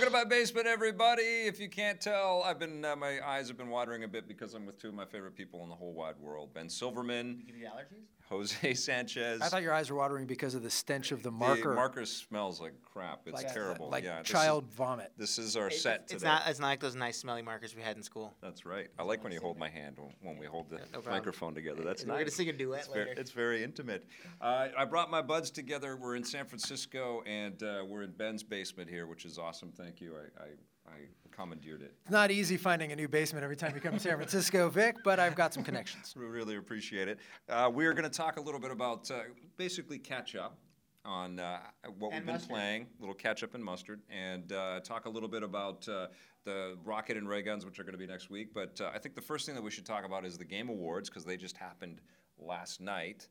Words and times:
Welcome 0.00 0.14
to 0.14 0.24
my 0.24 0.24
basement, 0.24 0.66
everybody. 0.66 1.20
If 1.22 1.60
you 1.60 1.68
can't 1.68 2.00
tell, 2.00 2.42
I've 2.42 2.58
been 2.58 2.86
uh, 2.86 2.96
my 2.96 3.20
eyes 3.22 3.48
have 3.48 3.58
been 3.58 3.68
watering 3.68 4.02
a 4.04 4.08
bit 4.08 4.26
because 4.26 4.54
I'm 4.54 4.64
with 4.64 4.78
two 4.78 4.88
of 4.88 4.94
my 4.94 5.04
favorite 5.04 5.36
people 5.36 5.62
in 5.62 5.68
the 5.68 5.74
whole 5.74 5.92
wide 5.92 6.14
world: 6.18 6.54
Ben 6.54 6.70
Silverman, 6.70 7.42
Give 7.46 7.54
you 7.54 7.66
allergies? 7.66 8.06
Jose 8.30 8.74
Sanchez. 8.74 9.40
I 9.40 9.48
thought 9.48 9.62
your 9.62 9.72
eyes 9.74 9.90
were 9.90 9.96
watering 9.96 10.26
because 10.26 10.54
of 10.54 10.62
the 10.62 10.70
stench 10.70 11.10
of 11.10 11.22
the 11.22 11.30
marker. 11.30 11.56
the 11.56 11.64
marker. 11.68 11.74
marker 11.74 12.06
smells 12.06 12.60
like 12.60 12.72
crap. 12.82 13.22
It's 13.26 13.34
like, 13.42 13.52
terrible. 13.52 13.90
Like 13.90 14.04
yeah, 14.04 14.18
this 14.18 14.28
is- 14.28 14.32
child 14.32 14.64
vomit. 14.72 15.12
This 15.16 15.38
is 15.38 15.56
our 15.56 15.66
It- 15.66 15.74
set 15.74 16.02
it's, 16.04 16.12
today. 16.14 16.26
not. 16.26 16.42
It's 16.46 16.60
not 16.60 16.68
like 16.68 16.80
those 16.80 16.94
nice 16.94 17.18
smelly 17.18 17.42
markers 17.42 17.74
we 17.74 17.82
had 17.82 17.96
in 17.96 18.02
school. 18.02 18.34
That's 18.40 18.64
right. 18.64 18.88
I 18.98 19.02
like 19.02 19.24
when 19.24 19.32
you 19.32 19.40
hold 19.40 19.58
my 19.58 19.68
hand 19.68 19.96
when, 19.98 20.14
when 20.22 20.38
we 20.38 20.46
hold 20.46 20.70
the 20.70 20.78
no 20.92 21.02
microphone 21.10 21.54
together. 21.54 21.82
That's 21.82 22.04
We're 22.04 22.12
nice. 22.12 22.20
gonna 22.20 22.30
sing 22.30 22.48
a 22.48 22.52
duet 22.52 22.80
it's 22.80 22.88
very, 22.88 23.08
later. 23.08 23.20
it's 23.20 23.30
very 23.32 23.64
intimate. 23.64 24.06
Uh, 24.40 24.68
I 24.78 24.84
brought 24.84 25.10
my 25.10 25.22
buds 25.22 25.50
together. 25.50 25.96
We're 25.96 26.16
in 26.16 26.24
San 26.24 26.46
Francisco, 26.46 27.22
and 27.26 27.60
uh, 27.62 27.82
we're 27.86 28.02
in 28.02 28.12
Ben's 28.12 28.42
basement 28.44 28.88
here, 28.88 29.06
which 29.06 29.24
is 29.24 29.38
awesome. 29.38 29.72
Thank 29.76 30.00
you. 30.00 30.14
I, 30.16 30.42
I, 30.44 30.46
I 30.92 31.30
commandeered 31.30 31.82
it. 31.82 31.94
It's 32.02 32.10
not 32.10 32.30
easy 32.30 32.56
finding 32.56 32.92
a 32.92 32.96
new 32.96 33.08
basement 33.08 33.44
every 33.44 33.56
time 33.56 33.72
you 33.74 33.80
come 33.80 33.94
to 33.94 34.00
San 34.00 34.16
Francisco, 34.16 34.68
Vic, 34.68 34.96
but 35.04 35.18
I've 35.18 35.34
got 35.34 35.54
some 35.54 35.62
connections. 35.62 36.14
We 36.20 36.26
really 36.26 36.56
appreciate 36.56 37.08
it. 37.08 37.18
Uh, 37.48 37.70
we 37.72 37.86
are 37.86 37.92
going 37.92 38.08
to 38.08 38.16
talk 38.16 38.36
a 38.36 38.40
little 38.40 38.60
bit 38.60 38.70
about 38.70 39.10
uh, 39.10 39.20
basically 39.56 39.98
catch 39.98 40.34
up 40.36 40.58
on 41.04 41.38
uh, 41.38 41.60
what 41.98 42.12
we've 42.12 42.24
been 42.24 42.34
mustard. 42.34 42.50
playing, 42.50 42.86
a 42.98 43.00
little 43.00 43.14
catch 43.14 43.42
up 43.42 43.54
and 43.54 43.64
mustard, 43.64 44.00
and 44.10 44.52
uh, 44.52 44.80
talk 44.80 45.06
a 45.06 45.08
little 45.08 45.28
bit 45.28 45.42
about 45.42 45.88
uh, 45.88 46.08
the 46.44 46.76
rocket 46.84 47.16
and 47.16 47.28
ray 47.28 47.42
guns, 47.42 47.64
which 47.64 47.78
are 47.78 47.84
going 47.84 47.92
to 47.92 47.98
be 47.98 48.06
next 48.06 48.28
week. 48.28 48.52
But 48.52 48.80
uh, 48.80 48.90
I 48.94 48.98
think 48.98 49.14
the 49.14 49.22
first 49.22 49.46
thing 49.46 49.54
that 49.54 49.62
we 49.62 49.70
should 49.70 49.86
talk 49.86 50.04
about 50.04 50.26
is 50.26 50.36
the 50.36 50.44
game 50.44 50.68
awards 50.68 51.08
because 51.08 51.24
they 51.24 51.36
just 51.36 51.56
happened 51.56 52.00
last 52.38 52.80
night. 52.80 53.28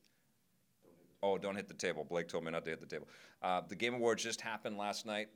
Oh, 1.22 1.38
don't 1.38 1.56
hit 1.56 1.68
the 1.68 1.74
table. 1.74 2.06
Blake 2.10 2.28
told 2.28 2.46
me 2.46 2.52
not 2.52 2.64
to 2.64 2.72
hit 2.72 2.80
the 2.80 2.88
table. 2.88 3.08
Uh, 3.42 3.62
the 3.68 3.76
game 3.76 3.94
awards 3.94 4.24
just 4.24 4.42
happened 4.42 4.78
last 4.78 5.06
night. 5.06 5.28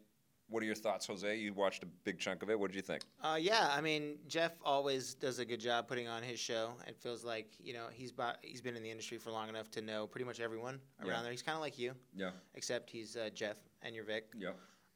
What 0.53 0.61
are 0.61 0.67
your 0.67 0.75
thoughts, 0.75 1.07
Jose? 1.07 1.35
You 1.35 1.51
watched 1.51 1.81
a 1.81 1.87
big 2.03 2.19
chunk 2.19 2.43
of 2.43 2.49
it. 2.51 2.59
What 2.59 2.69
did 2.69 2.75
you 2.75 2.83
think? 2.83 3.01
Uh, 3.23 3.39
yeah, 3.41 3.71
I 3.75 3.81
mean 3.81 4.19
Jeff 4.27 4.51
always 4.63 5.15
does 5.15 5.39
a 5.39 5.45
good 5.45 5.59
job 5.59 5.87
putting 5.87 6.07
on 6.07 6.21
his 6.21 6.39
show. 6.39 6.73
It 6.87 6.95
feels 6.95 7.23
like 7.23 7.47
you 7.59 7.73
know 7.73 7.85
he's 7.91 8.11
bo- 8.11 8.35
he's 8.43 8.61
been 8.61 8.75
in 8.75 8.83
the 8.83 8.91
industry 8.91 9.17
for 9.17 9.31
long 9.31 9.49
enough 9.49 9.71
to 9.71 9.81
know 9.81 10.05
pretty 10.05 10.25
much 10.25 10.39
everyone 10.39 10.79
around 11.01 11.07
Yeah. 11.09 11.21
there. 11.23 11.31
He's 11.31 11.41
kind 11.41 11.55
of 11.55 11.61
like 11.61 11.79
you, 11.79 11.93
Yeah. 12.15 12.29
except 12.53 12.91
he's 12.91 13.15
uh, 13.17 13.31
Jeff 13.33 13.57
and 13.81 13.95
you're 13.95 14.03
Vic. 14.05 14.31
Yeah. 14.37 14.49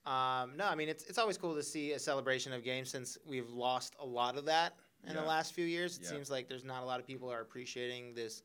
Um, 0.05 0.55
no, 0.57 0.65
I 0.67 0.75
mean 0.75 0.89
it's 0.89 1.05
it's 1.05 1.17
always 1.17 1.39
cool 1.39 1.55
to 1.55 1.63
see 1.63 1.93
a 1.93 1.99
celebration 1.99 2.53
of 2.53 2.63
games 2.63 2.91
since 2.91 3.17
we've 3.25 3.49
lost 3.49 3.95
a 3.99 4.05
lot 4.05 4.37
of 4.37 4.45
that 4.45 4.73
in 5.05 5.15
Yeah. 5.15 5.21
the 5.21 5.27
last 5.27 5.53
few 5.55 5.65
years. 5.65 5.97
It 5.97 6.03
Yeah. 6.03 6.09
seems 6.09 6.29
like 6.29 6.47
there's 6.47 6.65
not 6.65 6.83
a 6.83 6.85
lot 6.85 6.99
of 6.99 7.07
people 7.07 7.31
are 7.31 7.41
appreciating 7.41 8.13
this 8.13 8.43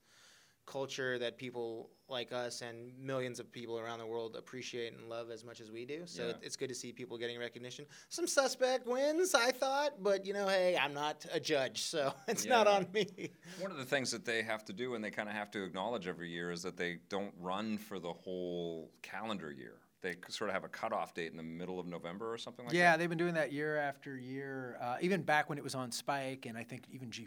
culture 0.67 1.19
that 1.19 1.37
people 1.37 1.91
like 2.09 2.31
us 2.33 2.61
and 2.63 2.93
millions 2.99 3.41
of 3.41 3.51
people 3.51 3.79
around 3.79 3.99
the 3.99 4.07
world 4.07 4.37
appreciate 4.37 4.93
and 4.93 5.09
love 5.09 5.31
as 5.31 5.45
much 5.45 5.61
as 5.61 5.71
we 5.71 5.85
do. 5.85 6.03
So 6.07 6.29
Yeah. 6.29 6.33
it's 6.43 6.57
good 6.57 6.69
to 6.69 6.75
see 6.75 6.93
people 6.93 7.17
getting 7.19 7.39
recognition. 7.39 7.87
Some 8.09 8.27
suspect 8.27 8.87
wins, 8.87 9.35
I 9.35 9.51
thought, 9.51 10.03
but 10.03 10.25
you 10.27 10.33
know, 10.35 10.47
hey, 10.49 10.77
I'm 10.77 10.93
not 10.95 11.25
a 11.33 11.41
judge, 11.41 11.83
so 11.83 12.13
it's 12.29 12.45
not 12.47 12.67
on 12.67 12.87
me. 12.93 13.31
One 13.61 13.71
of 13.71 13.79
the 13.79 13.85
things 13.85 14.11
that 14.11 14.25
they 14.25 14.43
have 14.43 14.65
to 14.67 14.73
do 14.73 14.95
and 14.95 15.03
they 15.03 15.11
kind 15.11 15.29
of 15.29 15.35
have 15.35 15.51
to 15.53 15.63
acknowledge 15.65 16.07
every 16.07 16.31
year 16.31 16.51
is 16.51 16.63
that 16.63 16.77
they 16.77 16.99
don't 17.09 17.35
run 17.41 17.79
for 17.79 17.99
the 17.99 18.13
whole 18.13 18.91
calendar 19.03 19.51
year. 19.51 19.79
They 20.03 20.17
sort 20.29 20.51
of 20.51 20.55
have 20.55 20.65
a 20.65 20.69
cutoff 20.69 21.15
date 21.15 21.31
in 21.31 21.37
the 21.37 21.43
middle 21.45 21.79
of 21.79 21.87
November 21.87 22.33
or 22.33 22.37
something 22.37 22.65
like 22.67 22.75
Yeah, 22.75 22.81
that. 22.81 22.91
Yeah, 22.91 22.97
they've 22.97 23.09
been 23.09 23.19
doing 23.19 23.35
that 23.35 23.53
year 23.53 23.77
after 23.77 24.19
year, 24.19 24.77
uh, 24.83 24.97
even 25.01 25.23
back 25.23 25.49
when 25.49 25.59
it 25.59 25.65
was 25.65 25.77
on 25.77 25.93
Spike, 25.93 26.47
and 26.47 26.59
I 26.59 26.65
think 26.65 26.83
even 26.91 27.09
G4 27.09 27.23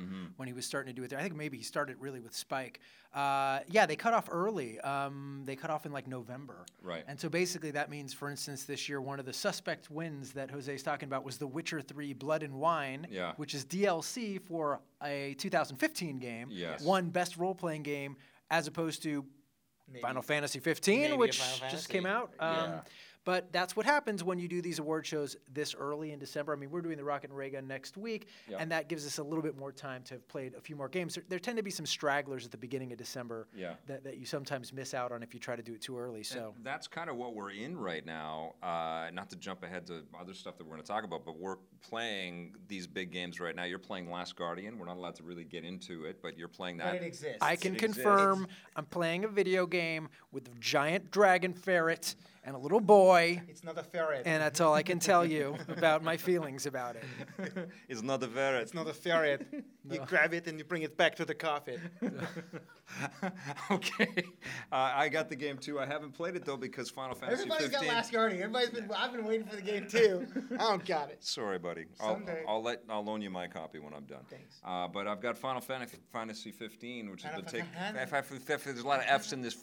Mm-hmm. 0.00 0.24
when 0.36 0.48
he 0.48 0.52
was 0.52 0.66
starting 0.66 0.92
to 0.92 1.00
do 1.00 1.04
it 1.04 1.08
there. 1.10 1.18
I 1.18 1.22
think 1.22 1.36
maybe 1.36 1.56
he 1.56 1.62
started 1.62 1.96
really 2.00 2.18
with 2.20 2.34
Spike. 2.34 2.80
Uh, 3.14 3.60
yeah, 3.68 3.86
they 3.86 3.94
cut 3.96 4.12
off 4.12 4.28
early. 4.30 4.80
Um, 4.80 5.42
they 5.44 5.54
cut 5.56 5.70
off 5.70 5.86
in 5.86 5.92
like 5.92 6.06
November. 6.08 6.66
Right. 6.82 7.04
And 7.06 7.18
so 7.18 7.28
basically, 7.28 7.70
that 7.72 7.90
means, 7.90 8.12
for 8.12 8.28
instance, 8.28 8.64
this 8.64 8.88
year, 8.88 9.00
one 9.00 9.20
of 9.20 9.26
the 9.26 9.32
suspect 9.32 9.88
wins 9.90 10.32
that 10.32 10.50
Jose's 10.50 10.82
talking 10.82 11.08
about 11.08 11.24
was 11.24 11.38
The 11.38 11.46
Witcher 11.46 11.80
3 11.80 12.12
Blood 12.14 12.42
and 12.42 12.54
Wine, 12.54 13.06
Yeah. 13.10 13.32
which 13.36 13.54
is 13.54 13.64
DLC 13.64 14.38
for 14.40 14.80
a 15.02 15.34
2015 15.38 16.18
game. 16.18 16.48
Yes. 16.50 16.82
Won 16.82 17.10
Best 17.10 17.36
Role 17.36 17.54
Playing 17.54 17.82
Game 17.84 18.16
as 18.50 18.66
opposed 18.66 19.02
to 19.04 19.24
Maybe- 19.90 20.02
Final 20.02 20.22
Fantasy 20.22 20.60
15, 20.60 21.00
maybe 21.02 21.16
which 21.16 21.40
Final 21.40 21.70
just 21.70 21.88
came 21.88 22.06
out. 22.06 22.32
Um, 22.38 22.54
Yeah. 22.54 22.80
But 23.24 23.52
that's 23.52 23.76
what 23.76 23.84
happens 23.84 24.24
when 24.24 24.38
you 24.38 24.48
do 24.48 24.62
these 24.62 24.78
award 24.78 25.06
shows 25.06 25.36
this 25.52 25.74
early 25.74 26.12
in 26.12 26.18
December. 26.18 26.54
I 26.54 26.56
mean, 26.56 26.70
we're 26.70 26.80
doing 26.80 26.96
the 26.96 27.04
Rocket 27.04 27.28
and 27.30 27.36
Ray 27.36 27.50
Gun 27.50 27.66
next 27.66 27.98
week, 27.98 28.28
Yeah. 28.48 28.56
and 28.58 28.72
that 28.72 28.88
gives 28.88 29.06
us 29.06 29.18
a 29.18 29.22
little 29.22 29.42
bit 29.42 29.58
more 29.58 29.72
time 29.72 30.02
to 30.04 30.14
have 30.14 30.26
played 30.26 30.54
a 30.54 30.60
few 30.60 30.74
more 30.74 30.88
games. 30.88 31.14
There, 31.14 31.24
there 31.28 31.38
tend 31.38 31.58
to 31.58 31.62
be 31.62 31.70
some 31.70 31.84
stragglers 31.84 32.46
at 32.46 32.50
the 32.50 32.56
beginning 32.56 32.92
of 32.92 32.98
December 32.98 33.46
Yeah. 33.54 33.74
that, 33.86 34.04
that 34.04 34.16
you 34.16 34.24
sometimes 34.24 34.72
miss 34.72 34.94
out 34.94 35.12
on 35.12 35.22
if 35.22 35.34
you 35.34 35.40
try 35.40 35.54
to 35.54 35.62
do 35.62 35.74
it 35.74 35.82
too 35.82 35.98
early. 35.98 36.22
So 36.22 36.54
And 36.56 36.64
that's 36.64 36.88
kind 36.88 37.10
of 37.10 37.16
what 37.16 37.34
we're 37.34 37.50
in 37.50 37.76
right 37.76 38.04
now. 38.06 38.54
Uh, 38.62 39.10
not 39.12 39.28
to 39.30 39.36
jump 39.36 39.64
ahead 39.64 39.86
to 39.88 40.02
other 40.18 40.32
stuff 40.32 40.56
that 40.56 40.64
we're 40.64 40.72
going 40.76 40.82
to 40.82 40.88
talk 40.88 41.04
about, 41.04 41.26
but 41.26 41.38
we're 41.38 41.56
playing 41.82 42.54
these 42.68 42.86
big 42.86 43.10
games 43.10 43.38
right 43.38 43.54
now. 43.54 43.64
You're 43.64 43.78
playing 43.78 44.10
Last 44.10 44.34
Guardian. 44.36 44.78
We're 44.78 44.86
not 44.86 44.96
allowed 44.96 45.16
to 45.16 45.24
really 45.24 45.44
get 45.44 45.64
into 45.64 46.04
it, 46.06 46.22
but 46.22 46.38
you're 46.38 46.48
playing 46.48 46.78
that. 46.78 46.92
But 46.92 47.02
it 47.02 47.06
exists. 47.06 47.38
I 47.42 47.56
can 47.56 47.74
It 47.74 47.82
exists. 47.82 47.96
confirm 48.02 48.46
I'm 48.76 48.86
playing 48.86 49.24
a 49.24 49.28
video 49.28 49.66
game 49.66 50.08
with 50.32 50.48
a 50.48 50.58
giant 50.58 51.10
dragon 51.10 51.52
ferret 51.52 52.14
and 52.44 52.56
a 52.56 52.58
little 52.58 52.80
boy, 52.80 53.42
It's 53.48 53.62
not 53.64 53.76
a 53.78 53.82
ferret. 53.82 54.22
and 54.26 54.42
that's 54.42 54.60
all 54.60 54.72
I 54.74 54.82
can 54.82 54.98
tell 54.98 55.24
you 55.26 55.56
about 55.68 56.02
my 56.02 56.16
feelings 56.16 56.66
about 56.66 56.96
it. 56.96 57.68
it's 57.88 58.02
not 58.02 58.22
a 58.22 58.26
ferret. 58.28 58.62
it's 58.62 58.74
not 58.74 58.86
a 58.88 58.94
ferret. 58.94 59.46
You 59.88 60.00
grab 60.06 60.32
it 60.34 60.46
and 60.46 60.58
you 60.58 60.64
bring 60.64 60.82
it 60.82 60.96
back 60.96 61.16
to 61.16 61.24
the 61.24 61.34
coffin. 61.34 61.80
okay. 63.70 64.24
Uh, 64.72 64.92
I 64.94 65.08
got 65.08 65.28
the 65.28 65.36
game 65.36 65.58
too. 65.58 65.78
I 65.78 65.86
haven't 65.86 66.12
played 66.12 66.36
it 66.36 66.44
though 66.44 66.56
because 66.56 66.90
Final 66.90 67.14
Fantasy 67.14 67.42
Everybody's 67.42 67.68
15. 67.70 67.86
got 67.88 67.94
Last 67.94 68.12
Guardian. 68.12 68.42
Everybody's 68.42 68.70
been. 68.70 68.90
I've 68.96 69.12
been 69.12 69.24
waiting 69.24 69.46
for 69.46 69.56
the 69.56 69.62
game 69.62 69.86
too. 69.88 70.26
I 70.54 70.56
don't 70.56 70.84
got 70.84 71.10
it. 71.10 71.22
Sorry, 71.24 71.58
buddy. 71.58 71.86
I'll, 72.00 72.20
I'll 72.48 72.62
let 72.62 72.82
I'll 72.88 73.04
loan 73.04 73.22
you 73.22 73.30
my 73.30 73.46
copy 73.46 73.78
when 73.78 73.94
I'm 73.94 74.04
done. 74.04 74.24
Thanks. 74.28 74.60
Uh, 74.64 74.88
but 74.88 75.06
I've 75.06 75.20
got 75.20 75.38
Final 75.38 75.60
Fantasy 75.60 76.50
15, 76.52 77.10
which 77.10 77.24
is 77.24 77.30
the 77.36 77.42
take 77.42 77.64
taking. 77.72 78.64
There's 78.64 78.80
a 78.80 78.86
lot 78.88 79.00
of 79.00 79.06
F's 79.08 79.32
in 79.32 79.40
this 79.42 79.56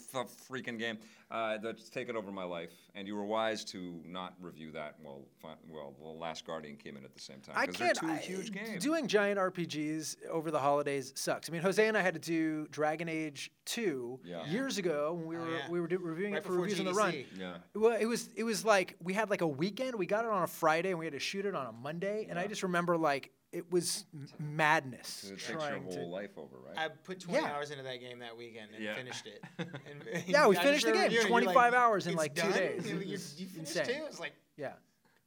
freaking 0.49 0.79
game. 0.79 0.97
Uh, 1.29 1.57
that's 1.57 1.89
taken 1.89 2.15
over 2.15 2.31
my 2.31 2.45
life, 2.45 2.71
and 2.95 3.05
you 3.05 3.13
were 3.13 3.25
wise 3.25 3.65
to 3.65 3.99
not 4.05 4.33
review 4.39 4.71
that. 4.71 4.95
Well, 5.03 5.25
well, 5.69 5.93
the 6.01 6.07
Last 6.07 6.45
Guardian 6.45 6.77
came 6.77 6.95
in 6.95 7.03
at 7.03 7.13
the 7.13 7.19
same 7.19 7.41
time 7.41 7.53
I 7.57 7.65
can't. 7.65 7.77
they're 7.77 7.93
two 7.95 8.07
I- 8.07 8.15
huge 8.15 8.53
games. 8.53 8.81
Doing 8.81 9.07
giant 9.07 9.38
RPGs 9.38 10.15
over 10.29 10.51
the 10.51 10.59
holidays 10.59 11.11
sucks. 11.17 11.49
I 11.49 11.51
mean, 11.51 11.61
Jose 11.61 11.85
and 11.85 11.97
I 11.97 12.01
had 12.01 12.13
to 12.13 12.19
do 12.21 12.65
Dragon 12.71 13.09
Age 13.09 13.51
2 13.65 14.21
Yeah. 14.23 14.45
years 14.45 14.77
ago 14.77 15.15
when 15.15 15.27
we 15.27 15.35
Oh, 15.35 15.39
were 15.41 15.51
yeah. 15.57 15.69
we 15.69 15.81
were 15.81 15.88
do, 15.88 15.97
reviewing 15.97 16.31
Right 16.31 16.38
it 16.39 16.43
for 16.45 16.51
before 16.53 16.61
reviews 16.63 16.79
on 16.79 16.85
the 16.85 16.93
run. 16.93 17.13
Yeah. 17.38 17.57
Well, 17.75 17.97
it 17.99 18.05
was 18.05 18.29
it 18.38 18.44
was 18.45 18.63
like 18.63 18.95
we 19.03 19.11
had 19.13 19.29
like 19.29 19.41
a 19.41 19.47
weekend. 19.47 19.95
We 19.95 20.05
got 20.05 20.23
it 20.23 20.31
on 20.31 20.44
a 20.44 20.47
Friday 20.47 20.91
and 20.91 20.99
we 20.99 21.05
had 21.05 21.13
to 21.13 21.19
shoot 21.19 21.45
it 21.45 21.55
on 21.55 21.67
a 21.67 21.73
Monday. 21.73 22.27
And 22.29 22.39
I 22.39 22.47
just 22.47 22.63
remember 22.63 22.97
like 22.97 23.31
it 23.53 23.72
was 23.72 24.06
m- 24.13 24.28
madness. 24.40 25.24
It 25.25 25.30
takes 25.40 25.50
your 25.50 25.59
whole 25.80 25.91
to- 25.91 26.02
life 26.06 26.38
over, 26.38 26.58
right? 26.58 26.78
I 26.78 26.90
put 26.90 27.19
20 27.22 27.41
Yeah. 27.41 27.52
hours 27.53 27.72
into 27.72 27.84
that 27.84 28.00
game 28.00 28.19
that 28.19 28.35
weekend 28.35 28.72
and 28.75 28.84
Yeah. 28.84 28.96
finished 28.96 29.25
it. 29.25 29.44
And, 29.59 30.03
Yeah, 30.28 30.47
we 30.47 30.58
I 30.58 30.63
finished 30.63 30.85
the 30.85 30.91
game, 30.91 31.03
reviewing 31.03 31.12
it, 31.12 31.13
you're 31.22 31.28
25 31.30 31.56
like, 31.56 31.74
hours 31.74 32.06
in, 32.07 32.13
"It's 32.13 32.18
like, 32.18 32.36
two 32.36 32.41
done?" 32.41 32.52
days. 32.52 32.90
You, 32.90 33.00
It 33.00 33.07
was 33.07 33.40
you 33.41 33.47
finished 33.47 33.75
insane. 33.78 33.96
too? 34.00 34.06
It's 34.06 34.19
like 34.19 34.34
yeah. 34.57 34.74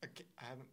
okay, 0.05 0.25
I 0.39 0.45
haven't, 0.45 0.69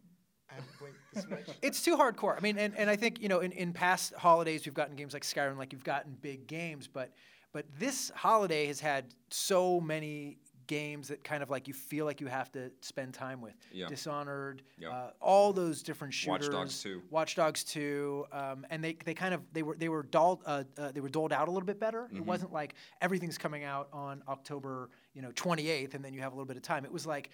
I 0.50 0.54
haven't 0.54 0.72
played 0.78 0.94
this 1.14 1.26
much. 1.28 1.56
It's 1.62 1.82
too 1.82 1.96
hardcore. 1.96 2.36
I 2.36 2.40
mean, 2.40 2.58
and, 2.58 2.76
and 2.76 2.90
I 2.90 2.96
think 2.96 3.20
you 3.20 3.28
know, 3.28 3.40
in, 3.40 3.52
in 3.52 3.72
past 3.72 4.14
holidays, 4.14 4.64
we've 4.66 4.74
gotten 4.74 4.94
games 4.96 5.14
like 5.14 5.22
Skyrim, 5.22 5.56
like 5.56 5.72
you've 5.72 5.84
gotten 5.84 6.16
big 6.20 6.46
games, 6.46 6.86
but 6.86 7.12
but 7.52 7.64
this 7.78 8.10
holiday 8.14 8.66
has 8.66 8.78
had 8.78 9.06
so 9.30 9.80
many 9.80 10.36
games 10.68 11.08
that 11.08 11.24
kind 11.24 11.42
of 11.42 11.50
like 11.50 11.66
you 11.66 11.74
feel 11.74 12.04
like 12.04 12.20
you 12.20 12.28
have 12.28 12.52
to 12.52 12.70
spend 12.80 13.12
time 13.12 13.40
with. 13.40 13.54
Yeah. 13.72 13.88
Dishonored, 13.88 14.62
Yeah. 14.78 14.90
uh, 14.90 15.10
all 15.20 15.52
those 15.52 15.82
different 15.82 16.12
Watch 16.28 16.42
shooters. 16.42 16.48
Dogs 16.50 16.82
2. 16.82 17.02
Watch 17.10 17.34
Dogs 17.34 17.64
2, 17.64 18.26
um, 18.30 18.64
and 18.70 18.84
they, 18.84 18.96
they 19.04 19.14
kind 19.14 19.34
of 19.34 19.42
they 19.52 19.64
were 19.64 19.76
they 19.76 19.88
were 19.88 20.04
doled 20.04 20.42
uh, 20.46 20.62
uh, 20.78 20.92
they 20.92 21.00
were 21.00 21.08
doled 21.08 21.32
out 21.32 21.48
a 21.48 21.50
little 21.50 21.66
bit 21.66 21.80
better. 21.80 22.02
Mm-hmm. 22.02 22.18
It 22.18 22.24
wasn't 22.24 22.52
like 22.52 22.74
everything's 23.00 23.38
coming 23.38 23.64
out 23.64 23.88
on 23.92 24.22
October 24.28 24.90
you 25.14 25.22
know 25.22 25.32
28th, 25.32 25.94
and 25.94 26.04
then 26.04 26.14
you 26.14 26.20
have 26.20 26.32
a 26.32 26.36
little 26.36 26.46
bit 26.46 26.56
of 26.56 26.62
time. 26.62 26.84
It 26.84 26.92
was 26.92 27.04
like 27.06 27.30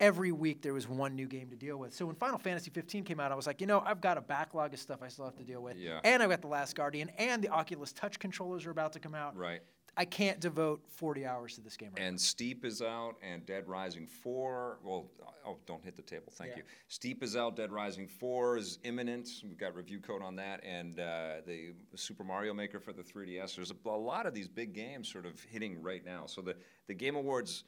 every 0.00 0.32
week 0.32 0.62
there 0.62 0.74
was 0.74 0.88
one 0.88 1.14
new 1.14 1.28
game 1.28 1.48
to 1.50 1.56
deal 1.56 1.76
with. 1.76 1.94
So 1.94 2.06
when 2.06 2.16
Final 2.16 2.38
Fantasy 2.38 2.70
15 2.70 3.04
came 3.04 3.20
out, 3.20 3.30
I 3.30 3.36
was 3.36 3.46
like, 3.46 3.60
you 3.60 3.68
know, 3.68 3.80
I've 3.86 4.00
got 4.00 4.18
a 4.18 4.20
backlog 4.20 4.74
of 4.74 4.80
stuff 4.80 4.98
I 5.00 5.06
still 5.06 5.24
have 5.26 5.36
to 5.36 5.44
deal 5.44 5.62
with. 5.62 5.76
Yeah. 5.76 6.00
And 6.02 6.20
I've 6.22 6.28
got 6.30 6.40
The 6.40 6.48
Last 6.48 6.74
Guardian 6.74 7.08
and 7.18 7.40
the 7.40 7.48
Oculus 7.50 7.92
Touch 7.92 8.18
controllers 8.18 8.66
are 8.66 8.70
about 8.70 8.94
to 8.94 8.98
come 8.98 9.14
out. 9.14 9.36
right. 9.36 9.60
I 9.96 10.06
can't 10.06 10.40
devote 10.40 10.80
40 10.88 11.26
hours 11.26 11.54
to 11.56 11.60
this 11.60 11.76
game 11.76 11.90
right 11.96 12.02
And 12.06 12.18
Steep 12.18 12.64
is 12.64 12.80
out, 12.80 13.16
and 13.22 13.44
Dead 13.44 13.68
Rising 13.68 14.06
4. 14.06 14.78
Well, 14.82 15.10
oh, 15.46 15.58
don't 15.66 15.84
hit 15.84 15.96
the 15.96 16.02
table. 16.02 16.32
Thank 16.34 16.52
Yeah. 16.52 16.58
you. 16.58 16.62
Steep 16.88 17.22
is 17.22 17.36
out. 17.36 17.56
Dead 17.56 17.70
Rising 17.70 18.08
4 18.08 18.56
is 18.56 18.78
imminent. 18.84 19.28
We've 19.44 19.58
got 19.58 19.74
review 19.74 20.00
code 20.00 20.22
on 20.22 20.34
that, 20.36 20.64
and 20.64 20.98
uh, 20.98 21.42
the 21.46 21.74
Super 21.94 22.24
Mario 22.24 22.54
Maker 22.54 22.80
for 22.80 22.94
the 22.94 23.02
3DS. 23.02 23.54
There's 23.54 23.70
a, 23.70 23.88
a 23.88 23.90
lot 23.90 24.24
of 24.24 24.32
these 24.32 24.48
big 24.48 24.72
games 24.72 25.12
sort 25.12 25.26
of 25.26 25.38
hitting 25.44 25.82
right 25.82 26.04
now. 26.04 26.24
So 26.26 26.40
the 26.40 26.56
the 26.86 26.94
Game 26.94 27.16
Awards 27.16 27.64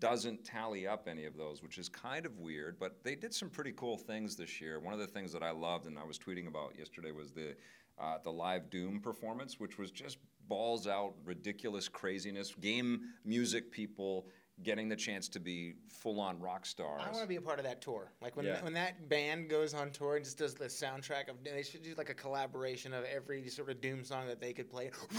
doesn't 0.00 0.44
tally 0.44 0.86
up 0.86 1.08
any 1.08 1.24
of 1.24 1.36
those, 1.36 1.62
which 1.62 1.78
is 1.78 1.88
kind 1.88 2.26
of 2.26 2.36
weird. 2.38 2.78
But 2.78 3.02
they 3.04 3.14
did 3.14 3.32
some 3.32 3.48
pretty 3.48 3.72
cool 3.72 3.96
things 3.96 4.36
this 4.36 4.60
year. 4.60 4.80
One 4.80 4.92
of 4.92 4.98
the 4.98 5.06
things 5.06 5.32
that 5.32 5.42
I 5.42 5.50
loved 5.50 5.86
and 5.86 5.98
I 5.98 6.04
was 6.04 6.18
tweeting 6.18 6.46
about 6.46 6.74
yesterday 6.78 7.12
was 7.12 7.30
the 7.32 7.54
uh, 7.98 8.18
the 8.22 8.30
live 8.30 8.70
Doom 8.70 9.00
performance, 9.00 9.58
which 9.58 9.76
was 9.78 9.90
just 9.90 10.18
balls 10.48 10.86
out, 10.86 11.14
ridiculous 11.24 11.88
craziness. 11.88 12.54
Game 12.60 13.00
music 13.24 13.70
people 13.70 14.26
getting 14.64 14.88
the 14.88 14.96
chance 14.96 15.28
to 15.28 15.38
be 15.38 15.74
full 15.88 16.18
on 16.18 16.40
rock 16.40 16.66
stars. 16.66 17.00
I 17.04 17.10
want 17.10 17.22
to 17.22 17.28
be 17.28 17.36
a 17.36 17.40
part 17.40 17.60
of 17.60 17.64
that 17.64 17.80
tour. 17.80 18.10
Like 18.20 18.36
when 18.36 18.44
Yeah. 18.44 18.60
when 18.64 18.72
that 18.72 19.08
band 19.08 19.48
goes 19.48 19.72
on 19.72 19.92
tour 19.92 20.16
and 20.16 20.24
just 20.24 20.36
does 20.38 20.54
the 20.54 20.64
soundtrack 20.64 21.28
of. 21.28 21.36
They 21.44 21.62
should 21.62 21.82
do 21.82 21.94
like 21.96 22.10
a 22.10 22.14
collaboration 22.14 22.92
of 22.92 23.04
every 23.04 23.48
sort 23.48 23.70
of 23.70 23.80
Doom 23.80 24.02
song 24.02 24.26
that 24.26 24.40
they 24.40 24.52
could 24.52 24.68
play. 24.68 24.90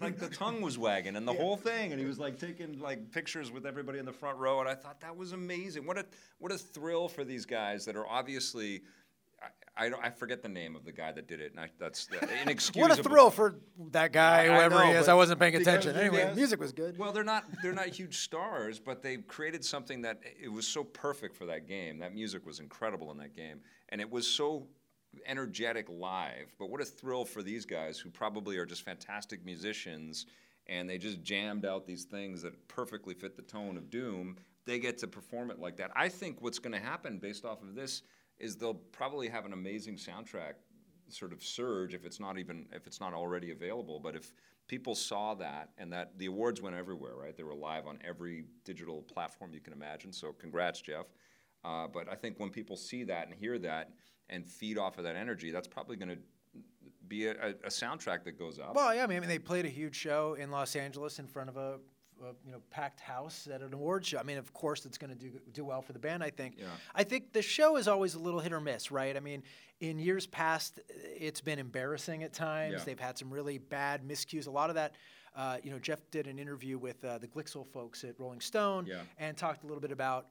like 0.00 0.18
the 0.18 0.30
tongue 0.32 0.60
was 0.60 0.78
wagging 0.78 1.16
and 1.16 1.26
the 1.26 1.32
whole 1.32 1.56
thing, 1.56 1.90
and 1.92 2.00
he 2.00 2.06
was 2.06 2.18
like 2.18 2.38
taking 2.38 2.78
like 2.78 3.10
pictures 3.10 3.50
with 3.50 3.66
everybody 3.66 3.98
in 3.98 4.04
the 4.04 4.12
front 4.12 4.38
row, 4.38 4.60
and 4.60 4.68
I 4.68 4.74
thought 4.74 5.00
that 5.00 5.16
was 5.16 5.32
amazing. 5.32 5.86
What 5.86 5.98
a 5.98 6.06
what 6.38 6.52
a 6.52 6.58
thrill 6.58 7.08
for 7.08 7.24
these 7.24 7.44
guys 7.46 7.84
that 7.86 7.96
are 7.96 8.06
obviously. 8.06 8.82
I, 9.76 9.86
I, 9.86 9.88
don't, 9.88 10.04
I 10.04 10.10
forget 10.10 10.42
the 10.42 10.48
name 10.48 10.76
of 10.76 10.84
the 10.84 10.92
guy 10.92 11.12
that 11.12 11.26
did 11.26 11.40
it, 11.40 11.52
and 11.52 11.60
I, 11.60 11.68
that's 11.78 12.08
uh, 12.10 12.26
What 12.74 12.98
a 12.98 13.02
thrill 13.02 13.30
for 13.30 13.56
that 13.90 14.12
guy, 14.12 14.46
whoever 14.46 14.84
he 14.84 14.92
is. 14.92 15.08
I 15.08 15.14
wasn't 15.14 15.40
paying 15.40 15.56
attention. 15.56 15.96
Anyway, 15.96 16.24
guys- 16.24 16.36
music 16.36 16.60
was 16.60 16.72
good. 16.72 16.98
Well, 16.98 17.12
they're 17.12 17.24
not 17.24 17.44
they're 17.62 17.72
not 17.72 17.88
huge 17.88 18.18
stars, 18.18 18.78
but 18.78 19.02
they 19.02 19.16
created 19.18 19.64
something 19.64 20.02
that 20.02 20.20
it 20.40 20.50
was 20.50 20.66
so 20.66 20.84
perfect 20.84 21.36
for 21.36 21.46
that 21.46 21.66
game. 21.66 21.98
That 21.98 22.14
music 22.14 22.46
was 22.46 22.60
incredible 22.60 23.10
in 23.10 23.18
that 23.18 23.34
game, 23.34 23.60
and 23.88 24.00
it 24.00 24.10
was 24.10 24.26
so 24.26 24.66
energetic 25.26 25.88
live. 25.88 26.54
But 26.58 26.70
what 26.70 26.80
a 26.80 26.84
thrill 26.84 27.24
for 27.24 27.42
these 27.42 27.66
guys 27.66 27.98
who 27.98 28.10
probably 28.10 28.56
are 28.58 28.66
just 28.66 28.82
fantastic 28.82 29.44
musicians, 29.44 30.26
and 30.66 30.88
they 30.88 30.98
just 30.98 31.22
jammed 31.22 31.64
out 31.64 31.86
these 31.86 32.04
things 32.04 32.42
that 32.42 32.68
perfectly 32.68 33.14
fit 33.14 33.36
the 33.36 33.42
tone 33.42 33.76
of 33.76 33.90
Doom. 33.90 34.36
They 34.66 34.78
get 34.78 34.96
to 34.98 35.06
perform 35.06 35.50
it 35.50 35.58
like 35.58 35.76
that. 35.76 35.90
I 35.94 36.08
think 36.08 36.40
what's 36.40 36.58
going 36.58 36.72
to 36.72 36.80
happen 36.80 37.18
based 37.18 37.44
off 37.44 37.62
of 37.62 37.74
this 37.74 38.02
is 38.38 38.56
they'll 38.56 38.74
probably 38.74 39.28
have 39.28 39.44
an 39.44 39.52
amazing 39.52 39.96
soundtrack 39.96 40.54
sort 41.08 41.32
of 41.32 41.42
surge 41.42 41.94
if 41.94 42.04
it's 42.04 42.18
not 42.18 42.38
even 42.38 42.66
if 42.72 42.86
it's 42.86 43.00
not 43.00 43.12
already 43.12 43.50
available. 43.50 44.00
But 44.00 44.16
if 44.16 44.32
people 44.66 44.94
saw 44.94 45.34
that 45.34 45.70
and 45.78 45.92
that 45.92 46.18
the 46.18 46.26
awards 46.26 46.62
went 46.62 46.76
everywhere 46.76 47.14
right? 47.14 47.36
They 47.36 47.42
were 47.42 47.54
live 47.54 47.86
on 47.86 47.98
every 48.06 48.44
digital 48.64 49.02
platform 49.02 49.52
you 49.52 49.60
can 49.60 49.72
imagine. 49.72 50.12
So 50.12 50.32
congrats 50.32 50.80
jeff. 50.80 51.06
Uh, 51.64 51.86
but 51.86 52.06
i 52.10 52.14
think 52.14 52.38
when 52.38 52.50
people 52.50 52.76
see 52.76 53.04
that 53.04 53.26
and 53.26 53.34
hear 53.34 53.58
that 53.58 53.94
and 54.28 54.46
feed 54.46 54.76
off 54.76 54.98
of 54.98 55.04
that 55.04 55.16
energy 55.16 55.50
that's 55.50 55.66
probably 55.66 55.96
going 55.96 56.10
to 56.10 56.18
be 57.08 57.26
a, 57.26 57.32
a, 57.32 57.68
soundtrack 57.68 58.24
that 58.24 58.38
goes 58.38 58.58
up. 58.58 58.74
Well, 58.74 58.94
yeah, 58.94 59.04
I 59.04 59.06
mean, 59.06 59.18
I 59.18 59.20
mean, 59.20 59.28
they 59.28 59.38
played 59.38 59.66
a 59.66 59.70
huge 59.70 59.94
show 59.94 60.34
in 60.34 60.50
Los 60.50 60.76
Angeles 60.76 61.18
in 61.18 61.26
front 61.26 61.50
of 61.50 61.56
a, 61.56 61.78
a 62.22 62.28
you 62.46 62.52
know 62.52 62.60
packed 62.70 63.00
house 63.00 63.48
at 63.52 63.60
an 63.62 63.72
award 63.74 64.04
show. 64.06 64.18
I 64.18 64.22
mean, 64.22 64.38
of 64.38 64.52
course, 64.52 64.84
it's 64.86 64.98
going 64.98 65.10
to 65.10 65.18
do 65.18 65.32
do 65.52 65.64
well 65.64 65.82
for 65.82 65.92
the 65.92 65.98
band. 65.98 66.22
I 66.22 66.30
think. 66.30 66.56
Yeah. 66.58 66.66
I 66.94 67.04
think 67.04 67.32
the 67.32 67.42
show 67.42 67.76
is 67.76 67.88
always 67.88 68.14
a 68.14 68.18
little 68.18 68.40
hit 68.40 68.52
or 68.52 68.60
miss, 68.60 68.90
right? 68.90 69.16
I 69.16 69.20
mean, 69.20 69.42
in 69.80 69.98
years 69.98 70.26
past, 70.26 70.80
it's 70.88 71.40
been 71.40 71.58
embarrassing 71.58 72.22
at 72.22 72.32
times. 72.32 72.74
Yeah. 72.78 72.84
They've 72.84 73.00
had 73.00 73.18
some 73.18 73.30
really 73.30 73.58
bad 73.58 74.02
miscues. 74.06 74.46
A 74.46 74.50
lot 74.50 74.68
of 74.70 74.76
that. 74.76 74.94
Uh, 75.36 75.56
you 75.64 75.70
know, 75.72 75.80
Jeff 75.80 75.98
did 76.12 76.28
an 76.28 76.38
interview 76.38 76.78
with 76.78 77.04
uh, 77.04 77.18
the 77.18 77.26
Glixel 77.26 77.66
folks 77.66 78.04
at 78.04 78.14
Rolling 78.20 78.40
Stone 78.40 78.86
Yeah. 78.86 79.00
and 79.18 79.36
talked 79.36 79.64
a 79.64 79.66
little 79.66 79.80
bit 79.80 79.90
about 79.90 80.28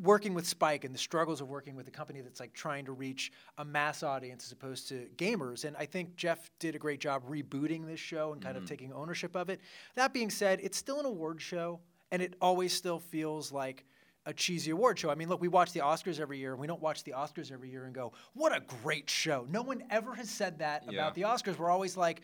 working 0.00 0.32
with 0.32 0.46
Spike 0.46 0.84
and 0.84 0.94
the 0.94 0.98
struggles 0.98 1.40
of 1.40 1.48
working 1.48 1.74
with 1.76 1.86
a 1.86 1.90
company 1.90 2.20
that's 2.22 2.40
like 2.40 2.52
trying 2.54 2.84
to 2.86 2.92
reach 2.92 3.30
a 3.58 3.64
mass 3.64 4.02
audience 4.02 4.44
as 4.46 4.52
opposed 4.52 4.88
to 4.88 5.06
gamers. 5.16 5.64
And 5.64 5.76
I 5.76 5.84
think 5.84 6.16
Jeff 6.16 6.50
did 6.58 6.74
a 6.74 6.78
great 6.78 7.00
job 7.00 7.22
rebooting 7.28 7.86
this 7.86 8.00
show 8.00 8.32
and 8.32 8.40
kind 8.40 8.54
Mm-hmm. 8.56 8.62
of 8.64 8.68
taking 8.68 8.92
ownership 8.92 9.36
of 9.36 9.50
it. 9.50 9.60
That 9.94 10.12
being 10.14 10.30
said, 10.30 10.60
it's 10.62 10.78
still 10.78 10.98
an 11.00 11.06
award 11.06 11.40
show, 11.42 11.80
and 12.10 12.22
it 12.22 12.34
always 12.40 12.72
still 12.72 12.98
feels 13.00 13.52
like 13.52 13.84
a 14.24 14.32
cheesy 14.32 14.70
award 14.70 14.98
show. 14.98 15.10
I 15.10 15.14
mean, 15.16 15.28
look, 15.28 15.40
we 15.40 15.48
watch 15.48 15.72
the 15.72 15.80
Oscars 15.80 16.20
every 16.20 16.38
year, 16.38 16.52
and 16.52 16.60
we 16.60 16.66
don't 16.66 16.80
watch 16.80 17.02
the 17.04 17.10
Oscars 17.12 17.50
every 17.50 17.70
year 17.70 17.84
and 17.86 17.94
go, 17.94 18.12
"What 18.34 18.56
a 18.56 18.60
great 18.60 19.10
show!" 19.10 19.46
No 19.50 19.62
one 19.62 19.82
ever 19.90 20.14
has 20.14 20.30
said 20.30 20.60
that 20.60 20.84
Yeah. 20.84 20.92
about 20.92 21.14
the 21.14 21.22
Oscars. 21.22 21.58
We're 21.58 21.70
always 21.70 21.96
like. 21.96 22.22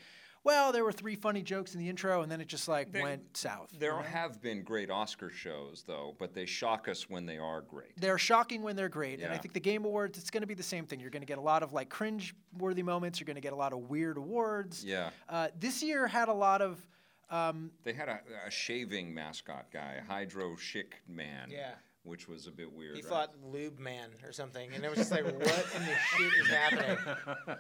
Well, 0.49 0.73
there 0.73 0.83
were 0.83 0.93
three 0.93 1.15
funny 1.15 1.43
jokes 1.43 1.75
in 1.75 1.81
the 1.81 1.89
intro, 1.91 2.23
and 2.23 2.33
then 2.33 2.41
it 2.41 2.49
just 2.49 2.69
like 2.69 2.89
went 2.95 3.37
south. 3.37 3.71
there 3.79 4.01
have 4.01 4.41
been 4.41 4.63
great 4.63 4.91
oscar 4.91 5.29
shows 5.29 5.85
though 5.87 6.15
but 6.19 6.33
they 6.33 6.47
shock 6.47 6.89
us 6.89 7.11
when 7.11 7.27
they 7.27 7.37
are 7.37 7.61
great 7.61 7.93
They're 7.99 8.17
shocking 8.19 8.63
when 8.63 8.75
they're 8.75 8.89
great, 8.89 9.21
and 9.21 9.31
I 9.33 9.37
think 9.37 9.53
the 9.53 9.61
Game 9.61 9.85
Awards 9.85 10.17
it's 10.19 10.31
going 10.31 10.41
to 10.41 10.47
be 10.47 10.55
the 10.55 10.63
same 10.63 10.87
thing. 10.87 11.01
You're 11.01 11.11
going 11.11 11.27
to 11.29 11.33
get 11.35 11.39
a 11.39 11.49
lot 11.53 11.63
of 11.63 11.73
like 11.75 11.91
cringe-worthy 11.91 12.83
moments. 12.83 13.21
You're 13.21 13.27
going 13.27 13.43
to 13.43 13.43
get 13.43 13.53
a 13.53 13.57
lot 13.57 13.73
of 13.73 13.91
weird 13.91 14.17
awards. 14.17 14.85
Yeah. 14.85 15.11
Uh, 15.29 15.49
this 15.59 15.83
year 15.83 16.07
had 16.07 16.29
a 16.29 16.33
lot 16.33 16.63
of. 16.63 16.85
Um, 17.31 17.71
They 17.85 17.93
had 17.93 18.09
a, 18.09 18.21
a 18.47 18.51
shaving 18.51 19.13
mascot 19.13 19.67
guy, 19.71 20.01
Hydro 20.09 20.57
Schick 20.57 20.93
Man. 21.07 21.51
Yeah. 21.51 21.73
Which 22.09 22.27
was 22.27 22.47
a 22.47 22.51
bit 22.51 22.73
weird. 22.73 22.97
He 22.97 23.03
right? 23.03 23.09
fought 23.11 23.35
Lube 23.53 23.79
Man 23.79 24.09
or 24.25 24.33
something, 24.33 24.71
and 24.75 24.83
it 24.83 24.89
was 24.89 24.99
just 24.99 25.11
like, 25.11 25.25
what 25.25 25.35
in 25.35 25.83
the 25.85 25.95
shit 26.17 26.33
is 26.41 26.49
happening? 26.49 26.97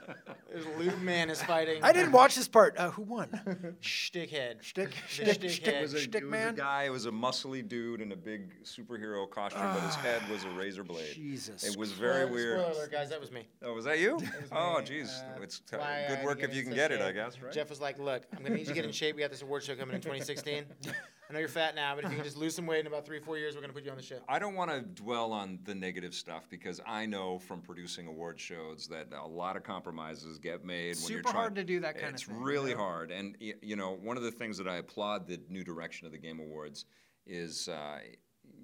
There's 0.51 0.67
Lube 0.79 1.01
Man 1.03 1.29
is 1.29 1.43
fighting. 1.43 1.83
I 1.85 1.93
didn't 1.93 2.13
watch 2.13 2.35
this 2.35 2.49
part. 2.49 2.77
Uh, 2.79 2.91
who 2.91 3.03
won? 3.03 3.29
Stickhead. 3.83 4.65
Stick, 4.65 4.91
The 4.91 5.09
stick, 5.09 5.41
Stickhead. 5.41 5.51
stick, 5.51 5.81
was, 5.83 5.93
a, 5.95 5.99
stick 6.01 6.23
was 6.23 6.31
man. 6.31 6.55
a 6.55 6.57
guy. 6.57 6.85
It 6.85 6.91
was 6.91 7.05
a 7.05 7.11
muscly 7.11 7.67
dude 7.67 8.01
in 8.01 8.13
a 8.13 8.17
big 8.17 8.63
superhero 8.65 9.29
costume, 9.29 9.61
but 9.75 9.81
his 9.81 9.95
head 9.97 10.23
was 10.31 10.45
a 10.45 10.51
razor 10.51 10.83
blade. 10.83 11.15
Jesus 11.15 11.63
It 11.65 11.77
was 11.77 11.93
very 11.93 12.23
Spoiler- 12.23 12.33
weird. 12.33 12.61
Spoiler 12.61 12.73
alert, 12.79 12.91
guys, 12.93 13.11
that 13.11 13.21
was 13.21 13.31
me. 13.31 13.47
Oh, 13.63 13.75
was 13.75 13.85
that 13.85 13.99
you? 13.99 14.15
was 14.15 14.25
Oh, 14.51 14.79
me. 14.79 14.85
jeez. 14.87 15.09
Uh, 15.37 15.43
it's 15.43 15.61
that's 15.71 15.85
I 15.85 16.07
good 16.09 16.25
work 16.25 16.43
if 16.43 16.55
you 16.55 16.63
can 16.63 16.73
get 16.73 16.91
it, 16.91 17.03
I 17.03 17.13
guess, 17.13 17.39
right? 17.43 17.53
Jeff 17.53 17.69
was 17.69 17.81
like, 17.83 17.99
"Look, 17.99 18.23
I'm 18.35 18.43
gonna 18.43 18.55
need 18.55 18.61
you 18.61 18.67
to 18.69 18.75
get 18.75 18.85
in 18.87 18.93
shape. 18.93 19.15
We 19.17 19.21
got 19.23 19.31
this 19.31 19.43
award 19.43 19.63
show 19.63 19.75
coming 19.77 19.95
in 19.95 20.01
2016. 20.01 20.65
I 21.29 21.35
know 21.35 21.41
you're 21.41 21.49
fat 21.49 21.75
now, 21.75 21.95
but 21.95 22.05
if 22.05 22.11
you 22.11 22.17
can 22.17 22.25
just 22.25 22.39
lose 22.39 22.55
some 22.55 22.67
weight 22.67 22.81
in 22.81 22.87
about 22.87 23.05
three, 23.05 23.21
four 23.21 23.37
years, 23.37 23.55
we're 23.55 23.61
gonna 23.61 23.75
put 23.75 23.85
you 23.85 23.91
on 23.91 23.99
the 23.99 24.03
show." 24.03 24.19
I 24.29 24.39
don't 24.39 24.55
want 24.55 24.71
to 24.71 24.81
dwell 24.81 25.33
on 25.33 25.59
the 25.65 25.75
negative 25.75 26.15
stuff 26.15 26.49
because 26.49 26.81
I 26.87 27.05
know 27.05 27.39
from 27.39 27.61
producing 27.61 28.07
award 28.07 28.41
shows 28.41 28.89
that 28.89 29.09
a 29.13 29.27
lot 29.27 29.57
of 29.57 29.63
compromises 29.63 30.39
get 30.39 30.65
made 30.65 30.97
when 30.97 31.13
you're 31.13 31.19
Super 31.19 31.23
trying. 31.25 31.35
hard 31.35 31.55
to 31.57 31.65
do 31.65 31.81
that 31.81 31.95
kind 31.99 32.15
of 32.15 32.21
thing. 32.21 32.35
it's 32.35 32.43
really 32.43 32.71
you 32.71 32.79
hard, 32.79 33.11
and 33.11 33.37
you 33.39 33.77
know, 33.77 33.93
one 33.93 34.17
of 34.17 34.23
the 34.23 34.31
things 34.31 34.57
that 34.57 34.69
I 34.69 34.77
applaud 34.77 35.27
the 35.27 35.39
new 35.51 35.65
direction 35.65 36.07
of 36.07 36.13
the 36.13 36.19
Game 36.19 36.41
Awards 36.41 36.87
is, 37.27 37.69
uh, 37.69 37.99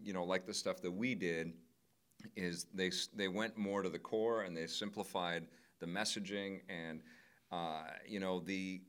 you 0.03 0.15
know, 0.15 0.25
like 0.25 0.47
the 0.47 0.55
stuff 0.55 0.81
that 0.81 0.91
we 0.91 1.15
did, 1.15 1.53
is 2.35 2.67
they 2.73 2.91
they 3.15 3.29
went 3.29 3.59
more 3.59 3.83
to 3.83 3.91
the 3.91 3.99
core 3.99 4.43
and 4.43 4.57
they 4.57 4.67
simplified 4.67 5.47
the 5.81 5.87
messaging 5.87 6.61
and 6.71 7.03
uh, 7.53 7.83
you 8.07 8.21
know 8.21 8.41
the 8.41 8.81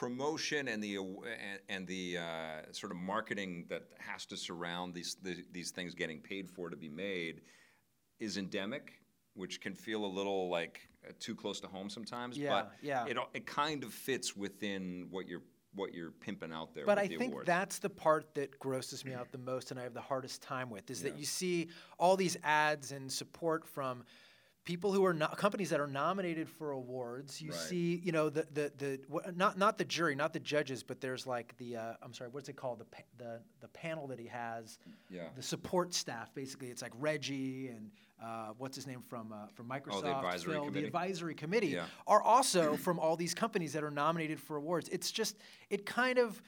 promotion 0.00 0.68
and 0.68 0.82
the 0.82 0.96
and, 0.96 1.60
and 1.68 1.86
the 1.86 2.16
uh, 2.16 2.72
sort 2.72 2.90
of 2.90 2.96
marketing 2.96 3.66
that 3.68 3.82
has 3.98 4.24
to 4.24 4.34
surround 4.34 4.94
these 4.94 5.16
the, 5.22 5.44
these 5.52 5.70
things 5.72 5.94
getting 5.94 6.18
paid 6.20 6.48
for 6.48 6.70
to 6.70 6.76
be 6.76 6.88
made 6.88 7.42
is 8.18 8.38
endemic, 8.38 8.94
which 9.34 9.60
can 9.60 9.74
feel 9.74 10.02
a 10.06 10.12
little 10.18 10.48
like 10.48 10.88
uh, 11.06 11.12
too 11.20 11.34
close 11.34 11.60
to 11.60 11.66
home 11.66 11.90
sometimes. 11.90 12.38
Yeah, 12.38 12.48
but 12.48 12.72
yeah. 12.80 13.04
it 13.04 13.18
it 13.34 13.44
kind 13.44 13.84
of 13.84 13.92
fits 13.92 14.34
within 14.34 15.06
what 15.10 15.28
you're 15.28 15.42
what 15.74 15.92
you're 15.92 16.12
pimping 16.12 16.50
out 16.50 16.74
there. 16.74 16.86
But 16.86 16.96
with 16.96 17.04
I 17.04 17.08
the 17.08 17.18
think 17.18 17.32
awards. 17.32 17.46
that's 17.46 17.78
the 17.78 17.90
part 17.90 18.34
that 18.36 18.58
grosses 18.58 19.04
me 19.04 19.12
out 19.12 19.30
the 19.30 19.38
most, 19.52 19.70
and 19.70 19.78
I 19.78 19.82
have 19.82 19.92
the 19.92 20.00
hardest 20.00 20.40
time 20.40 20.70
with, 20.70 20.90
is 20.90 21.02
that 21.02 21.18
you 21.18 21.26
see 21.26 21.68
all 21.98 22.16
these 22.16 22.38
ads 22.42 22.90
and 22.92 23.12
support 23.12 23.66
from 23.66 24.04
people 24.70 24.92
who 24.92 25.04
are 25.04 25.12
not 25.12 25.36
companies 25.36 25.68
that 25.70 25.80
are 25.80 25.88
nominated 25.88 26.48
for 26.48 26.70
awards. 26.70 27.42
You 27.42 27.50
Right. 27.50 27.58
see, 27.58 27.96
you 28.04 28.12
know, 28.12 28.28
the 28.30 28.46
the 28.54 28.72
the 28.78 29.32
not 29.34 29.58
not 29.58 29.78
the 29.78 29.84
jury, 29.84 30.14
not 30.14 30.32
the 30.32 30.38
judges, 30.38 30.84
but 30.84 31.00
there's 31.00 31.26
like 31.26 31.56
the 31.58 31.76
uh, 31.76 31.94
I'm 32.02 32.14
sorry, 32.14 32.30
what's 32.30 32.48
it 32.48 32.54
called? 32.54 32.78
The 32.78 32.84
pa- 32.84 33.02
the 33.18 33.40
the 33.60 33.68
panel 33.68 34.06
that 34.06 34.20
he 34.20 34.28
has, 34.28 34.78
Yeah. 35.10 35.24
the 35.34 35.42
support 35.42 35.92
staff. 35.92 36.32
Basically, 36.34 36.68
it's 36.68 36.82
like 36.82 36.92
Reggie 37.00 37.68
and 37.68 37.90
uh, 38.22 38.50
what's 38.58 38.76
his 38.76 38.86
name 38.86 39.02
from 39.02 39.32
uh, 39.32 39.48
from 39.56 39.66
Microsoft, 39.68 39.94
Oh, 39.94 40.00
the 40.02 40.16
advisory 40.16 40.52
Phil, 40.52 40.64
committee? 40.66 40.80
the 40.82 40.86
advisory 40.86 41.34
committee 41.34 41.68
Yeah. 41.68 41.86
are 42.06 42.22
also 42.22 42.76
from 42.76 43.00
all 43.00 43.16
these 43.16 43.34
companies 43.34 43.72
that 43.72 43.82
are 43.82 43.90
nominated 43.90 44.38
for 44.38 44.54
awards. 44.56 44.88
It's 44.90 45.10
just 45.10 45.36
it 45.68 45.84
kind 45.84 46.18
of 46.18 46.40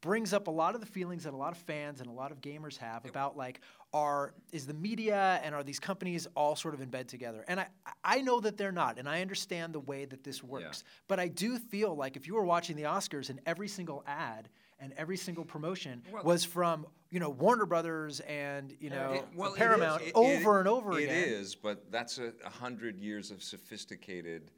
brings 0.00 0.32
up 0.32 0.46
a 0.46 0.50
lot 0.50 0.74
of 0.74 0.80
the 0.80 0.86
feelings 0.86 1.24
that 1.24 1.34
a 1.34 1.36
lot 1.36 1.52
of 1.52 1.58
fans 1.58 2.00
and 2.00 2.08
a 2.08 2.12
lot 2.12 2.32
of 2.32 2.40
gamers 2.40 2.76
have 2.78 3.04
about 3.04 3.36
like 3.36 3.60
are 3.92 4.32
is 4.52 4.66
the 4.66 4.74
media 4.74 5.40
and 5.44 5.54
are 5.54 5.62
these 5.62 5.80
companies 5.80 6.26
all 6.34 6.56
sort 6.56 6.74
of 6.74 6.80
in 6.80 6.88
bed 6.88 7.08
together? 7.08 7.44
And 7.48 7.60
i 7.60 7.66
i 8.04 8.20
know 8.20 8.40
that 8.40 8.56
they're 8.56 8.72
not 8.72 8.98
and 8.98 9.08
i 9.08 9.20
understand 9.20 9.72
the 9.74 9.80
way 9.80 10.04
that 10.06 10.24
this 10.24 10.42
works. 10.42 10.84
But 11.08 11.20
i 11.20 11.28
do 11.28 11.58
feel 11.58 11.94
like 11.94 12.16
if 12.16 12.26
you 12.26 12.34
were 12.34 12.44
watching 12.44 12.76
the 12.76 12.84
oscars 12.84 13.30
and 13.30 13.40
every 13.46 13.68
single 13.68 14.02
ad 14.06 14.48
and 14.78 14.94
every 14.96 15.16
single 15.16 15.44
promotion 15.44 16.02
Well- 16.10 16.24
was 16.24 16.44
from 16.44 16.86
you 17.10 17.20
know 17.20 17.30
warner 17.30 17.66
brothers 17.66 18.20
and 18.20 18.74
you 18.80 18.90
uh, 18.90 18.94
know 18.94 19.12
It- 19.14 19.24
well, 19.34 19.54
paramount 19.54 20.02
is. 20.02 20.08
It- 20.08 20.14
over 20.14 20.56
it- 20.56 20.60
and 20.60 20.68
over 20.68 20.98
It 20.98 21.04
again. 21.04 21.24
is, 21.28 21.54
but 21.54 21.90
that's 21.90 22.18
a, 22.18 22.32
a 22.44 22.48
hundred 22.50 22.98
years 22.98 23.30
of 23.30 23.42
sophisticated, 23.42 24.50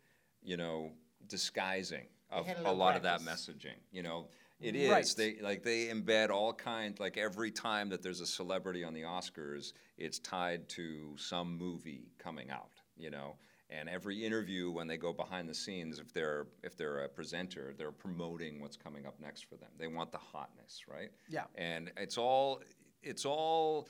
you 0.43 0.57
know, 0.57 0.93
disguising 1.27 2.07
of 2.31 2.47
a 2.49 2.53
a, 2.53 2.57
little 2.59 2.75
lot 2.77 2.97
of 2.97 3.03
that 3.03 3.21
messaging. 3.23 3.77
You 3.91 4.03
know, 4.03 4.29
it 4.63 4.77
is. 4.77 4.91
Right. 4.91 5.15
They 5.17 5.37
like 5.43 5.63
they 5.63 5.87
embed 5.87 6.31
all 6.31 6.53
kind. 6.53 6.99
Like 6.99 7.17
every 7.17 7.51
time 7.51 7.89
that 7.91 8.03
there's 8.03 8.21
a 8.21 8.27
celebrity 8.27 8.85
on 8.85 8.95
the 8.95 9.03
Oscars, 9.03 9.73
it's 9.99 10.19
tied 10.19 10.69
to 10.71 11.15
some 11.17 11.57
movie 11.57 12.11
coming 12.19 12.51
out. 12.51 12.71
You 12.97 13.11
know. 13.11 13.37
And 13.71 13.89
every 13.89 14.23
interview, 14.23 14.71
when 14.71 14.87
they 14.87 14.99
go 14.99 15.15
behind 15.15 15.49
the 15.49 15.55
scenes, 15.55 15.99
if 15.99 16.13
they're 16.13 16.47
if 16.63 16.77
they're 16.77 17.05
a 17.05 17.09
presenter, 17.09 17.73
they're 17.77 17.91
promoting 17.91 18.61
what's 18.61 18.77
coming 18.77 19.07
up 19.07 19.19
next 19.19 19.47
for 19.47 19.57
them. 19.57 19.71
They 19.79 19.87
want 19.87 20.13
the 20.13 20.19
hotness, 20.19 20.83
right? 20.87 21.11
Yeah. 21.27 21.45
And 21.55 21.91
it's 21.97 22.19
all 22.19 22.61
it's 23.03 23.25
all 23.25 23.89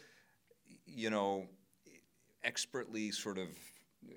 you 0.87 1.11
know, 1.11 1.47
expertly 2.45 3.11
sort 3.11 3.39
of 3.39 3.49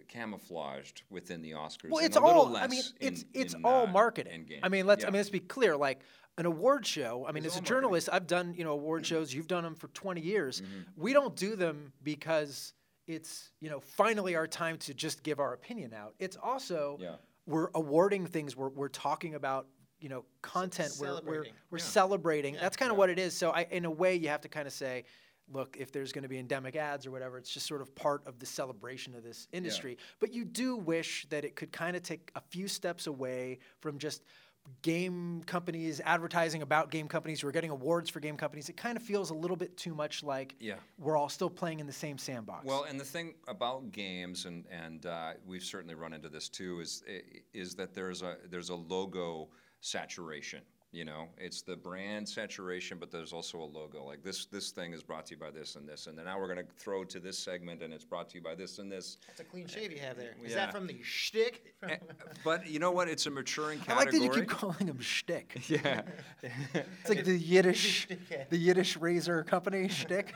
camouflaged 0.08 1.04
within 1.10 1.42
the 1.42 1.52
Oscars. 1.52 1.90
Well, 1.90 2.04
it's 2.04 2.18
all. 2.18 2.56
I 2.56 2.68
mean, 2.68 2.84
in- 3.00 3.14
it's 3.14 3.26
it's 3.34 3.54
in, 3.54 3.64
all 3.64 3.88
uh, 3.88 3.92
marketing. 3.92 4.46
I 4.64 4.70
mean, 4.70 4.86
let's. 4.86 5.04
Yeah. 5.04 5.10
I 5.10 5.12
mean, 5.12 5.20
let's 5.20 5.30
be 5.30 5.40
clear. 5.40 5.76
Like 5.78 6.02
an 6.38 6.46
award 6.46 6.86
show. 6.86 7.26
I 7.28 7.32
mean, 7.32 7.46
as 7.46 7.58
a 7.58 7.62
journalist, 7.62 8.10
I've 8.12 8.28
done 8.28 8.54
you 8.58 8.64
know 8.64 8.72
award 8.72 9.06
shows. 9.06 9.34
You've 9.34 9.48
done 9.48 9.64
them 9.64 9.76
for 9.76 9.88
20 9.90 10.22
years. 10.22 10.62
Mm-hmm. 10.62 11.02
We 11.02 11.14
don't 11.14 11.36
do 11.36 11.56
them 11.56 11.94
because 12.04 12.74
it's 13.08 13.52
you 13.62 13.70
know 13.70 13.80
finally 13.80 14.36
our 14.36 14.48
time 14.48 14.78
to 14.80 14.94
just 14.94 15.24
give 15.24 15.40
our 15.40 15.54
opinion 15.54 15.94
out. 15.94 16.16
It's 16.20 16.36
also 16.38 16.98
Yeah. 17.00 17.16
we're 17.46 17.70
awarding 17.74 18.26
things. 18.26 18.56
We're 18.56 18.70
we're 18.70 18.90
talking 18.90 19.36
about 19.36 19.68
you 20.00 20.10
know 20.10 20.26
content. 20.42 20.92
We're 21.00 21.08
we're, 21.08 21.14
celebrating. 21.16 21.54
we're 21.72 21.78
celebrating. 21.78 22.54
Yeah. 22.56 22.62
That's 22.62 22.78
kind 22.78 22.92
of 22.92 22.98
what 22.98 23.10
it 23.10 23.18
is. 23.20 23.34
So 23.36 23.52
I, 23.52 23.68
in 23.72 23.86
a 23.86 23.92
way, 23.92 24.16
you 24.16 24.28
have 24.30 24.42
to 24.42 24.50
kind 24.50 24.68
of 24.68 24.74
say. 24.74 25.06
Look, 25.54 25.78
if 25.80 25.92
there's 25.92 26.12
going 26.12 26.24
to 26.24 26.28
be 26.28 26.40
endemic 26.40 26.76
ads 26.76 27.06
or 27.06 27.12
whatever, 27.12 27.38
it's 27.38 27.52
just 27.52 27.68
sort 27.68 27.82
of 27.82 27.94
part 27.94 28.26
of 28.26 28.40
the 28.40 28.48
celebration 28.48 29.14
of 29.14 29.22
this 29.22 29.48
industry. 29.52 30.00
But 30.20 30.34
you 30.34 30.44
do 30.44 30.76
wish 30.76 31.28
that 31.30 31.46
it 31.46 31.56
could 31.56 31.72
kind 31.72 31.96
of 31.96 32.02
take 32.02 32.32
a 32.34 32.42
few 32.42 32.68
steps 32.68 33.06
away 33.06 33.60
from 33.80 34.00
just 34.00 34.24
game 34.82 35.42
companies 35.46 36.02
advertising 36.06 36.62
about 36.62 36.92
game 36.92 37.08
companies 37.08 37.42
who 37.42 37.48
are 37.48 37.52
getting 37.52 37.72
awards 37.72 38.10
for 38.10 38.20
game 38.20 38.38
companies. 38.38 38.70
It 38.70 38.78
kind 38.78 38.98
of 38.98 39.04
feels 39.04 39.30
a 39.30 39.34
little 39.34 39.58
bit 39.58 39.76
too 39.78 39.96
much 39.96 40.24
like 40.24 40.56
Yeah. 40.60 40.76
we're 40.98 41.18
all 41.18 41.30
still 41.30 41.50
playing 41.50 41.80
in 41.80 41.88
the 41.88 41.94
same 41.94 42.18
sandbox. 42.18 42.66
Well, 42.66 42.84
and 42.84 43.00
the 43.00 43.06
thing 43.06 43.36
about 43.48 43.92
games, 43.92 44.46
and 44.46 44.66
and 44.70 45.06
uh, 45.06 45.34
we've 45.46 45.64
certainly 45.64 45.96
run 45.96 46.14
into 46.14 46.30
this 46.30 46.50
too, 46.50 46.80
is 46.80 47.04
is 47.54 47.76
that 47.76 47.94
there's 47.94 48.22
a 48.22 48.38
there's 48.50 48.70
a 48.70 48.76
logo 48.76 49.50
saturation. 49.82 50.62
You 50.96 51.04
know, 51.04 51.28
it's 51.38 51.62
the 51.62 51.76
brand 51.76 52.28
saturation, 52.28 52.98
but 52.98 53.12
there's 53.12 53.34
also 53.34 53.58
a 53.60 53.66
logo. 53.66 54.06
Like 54.06 54.24
this 54.24 54.46
this 54.46 54.72
thing 54.72 54.94
is 54.94 55.04
brought 55.04 55.26
to 55.26 55.36
you 55.36 55.40
by 55.40 55.52
this 55.52 55.76
and 55.76 55.86
this, 55.86 56.08
and 56.08 56.18
then 56.18 56.24
now 56.24 56.40
we're 56.40 56.48
going 56.48 56.66
to 56.66 56.74
throw 56.78 57.04
to 57.04 57.20
this 57.20 57.38
segment, 57.38 57.84
and 57.84 57.94
it's 57.94 58.06
brought 58.06 58.30
to 58.30 58.36
you 58.36 58.42
by 58.42 58.56
this 58.56 58.80
and 58.80 58.90
this. 58.90 59.18
That's 59.28 59.42
a 59.42 59.44
clean 59.44 59.68
shave 59.68 59.92
you 59.92 60.00
have 60.00 60.16
there. 60.16 60.38
Is 60.42 60.52
Yeah. 60.52 60.68
that 60.68 60.72
from 60.72 60.88
the 60.88 60.96
shtick? 61.04 61.76
Eh, 61.86 61.98
but 62.44 62.66
you 62.68 62.80
know 62.80 62.92
what? 62.92 63.10
It's 63.10 63.26
a 63.28 63.30
maturing 63.30 63.80
I 63.88 63.96
like 63.96 64.10
that 64.10 64.20
you 64.22 64.30
keep 64.30 64.48
calling 64.48 64.88
him 64.88 65.00
shtick. 65.00 65.62
yeah. 65.70 66.02
It's 66.42 67.10
like 67.10 67.26
the 67.26 67.38
Yiddish, 67.38 68.08
the 68.50 68.58
Yiddish 68.58 68.96
razor 68.98 69.44
company 69.44 69.88
shtick. 69.90 70.34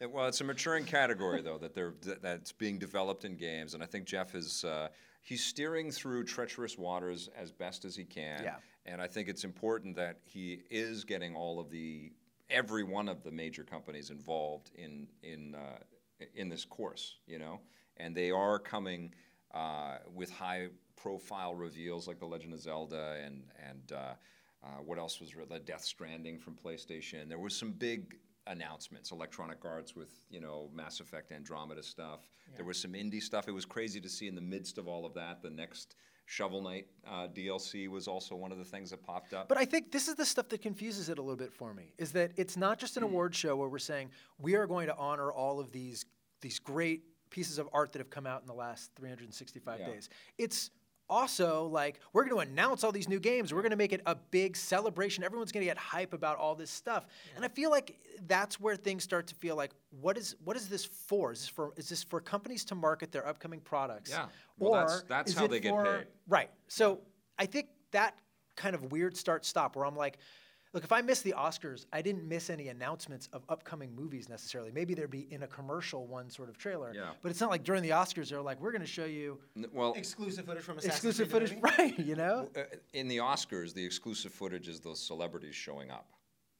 Yeah, 0.00 0.08
Well, 0.08 0.26
it's 0.26 0.40
a 0.40 0.44
maturing 0.44 0.84
category 0.84 1.40
though 1.40 1.56
that 1.58 1.74
they're 1.74 1.94
that, 2.02 2.20
that's 2.20 2.50
being 2.52 2.78
developed 2.78 3.24
in 3.24 3.36
games, 3.36 3.74
and 3.74 3.82
I 3.82 3.86
think 3.86 4.06
Jeff 4.06 4.34
is 4.34 4.64
uh, 4.64 4.88
he's 5.22 5.44
steering 5.44 5.90
through 5.92 6.24
treacherous 6.24 6.76
waters 6.76 7.30
as 7.38 7.52
best 7.52 7.84
as 7.84 7.94
he 7.94 8.04
can. 8.04 8.42
Yeah. 8.42 8.56
And 8.88 9.02
I 9.02 9.06
think 9.06 9.28
it's 9.28 9.44
important 9.44 9.96
that 9.96 10.18
he 10.24 10.62
is 10.70 11.04
getting 11.04 11.36
all 11.36 11.60
of 11.60 11.70
the 11.70 12.12
every 12.48 12.82
one 12.82 13.08
of 13.08 13.22
the 13.22 13.30
major 13.30 13.62
companies 13.62 14.10
involved 14.10 14.70
in 14.74 15.06
in 15.22 15.54
uh, 15.54 16.24
in 16.34 16.48
this 16.48 16.64
course, 16.64 17.16
you 17.26 17.38
know, 17.38 17.60
and 17.98 18.14
they 18.14 18.30
are 18.30 18.58
coming 18.58 19.12
uh, 19.54 19.98
with 20.12 20.30
high 20.30 20.68
profile 20.96 21.54
reveals 21.54 22.08
like 22.08 22.18
the 22.18 22.26
Legend 22.26 22.54
of 22.54 22.60
Zelda 22.60 23.16
and 23.24 23.42
and. 23.68 23.92
Uh, 23.92 24.14
uh, 24.60 24.82
what 24.84 24.98
else 24.98 25.20
was 25.20 25.30
the 25.48 25.60
Death 25.60 25.84
Stranding 25.84 26.36
from 26.36 26.56
PlayStation? 26.56 27.28
There 27.28 27.38
was 27.38 27.54
some 27.56 27.70
big 27.70 28.16
announcements. 28.48 29.12
Electronic 29.12 29.64
Arts 29.64 29.94
with 29.94 30.10
you 30.30 30.40
know 30.40 30.68
Mass 30.74 31.00
Effect 31.00 31.30
Andromeda 31.32 31.82
stuff. 31.82 32.28
There 32.56 32.64
was 32.64 32.80
some 32.80 32.92
indie 32.92 33.22
stuff. 33.22 33.46
It 33.46 33.52
was 33.52 33.64
crazy 33.64 34.00
to 34.00 34.08
see 34.08 34.26
in 34.26 34.34
the 34.34 34.40
midst 34.40 34.78
of 34.78 34.88
all 34.88 35.06
of 35.06 35.14
that. 35.14 35.42
The 35.42 35.50
next 35.50 35.94
Shovel 36.30 36.60
Knight 36.60 36.86
uh, 37.06 37.26
DLC 37.28 37.88
was 37.88 38.06
also 38.06 38.36
one 38.36 38.52
of 38.52 38.58
the 38.58 38.64
things 38.64 38.90
that 38.90 39.02
popped 39.02 39.32
up. 39.32 39.48
But 39.48 39.56
I 39.56 39.64
think 39.64 39.90
this 39.90 40.08
is 40.08 40.14
the 40.14 40.26
stuff 40.26 40.50
that 40.50 40.60
confuses 40.60 41.08
it 41.08 41.18
a 41.18 41.22
little 41.22 41.38
bit 41.38 41.54
for 41.54 41.72
me. 41.72 41.94
Is 41.96 42.12
that 42.12 42.32
it's 42.36 42.54
not 42.54 42.78
just 42.78 42.98
an 42.98 43.02
Hmm. 43.02 43.08
award 43.08 43.34
show 43.34 43.56
where 43.56 43.68
we're 43.68 43.78
saying 43.78 44.10
we 44.38 44.54
are 44.54 44.66
going 44.66 44.88
to 44.88 44.96
honor 44.96 45.32
all 45.32 45.58
of 45.58 45.72
these 45.72 46.04
these 46.42 46.58
great 46.58 47.02
pieces 47.30 47.58
of 47.58 47.68
art 47.72 47.92
that 47.92 47.98
have 47.98 48.10
come 48.10 48.26
out 48.26 48.42
in 48.42 48.46
the 48.46 48.52
last 48.54 48.90
365 48.94 49.80
Yeah. 49.80 49.86
days. 49.86 50.08
It's 50.36 50.70
also 51.10 51.64
like 51.66 52.00
we're 52.12 52.24
going 52.24 52.44
to 52.46 52.50
announce 52.52 52.84
all 52.84 52.92
these 52.92 53.08
new 53.08 53.20
games. 53.20 53.52
We're 53.52 53.62
going 53.62 53.70
to 53.70 53.76
make 53.76 53.92
it 53.92 54.02
a 54.06 54.14
big 54.14 54.56
celebration. 54.56 55.24
Everyone's 55.24 55.52
going 55.52 55.62
to 55.62 55.66
get 55.70 55.78
hype 55.78 56.12
about 56.12 56.36
all 56.38 56.54
this 56.54 56.70
stuff. 56.70 57.06
And 57.36 57.44
I 57.44 57.48
feel 57.48 57.70
like 57.70 57.98
that's 58.26 58.60
where 58.60 58.76
things 58.76 59.04
start 59.04 59.26
to 59.28 59.34
feel 59.34 59.56
like 59.56 59.72
what 60.00 60.16
is 60.18 60.36
what 60.44 60.56
is 60.56 60.68
this 60.68 60.84
for? 60.84 61.32
Is 61.32 61.40
this 61.40 61.48
for 61.48 61.72
is 61.76 61.88
this 61.88 62.02
for 62.02 62.20
companies 62.20 62.64
to 62.66 62.74
market 62.74 63.12
their 63.12 63.26
upcoming 63.26 63.60
products? 63.60 64.10
Yeah. 64.10 64.26
Well, 64.58 64.74
or 64.74 64.86
that's- 64.86 65.02
that's 65.08 65.34
how 65.34 65.46
they 65.46 65.60
get 65.60 65.74
paid. 65.84 66.06
Right. 66.28 66.50
So 66.68 67.00
I 67.38 67.46
think 67.46 67.68
that 67.92 68.18
kind 68.56 68.74
of 68.74 68.90
weird 68.92 69.16
start 69.16 69.44
stop 69.44 69.76
where 69.76 69.86
I'm 69.86 69.96
like, 69.96 70.18
look, 70.72 70.84
if 70.84 70.92
I 70.92 71.00
miss 71.00 71.22
the 71.22 71.34
Oscars, 71.36 71.86
I 71.92 72.02
didn't 72.02 72.26
miss 72.28 72.50
any 72.50 72.68
announcements 72.68 73.28
of 73.32 73.42
upcoming 73.48 73.94
movies 73.94 74.28
necessarily. 74.28 74.70
Maybe 74.72 74.94
there'd 74.94 75.10
be 75.10 75.26
in 75.30 75.42
a 75.42 75.46
commercial 75.46 76.06
one 76.06 76.30
sort 76.30 76.48
of 76.48 76.58
trailer. 76.58 76.92
Yeah. 76.94 77.10
But 77.22 77.30
it's 77.30 77.40
not 77.40 77.50
like 77.50 77.64
during 77.64 77.82
the 77.82 77.90
Oscars 77.90 78.30
they're 78.30 78.40
like, 78.42 78.60
we're 78.60 78.72
going 78.72 78.82
to 78.82 78.86
show 78.86 79.04
you 79.04 79.38
N- 79.56 79.66
well, 79.72 79.94
Exclusive 79.94 80.46
footage 80.46 80.62
from 80.62 80.78
Assassin's 80.78 80.94
exclusive 81.16 81.30
Creed 81.30 81.42
the 81.42 81.46
footage, 81.60 81.62
movie? 81.78 81.92
right? 81.98 81.98
You 82.06 82.16
know. 82.16 82.48
uh, 82.56 82.62
in 82.92 83.08
the 83.08 83.18
Oscars, 83.18 83.72
the 83.74 83.84
exclusive 83.84 84.32
footage 84.32 84.68
is 84.68 84.80
those 84.80 85.00
celebrities 85.00 85.54
showing 85.54 85.90
up, 85.90 86.10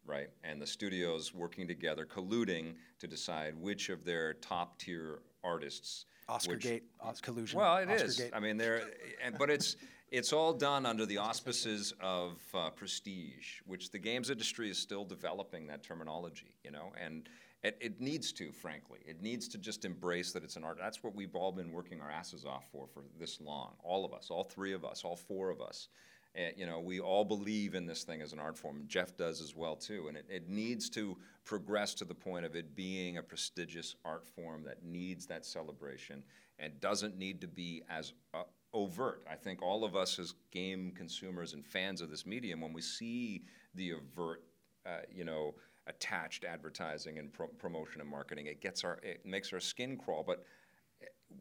right? 0.07 0.29
And 0.45 0.61
the 0.61 0.67
studios 0.67 1.35
working 1.35 1.67
together, 1.69 2.07
colluding 2.07 2.75
to 3.01 3.07
decide 3.07 3.55
which 3.61 3.89
of 3.89 4.05
their 4.05 4.35
top 4.35 4.79
tier 4.79 5.21
artists. 5.45 6.07
Oscar 6.29 6.53
which- 6.55 6.63
gate, 6.65 6.83
Os- 7.01 7.21
collusion. 7.21 7.59
Well, 7.59 7.77
it 7.79 7.89
Oscar 7.89 8.05
is. 8.05 8.17
Gate. 8.19 8.31
I 8.35 8.41
mean, 8.41 8.57
there, 8.59 8.83
and, 9.25 9.39
but 9.39 9.49
it's 9.51 9.77
it's 10.11 10.33
all 10.33 10.53
done 10.53 10.87
under 10.87 11.07
the 11.07 11.19
auspices 11.19 11.93
of 12.01 12.39
uh, 12.55 12.71
prestige, 12.71 13.61
which 13.67 13.91
the 13.91 13.99
games 13.99 14.31
industry 14.31 14.71
is 14.71 14.79
still 14.79 15.05
developing 15.05 15.67
that 15.67 15.83
terminology. 15.83 16.55
You 16.65 16.71
know, 16.71 16.93
and 17.01 17.29
it, 17.63 17.77
it 17.81 18.01
needs 18.01 18.33
to, 18.33 18.53
frankly, 18.53 19.01
it 19.05 19.21
needs 19.21 19.49
to 19.49 19.59
just 19.59 19.85
embrace 19.85 20.33
that 20.33 20.45
it's 20.45 20.57
an 20.57 20.65
art. 20.65 20.79
That's 20.81 21.03
what 21.03 21.15
we've 21.15 21.35
all 21.35 21.53
been 21.53 21.73
working 21.73 22.01
our 22.01 22.11
asses 22.11 22.45
off 22.45 22.69
for 22.71 22.87
for 22.87 23.03
this 23.19 23.41
long. 23.41 23.75
All 23.83 24.05
of 24.05 24.13
us, 24.13 24.29
all 24.31 24.45
three 24.45 24.73
of 24.73 24.85
us, 24.85 25.05
all 25.05 25.17
four 25.17 25.51
of 25.51 25.61
us. 25.61 25.89
Uh, 26.37 26.51
you 26.57 26.67
know, 26.67 26.79
we 26.79 27.01
all 27.01 27.25
believe 27.25 27.75
in 27.75 27.87
this 27.87 28.05
thing 28.05 28.21
as 28.23 28.33
an 28.33 28.39
art 28.39 28.57
form. 28.57 28.85
Jeff 28.87 29.17
does 29.17 29.41
as 29.41 29.57
well 29.57 29.75
too, 29.75 30.07
and 30.09 30.17
it, 30.17 30.27
it 30.29 30.49
needs 30.49 30.89
to 30.91 31.17
progress 31.45 31.95
to 31.95 32.05
the 32.05 32.15
point 32.15 32.45
of 32.45 32.55
it 32.55 32.77
being 32.77 33.17
a 33.17 33.23
prestigious 33.23 33.97
art 34.05 34.29
form 34.29 34.63
that 34.63 34.85
needs 34.85 35.27
that 35.27 35.45
celebration 35.45 36.23
and 36.59 36.79
doesn't 36.81 37.17
need 37.17 37.41
to 37.41 37.49
be 37.49 37.83
as 37.89 38.13
uh, 38.35 38.43
overt. 38.75 39.25
I 39.31 39.35
think 39.35 39.63
all 39.63 39.85
of 39.85 39.97
us 39.97 40.19
as 40.19 40.35
game 40.51 40.93
consumers 40.97 41.55
and 41.55 41.65
fans 41.65 42.01
of 42.01 42.11
this 42.11 42.27
medium, 42.27 42.61
when 42.61 42.73
we 42.73 42.83
see 42.83 43.43
the 43.75 43.95
overt, 43.95 44.43
uh, 44.87 45.01
you 45.13 45.25
know, 45.25 45.55
attached 45.87 46.45
advertising 46.45 47.19
and 47.19 47.33
pro- 47.33 47.47
promotion 47.47 48.01
and 48.01 48.11
marketing, 48.11 48.47
it 48.47 48.61
gets 48.61 48.85
our, 48.85 48.99
it 49.03 49.25
makes 49.25 49.53
our 49.53 49.61
skin 49.61 49.97
crawl. 49.97 50.23
But 50.27 50.45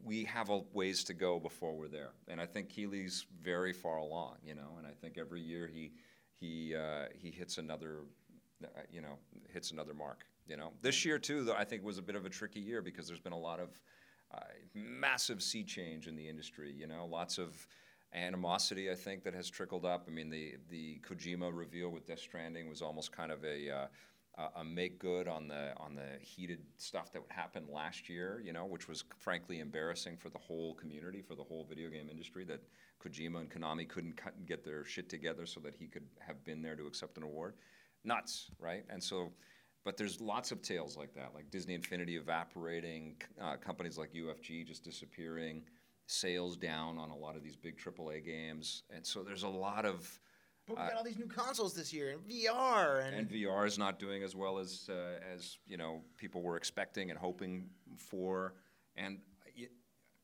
we 0.04 0.24
have 0.24 0.50
a 0.50 0.60
ways 0.72 1.04
to 1.04 1.14
go 1.14 1.38
before 1.38 1.74
we're 1.74 1.88
there. 1.88 2.12
And 2.28 2.40
I 2.40 2.46
think 2.46 2.68
Keighley's 2.68 3.26
very 3.42 3.72
far 3.72 3.98
along, 3.98 4.36
you 4.44 4.54
know. 4.54 4.76
And 4.78 4.86
I 4.86 4.92
think 5.00 5.18
every 5.18 5.40
year 5.40 5.66
he 5.66 5.92
he 6.34 6.74
uh, 6.74 7.06
he 7.14 7.30
hits 7.30 7.58
another, 7.58 8.00
uh, 8.62 8.68
you 8.90 9.00
know, 9.00 9.18
hits 9.52 9.70
another 9.70 9.94
mark. 9.94 10.24
You 10.46 10.56
know, 10.56 10.72
this 10.80 11.04
year 11.04 11.18
too, 11.18 11.44
though, 11.44 11.54
I 11.54 11.64
think 11.64 11.84
was 11.84 11.98
a 11.98 12.02
bit 12.02 12.16
of 12.16 12.24
a 12.24 12.30
tricky 12.30 12.60
year 12.60 12.80
because 12.80 13.06
there's 13.06 13.20
been 13.20 13.32
a 13.32 13.38
lot 13.38 13.60
of 13.60 13.68
uh, 14.34 14.40
massive 14.74 15.42
sea 15.42 15.64
change 15.64 16.06
in 16.06 16.16
the 16.16 16.28
industry. 16.28 16.72
You 16.72 16.86
know, 16.86 17.06
lots 17.06 17.38
of 17.38 17.66
animosity 18.14 18.90
I 18.90 18.94
think 18.94 19.22
that 19.24 19.34
has 19.34 19.50
trickled 19.50 19.84
up. 19.84 20.04
I 20.08 20.10
mean, 20.10 20.30
the 20.30 20.54
the 20.70 21.00
Kojima 21.08 21.50
reveal 21.52 21.90
with 21.90 22.06
Death 22.06 22.20
Stranding 22.20 22.68
was 22.68 22.82
almost 22.82 23.12
kind 23.12 23.32
of 23.32 23.44
a 23.44 23.70
uh, 23.70 23.86
a- 24.56 24.64
make 24.64 24.98
good 24.98 25.28
on 25.28 25.48
the 25.48 25.72
on 25.76 25.94
the 25.94 26.18
heated 26.20 26.60
stuff 26.76 27.12
that 27.12 27.22
happened 27.28 27.68
last 27.68 28.08
year, 28.08 28.40
you 28.44 28.52
know, 28.52 28.64
which 28.64 28.88
was 28.88 29.04
frankly 29.18 29.60
embarrassing 29.60 30.16
for 30.16 30.30
the 30.30 30.38
whole 30.38 30.74
community, 30.74 31.20
for 31.22 31.34
the 31.34 31.42
whole 31.42 31.64
video 31.68 31.90
game 31.90 32.08
industry. 32.10 32.44
That 32.44 32.62
Kojima 33.04 33.40
and 33.40 33.50
Konami 33.50 33.88
couldn't 33.88 34.20
get 34.46 34.64
their 34.64 34.84
shit 34.84 35.08
together 35.08 35.46
so 35.46 35.60
that 35.60 35.74
he 35.74 35.86
could 35.86 36.06
have 36.20 36.44
been 36.44 36.62
there 36.62 36.76
to 36.76 36.86
accept 36.86 37.16
an 37.16 37.24
award. 37.24 37.54
Nuts, 38.04 38.50
right? 38.58 38.84
And 38.88 39.02
so, 39.02 39.32
but 39.88 39.96
there's 39.96 40.20
lots 40.20 40.52
of 40.52 40.60
tales 40.60 40.98
like 40.98 41.14
that, 41.14 41.30
like 41.34 41.50
Disney 41.50 41.72
Infinity 41.72 42.18
evaporating, 42.18 43.16
uh, 43.40 43.56
companies 43.56 43.96
like 43.96 44.12
UFG 44.12 44.66
just 44.66 44.84
disappearing, 44.84 45.62
sales 46.04 46.58
down 46.58 46.98
on 46.98 47.08
a 47.08 47.16
lot 47.16 47.36
of 47.36 47.42
these 47.42 47.56
big 47.56 47.78
AAA 47.78 48.22
games, 48.22 48.82
and 48.94 49.06
so 49.06 49.22
there's 49.22 49.44
a 49.44 49.48
lot 49.48 49.86
of 49.86 50.20
But 50.66 50.76
we 50.76 50.82
got 50.82 50.92
all 50.92 51.04
these 51.04 51.16
new 51.16 51.24
consoles 51.24 51.72
this 51.72 51.90
year 51.90 52.10
and 52.10 52.20
VR 52.28 53.02
and, 53.06 53.16
and 53.16 53.30
VR 53.30 53.66
is 53.66 53.78
not 53.78 53.98
doing 53.98 54.22
as 54.22 54.36
well 54.36 54.58
as 54.58 54.90
uh, 54.90 55.20
as 55.34 55.56
you 55.66 55.78
know 55.78 56.02
people 56.18 56.42
were 56.42 56.58
expecting 56.58 57.08
and 57.08 57.18
hoping 57.18 57.70
for. 57.96 58.56
And 58.94 59.20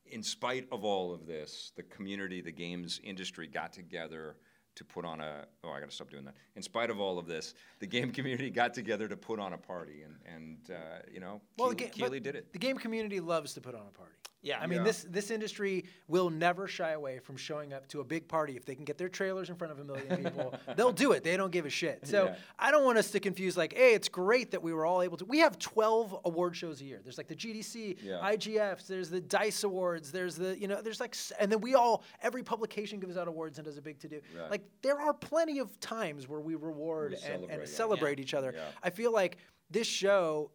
in 0.05 0.23
spite 0.23 0.69
of 0.73 0.85
all 0.85 1.15
of 1.15 1.27
this, 1.27 1.73
the 1.75 1.85
community, 1.85 2.43
the 2.43 2.53
games 2.53 3.01
industry, 3.03 3.47
got 3.47 3.73
together 3.73 4.37
to 4.77 4.85
put 4.85 5.05
on 5.05 5.21
a. 5.21 5.45
Oh, 5.63 5.71
I 5.71 5.81
got 5.81 5.89
to 5.91 5.95
stop 5.95 6.11
doing 6.11 6.25
that. 6.25 6.35
In 6.57 6.63
spite 6.63 6.91
of 6.91 7.01
all 7.01 7.19
of 7.19 7.27
this, 7.27 7.55
the 7.79 7.87
game 7.87 8.11
community 8.19 8.51
got 8.51 8.75
together 8.75 9.09
to 9.09 9.17
put 9.17 9.39
on 9.39 9.53
a 9.53 9.59
party, 9.59 10.03
and 10.03 10.17
and 10.35 10.59
uh, 10.71 10.99
you 11.13 11.21
know, 11.21 11.41
Well, 11.59 11.71
the 11.71 11.75
Keighley, 11.75 11.91
ga- 11.91 12.05
Keighley 12.05 12.21
did 12.21 12.35
it. 12.37 12.53
The 12.53 12.59
game 12.59 12.77
community 12.77 13.21
loves 13.21 13.55
to 13.55 13.61
put 13.61 13.75
on 13.75 13.83
a 13.89 13.97
party. 13.97 14.13
Yeah. 14.45 14.61
I 14.61 14.67
mean, 14.67 14.79
Yeah. 14.81 14.85
this 14.85 15.07
this 15.09 15.31
industry 15.31 15.85
will 16.07 16.31
never 16.31 16.69
shy 16.69 16.91
away 16.93 17.19
from 17.19 17.37
showing 17.37 17.73
up 17.73 17.89
to 17.89 18.01
a 18.01 18.05
big 18.05 18.29
party 18.29 18.57
if 18.57 18.65
they 18.65 18.75
can 18.75 18.85
get 18.85 18.99
their 18.99 19.09
trailers 19.09 19.49
in 19.51 19.57
front 19.57 19.73
of 19.73 19.79
a 19.81 19.85
million 19.85 20.07
people. 20.25 20.55
they'll 20.77 20.93
do 20.93 21.13
it. 21.13 21.25
They 21.25 21.37
don't 21.37 21.51
give 21.51 21.65
a 21.67 21.71
shit. 21.71 22.07
So 22.07 22.27
Yeah. 22.27 22.37
I 22.59 22.71
don't 22.71 22.85
want 22.85 22.99
us 22.99 23.11
to 23.13 23.21
confuse 23.21 23.57
like, 23.57 23.73
hey, 23.73 23.95
it's 23.95 24.09
great 24.09 24.51
that 24.53 24.63
we 24.63 24.73
were 24.73 24.85
all 24.87 25.03
able 25.03 25.17
to. 25.17 25.25
We 25.25 25.39
have 25.39 25.59
12 25.59 26.21
award 26.27 26.55
shows 26.57 26.81
a 26.83 26.85
year. 26.85 27.01
There's 27.03 27.17
like 27.19 27.29
the 27.29 27.35
GDC, 27.35 27.97
Yeah. 28.03 28.21
IGFs. 28.23 28.87
There's 28.87 29.09
the 29.11 29.21
Dice 29.21 29.65
Awards. 29.65 30.13
There's 30.13 30.37
the 30.37 30.57
you 30.59 30.69
know, 30.69 30.81
there's 30.83 31.01
like, 31.01 31.17
and 31.41 31.51
then 31.51 31.61
we 31.61 31.75
all 31.75 32.05
every 32.23 32.43
publication 32.43 33.01
gives 33.01 33.17
out 33.17 33.27
awards 33.29 33.59
and 33.59 33.65
does 33.65 33.79
a 33.79 33.83
big 33.83 33.99
to 34.01 34.09
do. 34.09 34.21
Right. 34.39 34.51
Like 34.51 34.63
there 34.83 35.01
are 35.01 35.15
plenty 35.15 35.59
of 35.59 35.81
times 35.81 36.29
where 36.29 36.41
we 36.41 36.55
reward 36.55 37.11
We 37.13 37.17
and, 37.17 37.25
celebrate, 37.25 37.59
and 37.61 37.69
celebrate 37.69 38.21
each 38.21 38.35
other. 38.35 38.55
I 38.83 38.91
feel 38.91 39.13
like 39.13 39.39
this 39.71 39.87
show 39.87 40.51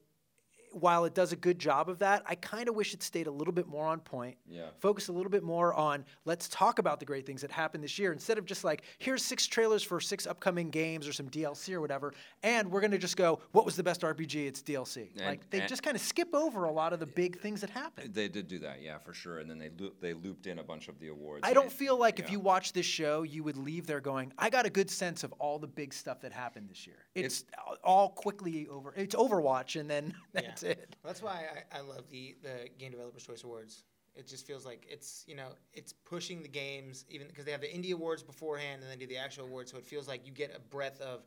while 0.71 1.05
it 1.05 1.13
does 1.13 1.31
a 1.31 1.35
good 1.35 1.59
job 1.59 1.89
of 1.89 1.99
that, 1.99 2.23
I 2.25 2.35
kind 2.35 2.69
of 2.69 2.75
wish 2.75 2.93
it 2.93 3.03
stayed 3.03 3.27
a 3.27 3.31
little 3.31 3.53
bit 3.53 3.67
more 3.67 3.85
on 3.85 3.99
point. 3.99 4.37
Yeah. 4.47 4.67
Focus 4.79 5.07
a 5.07 5.11
little 5.11 5.29
bit 5.29 5.43
more 5.43 5.73
on 5.73 6.05
let's 6.25 6.47
talk 6.49 6.79
about 6.79 6.99
the 6.99 7.05
great 7.05 7.25
things 7.25 7.41
that 7.41 7.51
happened 7.51 7.83
this 7.83 7.97
year 7.97 8.11
instead 8.11 8.37
of 8.37 8.45
just 8.45 8.63
like 8.63 8.83
here's 8.97 9.23
six 9.23 9.47
trailers 9.47 9.83
for 9.83 9.99
six 9.99 10.27
upcoming 10.27 10.69
games 10.69 11.07
or 11.07 11.13
some 11.13 11.29
DLC 11.29 11.73
or 11.73 11.81
whatever, 11.81 12.13
and 12.43 12.69
we're 12.69 12.81
gonna 12.81 12.97
just 12.97 13.17
go 13.17 13.39
what 13.51 13.65
was 13.65 13.75
the 13.75 13.83
best 13.83 14.01
RPG? 14.01 14.47
It's 14.47 14.61
DLC. 14.61 15.11
And- 15.17 15.25
like 15.25 15.49
they 15.49 15.61
just 15.67 15.83
kind 15.83 15.95
of 15.95 16.01
skip 16.01 16.33
over 16.33 16.65
a 16.65 16.71
lot 16.71 16.93
of 16.93 16.99
the 16.99 17.05
big 17.05 17.37
uh, 17.37 17.41
things 17.41 17.61
that 17.61 17.69
happened. 17.69 18.13
They 18.13 18.27
did 18.27 18.47
do 18.47 18.59
that, 18.59 18.81
yeah, 18.81 18.97
for 18.97 19.13
sure. 19.13 19.39
And 19.39 19.49
then 19.49 19.59
they 19.59 19.69
loop, 19.77 19.99
they 20.01 20.13
looped 20.13 20.47
in 20.47 20.59
a 20.59 20.63
bunch 20.63 20.87
of 20.87 20.99
the 20.99 21.09
awards. 21.09 21.41
I 21.43 21.53
don't 21.53 21.67
it- 21.67 21.71
feel 21.71 21.97
like 21.97 22.19
if 22.19 22.31
you 22.31 22.39
watch 22.39 22.73
this 22.73 22.85
show, 22.85 23.23
you 23.23 23.43
would 23.43 23.57
leave 23.57 23.87
there 23.87 24.01
going, 24.01 24.33
I 24.37 24.49
got 24.49 24.65
a 24.65 24.69
good 24.69 24.89
sense 24.89 25.23
of 25.23 25.31
all 25.33 25.59
the 25.59 25.67
big 25.67 25.93
stuff 25.93 26.21
that 26.21 26.31
happened 26.31 26.69
this 26.69 26.85
year. 26.87 26.97
It's, 27.15 27.45
all 27.83 28.09
quickly 28.09 28.67
over. 28.67 28.93
It's 28.95 29.15
Overwatch, 29.15 29.79
and 29.79 29.89
then 29.89 30.13
that's 30.61 30.77
Yeah. 30.77 30.83
it. 30.83 30.95
That's 31.03 31.21
why 31.21 31.43
I, 31.73 31.77
I 31.77 31.81
love 31.81 32.09
the, 32.09 32.35
the 32.41 32.69
Game 32.77 32.91
Developers 32.91 33.23
Choice 33.25 33.43
Awards. 33.43 33.83
It 34.15 34.27
just 34.27 34.45
feels 34.45 34.65
like 34.65 34.85
it's 34.89 35.23
you 35.27 35.35
know 35.35 35.49
it's 35.73 35.93
pushing 35.93 36.41
the 36.41 36.49
games 36.49 37.05
even 37.09 37.27
because 37.27 37.45
they 37.45 37.51
have 37.51 37.61
the 37.61 37.67
indie 37.67 37.93
awards 37.93 38.21
beforehand 38.23 38.81
and 38.81 38.91
then 38.91 38.97
do 38.99 39.07
the 39.07 39.17
actual 39.17 39.45
awards, 39.45 39.71
so 39.71 39.77
it 39.77 39.85
feels 39.85 40.07
like 40.07 40.25
you 40.25 40.33
get 40.33 40.53
a 40.55 40.59
breadth 40.59 40.99
of 40.99 41.21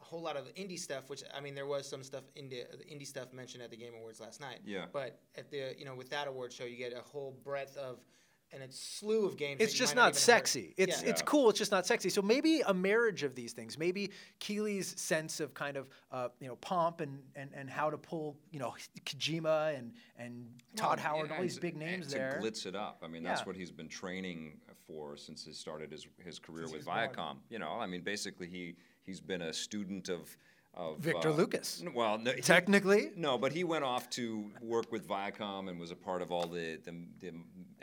a 0.00 0.04
whole 0.04 0.22
lot 0.22 0.36
of 0.36 0.44
indie 0.54 0.78
stuff. 0.78 1.10
Which 1.10 1.22
I 1.36 1.40
mean, 1.40 1.54
there 1.54 1.66
was 1.66 1.86
some 1.86 2.02
stuff 2.02 2.22
indie 2.36 2.64
indie 2.90 3.06
stuff 3.06 3.32
mentioned 3.34 3.62
at 3.62 3.70
the 3.70 3.76
Game 3.76 3.92
Awards 3.98 4.20
last 4.20 4.40
night. 4.40 4.60
Yeah. 4.64 4.86
But 4.92 5.18
at 5.36 5.50
the 5.50 5.74
you 5.76 5.84
know 5.84 5.94
with 5.94 6.08
that 6.10 6.26
award 6.28 6.52
show, 6.52 6.64
you 6.64 6.76
get 6.76 6.92
a 6.94 7.00
whole 7.02 7.36
breadth 7.44 7.76
of 7.76 7.98
and 8.52 8.62
a 8.62 8.72
slew 8.72 9.26
of 9.26 9.36
games. 9.36 9.58
that 9.58 9.64
It's 9.64 9.74
you 9.74 9.78
just 9.78 9.94
might 9.94 10.02
not 10.02 10.08
even 10.08 10.14
have 10.14 10.16
heard. 10.16 10.20
sexy. 10.22 10.74
It's 10.76 11.02
Yeah. 11.02 11.10
it's 11.10 11.22
cool. 11.22 11.50
It's 11.50 11.58
just 11.58 11.70
not 11.70 11.86
sexy. 11.86 12.08
So 12.10 12.22
maybe 12.22 12.60
a 12.66 12.72
marriage 12.72 13.22
of 13.22 13.34
these 13.34 13.52
things. 13.52 13.76
Maybe 13.78 14.10
Keighley's 14.38 14.98
sense 15.00 15.40
of 15.40 15.52
kind 15.54 15.76
of 15.76 15.88
uh, 16.10 16.28
you 16.40 16.48
know 16.48 16.56
pomp 16.56 17.00
and, 17.00 17.22
and, 17.36 17.50
and 17.54 17.68
how 17.68 17.90
to 17.90 17.98
pull 17.98 18.36
you 18.50 18.58
know 18.58 18.74
Kojima 19.04 19.76
and 19.78 19.92
and 20.16 20.46
Todd 20.76 20.98
Well, 20.98 21.06
Howard, 21.06 21.30
yeah, 21.30 21.36
all 21.36 21.42
these 21.42 21.58
big 21.58 21.74
to- 21.74 21.78
names 21.78 22.12
and 22.12 22.20
there. 22.22 22.40
To 22.40 22.46
glitz 22.50 22.66
it 22.66 22.74
up. 22.74 23.02
I 23.02 23.08
mean, 23.08 23.22
that's 23.22 23.40
Yeah. 23.42 23.46
what 23.46 23.56
he's 23.56 23.70
been 23.70 23.88
training 23.88 24.60
for 24.86 25.16
since 25.16 25.44
he 25.44 25.52
started 25.52 25.92
his, 25.92 26.06
his 26.24 26.38
career 26.38 26.64
Since 26.66 26.72
with 26.72 26.86
was 26.86 26.86
born. 26.86 27.08
Viacom. 27.10 27.36
You 27.50 27.58
know, 27.58 27.72
I 27.72 27.86
mean, 27.86 28.00
basically 28.02 28.48
he 28.48 28.76
he's 29.04 29.20
been 29.20 29.42
a 29.42 29.52
student 29.52 30.08
of 30.08 30.36
of 30.78 30.98
Victor 31.00 31.28
uh, 31.28 31.32
Lucas. 31.32 31.82
n- 31.84 31.92
Well, 31.92 32.16
no, 32.18 32.32
he- 32.32 32.40
Technically, 32.40 33.10
no, 33.16 33.36
but 33.36 33.52
he 33.52 33.64
went 33.64 33.84
off 33.84 34.08
to 34.10 34.50
work 34.62 34.90
with 34.90 35.06
Viacom 35.06 35.68
and 35.68 35.78
was 35.78 35.90
a 35.90 35.96
part 35.96 36.22
of 36.22 36.30
all 36.32 36.46
the, 36.46 36.78
the, 36.84 36.94
the 37.20 37.32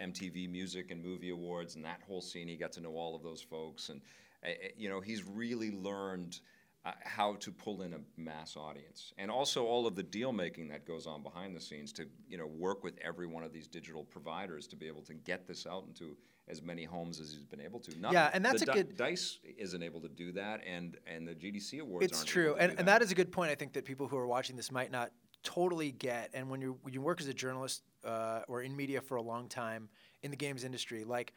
MTV 0.01 0.49
Music 0.49 0.89
and 0.91 1.03
Movie 1.03 1.29
Awards 1.29 1.75
and 1.75 1.85
that 1.85 2.01
whole 2.07 2.21
scene. 2.21 2.47
He 2.47 2.55
got 2.55 2.71
to 2.73 2.81
know 2.81 2.95
all 2.95 3.15
of 3.15 3.21
those 3.21 3.41
folks, 3.41 3.89
and 3.89 4.01
uh, 4.43 4.49
you 4.77 4.89
know 4.89 5.01
he's 5.01 5.23
really 5.27 5.71
learned 5.71 6.39
uh, 6.85 6.91
how 7.03 7.33
to 7.35 7.51
pull 7.51 7.81
in 7.81 7.93
a 7.93 7.99
mass 8.15 8.55
audience, 8.55 9.11
and 9.17 9.29
also 9.29 9.65
all 9.65 9.85
of 9.87 9.95
the 9.95 10.03
deal 10.03 10.31
making 10.31 10.69
that 10.69 10.85
goes 10.87 11.05
on 11.05 11.21
behind 11.21 11.55
the 11.55 11.61
scenes 11.61 11.91
to 11.93 12.05
you 12.29 12.37
know 12.37 12.47
work 12.47 12.83
with 12.83 12.95
every 13.03 13.27
one 13.27 13.43
of 13.43 13.51
these 13.51 13.67
digital 13.67 14.03
providers 14.05 14.67
to 14.67 14.75
be 14.77 14.87
able 14.87 15.01
to 15.01 15.13
get 15.13 15.45
this 15.47 15.67
out 15.67 15.83
into 15.87 16.15
as 16.47 16.61
many 16.61 16.83
homes 16.83 17.19
as 17.19 17.31
he's 17.33 17.45
been 17.45 17.61
able 17.61 17.79
to. 17.79 17.99
Not 17.99 18.13
Yeah, 18.13 18.29
and 18.33 18.43
that's 18.45 18.61
a 18.61 18.65
Di- 18.65 18.73
good- 18.73 18.95
Dice 18.97 19.39
isn't 19.57 19.81
able 19.81 20.01
to 20.01 20.09
do 20.09 20.31
that, 20.33 20.61
and 20.65 20.97
and 21.07 21.27
the 21.27 21.33
GDC 21.35 21.79
awards. 21.79 22.05
it's 22.05 22.17
aren't 22.19 22.29
true, 22.29 22.45
able 22.49 22.55
to 22.55 22.61
and 22.63 22.79
and 22.79 22.87
that 22.87 23.01
is 23.01 23.11
a 23.11 23.15
good 23.15 23.31
point. 23.31 23.51
I 23.51 23.55
think 23.55 23.73
that 23.73 23.85
people 23.85 24.07
who 24.07 24.17
are 24.17 24.27
watching 24.27 24.55
this 24.55 24.71
might 24.71 24.91
not 24.91 25.11
totally 25.43 25.91
get. 25.91 26.29
And 26.33 26.49
when 26.49 26.61
you 26.61 26.77
when 26.83 26.93
you 26.93 27.01
work 27.01 27.19
as 27.21 27.27
a 27.27 27.33
journalist 27.33 27.83
uh, 28.03 28.41
or 28.47 28.61
in 28.61 28.75
media 28.75 29.01
for 29.01 29.15
a 29.17 29.21
long 29.21 29.47
time 29.49 29.89
in 30.23 30.31
the 30.31 30.37
games 30.37 30.63
industry, 30.63 31.03
like 31.03 31.33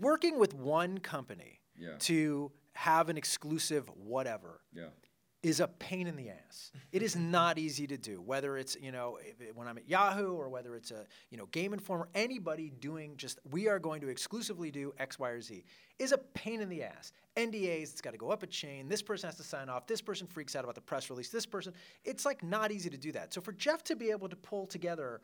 working 0.00 0.38
with 0.38 0.54
one 0.54 0.98
company 0.98 1.60
Yeah. 1.76 1.96
to 2.00 2.52
have 2.74 3.08
an 3.08 3.16
exclusive 3.16 3.88
whatever 3.96 4.60
Yeah. 4.72 4.90
Is 5.42 5.60
a 5.60 5.68
pain 5.68 6.06
in 6.06 6.16
the 6.16 6.28
ass. 6.30 6.70
It 6.92 7.02
is 7.02 7.16
not 7.16 7.58
easy 7.58 7.86
to 7.86 7.96
do. 7.96 8.20
Whether 8.20 8.58
it's 8.58 8.76
you 8.80 8.92
know 8.92 9.18
when 9.54 9.66
I'm 9.68 9.78
at 9.78 9.88
Yahoo 9.88 10.34
or 10.34 10.48
whether 10.50 10.74
it's 10.76 10.90
a 10.90 11.06
you 11.30 11.38
know 11.38 11.46
Game 11.46 11.72
Informer, 11.72 12.08
anybody 12.14 12.70
doing 12.80 13.16
just 13.16 13.38
we 13.50 13.68
are 13.68 13.78
going 13.78 14.00
to 14.02 14.08
exclusively 14.08 14.70
do 14.70 14.92
X, 14.98 15.18
Y, 15.18 15.28
or 15.28 15.40
Z 15.40 15.64
is 15.98 16.12
a 16.12 16.18
pain 16.18 16.60
in 16.60 16.68
the 16.68 16.82
ass. 16.82 17.12
NDAs, 17.36 17.82
it's 17.84 18.00
got 18.00 18.10
to 18.12 18.18
go 18.18 18.30
up 18.30 18.42
a 18.42 18.46
chain. 18.46 18.88
This 18.88 19.02
person 19.02 19.28
has 19.28 19.36
to 19.36 19.42
sign 19.42 19.68
off. 19.68 19.86
This 19.86 20.00
person 20.02 20.26
freaks 20.26 20.54
out 20.56 20.64
about 20.64 20.74
the 20.74 20.80
press 20.80 21.08
release. 21.08 21.30
This 21.30 21.46
person, 21.46 21.72
it's 22.04 22.24
like 22.26 22.42
not 22.42 22.70
easy 22.72 22.90
to 22.90 22.98
do 22.98 23.12
that. 23.12 23.32
So 23.32 23.40
for 23.40 23.52
Jeff 23.52 23.82
to 23.84 23.96
be 23.96 24.10
able 24.10 24.28
to 24.28 24.36
pull 24.36 24.66
together 24.66 25.20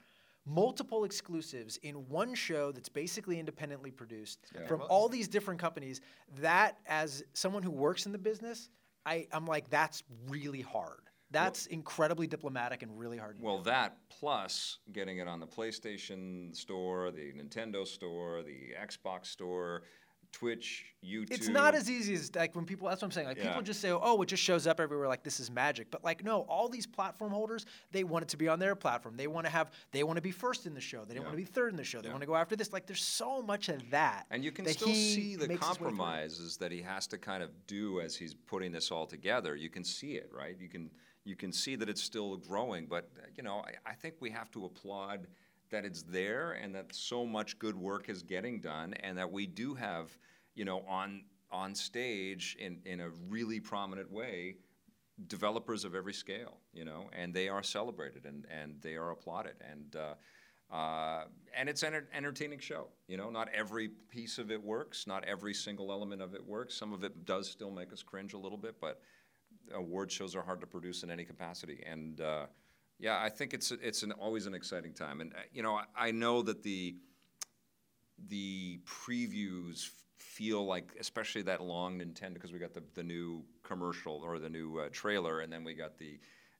multiple 0.48 1.04
exclusives 1.04 1.76
in 1.78 1.94
one 2.08 2.32
show 2.34 2.70
that's 2.72 2.88
basically 2.88 3.40
independently 3.40 3.90
produced 3.90 4.38
Yeah. 4.54 4.66
from 4.66 4.82
all 4.88 5.08
these 5.08 5.26
different 5.28 5.58
companies 5.60 6.00
that 6.38 6.78
as 6.86 7.24
someone 7.34 7.64
who 7.64 7.70
works 7.72 8.06
in 8.06 8.12
the 8.12 8.18
business 8.18 8.70
I, 9.06 9.26
i'm 9.32 9.46
like 9.46 9.70
that's 9.70 10.02
really 10.28 10.60
hard. 10.60 11.00
That's 11.32 11.66
incredibly 11.66 12.26
diplomatic 12.28 12.82
and 12.82 12.96
really 12.96 13.18
hard 13.18 13.38
to 13.38 13.42
Well, 13.42 13.58
that 13.62 13.96
plus 14.08 14.78
getting 14.92 15.18
it 15.18 15.26
on 15.26 15.40
the 15.40 15.46
PlayStation 15.46 16.54
store, 16.54 17.10
the 17.10 17.32
Nintendo 17.32 17.84
store, 17.86 18.42
the 18.42 18.74
Xbox 18.80 19.26
store, 19.26 19.82
Twitch, 20.40 20.84
YouTube. 21.02 21.30
It's 21.30 21.48
not 21.48 21.74
as 21.74 21.90
easy 21.90 22.12
as 22.12 22.34
like 22.34 22.54
when 22.54 22.66
people. 22.66 22.88
That's 22.88 23.00
what 23.00 23.06
I'm 23.06 23.12
saying. 23.12 23.26
Like 23.26 23.38
Yeah. 23.38 23.48
people 23.48 23.62
just 23.62 23.80
say, 23.80 23.90
"Oh, 23.90 24.20
it 24.20 24.26
just 24.26 24.42
shows 24.42 24.66
up 24.66 24.80
everywhere." 24.80 25.08
Like 25.08 25.22
this 25.22 25.40
is 25.40 25.50
magic. 25.50 25.90
But 25.90 26.04
like 26.04 26.22
no, 26.22 26.42
all 26.42 26.68
these 26.68 26.86
platform 26.86 27.32
holders, 27.32 27.64
they 27.90 28.04
want 28.04 28.24
it 28.24 28.28
to 28.28 28.36
be 28.36 28.46
on 28.46 28.58
their 28.58 28.74
platform. 28.74 29.16
They 29.16 29.28
want 29.28 29.46
to 29.46 29.50
have. 29.50 29.70
They 29.92 30.02
want 30.02 30.18
to 30.18 30.20
be 30.20 30.32
first 30.32 30.66
in 30.66 30.74
the 30.74 30.80
show. 30.80 31.06
They 31.06 31.14
don't 31.14 31.22
Yeah. 31.22 31.28
want 31.28 31.38
to 31.38 31.42
be 31.42 31.50
third 31.50 31.70
in 31.70 31.76
the 31.76 31.84
show. 31.84 32.02
They 32.02 32.08
Yeah. 32.08 32.12
want 32.12 32.20
to 32.20 32.26
go 32.26 32.36
after 32.36 32.54
this. 32.54 32.70
Like 32.70 32.86
there's 32.86 33.02
so 33.02 33.40
much 33.40 33.70
of 33.70 33.88
that. 33.90 34.26
And 34.30 34.44
you 34.44 34.52
can 34.52 34.66
still 34.66 34.88
see 34.88 35.36
the 35.36 35.48
makes 35.48 35.60
his 35.66 35.70
way 35.70 35.76
through. 35.78 35.86
compromises 35.86 36.58
that 36.58 36.70
he 36.70 36.82
has 36.82 37.06
to 37.06 37.16
kind 37.18 37.42
of 37.42 37.50
do 37.66 38.02
as 38.02 38.14
he's 38.14 38.34
putting 38.34 38.72
this 38.72 38.90
all 38.90 39.06
together. 39.06 39.56
You 39.56 39.70
can 39.70 39.84
see 39.84 40.16
it, 40.16 40.30
right? 40.30 40.58
You 40.60 40.68
can 40.68 40.90
you 41.24 41.34
can 41.34 41.50
see 41.50 41.74
that 41.76 41.88
it's 41.88 42.02
still 42.02 42.36
growing, 42.36 42.86
but 42.86 43.10
you 43.36 43.42
know, 43.42 43.64
I, 43.66 43.90
I 43.90 43.94
think 43.94 44.14
we 44.20 44.30
have 44.30 44.48
to 44.52 44.64
applaud 44.66 45.26
that 45.70 45.84
it's 45.84 46.02
there 46.02 46.52
and 46.52 46.74
that 46.74 46.94
so 46.94 47.26
much 47.26 47.58
good 47.58 47.76
work 47.76 48.08
is 48.08 48.22
getting 48.22 48.60
done, 48.60 48.94
and 48.94 49.18
that 49.18 49.30
we 49.30 49.46
do 49.46 49.74
have, 49.74 50.16
you 50.54 50.64
know, 50.64 50.80
on 50.88 51.24
on 51.50 51.74
stage 51.74 52.56
in 52.58 52.80
in 52.84 53.00
a 53.00 53.10
really 53.28 53.60
prominent 53.60 54.10
way 54.10 54.56
developers 55.28 55.84
of 55.84 55.94
every 55.94 56.12
scale, 56.12 56.58
you 56.72 56.84
know, 56.84 57.08
and 57.12 57.32
they 57.32 57.48
are 57.48 57.62
celebrated 57.62 58.26
and, 58.26 58.46
and 58.50 58.74
they 58.82 58.96
are 58.96 59.10
applauded. 59.10 59.54
And, 59.66 59.96
uh, 59.96 60.74
uh, 60.74 61.24
and 61.56 61.68
it's 61.68 61.82
an 61.82 61.94
enter- 61.94 62.08
entertaining 62.12 62.58
show, 62.58 62.88
you 63.08 63.16
know, 63.16 63.30
not 63.30 63.48
every 63.54 63.88
piece 64.10 64.36
of 64.38 64.50
it 64.50 64.62
works, 64.62 65.06
not 65.06 65.24
every 65.24 65.54
single 65.54 65.90
element 65.90 66.20
of 66.20 66.34
it 66.34 66.44
works. 66.44 66.74
Some 66.74 66.92
of 66.92 67.02
it 67.04 67.24
does 67.24 67.48
still 67.48 67.70
make 67.70 67.92
us 67.92 68.02
cringe 68.02 68.34
a 68.34 68.38
little 68.38 68.58
bit, 68.58 68.74
but 68.80 69.00
award 69.72 70.12
shows 70.12 70.36
are 70.36 70.42
hard 70.42 70.60
to 70.60 70.66
produce 70.66 71.02
in 71.02 71.10
any 71.10 71.24
capacity. 71.24 71.82
And, 71.86 72.20
uh, 72.20 72.46
yeah, 72.98 73.20
I 73.20 73.28
think 73.28 73.54
it's, 73.54 73.70
it's 73.70 74.02
an, 74.02 74.12
always 74.12 74.46
an 74.46 74.54
exciting 74.54 74.94
time. 74.94 75.20
And, 75.20 75.32
uh, 75.34 75.38
you 75.52 75.62
know, 75.62 75.74
I, 75.74 76.08
I 76.08 76.10
know 76.10 76.42
that 76.42 76.62
the, 76.62 76.96
the 78.28 78.80
previews 78.86 79.90
feel 80.36 80.66
like, 80.66 80.94
especially 81.00 81.42
that 81.42 81.62
long 81.62 81.98
Nintendo, 81.98 82.34
because 82.34 82.52
we 82.52 82.58
got 82.58 82.74
the, 82.74 82.82
the 82.94 83.02
new 83.02 83.42
commercial 83.62 84.20
or 84.22 84.38
the 84.38 84.50
new 84.50 84.78
uh, 84.78 84.88
trailer, 84.92 85.40
and 85.40 85.52
then 85.52 85.64
we 85.64 85.74
got 85.74 85.98
the 85.98 86.18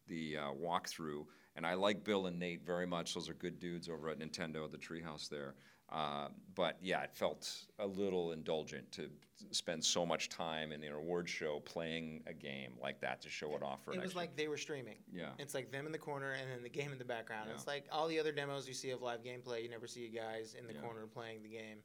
the 0.09 0.37
uh, 0.37 0.53
walkthrough. 0.53 1.25
And 1.57 1.67
I 1.67 1.75
like 1.75 2.05
Bill 2.05 2.27
and 2.27 2.39
Nate 2.39 2.65
very 2.65 2.87
much; 2.87 3.15
those 3.15 3.29
are 3.29 3.35
good 3.35 3.59
dudes 3.59 3.89
over 3.89 4.09
at 4.09 4.19
Nintendo 4.19 4.71
the 4.71 4.79
Treehouse 4.79 5.29
there. 5.29 5.55
Uh, 5.91 6.29
but 6.55 6.77
yeah, 6.83 7.03
it 7.03 7.13
felt 7.15 7.49
a 7.79 7.87
little 7.87 8.33
indulgent 8.33 8.91
to 8.93 9.09
spend 9.53 9.85
so 9.85 10.05
much 10.05 10.29
time 10.29 10.73
in 10.73 10.81
the 10.81 10.89
award 10.89 11.29
show 11.29 11.61
playing 11.61 12.23
a 12.27 12.33
game 12.33 12.73
like 12.83 13.01
that 13.01 13.21
to 13.23 13.29
show 13.29 13.55
it 13.55 13.63
off 13.63 13.85
for 13.85 13.93
It 13.93 13.97
an 13.97 14.01
was 14.01 14.09
extra- 14.09 14.21
like 14.23 14.37
they 14.37 14.49
were 14.49 14.57
streaming. 14.57 14.97
Yeah. 15.13 15.29
It's 15.39 15.55
like 15.55 15.71
them 15.71 15.87
in 15.87 15.93
the 15.93 15.99
corner 15.99 16.33
and 16.33 16.51
then 16.51 16.63
the 16.63 16.69
game 16.69 16.91
in 16.91 16.99
the 16.99 17.05
background. 17.05 17.47
Yeah. 17.49 17.55
It's 17.55 17.67
like 17.67 17.85
all 17.93 18.09
the 18.09 18.19
other 18.19 18.33
demos 18.33 18.67
you 18.67 18.75
see 18.75 18.91
of 18.91 19.03
live 19.03 19.23
gameplay. 19.23 19.63
You 19.63 19.69
never 19.69 19.87
see 19.87 20.01
you 20.01 20.09
guys 20.11 20.55
in 20.59 20.67
the 20.67 20.75
Yeah. 20.75 20.81
corner 20.81 21.07
playing 21.07 21.43
the 21.43 21.51
game. 21.51 21.79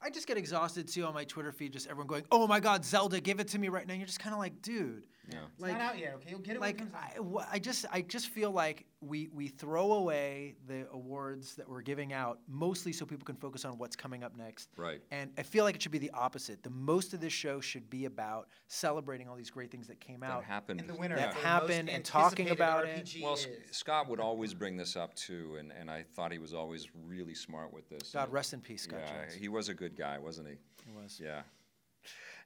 I 0.00 0.10
just 0.10 0.26
get 0.26 0.36
exhausted 0.36 0.86
too 0.88 1.04
on 1.04 1.14
my 1.14 1.24
Twitter 1.24 1.52
feed, 1.52 1.72
just 1.72 1.86
everyone 1.86 2.06
going, 2.06 2.24
"Oh 2.30 2.46
my 2.46 2.60
God, 2.60 2.84
Zelda, 2.84 3.20
give 3.20 3.40
it 3.40 3.48
to 3.48 3.58
me 3.58 3.68
right 3.70 3.86
now." 3.86 3.94
You're 3.94 4.06
just 4.06 4.18
kind 4.20 4.34
of 4.34 4.38
like, 4.38 4.60
dude, 4.60 5.04
Yeah. 5.32 5.38
It's 5.52 5.60
like, 5.62 5.72
not 5.72 5.80
out 5.80 5.98
yet. 5.98 6.14
Okay, 6.16 6.30
you'll 6.30 6.40
get 6.40 6.56
it 6.56 6.60
when 6.60 6.68
like 6.68 6.74
it 6.76 6.92
comes 6.92 6.94
out. 6.94 7.46
I, 7.50 7.54
I 7.54 7.58
just 7.58 7.86
I 7.90 8.02
just 8.02 8.28
feel 8.28 8.50
like 8.50 8.84
we 9.06 9.28
we 9.32 9.48
throw 9.48 9.92
away 9.94 10.54
the 10.66 10.86
awards 10.92 11.54
that 11.56 11.68
we're 11.68 11.82
giving 11.82 12.12
out 12.12 12.38
mostly 12.48 12.92
so 12.92 13.04
people 13.04 13.24
can 13.24 13.36
focus 13.36 13.64
on 13.64 13.78
what's 13.78 13.96
coming 13.96 14.24
up 14.24 14.36
next. 14.36 14.68
Right. 14.76 15.00
And 15.10 15.30
I 15.38 15.42
feel 15.42 15.64
like 15.64 15.74
it 15.74 15.82
should 15.82 15.92
be 15.92 15.98
the 15.98 16.10
opposite. 16.12 16.62
The 16.62 16.70
most 16.70 17.14
of 17.14 17.20
this 17.20 17.32
show 17.32 17.60
should 17.60 17.88
be 17.90 18.06
about 18.06 18.48
celebrating 18.66 19.28
all 19.28 19.36
these 19.36 19.50
great 19.50 19.70
things 19.70 19.86
that 19.88 20.00
came 20.00 20.20
That 20.20 20.30
out. 20.30 20.44
happened. 20.44 20.80
And 20.80 20.88
the 20.88 20.94
winner 20.94 21.16
that 21.16 21.34
for 21.34 21.40
the 21.40 21.46
happened 21.46 21.90
and 21.90 22.04
talking 22.04 22.46
anticipated 22.48 22.52
about 22.52 22.86
it. 22.86 23.16
Well, 23.22 23.34
is- 23.34 23.46
Scott 23.70 24.08
would 24.08 24.20
always 24.20 24.54
bring 24.54 24.76
this 24.76 24.96
up 24.96 25.14
too, 25.14 25.56
and, 25.58 25.72
and 25.72 25.90
I 25.90 26.04
thought 26.14 26.32
he 26.32 26.38
was 26.38 26.54
always 26.54 26.88
really 27.06 27.34
smart 27.34 27.72
with 27.72 27.88
this. 27.88 28.10
God 28.12 28.32
rest 28.32 28.52
in 28.52 28.60
peace, 28.60 28.82
Scott 28.82 29.00
yeah, 29.04 29.22
Jones. 29.22 29.34
he 29.34 29.48
was 29.48 29.68
a 29.68 29.74
good 29.74 29.96
guy, 29.96 30.18
wasn't 30.18 30.48
he? 30.48 30.54
He 30.86 30.92
was. 30.92 31.20
Yeah. 31.22 31.42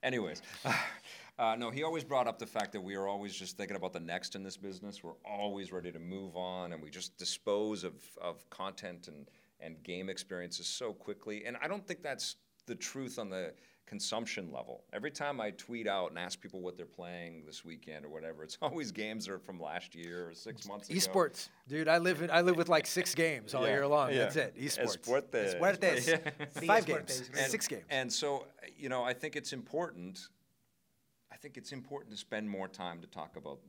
Anyways, 0.02 0.42
uh, 1.38 1.54
no, 1.56 1.70
he 1.70 1.82
always 1.84 2.04
brought 2.04 2.26
up 2.26 2.38
the 2.38 2.46
fact 2.46 2.72
that 2.72 2.80
we 2.80 2.94
are 2.96 3.06
always 3.06 3.34
just 3.34 3.56
thinking 3.56 3.76
about 3.76 3.92
the 3.92 4.00
next 4.00 4.34
in 4.34 4.42
this 4.42 4.56
business. 4.56 5.02
We're 5.04 5.12
always 5.24 5.72
ready 5.72 5.92
to 5.92 5.98
move 5.98 6.36
on, 6.36 6.72
and 6.72 6.82
we 6.82 6.90
just 6.90 7.16
dispose 7.16 7.84
of, 7.84 7.94
of 8.20 8.48
content 8.50 9.08
and, 9.08 9.28
and 9.60 9.82
game 9.82 10.08
experiences 10.08 10.66
so 10.66 10.92
quickly. 10.92 11.44
And 11.46 11.56
I 11.62 11.68
don't 11.68 11.86
think 11.86 12.02
that's 12.02 12.36
the 12.66 12.74
truth 12.74 13.18
on 13.18 13.30
the 13.30 13.52
consumption 13.86 14.52
level. 14.52 14.84
Every 14.92 15.10
time 15.10 15.40
I 15.40 15.50
tweet 15.52 15.86
out 15.86 16.10
and 16.10 16.18
ask 16.18 16.38
people 16.40 16.60
what 16.60 16.76
they're 16.76 16.84
playing 16.84 17.44
this 17.46 17.64
weekend 17.64 18.04
or 18.04 18.10
whatever, 18.10 18.42
it's 18.44 18.58
always 18.62 18.92
games 18.92 19.24
that 19.26 19.32
are 19.32 19.38
from 19.38 19.58
last 19.60 19.94
year 19.94 20.28
or 20.28 20.34
six 20.34 20.68
months 20.68 20.90
ago. 20.90 20.98
Esports, 20.98 21.48
dude. 21.68 21.88
I 21.88 21.96
live 21.98 22.20
in, 22.20 22.30
I 22.30 22.42
live 22.42 22.56
with 22.56 22.68
like 22.68 22.86
six 22.86 23.14
games 23.14 23.54
all 23.54 23.62
Yeah, 23.62 23.74
year 23.74 23.86
long. 23.86 24.10
yeah. 24.10 24.24
That's 24.24 24.36
it. 24.36 24.56
Esports. 24.60 24.98
Esportes. 24.98 25.58
Esportes. 25.58 26.08
Yeah. 26.08 26.66
Five 26.66 26.84
games. 26.84 27.30
right. 27.34 27.48
Six 27.48 27.66
games. 27.66 27.84
And 27.88 28.12
so, 28.12 28.44
you 28.76 28.88
know, 28.90 29.04
I 29.04 29.14
think 29.14 29.36
it's 29.36 29.52
important. 29.54 30.28
I 31.38 31.40
think 31.40 31.56
it's 31.56 31.70
important 31.70 32.10
to 32.10 32.18
spend 32.18 32.50
more 32.50 32.66
time 32.66 33.00
to 33.00 33.06
talk 33.06 33.36
about 33.36 33.60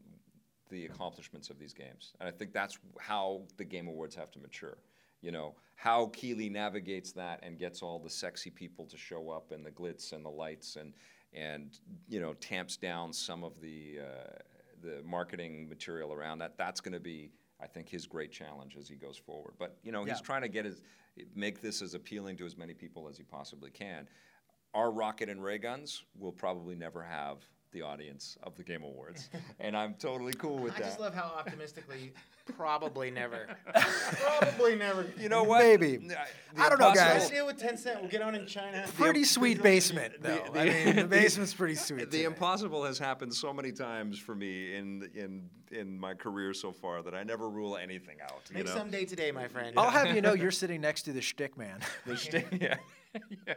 the 0.69 0.85
accomplishments 0.85 1.51
of 1.51 1.59
these 1.59 1.73
games, 1.73 2.13
and 2.19 2.27
I 2.27 2.31
think 2.31 2.51
that's 2.51 2.79
how 2.99 3.43
the 3.57 3.63
Game 3.63 3.87
Awards 3.87 4.15
have 4.15 4.31
to 4.31 4.39
mature. 4.39 4.77
You 5.21 5.31
know, 5.31 5.53
how 5.75 6.07
Keighley 6.07 6.49
navigates 6.49 7.11
that 7.11 7.41
and 7.43 7.59
gets 7.59 7.83
all 7.83 7.99
the 7.99 8.09
sexy 8.09 8.49
people 8.49 8.85
to 8.87 8.97
show 8.97 9.29
up 9.29 9.51
and 9.51 9.63
the 9.63 9.69
glitz 9.69 10.13
and 10.13 10.25
the 10.25 10.29
lights 10.29 10.77
and 10.77 10.93
and 11.31 11.77
you 12.07 12.19
know 12.19 12.33
tamps 12.35 12.75
down 12.75 13.13
some 13.13 13.43
of 13.43 13.61
the 13.61 13.99
uh, 14.01 14.37
the 14.81 15.03
marketing 15.05 15.69
material 15.69 16.11
around 16.11 16.39
that. 16.39 16.57
That's 16.57 16.81
going 16.81 16.93
to 16.93 16.99
be, 16.99 17.31
I 17.61 17.67
think, 17.67 17.87
his 17.87 18.07
great 18.07 18.31
challenge 18.31 18.77
as 18.79 18.87
he 18.87 18.95
goes 18.95 19.17
forward. 19.17 19.53
But 19.59 19.77
you 19.83 19.91
know, 19.91 20.05
he's 20.05 20.21
trying 20.21 20.41
to 20.41 20.49
get 20.49 20.65
his 20.65 20.81
make 21.35 21.61
this 21.61 21.83
as 21.83 21.93
appealing 21.93 22.37
to 22.37 22.47
as 22.47 22.57
many 22.57 22.73
people 22.73 23.07
as 23.07 23.15
he 23.17 23.23
possibly 23.23 23.69
can. 23.69 24.07
Our 24.73 24.91
rocket 24.91 25.29
and 25.29 25.43
ray 25.43 25.59
guns 25.59 26.03
will 26.17 26.31
probably 26.31 26.75
never 26.75 27.03
have 27.03 27.43
the 27.71 27.81
audience 27.83 28.37
of 28.43 28.55
the 28.55 28.63
Game 28.63 28.83
Awards, 28.83 29.29
and 29.59 29.75
I'm 29.77 29.93
totally 29.95 30.33
cool 30.33 30.57
with 30.57 30.73
that. 30.73 30.79
I 30.79 30.83
that. 30.83 30.87
just 30.89 30.99
love 30.99 31.13
how 31.13 31.31
optimistically, 31.37 32.13
probably 32.57 33.11
never, 33.11 33.47
probably 33.73 34.75
never. 34.75 35.05
you 35.19 35.29
know 35.29 35.43
what? 35.43 35.59
Maybe. 35.63 35.97
The 35.97 36.17
I 36.57 36.69
don't 36.69 36.79
know, 36.79 36.89
impossible- 36.89 37.19
guys. 37.19 37.29
deal 37.29 37.45
with 37.45 37.57
Tencent. 37.61 38.01
We'll 38.01 38.09
get 38.09 38.21
on 38.21 38.33
in 38.35 38.47
China. 38.47 38.85
Pretty 38.97 39.23
sweet 39.23 39.61
basement, 39.61 40.13
though. 40.21 40.43
the- 40.53 40.59
I 40.59 40.65
mean, 40.85 40.95
the 40.95 41.03
basement's 41.07 41.53
pretty 41.53 41.75
sweet. 41.75 41.99
The 41.99 42.05
today. 42.05 42.23
impossible 42.23 42.83
has 42.85 42.97
happened 42.97 43.33
so 43.33 43.53
many 43.53 43.71
times 43.71 44.17
for 44.19 44.33
me 44.35 44.75
in 44.75 45.09
in 45.13 45.49
in 45.71 45.99
my 45.99 46.15
career 46.15 46.53
so 46.55 46.71
far 46.71 47.03
that 47.03 47.13
I 47.13 47.21
never 47.23 47.47
rule 47.47 47.77
anything 47.77 48.17
out. 48.23 48.41
You 48.49 48.55
Make 48.57 48.65
know? 48.65 48.73
some 48.73 48.89
day 48.89 49.05
today, 49.05 49.31
my 49.31 49.47
friend. 49.47 49.75
I'll 49.77 49.91
have 49.91 50.15
you 50.15 50.21
know 50.21 50.33
you're 50.41 50.49
sitting 50.49 50.81
next 50.81 51.03
to 51.03 51.13
the 51.13 51.21
shtick 51.21 51.55
man. 51.57 51.79
The 52.07 52.17
sti- 52.17 52.45
yeah. 52.59 52.77
yeah. 53.47 53.53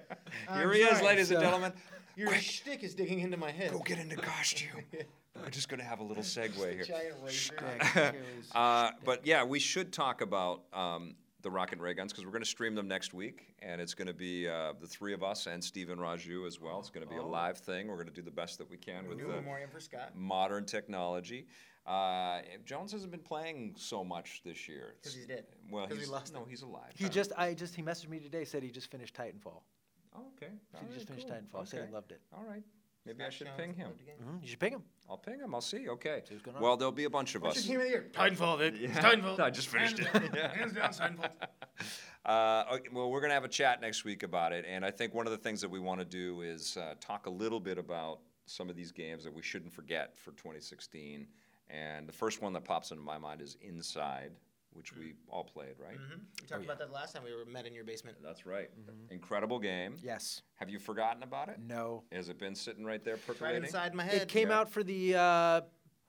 I'm 0.48 0.58
Here 0.60 0.72
he 0.72 0.80
is, 0.80 0.96
sorry, 0.98 1.06
ladies 1.06 1.30
and 1.30 1.40
gentlemen. 1.40 1.72
Your 2.16 2.32
shtick 2.34 2.82
is 2.82 2.94
digging 2.94 3.20
into 3.20 3.36
my 3.36 3.50
head. 3.50 3.70
Go 3.72 3.78
get 3.80 3.98
into 3.98 4.16
costume. 4.16 4.82
We're 5.42 5.50
just 5.50 5.68
gonna 5.68 5.82
have 5.82 6.00
a 6.00 6.04
little 6.04 6.22
segue 6.22 6.54
here. 6.74 6.84
Giant 6.84 7.14
razor. 7.24 8.14
Uh, 8.54 8.90
but 9.04 9.26
yeah, 9.26 9.42
we 9.44 9.58
should 9.58 9.92
talk 9.92 10.20
about 10.20 10.62
um, 10.74 11.14
the 11.40 11.50
rocket 11.50 11.78
ray 11.80 11.94
guns 11.94 12.12
because 12.12 12.24
we're 12.26 12.30
going 12.32 12.42
to 12.42 12.48
stream 12.48 12.74
them 12.74 12.86
next 12.86 13.14
week, 13.14 13.54
and 13.62 13.80
it's 13.80 13.94
going 13.94 14.06
to 14.06 14.12
be 14.14 14.46
uh, 14.46 14.74
the 14.80 14.86
three 14.86 15.14
of 15.14 15.22
us 15.22 15.46
and 15.46 15.64
Stephen 15.64 15.98
Raju 15.98 16.46
as 16.46 16.60
well. 16.60 16.78
It's 16.78 16.90
going 16.90 17.04
to 17.06 17.10
be 17.10 17.18
a 17.18 17.22
Oh. 17.22 17.28
live 17.28 17.56
thing. 17.58 17.88
We're 17.88 17.94
going 17.96 18.06
to 18.08 18.12
do 18.12 18.22
the 18.22 18.30
best 18.30 18.58
that 18.58 18.70
we 18.70 18.76
can 18.76 19.08
with 19.08 19.18
the 19.18 19.24
memoriam 19.26 19.70
for 19.70 19.80
Scott. 19.80 20.10
modern 20.14 20.64
technology. 20.66 21.46
Uh, 21.86 22.40
Jones 22.64 22.92
hasn't 22.92 23.10
been 23.10 23.20
playing 23.22 23.74
so 23.76 24.04
much 24.04 24.42
this 24.44 24.68
year. 24.68 24.94
'Cause 25.02 25.14
It's- 25.14 25.14
he's 25.14 25.26
dead. 25.26 25.46
Well, 25.70 25.86
'Cause 25.86 25.94
we 25.94 26.00
he's, 26.00 26.08
lost 26.10 26.32
no, 26.32 26.44
him. 26.44 26.48
he's 26.48 26.62
alive. 26.62 26.92
He 26.94 27.08
just, 27.08 27.32
I 27.36 27.54
just, 27.54 27.74
he 27.74 27.82
messaged 27.82 28.08
me 28.08 28.20
today. 28.20 28.44
Said 28.44 28.62
he 28.62 28.70
just 28.70 28.90
finished 28.90 29.14
Titanfall. 29.16 29.62
Oh, 30.14 30.26
okay. 30.36 30.52
He 30.72 30.76
All 30.78 30.82
just 30.92 30.98
right, 30.98 31.08
finished 31.08 31.28
cool. 31.28 31.36
Titanfall. 31.62 31.66
Said 31.66 31.78
Okay. 31.80 31.88
he 31.88 31.92
loved 31.94 32.12
it. 32.12 32.20
All 32.32 32.44
right. 32.44 32.62
Maybe 33.04 33.24
I 33.24 33.30
should 33.30 33.48
Jones 33.48 33.56
ping 33.60 33.74
him. 33.74 33.88
loved 33.88 33.98
the 33.98 34.04
game. 34.04 34.16
hmm 34.18 34.38
You 34.42 34.46
should 34.48 34.60
ping 34.60 34.72
him. 34.74 34.84
I'll 35.10 35.16
ping 35.18 35.40
him. 35.40 35.52
I'll 35.56 35.60
see. 35.60 35.88
Okay. 35.88 36.22
See 36.28 36.34
what's 36.34 36.44
going 36.44 36.56
on. 36.56 36.62
Well, 36.62 36.76
there'll 36.76 36.92
be 36.92 37.02
a 37.04 37.10
bunch 37.10 37.34
of 37.34 37.42
What's 37.42 37.58
us. 37.58 37.66
your 37.66 37.78
game 37.84 37.86
of 37.86 37.86
the 37.86 37.98
year? 37.98 38.10
Titanfall, 38.12 38.58
Vic. 38.58 38.74
It's 38.74 38.94
Yeah. 38.94 39.00
Titanfall. 39.02 39.40
I 39.40 39.50
just 39.50 39.68
finished 39.68 39.98
Hands 39.98 40.24
it. 40.24 40.34
Yeah. 40.36 40.54
Hands 40.54 40.72
down, 40.72 40.90
Titanfall. 40.92 41.30
Uh, 42.24 42.64
okay, 42.74 42.88
well, 42.92 43.10
we're 43.10 43.18
going 43.18 43.30
to 43.30 43.34
have 43.34 43.42
a 43.42 43.48
chat 43.48 43.80
next 43.80 44.04
week 44.04 44.22
about 44.22 44.52
it, 44.52 44.64
and 44.68 44.84
I 44.84 44.92
think 44.92 45.12
one 45.12 45.26
of 45.26 45.32
the 45.32 45.38
things 45.38 45.60
that 45.60 45.68
we 45.68 45.80
want 45.80 45.98
to 45.98 46.04
do 46.04 46.42
is 46.42 46.76
uh, 46.76 46.94
talk 47.00 47.26
a 47.26 47.30
little 47.30 47.58
bit 47.58 47.78
about 47.78 48.20
some 48.46 48.70
of 48.70 48.76
these 48.76 48.92
games 48.92 49.24
that 49.24 49.34
we 49.34 49.42
shouldn't 49.42 49.72
forget 49.72 50.16
for 50.16 50.30
2016. 50.32 51.26
And 51.72 52.06
the 52.06 52.12
first 52.12 52.42
one 52.42 52.52
that 52.52 52.64
pops 52.64 52.90
into 52.90 53.02
my 53.02 53.16
mind 53.18 53.40
is 53.40 53.56
Inside, 53.62 54.32
which 54.74 54.94
we 54.94 55.14
all 55.28 55.42
played, 55.44 55.74
right? 55.78 55.96
Mhm. 55.98 56.20
We 56.42 56.46
talked 56.46 56.64
about 56.64 56.78
that 56.78 56.92
last 56.92 57.14
time 57.14 57.24
we 57.24 57.34
were 57.34 57.46
met 57.46 57.66
in 57.66 57.74
your 57.74 57.84
basement. 57.84 58.18
That's 58.22 58.44
right. 58.46 58.70
Incredible 59.10 59.58
game. 59.58 59.96
Yes. 60.02 60.42
Have 60.56 60.68
you 60.68 60.78
forgotten 60.78 61.22
about 61.22 61.48
it? 61.48 61.58
No. 61.58 62.04
Has 62.12 62.28
it 62.28 62.38
been 62.38 62.54
sitting 62.54 62.84
right 62.84 63.02
there 63.02 63.16
percolating? 63.16 63.62
Right 63.62 63.70
percolating? 63.70 63.88
inside 63.88 63.94
my 63.94 64.04
head. 64.04 64.22
It 64.22 64.28
came 64.28 64.50
Yeah. 64.50 64.60
out 64.60 64.70
for 64.70 64.82
the 64.84 65.14
uh, 65.16 65.60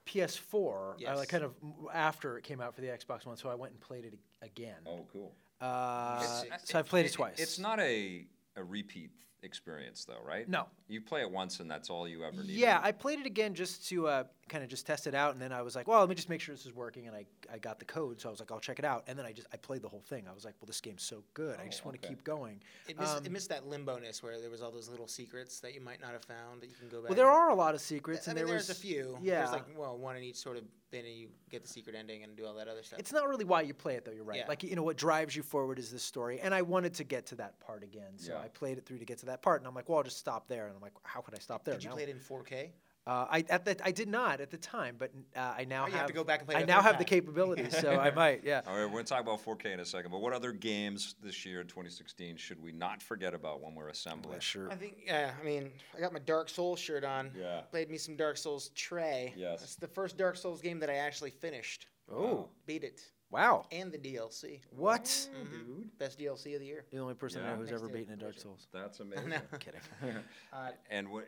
PS4. 0.05 0.95
I 0.95 1.01
Yes. 1.01 1.17
like 1.17 1.29
kind 1.29 1.43
of 1.45 1.55
after 1.93 2.37
it 2.37 2.43
came 2.43 2.59
out 2.59 2.75
for 2.75 2.81
the 2.81 2.87
Xbox 2.87 3.25
One, 3.25 3.37
so 3.37 3.49
I 3.49 3.55
went 3.55 3.71
and 3.71 3.79
played 3.81 4.03
it 4.05 4.19
again. 4.41 4.81
Oh, 4.85 5.07
cool. 5.13 5.33
Uh, 5.61 6.19
It's- 6.45 6.69
so 6.69 6.79
I've 6.79 6.89
played 6.89 7.05
it, 7.05 7.13
twice. 7.13 7.39
It's 7.39 7.57
not 7.57 7.79
a, 7.79 8.27
a 8.57 8.63
repeat 8.63 9.11
experience, 9.43 10.03
though, 10.05 10.21
right? 10.21 10.47
No. 10.47 10.67
You 10.87 11.01
play 11.01 11.21
it 11.21 11.31
once, 11.31 11.59
and 11.61 11.69
that's 11.71 11.89
all 11.89 12.05
you 12.07 12.23
ever 12.25 12.43
need. 12.43 12.51
Yeah, 12.51 12.79
I 12.83 12.91
played 12.91 13.19
it 13.19 13.25
again 13.25 13.53
just 13.55 13.87
to 13.89 14.07
uh, 14.07 14.23
kind 14.49 14.63
of 14.63 14.69
just 14.69 14.85
test 14.85 15.07
it 15.07 15.15
out, 15.15 15.33
and 15.33 15.41
then 15.41 15.51
I 15.51 15.61
was 15.61 15.75
like, 15.75 15.87
well, 15.87 15.99
let 16.01 16.09
me 16.09 16.15
just 16.15 16.29
make 16.29 16.41
sure 16.41 16.53
this 16.53 16.65
is 16.65 16.73
working, 16.75 17.07
and 17.07 17.15
I, 17.15 17.25
I 17.51 17.57
got 17.57 17.79
the 17.79 17.85
code, 17.85 18.19
so 18.19 18.27
I 18.29 18.31
was 18.31 18.39
like, 18.39 18.51
I'll 18.51 18.59
check 18.59 18.77
it 18.77 18.85
out, 18.85 19.03
and 19.07 19.17
then 19.17 19.25
I 19.25 19.31
just 19.31 19.47
I 19.53 19.57
played 19.57 19.81
the 19.81 19.87
whole 19.87 20.01
thing. 20.01 20.25
I 20.29 20.33
was 20.33 20.43
like, 20.45 20.53
well, 20.59 20.67
this 20.67 20.81
game's 20.81 21.03
so 21.03 21.23
good, 21.33 21.57
I 21.59 21.63
Oh, 21.63 21.69
just 21.69 21.85
want 21.85 21.99
to 21.99 22.05
okay. 22.05 22.13
keep 22.15 22.23
going. 22.23 22.61
It 22.87 22.99
missed, 22.99 23.17
Um, 23.17 23.25
it 23.25 23.31
missed 23.31 23.49
that 23.49 23.67
limbo-ness 23.67 24.21
where 24.21 24.39
there 24.41 24.49
was 24.49 24.61
all 24.61 24.71
those 24.71 24.89
little 24.89 25.07
secrets 25.07 25.59
that 25.61 25.73
you 25.73 25.81
might 25.81 26.01
not 26.01 26.11
have 26.11 26.23
found 26.23 26.61
that 26.61 26.67
you 26.69 26.75
can 26.77 26.89
go 26.89 27.01
back. 27.01 27.09
Well, 27.09 27.15
there 27.15 27.27
and- 27.27 27.35
are 27.35 27.49
a 27.49 27.55
lot 27.55 27.73
of 27.73 27.81
secrets, 27.81 28.27
I 28.27 28.31
and 28.31 28.35
mean, 28.39 28.45
there 28.45 28.55
there's 28.55 28.67
was 28.67 28.77
a 28.77 28.81
few. 28.81 29.17
Yeah, 29.21 29.39
There's 29.39 29.51
like 29.51 29.77
well, 29.77 29.97
one 29.97 30.17
in 30.17 30.23
each 30.23 30.35
sort 30.37 30.57
of 30.57 30.63
bin, 30.91 31.05
and 31.05 31.15
you 31.15 31.29
get 31.49 31.63
the 31.63 31.69
secret 31.69 31.95
ending 31.95 32.23
and 32.23 32.35
do 32.35 32.45
all 32.45 32.53
that 32.55 32.67
other 32.67 32.83
stuff. 32.83 32.99
It's 32.99 33.11
not 33.13 33.27
really 33.27 33.45
why 33.45 33.61
you 33.61 33.73
play 33.73 33.95
it, 33.95 34.05
though. 34.05 34.11
You're 34.11 34.23
right. 34.25 34.39
Yeah. 34.39 34.47
Like 34.47 34.61
you 34.63 34.75
know, 34.75 34.83
what 34.83 34.97
drives 34.97 35.35
you 35.35 35.41
forward 35.41 35.79
is 35.79 35.89
this 35.91 36.03
story, 36.03 36.39
and 36.41 36.53
I 36.53 36.61
wanted 36.61 36.93
to 36.95 37.03
get 37.03 37.25
to 37.27 37.35
that 37.35 37.59
part 37.61 37.81
again, 37.83 38.17
so 38.17 38.33
Yeah. 38.33 38.39
I 38.41 38.49
played 38.49 38.77
it 38.77 38.85
through 38.85 38.99
to 38.99 39.05
get 39.05 39.17
to 39.19 39.25
that 39.27 39.41
part, 39.41 39.61
and 39.61 39.67
I'm 39.67 39.73
like, 39.73 39.87
well, 39.89 39.99
I'll 39.99 40.03
just 40.03 40.17
stop 40.19 40.47
there, 40.47 40.67
and 40.67 40.75
I'm 40.75 40.81
like, 40.81 40.93
how 41.03 41.21
could 41.21 41.33
I 41.33 41.39
stop 41.39 41.63
there? 41.63 41.75
Did 41.75 41.83
you 41.85 41.89
Now- 41.89 41.95
play 41.95 42.03
it 42.03 42.09
in 42.09 42.19
4K? 42.19 42.71
Uh, 43.05 43.25
I 43.29 43.45
at 43.49 43.65
the, 43.65 43.75
I 43.83 43.91
did 43.91 44.07
not 44.07 44.39
at 44.39 44.49
the 44.49 44.57
time, 44.57 44.95
but 44.97 45.11
uh, 45.35 45.53
I 45.57 45.65
now 45.65 45.83
Oh, 45.83 45.85
have, 45.87 45.93
have 45.93 46.07
to 46.07 46.13
go 46.13 46.23
back 46.23 46.39
and 46.39 46.47
play 46.49 46.55
I 46.61 46.63
now 46.63 46.77
third 46.77 46.83
have 46.83 46.97
the 46.99 47.03
time. 47.03 47.09
capabilities, 47.19 47.77
so 47.77 47.91
I 47.99 48.11
might. 48.15 48.45
Yeah. 48.45 48.61
All 48.65 48.75
right, 48.77 48.85
we're 48.85 48.91
going 48.91 49.03
to 49.05 49.09
talk 49.09 49.19
about 49.21 49.43
4K 49.43 49.73
in 49.73 49.79
a 49.81 49.85
second, 49.85 50.11
but 50.11 50.21
what 50.21 50.31
other 50.31 50.53
games 50.53 51.15
this 51.21 51.45
year 51.45 51.59
in 51.59 51.67
2016 51.67 52.37
should 52.37 52.63
we 52.63 52.71
not 52.71 53.01
forget 53.03 53.33
about 53.33 53.61
when 53.61 53.75
we're 53.75 53.89
assembling? 53.89 54.39
sure. 54.39 54.71
I 54.71 54.75
think, 54.75 54.99
yeah. 55.05 55.31
I 55.39 55.43
mean, 55.43 55.71
I 55.97 55.99
got 55.99 56.13
my 56.13 56.19
Dark 56.19 56.47
Souls 56.47 56.79
shirt 56.79 57.03
on. 57.03 57.31
Yeah. 57.37 57.61
Played 57.71 57.89
me 57.89 57.97
some 57.97 58.15
Dark 58.15 58.37
Souls 58.37 58.69
Trey. 58.69 59.33
Yes. 59.35 59.63
It's 59.63 59.75
the 59.75 59.87
first 59.87 60.17
Dark 60.17 60.37
Souls 60.37 60.61
game 60.61 60.79
that 60.79 60.89
I 60.89 60.95
actually 60.95 61.31
finished. 61.31 61.87
Oh, 62.09 62.47
Beat 62.65 62.85
it. 62.85 63.01
Wow. 63.33 63.65
And 63.71 63.91
the 63.91 63.97
DLC. 63.97 64.59
What? 64.69 65.05
Mhm. 65.05 65.89
Best 65.97 66.19
DLC 66.19 66.53
of 66.53 66.59
the 66.61 66.67
year. 66.67 66.85
The 66.91 66.99
only 66.99 67.15
person 67.15 67.41
I 67.43 67.49
know 67.49 67.55
who's 67.57 67.71
Next 67.71 67.81
ever 67.83 67.91
beaten 67.91 68.13
a 68.13 68.17
Dark 68.17 68.37
Souls. 68.39 68.67
That's 68.71 68.99
amazing. 69.01 69.29
know. 69.29 69.41
Kidding. 69.59 69.81
Uh, 70.53 70.69
and 70.91 71.07
wh- 71.07 71.21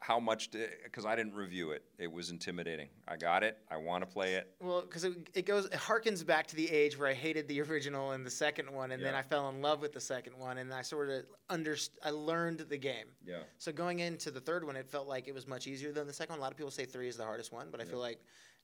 how 0.00 0.18
much, 0.18 0.48
did, 0.50 0.70
because 0.82 1.06
I 1.06 1.14
didn't 1.14 1.34
review 1.34 1.70
it, 1.70 1.84
it 1.96 2.10
was 2.10 2.30
intimidating. 2.30 2.88
I 3.06 3.16
got 3.16 3.44
it, 3.44 3.56
I 3.70 3.76
want 3.76 4.02
to 4.02 4.10
play 4.12 4.34
it. 4.34 4.52
Well, 4.60 4.80
because 4.82 5.04
it, 5.04 5.12
it 5.32 5.46
goes, 5.46 5.66
it 5.66 5.74
harkens 5.74 6.26
back 6.26 6.48
to 6.48 6.56
the 6.56 6.68
age 6.68 6.98
where 6.98 7.06
I 7.08 7.14
hated 7.14 7.46
the 7.46 7.60
original 7.62 8.10
and 8.12 8.26
the 8.26 8.30
second 8.30 8.68
one, 8.68 8.90
and 8.90 9.00
then 9.00 9.14
I 9.14 9.22
fell 9.22 9.48
in 9.48 9.62
love 9.62 9.80
with 9.80 9.92
the 9.92 10.00
second 10.00 10.36
one, 10.36 10.58
and 10.58 10.74
I 10.74 10.82
sort 10.82 11.08
of 11.08 11.24
underst- 11.50 11.90
I 12.02 12.10
learned 12.10 12.58
the 12.68 12.76
game. 12.78 13.06
Yeah. 13.24 13.42
So 13.58 13.70
going 13.70 14.00
into 14.00 14.32
the 14.32 14.40
third 14.40 14.64
one, 14.64 14.74
it 14.74 14.88
felt 14.88 15.06
like 15.06 15.28
it 15.28 15.34
was 15.34 15.46
much 15.46 15.68
easier 15.68 15.92
than 15.92 16.08
the 16.08 16.12
second 16.12 16.32
one. 16.32 16.40
A 16.40 16.42
lot 16.42 16.50
of 16.50 16.56
people 16.58 16.72
say 16.72 16.84
three 16.84 17.06
is 17.06 17.16
the 17.16 17.24
hardest 17.24 17.52
one, 17.52 17.68
but 17.70 17.80
I 17.80 17.84
feel 17.84 18.00
like 18.00 18.18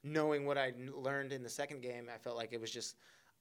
knowing 0.05 0.45
what 0.47 0.57
I 0.59 0.73
learned 0.95 1.33
in 1.33 1.43
the 1.43 1.49
second 1.49 1.83
game, 1.83 2.09
I 2.15 2.19
felt 2.19 2.37
like 2.37 2.53
it 2.53 2.61
was 2.61 2.71
just 2.71 2.97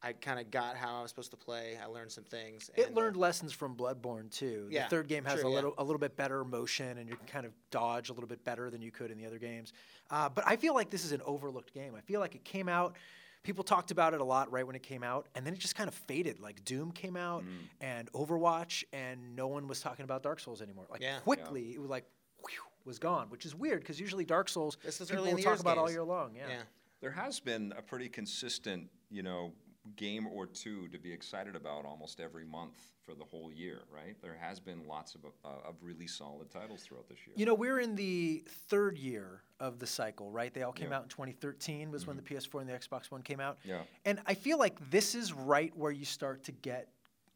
I 0.06 0.12
kind 0.12 0.38
of 0.38 0.52
got 0.52 0.76
how 0.76 1.00
I 1.00 1.02
was 1.02 1.12
supposed 1.12 1.32
to 1.32 1.38
play. 1.38 1.78
I 1.82 1.86
learned 1.86 2.12
some 2.12 2.26
things. 2.26 2.70
It 2.76 2.88
and, 2.88 2.98
uh, 2.98 3.00
learned 3.00 3.16
lessons 3.16 3.54
from 3.54 3.74
Bloodborne 3.76 4.30
too. 4.30 4.68
Yeah, 4.70 4.84
the 4.84 4.90
third 4.90 5.08
game 5.08 5.24
has 5.24 5.40
true, 5.40 5.48
a 5.48 5.50
yeah. 5.50 5.56
little 5.56 5.74
a 5.78 5.84
little 5.84 6.00
bit 6.00 6.18
better 6.18 6.44
motion, 6.44 6.98
and 6.98 7.08
you 7.10 7.16
can 7.16 7.26
kind 7.26 7.46
of 7.46 7.54
dodge 7.72 8.10
a 8.10 8.14
little 8.14 8.28
bit 8.28 8.44
better 8.44 8.70
than 8.70 8.82
you 8.82 8.92
could 8.92 9.12
in 9.12 9.18
the 9.18 9.26
other 9.26 9.40
games. 9.40 9.72
Uh, 10.10 10.28
but 10.28 10.44
I 10.46 10.58
feel 10.58 10.74
like 10.74 10.90
this 10.90 11.06
is 11.06 11.12
an 11.14 11.22
overlooked 11.26 11.74
game. 11.74 11.94
I 11.96 12.02
feel 12.02 12.20
like 12.20 12.36
it 12.36 12.44
came 12.44 12.68
out 12.68 12.96
people 13.44 13.62
talked 13.64 13.92
about 13.92 14.14
it 14.14 14.22
a 14.22 14.24
lot 14.24 14.50
right 14.54 14.66
when 14.66 14.74
it 14.76 14.82
came 14.84 15.04
out, 15.04 15.28
and 15.36 15.46
then 15.46 15.54
it 15.54 15.60
just 15.60 15.76
kind 15.76 15.90
of 15.90 15.94
faded. 15.94 16.40
Like 16.40 16.64
Doom 16.64 16.92
came 16.94 17.18
out 17.18 17.44
Mm. 17.44 17.48
and 17.82 18.12
Overwatch, 18.14 18.86
and 18.94 19.36
no 19.36 19.48
one 19.48 19.68
was 19.68 19.82
talking 19.82 20.06
about 20.06 20.24
Dark 20.24 20.40
Souls 20.40 20.62
anymore. 20.62 20.86
Like 20.90 21.02
Yeah. 21.02 21.20
quickly, 21.20 21.74
it 21.74 21.82
was 21.82 21.90
like 21.90 22.06
whew, 22.40 22.60
was 22.86 23.00
gone, 23.00 23.30
which 23.30 23.46
is 23.46 23.56
weird 23.56 23.82
because 23.82 24.00
usually 24.00 24.26
Dark 24.26 24.50
Souls 24.50 24.78
this 24.84 25.00
is 25.02 25.10
people 25.10 25.24
early 25.24 25.34
will 25.36 25.38
talk 25.40 25.52
year's 25.52 25.62
about 25.62 25.78
all 25.78 25.90
year 25.90 26.04
long. 26.04 26.32
Yeah. 26.36 26.48
yeah. 26.50 26.62
There 27.02 27.12
has 27.12 27.40
been 27.40 27.74
a 27.78 27.82
pretty 27.82 28.10
consistent, 28.10 28.90
you 29.10 29.24
know, 29.24 29.54
game 29.98 30.28
or 30.28 30.46
two 30.46 30.88
to 30.90 30.98
be 30.98 31.12
excited 31.12 31.56
about 31.56 31.86
almost 31.86 32.20
every 32.22 32.46
month 32.46 32.78
for 33.02 33.14
the 33.14 33.26
whole 33.26 33.52
year, 33.52 33.82
right? 33.94 34.16
There 34.22 34.38
has 34.40 34.60
been 34.60 34.88
lots 34.88 35.14
of 35.16 35.26
uh, 35.26 35.50
of 35.68 35.76
really 35.82 36.08
solid 36.08 36.50
titles 36.50 36.84
throughout 36.84 37.10
this 37.10 37.18
year. 37.28 37.34
You 37.36 37.46
know, 37.46 37.54
we're 37.54 37.80
in 37.80 37.96
the 37.96 38.44
third 38.70 38.98
year 38.98 39.42
of 39.60 39.80
the 39.80 39.88
cycle, 39.88 40.32
right? 40.32 40.54
They 40.54 40.64
all 40.64 40.72
came 40.72 40.90
Yeah. 40.92 40.98
out 40.98 41.04
in 41.04 41.10
2013 41.10 41.92
was 41.92 42.08
when 42.08 42.16
the 42.16 42.24
PS4 42.24 42.62
and 42.62 42.70
the 42.70 42.74
Xbox 42.74 43.12
One 43.12 43.22
came 43.22 43.42
out. 43.42 43.58
Yeah. 43.66 43.82
And 44.06 44.22
I 44.26 44.34
feel 44.34 44.58
like 44.58 44.78
this 44.90 45.16
is 45.16 45.34
right 45.34 45.76
where 45.76 45.92
you 45.92 46.06
start 46.06 46.44
to 46.46 46.52
get 46.54 46.88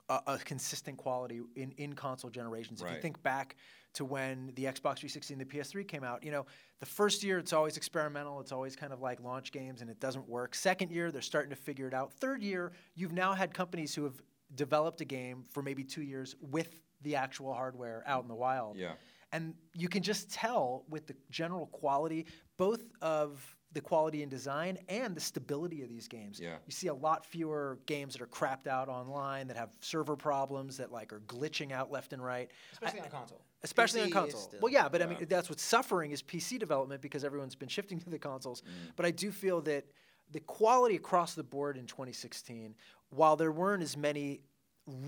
a, 0.10 0.20
a 0.28 0.38
consistent 0.38 0.98
quality 0.98 1.42
in, 1.56 1.74
in 1.78 1.94
console 1.94 2.30
generations. 2.30 2.82
If 2.82 2.90
you 2.90 3.02
think 3.02 3.22
back 3.24 3.58
to 3.98 4.06
when 4.06 4.52
the 4.56 4.64
Xbox 4.64 5.00
360 5.00 5.34
and 5.34 5.42
the 5.42 5.46
PS3 5.46 5.88
came 5.88 6.04
out, 6.04 6.24
you 6.24 6.32
know, 6.32 6.46
the 6.80 6.86
first 6.86 7.24
year 7.24 7.38
it's 7.38 7.54
always 7.54 7.78
experimental, 7.78 8.40
it's 8.40 8.52
always 8.52 8.76
kind 8.76 8.94
of 8.94 9.02
like 9.02 9.20
launch 9.22 9.52
games 9.52 9.82
and 9.82 9.90
it 9.90 10.00
doesn't 10.00 10.28
work. 10.28 10.56
Second 10.56 10.92
year 10.92 11.12
they're 11.12 11.22
starting 11.22 11.50
to 11.50 11.56
figure 11.56 11.88
it 11.88 11.94
out. 11.94 12.14
Third 12.14 12.42
year, 12.42 12.72
you've 12.96 13.14
now 13.14 13.34
had 13.34 13.54
companies 13.54 13.94
who 13.94 14.04
have 14.04 14.22
developed 14.56 15.02
a 15.02 15.06
game 15.06 15.44
for 15.50 15.62
maybe 15.62 15.84
2 15.84 16.02
years 16.02 16.36
with 16.40 16.80
the 17.02 17.16
actual 17.16 17.54
hardware 17.54 18.04
out 18.08 18.24
in 18.24 18.28
the 18.28 18.36
wild. 18.36 18.78
Yeah. 18.78 18.94
And 19.34 19.56
you 19.74 19.90
can 19.90 20.04
just 20.04 20.32
tell 20.32 20.86
with 20.90 21.06
the 21.08 21.16
general 21.30 21.66
quality, 21.68 22.28
both 22.58 22.84
of 23.02 23.56
the 23.74 23.82
quality 23.82 24.22
and 24.22 24.32
design 24.32 24.78
and 24.88 25.14
the 25.14 25.20
stability 25.20 25.82
of 25.84 25.90
these 25.90 26.08
games. 26.08 26.40
Yeah. 26.40 26.56
You 26.66 26.72
see 26.72 26.88
a 26.88 26.94
lot 26.94 27.26
fewer 27.26 27.80
games 27.86 28.14
that 28.14 28.22
are 28.22 28.28
crapped 28.28 28.66
out 28.68 28.88
online 28.88 29.48
that 29.48 29.58
have 29.58 29.72
server 29.82 30.16
problems 30.16 30.78
that 30.78 30.92
like 30.92 31.12
are 31.12 31.20
glitching 31.22 31.74
out 31.74 31.92
left 31.92 32.14
and 32.14 32.24
right. 32.24 32.50
Especially 32.72 33.02
on 33.02 33.10
console. 33.10 33.42
Especially 33.64 34.02
PC 34.02 34.06
on 34.06 34.12
console. 34.12 34.52
Well, 34.62 34.72
yeah, 34.72 34.88
but 34.88 35.02
I 35.02 35.08
mean 35.08 35.26
that's 35.28 35.50
what's 35.50 35.64
suffering 35.64 36.12
is 36.12 36.22
PC 36.22 36.60
development 36.60 37.02
because 37.02 37.24
everyone's 37.24 37.56
been 37.56 37.70
shifting 37.70 38.00
to 38.02 38.10
the 38.10 38.20
consoles. 38.20 38.62
Mm. 38.62 38.92
But 38.96 39.06
I 39.06 39.12
do 39.12 39.32
feel 39.32 39.62
that 39.62 39.86
the 40.32 40.40
quality 40.42 40.96
across 40.96 41.34
the 41.34 41.44
board 41.44 41.78
in 41.78 41.86
2016, 41.86 42.76
while 43.10 43.36
there 43.36 43.52
weren't 43.52 43.82
as 43.82 43.96
many 43.98 44.42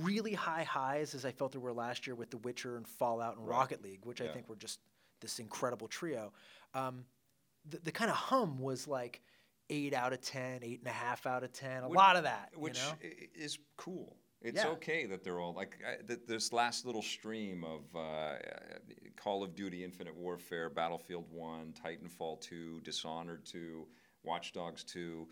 really 0.02 0.34
high 0.34 0.64
highs 0.64 1.14
as 1.14 1.26
I 1.26 1.32
felt 1.32 1.52
there 1.52 1.62
were 1.62 1.74
last 1.74 2.08
year 2.08 2.16
with 2.16 2.32
The 2.32 2.38
Witcher 2.38 2.76
and 2.78 2.88
Fallout 2.88 3.38
and 3.38 3.48
Right. 3.48 3.58
Rocket 3.58 3.84
League, 3.84 4.06
which 4.06 4.20
I 4.22 4.28
think 4.28 4.50
were 4.50 4.56
just 4.56 4.80
this 5.22 5.40
incredible 5.40 5.88
trio. 5.88 6.34
Um, 6.74 7.06
the, 7.70 7.80
the 7.84 7.92
kind 7.92 8.10
of 8.10 8.16
hum 8.18 8.58
was 8.60 8.88
like 8.88 9.22
eight 9.70 9.94
out 9.94 10.12
of 10.14 10.22
10, 10.22 10.60
eight 10.64 10.80
and 10.80 10.88
a 10.88 10.92
half 10.92 11.26
out 11.26 11.44
of 11.44 11.52
10, 11.54 11.84
a 11.84 11.90
Which- 11.90 11.98
lot 11.98 12.16
of 12.16 12.24
that. 12.24 12.50
which 12.56 12.80
you 12.80 13.10
know? 13.10 13.16
is 13.36 13.58
cool. 13.78 14.16
It's 14.42 14.64
Yeah. 14.64 14.70
okay 14.70 15.06
that 15.06 15.24
they're 15.24 15.40
all 15.40 15.54
like 15.54 15.78
I, 15.86 16.02
th- 16.02 16.22
this 16.26 16.54
last 16.54 16.86
little 16.86 17.02
stream 17.02 17.64
of 17.66 17.82
uh, 17.96 18.36
Call 19.18 19.44
of 19.44 19.54
Duty, 19.54 19.84
Infinite 19.84 20.16
Warfare, 20.16 20.70
Battlefield 20.70 21.26
One, 21.30 21.74
Titanfall 21.74 22.40
Two, 22.42 22.80
Dishonored 22.82 23.46
Two, 23.46 23.86
Watch 24.24 24.54
Dogs 24.54 24.84
Two, 24.84 25.28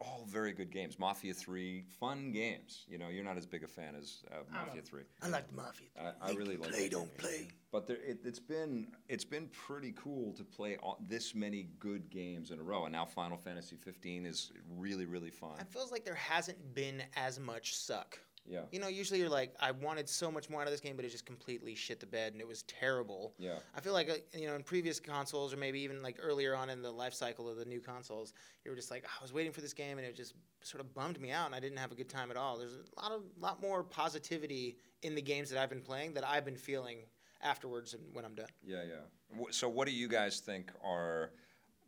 all 0.00 0.26
very 0.28 0.52
good 0.52 0.70
games. 0.70 0.98
Mafia 0.98 1.34
Three, 1.34 1.84
fun 2.00 2.32
games. 2.32 2.84
You 2.88 2.98
know, 2.98 3.08
you're 3.08 3.24
not 3.24 3.36
as 3.36 3.46
big 3.46 3.64
a 3.64 3.68
fan 3.68 3.94
as 3.96 4.22
uh, 4.30 4.36
Mafia 4.52 4.82
Three. 4.82 5.02
I 5.22 5.28
like 5.28 5.48
the 5.48 5.56
Mafia. 5.56 5.88
I, 5.98 6.30
I 6.30 6.32
really 6.32 6.56
like 6.56 6.70
play, 6.70 6.82
that 6.84 6.90
don't 6.90 7.18
game. 7.18 7.18
play. 7.18 7.48
But 7.72 7.86
there, 7.86 7.96
it, 7.96 8.18
it's 8.24 8.38
been 8.38 8.88
it's 9.08 9.24
been 9.24 9.48
pretty 9.48 9.92
cool 9.96 10.32
to 10.34 10.44
play 10.44 10.76
all, 10.82 10.98
this 11.08 11.34
many 11.34 11.68
good 11.78 12.10
games 12.10 12.50
in 12.50 12.58
a 12.58 12.62
row, 12.62 12.84
and 12.84 12.92
now 12.92 13.04
Final 13.04 13.36
Fantasy 13.36 13.76
15 13.76 14.26
is 14.26 14.52
really 14.76 15.06
really 15.06 15.30
fun. 15.30 15.58
It 15.60 15.68
feels 15.68 15.90
like 15.90 16.04
there 16.04 16.14
hasn't 16.14 16.74
been 16.74 17.02
as 17.16 17.38
much 17.38 17.74
suck. 17.76 18.18
Yeah, 18.46 18.60
You 18.70 18.78
know, 18.78 18.88
usually 18.88 19.20
you're 19.20 19.28
like, 19.28 19.54
I 19.58 19.70
wanted 19.70 20.08
so 20.08 20.30
much 20.30 20.50
more 20.50 20.60
out 20.60 20.66
of 20.66 20.72
this 20.72 20.80
game, 20.80 20.96
but 20.96 21.04
it 21.04 21.10
just 21.10 21.24
completely 21.24 21.74
shit 21.74 21.98
the 21.98 22.06
bed 22.06 22.32
and 22.32 22.40
it 22.40 22.46
was 22.46 22.62
terrible. 22.64 23.34
yeah. 23.38 23.58
I 23.74 23.80
feel 23.80 23.92
like, 23.94 24.10
uh, 24.10 24.38
you 24.38 24.46
know, 24.46 24.54
in 24.54 24.62
previous 24.62 25.00
consoles 25.00 25.54
or 25.54 25.56
maybe 25.56 25.80
even 25.80 26.02
like 26.02 26.18
earlier 26.20 26.54
on 26.54 26.68
in 26.68 26.82
the 26.82 26.90
life 26.90 27.14
cycle 27.14 27.48
of 27.48 27.56
the 27.56 27.64
new 27.64 27.80
consoles, 27.80 28.34
you 28.64 28.70
were 28.70 28.76
just 28.76 28.90
like, 28.90 29.04
I 29.04 29.22
was 29.22 29.32
waiting 29.32 29.52
for 29.52 29.62
this 29.62 29.72
game 29.72 29.96
and 29.98 30.06
it 30.06 30.14
just 30.14 30.34
sort 30.62 30.82
of 30.82 30.94
bummed 30.94 31.20
me 31.20 31.30
out 31.30 31.46
and 31.46 31.54
I 31.54 31.60
didn't 31.60 31.78
have 31.78 31.90
a 31.92 31.94
good 31.94 32.08
time 32.08 32.30
at 32.30 32.36
all. 32.36 32.58
There's 32.58 32.74
a 32.74 33.00
lot 33.00 33.12
of 33.12 33.22
lot 33.38 33.62
more 33.62 33.82
positivity 33.82 34.76
in 35.02 35.14
the 35.14 35.22
games 35.22 35.50
that 35.50 35.60
I've 35.60 35.70
been 35.70 35.82
playing 35.82 36.14
that 36.14 36.26
I've 36.26 36.44
been 36.44 36.56
feeling 36.56 36.98
afterwards 37.42 37.94
and 37.94 38.02
when 38.12 38.24
I'm 38.24 38.34
done. 38.34 38.48
Yeah, 38.62 38.82
yeah. 38.86 39.44
So, 39.50 39.68
what 39.68 39.86
do 39.86 39.94
you 39.94 40.08
guys 40.08 40.40
think 40.40 40.70
are 40.82 41.30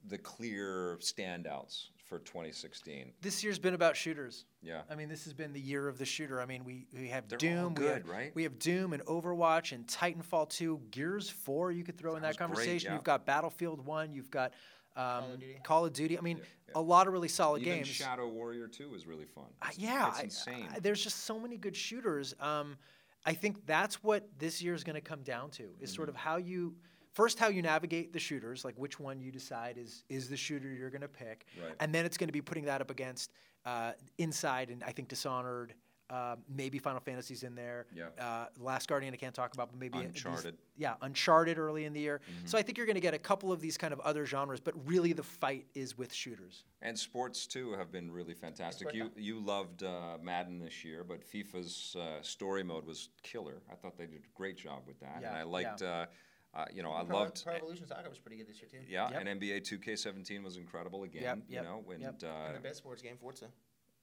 the 0.07 0.19
clear 0.19 0.99
standouts 1.01 1.87
for 2.05 2.19
2016? 2.21 3.13
This 3.21 3.43
year's 3.43 3.59
been 3.59 3.75
about 3.75 3.97
shooters. 3.97 4.45
Yeah, 4.63 4.83
I 4.91 4.95
mean, 4.95 5.09
this 5.09 5.25
has 5.25 5.33
been 5.35 5.53
the 5.53 5.61
year 5.61 5.89
of 5.89 5.99
the 5.99 6.05
shooter. 6.05 6.41
I 6.41 6.47
mean, 6.47 6.65
we, 6.65 6.87
we 6.93 7.09
have 7.09 7.29
They're 7.29 7.37
all 7.37 7.71
Doom, 7.71 7.75
we, 7.75 7.87
have, 7.87 8.09
right? 8.09 8.33
we 8.35 8.43
have 8.45 8.59
Doom 8.59 8.93
and 8.93 9.05
Overwatch 9.07 9.73
and 9.73 9.87
Titanfall 9.87 10.49
2, 10.51 10.81
Gears 10.91 11.29
4. 11.31 11.73
You 11.73 11.85
could 11.85 11.97
throw 11.99 12.17
in 12.17 12.23
That 12.23 12.29
was 12.29 12.37
that 12.37 12.39
great, 12.47 12.47
conversation. 12.57 12.89
yeah. 12.91 12.95
You've 12.95 13.05
got 13.05 13.27
Battlefield 13.27 13.85
1. 13.85 14.13
You've 14.13 14.31
got 14.31 14.53
um, 14.97 15.05
of 15.33 15.41
Duty. 15.41 15.59
Call 15.63 15.85
of 15.85 15.93
Duty. 15.93 16.19
I 16.19 16.23
mean, 16.23 16.39
Yeah, 16.39 16.43
yeah. 16.69 16.73
a 16.77 16.81
lot 16.81 17.07
of 17.07 17.13
really 17.13 17.29
solid 17.29 17.63
even 17.63 17.75
games. 17.77 17.89
Shadow 17.89 18.29
Warrior 18.29 18.67
2 18.69 18.95
is 18.95 19.07
really 19.07 19.27
fun. 19.27 19.45
Uh, 19.61 19.67
yeah, 19.77 20.09
it's 20.11 20.23
insane. 20.23 20.67
I- 20.75 20.79
there's 20.81 21.03
just 21.03 21.25
so 21.25 21.39
many 21.39 21.57
good 21.59 21.77
shooters. 21.77 22.35
Um, 22.41 22.77
I 23.25 23.35
think 23.35 23.67
that's 23.67 24.03
what 24.05 24.27
this 24.39 24.63
year 24.63 24.73
is 24.75 24.85
going 24.85 24.95
to 24.95 25.01
come 25.01 25.23
down 25.23 25.51
to 25.51 25.65
is 25.81 25.93
sort 25.93 26.09
of 26.09 26.15
Mm-hmm. 26.15 26.25
how 26.29 26.37
you 26.37 26.77
first 27.17 27.39
how 27.39 27.49
you 27.49 27.63
navigate 27.63 28.13
the 28.13 28.19
shooters, 28.19 28.65
like 28.65 28.75
which 28.77 29.01
one 29.01 29.21
you 29.21 29.33
decide 29.33 29.79
is 29.79 30.05
is 30.09 30.29
the 30.29 30.37
shooter 30.37 30.69
you're 30.69 30.91
going 30.91 31.01
to 31.01 31.09
pick, 31.25 31.47
Right. 31.63 31.75
and 31.81 31.93
then 31.95 32.05
it's 32.05 32.19
going 32.19 32.29
to 32.29 32.33
be 32.33 32.43
putting 32.43 32.67
that 32.67 32.81
up 32.83 32.91
against 32.91 33.33
uh, 33.65 33.93
Inside 34.19 34.71
and 34.71 34.85
I 34.85 34.93
think 34.93 35.09
Dishonored. 35.09 35.75
Uh, 36.09 36.37
maybe 36.49 36.79
Final 36.79 37.01
Fantasy's 37.01 37.43
in 37.43 37.57
there. 37.57 37.87
Yeah. 37.93 38.11
Uh, 38.25 38.47
Last 38.61 38.87
Guardian 38.89 39.13
I 39.13 39.17
can't 39.17 39.35
talk 39.35 39.55
about, 39.55 39.73
but 39.73 39.81
maybe 39.81 39.99
these- 39.99 40.07
Uncharted. 40.25 40.57
yeah, 40.77 40.95
Uncharted 41.03 41.59
early 41.59 41.85
in 41.85 41.93
the 41.93 41.99
year. 41.99 42.21
Mm-hmm. 42.21 42.47
So 42.47 42.57
I 42.57 42.63
think 42.63 42.79
you're 42.79 42.87
going 42.87 42.95
to 42.95 43.01
get 43.01 43.13
a 43.13 43.19
couple 43.19 43.51
of 43.51 43.61
these 43.61 43.77
kind 43.77 43.93
of 43.93 43.99
other 44.11 44.25
genres, 44.25 44.61
but 44.61 44.75
really 44.87 45.13
the 45.13 45.25
fight 45.25 45.67
is 45.75 45.99
with 45.99 46.13
shooters. 46.15 46.63
And 46.81 46.97
sports 46.97 47.45
too 47.49 47.73
have 47.73 47.91
been 47.91 48.09
really 48.13 48.35
fantastic. 48.35 48.95
You 48.95 49.11
you 49.17 49.41
loved 49.41 49.83
uh, 49.83 50.19
Madden 50.23 50.61
this 50.61 50.85
year, 50.85 51.03
but 51.03 51.29
FIFA's 51.29 51.97
uh, 51.99 52.23
story 52.23 52.63
mode 52.63 52.87
was 52.87 53.09
killer. 53.25 53.57
I 53.69 53.75
thought 53.75 53.99
they 53.99 54.07
did 54.07 54.21
a 54.23 54.37
great 54.37 54.57
job 54.57 54.83
with 54.87 55.01
that, 55.01 55.17
and 55.25 55.27
I 55.27 55.43
liked. 55.43 55.81
yeah. 55.83 56.07
Uh, 56.57 56.61
uh, 56.61 56.65
you 56.73 56.83
know, 56.83 56.93
I 56.93 57.05
Pro, 57.05 57.17
loved. 57.19 57.45
Pro 57.45 57.55
Evolution 57.55 57.87
Soccer 57.87 58.09
was 58.09 58.19
pretty 58.19 58.37
good 58.37 58.49
this 58.49 58.61
year 58.61 58.69
too. 58.71 58.79
Yeah, 58.89 59.11
Yep. 59.11 59.21
and 59.27 59.41
NBA 59.41 59.61
2K17 59.61 60.43
was 60.43 60.57
incredible 60.57 61.03
again. 61.05 61.23
Yep, 61.23 61.39
you 61.49 61.63
know, 61.63 61.85
and 61.93 62.01
yep. 62.03 62.23
uh, 62.25 62.47
And 62.49 62.57
the 62.57 62.61
best 62.61 62.79
sports 62.79 63.03
game, 63.03 63.17
Forza. 63.21 63.47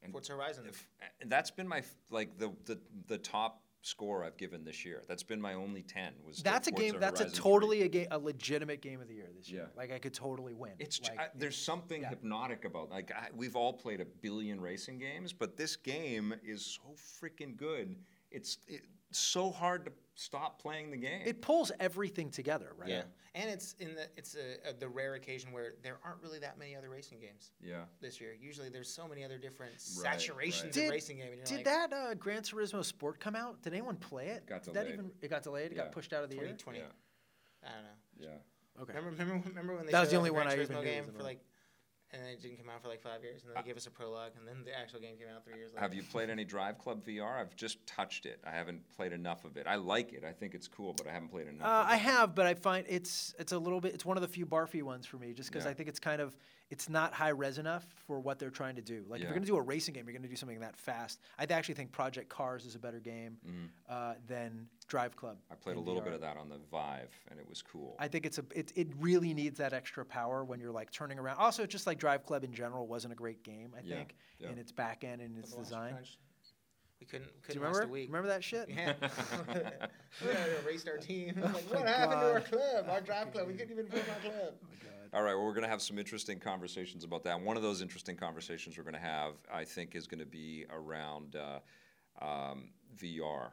and 0.01 0.11
Forza 0.11 0.33
Horizon. 0.33 0.65
if- 0.67 0.87
and 1.21 1.31
that's 1.31 1.51
been 1.51 1.67
my 1.67 1.83
like 2.09 2.37
the, 2.37 2.51
the 2.65 2.79
the 3.07 3.17
top 3.17 3.61
score 3.85 4.23
I've 4.23 4.37
given 4.37 4.63
this 4.63 4.85
year. 4.85 5.03
That's 5.09 5.23
been 5.23 5.41
my 5.41 5.55
only 5.55 5.83
ten. 5.83 6.13
Was 6.25 6.41
That's 6.41 6.67
a 6.67 6.71
game. 6.71 6.91
Forza 6.93 6.99
That's 6.99 7.19
a 7.19 7.23
Horizon 7.25 7.41
3. 7.43 7.51
totally 7.51 7.81
a 7.81 7.87
game, 7.89 8.07
a 8.11 8.17
legitimate 8.17 8.81
game 8.81 9.01
of 9.01 9.07
the 9.09 9.15
year 9.15 9.27
this 9.35 9.49
year. 9.49 9.63
Yeah. 9.63 9.77
Like 9.77 9.91
I 9.91 9.99
could 9.99 10.13
totally 10.13 10.53
win. 10.53 10.71
It's 10.79 10.99
j- 10.99 11.09
like, 11.11 11.19
I, 11.19 11.27
there's 11.35 11.57
something 11.57 12.01
yeah. 12.01 12.09
hypnotic 12.09 12.63
about 12.65 12.89
like 12.89 13.11
I, 13.11 13.27
we've 13.35 13.55
all 13.57 13.73
played 13.73 13.99
a 13.99 14.05
billion 14.05 14.61
racing 14.61 14.99
games, 14.99 15.33
but 15.33 15.57
this 15.57 15.75
game 15.75 16.33
is 16.43 16.65
so 16.65 16.95
freaking 17.21 17.57
good. 17.57 17.95
It's 18.31 18.57
it, 18.67 18.81
so 19.19 19.52
hard 19.52 19.86
to 19.86 19.91
stop 20.15 20.62
playing 20.62 20.91
the 20.91 20.97
game. 20.97 21.21
it 21.26 21.41
pulls 21.41 21.71
everything 21.80 22.30
together, 22.30 22.73
right? 22.78 22.89
Yeah, 22.89 23.02
and 23.36 23.49
it's 23.49 23.73
in 23.80 23.95
the 23.95 24.08
it's 24.15 24.36
a, 24.36 24.69
a, 24.69 24.73
the 24.73 24.88
rare 24.88 25.15
occasion 25.15 25.52
where 25.52 25.73
there 25.82 25.97
aren't 26.06 26.21
really 26.21 26.39
that 26.39 26.60
many 26.60 26.76
other 26.76 26.89
racing 26.89 27.19
games 27.19 27.52
yeah, 27.62 27.84
this 28.02 28.21
year. 28.21 28.34
Usually, 28.39 28.69
there's 28.69 28.89
so 28.89 29.08
many 29.08 29.23
other 29.23 29.38
different 29.38 29.73
Right, 30.04 30.17
saturations 30.17 30.60
right. 30.62 30.65
of 30.65 30.71
Did- 30.71 30.91
racing 30.91 31.17
game. 31.17 31.34
And 31.34 31.43
Did 31.43 31.56
like, 31.58 31.65
that 31.65 31.93
uh, 31.93 32.13
Gran 32.13 32.41
Turismo 32.41 32.84
Sport 32.86 33.19
come 33.19 33.36
out? 33.36 33.62
Did 33.63 33.73
anyone 33.73 33.95
play 33.95 34.28
it? 34.28 34.45
Got 34.45 34.63
Did 34.63 34.76
that 34.76 34.88
even 34.88 35.12
it 35.21 35.30
got 35.30 35.43
delayed? 35.43 35.71
It 35.71 35.78
Yeah. 35.78 35.84
got 35.84 35.91
pushed 35.91 36.13
out 36.13 36.23
of 36.23 36.30
the 36.30 36.36
year. 36.36 36.43
2020? 36.45 36.80
yeah, 36.80 36.86
I 37.63 37.73
don't 37.73 37.84
know. 37.84 37.89
yeah. 38.19 38.82
Okay. 38.82 38.93
Remember, 38.93 39.12
remember, 39.23 39.49
remember 39.49 39.76
when 39.76 39.86
they 39.86 39.91
That 39.91 40.02
was 40.02 40.10
the 40.10 40.17
only 40.17 40.32
one 40.32 40.45
Gran 40.45 40.60
I 40.60 40.62
even 40.62 40.76
Turismo 40.76 40.80
knew 40.80 40.86
game 40.91 41.06
for 41.15 41.23
like, 41.23 41.39
and 42.13 42.21
then 42.23 42.30
it 42.32 42.41
didn't 42.41 42.58
come 42.58 42.69
out 42.69 42.82
for 42.82 42.88
like 42.88 43.02
five 43.02 43.23
years, 43.23 43.41
and 43.41 43.49
then 43.49 43.62
they 43.62 43.67
gave 43.67 43.76
us 43.78 43.88
a 43.88 43.91
prologue, 43.91 44.32
and 44.38 44.47
then 44.47 44.63
the 44.63 44.78
actual 44.78 44.99
game 44.99 45.17
came 45.17 45.28
out 45.36 45.43
three 45.43 45.58
years 45.58 45.71
later. 45.73 45.82
Have 45.82 45.93
you 45.93 46.04
played 46.04 46.30
any 46.30 46.43
Drive 46.45 46.78
Club 46.78 47.04
VR? 47.04 47.39
I've 47.41 47.56
just 47.56 47.86
touched 47.88 48.26
it. 48.26 48.39
I 48.45 48.52
haven't 48.52 48.82
played 48.95 49.13
enough 49.13 49.45
of 49.45 49.58
it. 49.58 49.65
I 49.67 49.76
like 49.76 50.13
it. 50.13 50.23
I 50.23 50.32
think 50.32 50.54
it's 50.54 50.67
cool, 50.67 50.93
but 50.93 51.08
I 51.08 51.12
haven't 51.12 51.30
played 51.30 51.47
enough. 51.47 51.67
Uh, 51.67 51.82
of 51.82 51.88
I 51.88 51.95
have, 51.95 52.36
but 52.36 52.45
I 52.45 52.54
find 52.54 52.86
it's 52.88 53.34
it's 53.39 53.52
a 53.52 53.58
little 53.58 53.82
bit. 53.82 53.93
It's 53.93 54.06
one 54.06 54.15
of 54.17 54.21
the 54.21 54.28
few 54.28 54.45
barfy 54.45 54.84
ones 54.84 55.06
for 55.06 55.17
me, 55.17 55.34
just 55.34 55.49
because 55.52 55.65
Yeah. 55.65 55.71
I 55.71 55.73
think 55.73 55.89
it's 55.89 55.99
kind 55.99 56.21
of 56.21 56.38
it's 56.73 56.89
not 56.89 57.13
high 57.13 57.29
res 57.29 57.59
enough 57.59 57.86
for 58.07 58.19
what 58.19 58.39
they're 58.39 58.49
trying 58.49 58.75
to 58.75 58.81
do. 58.81 59.05
Like 59.07 59.19
if 59.19 59.25
you're 59.25 59.33
going 59.33 59.43
to 59.43 59.47
do 59.47 59.57
a 59.57 59.62
racing 59.62 59.93
game, 59.93 60.05
you're 60.07 60.13
going 60.13 60.23
to 60.23 60.27
do 60.27 60.36
something 60.36 60.59
that 60.62 60.75
fast. 60.75 61.19
I 61.38 61.43
actually 61.43 61.75
think 61.75 61.91
Project 61.91 62.29
Cars 62.29 62.65
is 62.65 62.73
a 62.73 62.79
better 62.79 62.99
game 62.99 63.38
uh, 63.88 64.15
than 64.27 64.65
Drive 64.88 65.15
Club. 65.15 65.38
I 65.51 65.55
played 65.55 65.75
a 65.75 65.79
little 65.79 66.01
VR. 66.01 66.05
bit 66.05 66.13
of 66.13 66.21
that 66.21 66.36
on 66.36 66.49
the 66.49 66.57
Vive, 66.71 67.12
and 67.29 67.39
it 67.39 67.47
was 67.47 67.62
cool. 67.62 67.95
I 67.99 68.07
think 68.07 68.25
it's 68.25 68.39
a 68.39 68.43
it, 68.55 68.73
it 68.75 68.88
really 68.99 69.36
needs 69.36 69.59
that 69.59 69.71
extra 69.71 70.03
power 70.03 70.43
when 70.43 70.59
you're 70.59 70.71
like 70.71 70.89
turning 70.89 71.19
around. 71.19 71.38
Also, 71.38 71.67
just 71.67 71.86
like 71.86 71.99
Drive 71.99 72.25
Club 72.25 72.43
in 72.43 72.51
general 72.51 72.88
wasn't 72.88 73.13
a 73.13 73.15
great 73.15 73.43
game. 73.43 73.75
I 73.77 73.81
Yeah, 73.83 73.97
think 73.97 74.15
yeah. 74.39 74.49
in 74.49 74.57
its 74.57 74.71
back 74.71 75.03
end 75.03 75.21
and 75.21 75.38
its 75.38 75.53
design. 75.53 75.91
Crunch? 75.93 76.17
We 76.99 77.05
couldn't 77.05 77.27
Do 77.27 77.33
couldn't 77.43 77.62
you 77.62 77.67
last 77.67 77.75
remember? 77.75 77.89
a 77.89 77.93
week. 77.93 78.07
Remember 78.07 78.29
that 78.29 78.43
shit? 78.43 78.69
Yeah. 78.69 78.93
we 80.21 80.27
had 80.27 80.45
to 80.45 80.55
raced 80.65 80.88
our 80.88 80.97
team. 80.97 81.36
like, 81.41 81.53
Oh 81.53 81.59
what 81.75 81.83
my 81.86 81.91
happened 81.91 82.21
to 82.21 82.31
our 82.33 82.39
club, 82.41 82.86
our 82.89 83.01
drive 83.01 83.31
club? 83.31 83.47
We 83.47 83.53
couldn't 83.53 83.73
even 83.73 83.88
form 83.88 84.03
our 84.09 84.21
club. 84.31 84.53
Oh 84.63 84.67
my 84.69 84.75
god. 84.81 84.92
All 85.13 85.21
right, 85.21 85.36
well, 85.36 85.45
we're 85.45 85.54
going 85.54 85.63
to 85.63 85.69
have 85.69 85.84
some 85.84 85.99
interesting 85.99 86.39
conversations 86.39 87.04
about 87.04 87.23
that. 87.26 87.39
One 87.39 87.56
of 87.56 87.62
those 87.62 87.84
interesting 87.84 88.15
conversations 88.15 88.80
we're 88.80 88.84
going 88.84 88.95
to 88.95 88.99
have, 88.99 89.34
I 89.54 89.63
think, 89.63 89.93
is 89.93 90.08
going 90.08 90.21
to 90.21 90.26
be 90.26 90.65
around 90.71 91.36
uh, 91.36 91.60
um, 92.19 92.69
VR, 92.99 93.49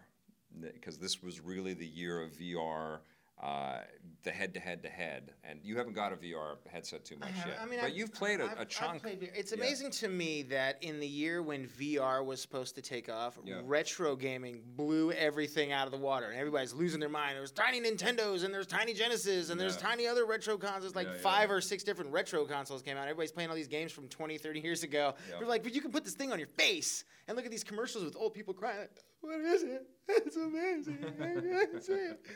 because 0.59 0.97
this 0.97 1.23
was 1.23 1.39
really 1.39 1.75
the 1.75 1.87
year 1.87 2.23
of 2.23 2.31
VR. 2.33 3.01
Uh, 3.41 3.79
the 4.23 4.31
head 4.31 4.53
to 4.53 4.61
head 4.61 4.83
to 4.83 4.89
head, 4.91 5.33
and 5.45 5.59
you 5.63 5.79
haven't 5.79 5.95
got 5.95 6.13
a 6.13 6.17
VR 6.17 6.59
headset 6.71 7.07
too 7.07 7.17
much 7.17 7.31
yet. 7.39 7.59
I 7.59 7.65
mean, 7.65 7.79
but 7.81 7.87
I've- 7.87 7.97
you've 7.97 8.13
played 8.13 8.39
a, 8.39 8.61
a 8.61 8.67
chunk. 8.67 9.01
played. 9.01 9.31
It's 9.35 9.51
Yeah. 9.51 9.57
amazing 9.57 9.93
to 9.93 10.09
me 10.09 10.43
that 10.43 10.77
in 10.85 11.01
the 11.01 11.07
year 11.07 11.43
when 11.43 11.67
VR 11.67 12.23
was 12.23 12.43
supposed 12.43 12.75
to 12.75 12.83
take 12.83 13.09
off, 13.09 13.39
Yeah. 13.43 13.63
retro 13.65 14.15
gaming 14.17 14.63
blew 14.77 15.11
everything 15.13 15.73
out 15.73 15.87
of 15.87 15.91
the 15.91 15.97
water, 15.97 16.27
and 16.27 16.37
everybody's 16.39 16.75
losing 16.75 17.01
their 17.01 17.09
mind. 17.09 17.39
There's 17.39 17.51
tiny 17.51 17.81
Nintendos, 17.81 18.45
and 18.45 18.53
there's 18.53 18.67
tiny 18.67 18.93
Genesis, 18.93 19.49
and 19.49 19.59
there's 19.59 19.77
Yeah. 19.77 19.81
tiny 19.89 20.07
other 20.07 20.27
retro 20.27 20.59
consoles. 20.59 20.95
Like 20.95 21.07
Yeah, 21.07 21.15
yeah, 21.15 21.21
five 21.21 21.49
yeah. 21.49 21.55
or 21.55 21.61
six 21.63 21.83
different 21.83 22.13
retro 22.13 22.45
consoles 22.45 22.83
came 22.83 22.99
out. 22.99 23.05
Everybody's 23.09 23.33
playing 23.33 23.49
all 23.49 23.57
these 23.57 23.69
games 23.69 23.91
from 23.91 24.07
20, 24.11 24.37
30 24.37 24.61
years 24.61 24.83
ago. 24.83 25.15
Yeah. 25.31 25.39
They're 25.39 25.49
like, 25.49 25.63
but 25.63 25.75
you 25.75 25.81
can 25.81 25.93
put 25.93 26.05
this 26.05 26.13
thing 26.15 26.31
on 26.31 26.39
your 26.39 26.49
face 26.49 27.05
and 27.27 27.37
look 27.39 27.47
at 27.47 27.51
these 27.51 27.65
commercials 27.65 28.05
with 28.05 28.17
old 28.17 28.35
people 28.35 28.53
crying. 28.53 28.81
Like, 28.81 28.91
what 29.21 29.41
is 29.41 29.63
it? 29.63 29.87
It's 30.09 30.37
amazing. 30.37 30.99
I 31.21 31.41
can't 31.41 31.83
see 31.83 31.93
it." 31.95 32.27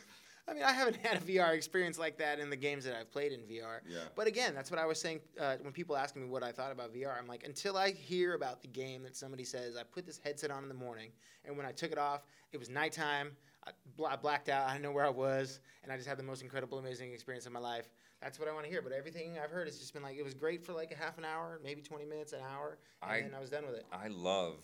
I 0.47 0.53
mean, 0.55 0.63
I 0.63 0.73
haven't 0.73 0.97
had 1.05 1.17
a 1.17 1.21
VR 1.21 1.55
experience 1.55 1.99
like 1.99 2.19
that 2.19 2.39
in 2.39 2.51
the 2.51 2.57
games 2.57 2.85
that 2.85 2.95
I've 2.95 3.11
played 3.11 3.33
in 3.33 3.41
VR. 3.41 3.81
Yeah. 3.89 3.99
But 4.15 4.27
again, 4.27 4.55
that's 4.55 4.71
what 4.71 4.79
I 4.79 4.87
was 4.87 5.01
saying 5.01 5.21
uh, 5.41 5.57
when 5.63 5.73
people 5.73 5.97
ask 5.97 6.17
me 6.17 6.25
what 6.27 6.43
I 6.43 6.53
thought 6.53 6.73
about 6.73 6.93
VR. 6.95 7.19
I'm 7.19 7.27
like, 7.27 7.45
until 7.45 7.77
I 7.77 7.93
hear 7.93 8.35
about 8.35 8.61
the 8.61 8.69
game 8.69 9.03
that 9.05 9.17
somebody 9.17 9.45
says, 9.45 9.77
I 9.77 9.83
put 9.83 10.05
this 10.07 10.21
headset 10.23 10.51
on 10.51 10.63
in 10.63 10.69
the 10.69 10.75
morning, 10.75 11.11
and 11.45 11.57
when 11.57 11.67
I 11.67 11.73
took 11.73 11.93
it 11.93 11.99
off, 11.99 12.23
it 12.53 12.59
was 12.59 12.69
nighttime. 12.69 13.31
I, 13.67 13.71
bl- 13.97 14.07
I 14.07 14.17
blacked 14.17 14.51
out. 14.51 14.69
I 14.69 14.73
didn't 14.73 14.83
know 14.85 14.93
where 14.93 15.07
I 15.07 15.11
was, 15.11 15.61
and 15.83 15.91
I 15.91 15.97
just 15.97 16.07
had 16.07 16.19
the 16.19 16.23
most 16.23 16.43
incredible, 16.43 16.79
amazing 16.79 17.13
experience 17.15 17.47
of 17.47 17.53
my 17.53 17.61
life. 17.61 17.89
That's 18.21 18.39
what 18.39 18.47
I 18.49 18.53
want 18.53 18.67
to 18.67 18.71
hear. 18.71 18.83
But 18.83 18.93
everything 18.93 19.39
I've 19.43 19.51
heard 19.51 19.67
has 19.67 19.79
just 19.79 19.95
been 19.95 20.03
like, 20.03 20.17
it 20.19 20.23
was 20.23 20.35
great 20.35 20.63
for 20.63 20.75
like 20.75 20.93
a 20.93 20.95
half 20.97 21.17
an 21.17 21.25
hour, 21.25 21.59
maybe 21.65 21.81
20 21.81 22.05
minutes, 22.05 22.35
an 22.35 22.41
hour, 22.41 22.77
and 23.03 23.11
I- 23.11 23.21
then 23.23 23.35
I 23.35 23.41
was 23.41 23.49
done 23.49 23.65
with 23.65 23.77
it. 23.77 23.87
I 23.91 24.09
love 24.09 24.57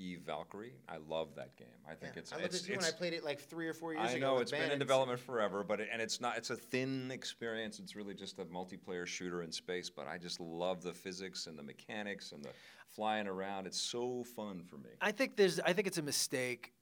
Eve 0.00 0.22
Valkyrie. 0.26 0.72
I 0.88 0.96
love 0.96 1.34
that 1.36 1.56
game. 1.56 1.68
I 1.86 1.94
think 1.94 2.14
Yeah. 2.14 2.20
it's 2.20 2.32
I 2.32 2.36
loved 2.36 2.46
it's, 2.46 2.62
it 2.62 2.66
too 2.66 2.76
when 2.76 2.84
I 2.84 2.90
played 2.90 3.12
it 3.12 3.22
like 3.22 3.38
three 3.38 3.68
or 3.68 3.74
four 3.74 3.92
years 3.92 4.10
I 4.10 4.12
ago. 4.14 4.16
I 4.16 4.30
know 4.30 4.34
with 4.34 4.42
it's 4.42 4.50
Ben, 4.50 4.60
been 4.60 4.66
in 4.68 4.72
and 4.72 4.80
development 4.80 5.20
forever, 5.20 5.62
but 5.62 5.80
it, 5.80 5.88
and 5.92 6.00
it's 6.00 6.20
not. 6.20 6.38
It's 6.38 6.50
a 6.50 6.56
thin 6.56 7.10
experience. 7.10 7.78
It's 7.78 7.94
really 7.94 8.14
just 8.14 8.38
a 8.38 8.44
multiplayer 8.46 9.06
shooter 9.06 9.42
in 9.42 9.52
space. 9.52 9.90
But 9.90 10.06
I 10.08 10.16
just 10.16 10.40
love 10.40 10.82
the 10.82 10.94
physics 10.94 11.46
and 11.46 11.58
the 11.58 11.62
mechanics 11.62 12.32
and 12.32 12.42
the 12.42 12.50
flying 12.88 13.26
around. 13.26 13.66
It's 13.66 13.80
so 13.80 14.24
fun 14.24 14.62
for 14.62 14.76
me. 14.76 14.90
I 15.00 15.12
think 15.12 15.36
there's. 15.36 15.60
I 15.60 15.72
think 15.74 15.86
it's 15.86 15.98
a 15.98 16.02
mistake 16.02 16.72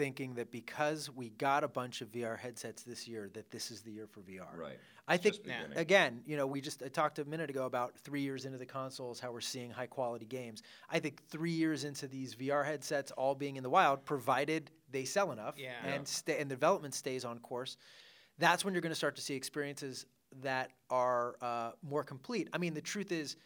thinking 0.00 0.32
that 0.34 0.50
because 0.50 1.10
we 1.14 1.28
got 1.28 1.62
a 1.62 1.68
bunch 1.68 2.00
of 2.00 2.10
VR 2.10 2.38
headsets 2.38 2.82
this 2.84 3.06
year, 3.06 3.28
that 3.34 3.50
this 3.50 3.70
is 3.70 3.82
the 3.82 3.90
year 3.92 4.06
for 4.06 4.20
VR. 4.20 4.56
Right. 4.56 4.78
I 5.06 5.14
It's 5.14 5.22
think 5.24 5.36
again, 5.76 6.22
you 6.24 6.38
know, 6.38 6.46
we 6.46 6.62
just 6.62 6.82
I 6.82 6.88
talked 6.88 7.18
a 7.18 7.24
minute 7.26 7.50
ago 7.50 7.66
about 7.66 7.94
three 7.98 8.22
years 8.22 8.46
into 8.46 8.56
the 8.56 8.64
consoles, 8.64 9.20
how 9.20 9.30
we're 9.30 9.42
seeing 9.42 9.70
high 9.70 9.88
quality 9.88 10.24
games. 10.24 10.62
I 10.88 11.00
think 11.00 11.20
three 11.28 11.50
years 11.50 11.84
into 11.84 12.08
these 12.08 12.34
VR 12.34 12.64
headsets 12.64 13.10
all 13.12 13.34
being 13.34 13.56
in 13.56 13.62
the 13.62 13.68
wild, 13.68 14.04
provided 14.06 14.70
they 14.90 15.04
sell 15.04 15.32
enough 15.32 15.56
Yeah. 15.58 15.74
and 15.84 16.08
stay 16.08 16.38
and 16.38 16.50
the 16.50 16.54
development 16.54 16.94
stays 16.94 17.26
on 17.26 17.38
course, 17.40 17.76
that's 18.38 18.64
when 18.64 18.72
you're 18.72 18.80
going 18.80 18.90
to 18.92 18.96
start 18.96 19.16
to 19.16 19.22
see 19.22 19.34
experiences 19.34 20.06
that 20.42 20.70
are 20.88 21.34
uh, 21.42 21.72
more 21.82 22.04
complete. 22.04 22.48
I 22.54 22.58
mean, 22.58 22.72
the 22.72 22.80
truth 22.80 23.12
is, 23.12 23.36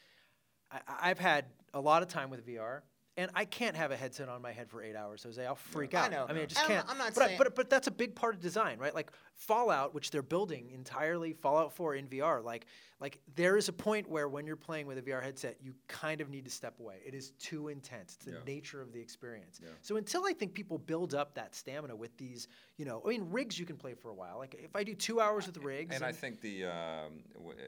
I, 0.70 0.80
I've 1.10 1.18
had 1.18 1.46
a 1.72 1.80
lot 1.80 2.02
of 2.02 2.08
time 2.08 2.30
with 2.30 2.46
VR. 2.46 2.82
And 3.16 3.30
I 3.36 3.44
can't 3.44 3.76
have 3.76 3.92
a 3.92 3.96
headset 3.96 4.28
on 4.28 4.42
my 4.42 4.50
head 4.50 4.68
for 4.68 4.82
eight 4.82 4.96
hours, 4.96 5.22
Jose. 5.22 5.44
I'll 5.46 5.54
freak 5.54 5.94
I 5.94 6.06
out. 6.06 6.10
know. 6.10 6.26
I 6.28 6.32
mean, 6.32 6.42
I 6.42 6.46
just 6.46 6.60
I'm- 6.60 6.68
can't. 6.68 6.90
I'm 6.90 6.98
not 6.98 7.14
but, 7.14 7.22
I- 7.22 7.26
saying- 7.28 7.38
but 7.38 7.54
but 7.54 7.70
that's 7.70 7.86
a 7.86 7.92
big 7.92 8.16
part 8.16 8.34
of 8.34 8.40
design, 8.40 8.78
right? 8.78 8.92
Like 8.94 9.12
Fallout, 9.34 9.94
which 9.94 10.10
they're 10.10 10.20
building 10.22 10.70
entirely 10.72 11.32
Fallout 11.32 11.72
4 11.72 11.94
in 11.94 12.08
VR. 12.08 12.42
Like 12.42 12.66
like 13.00 13.20
there 13.36 13.56
is 13.56 13.68
a 13.68 13.72
point 13.72 14.08
where 14.08 14.28
when 14.28 14.46
you're 14.46 14.56
playing 14.56 14.86
with 14.88 14.98
a 14.98 15.02
VR 15.02 15.22
headset, 15.22 15.58
you 15.62 15.74
kind 15.86 16.20
of 16.20 16.28
need 16.28 16.44
to 16.44 16.50
step 16.50 16.80
away. 16.80 17.02
It 17.06 17.14
is 17.14 17.30
too 17.38 17.68
intense. 17.68 18.14
It's 18.16 18.24
the 18.24 18.32
Yeah. 18.32 18.38
nature 18.46 18.80
of 18.80 18.92
the 18.92 19.00
experience. 19.00 19.60
Yeah. 19.62 19.70
So 19.82 19.96
until 19.96 20.24
I 20.26 20.32
think 20.32 20.52
people 20.54 20.78
build 20.78 21.14
up 21.14 21.34
that 21.34 21.54
stamina 21.54 21.94
with 21.94 22.16
these, 22.16 22.48
you 22.78 22.84
know, 22.84 23.00
I 23.04 23.10
mean, 23.10 23.30
rigs 23.30 23.58
you 23.58 23.66
can 23.66 23.76
play 23.76 23.94
for 23.94 24.10
a 24.10 24.14
while. 24.14 24.38
Like 24.38 24.54
if 24.54 24.74
I 24.74 24.82
do 24.82 24.94
two 24.94 25.20
hours 25.20 25.46
with 25.46 25.58
rigs, 25.58 25.94
And 25.94 26.04
I 26.04 26.10
think 26.12 26.40
the 26.40 26.64
um, 26.66 27.22
w- 27.34 27.58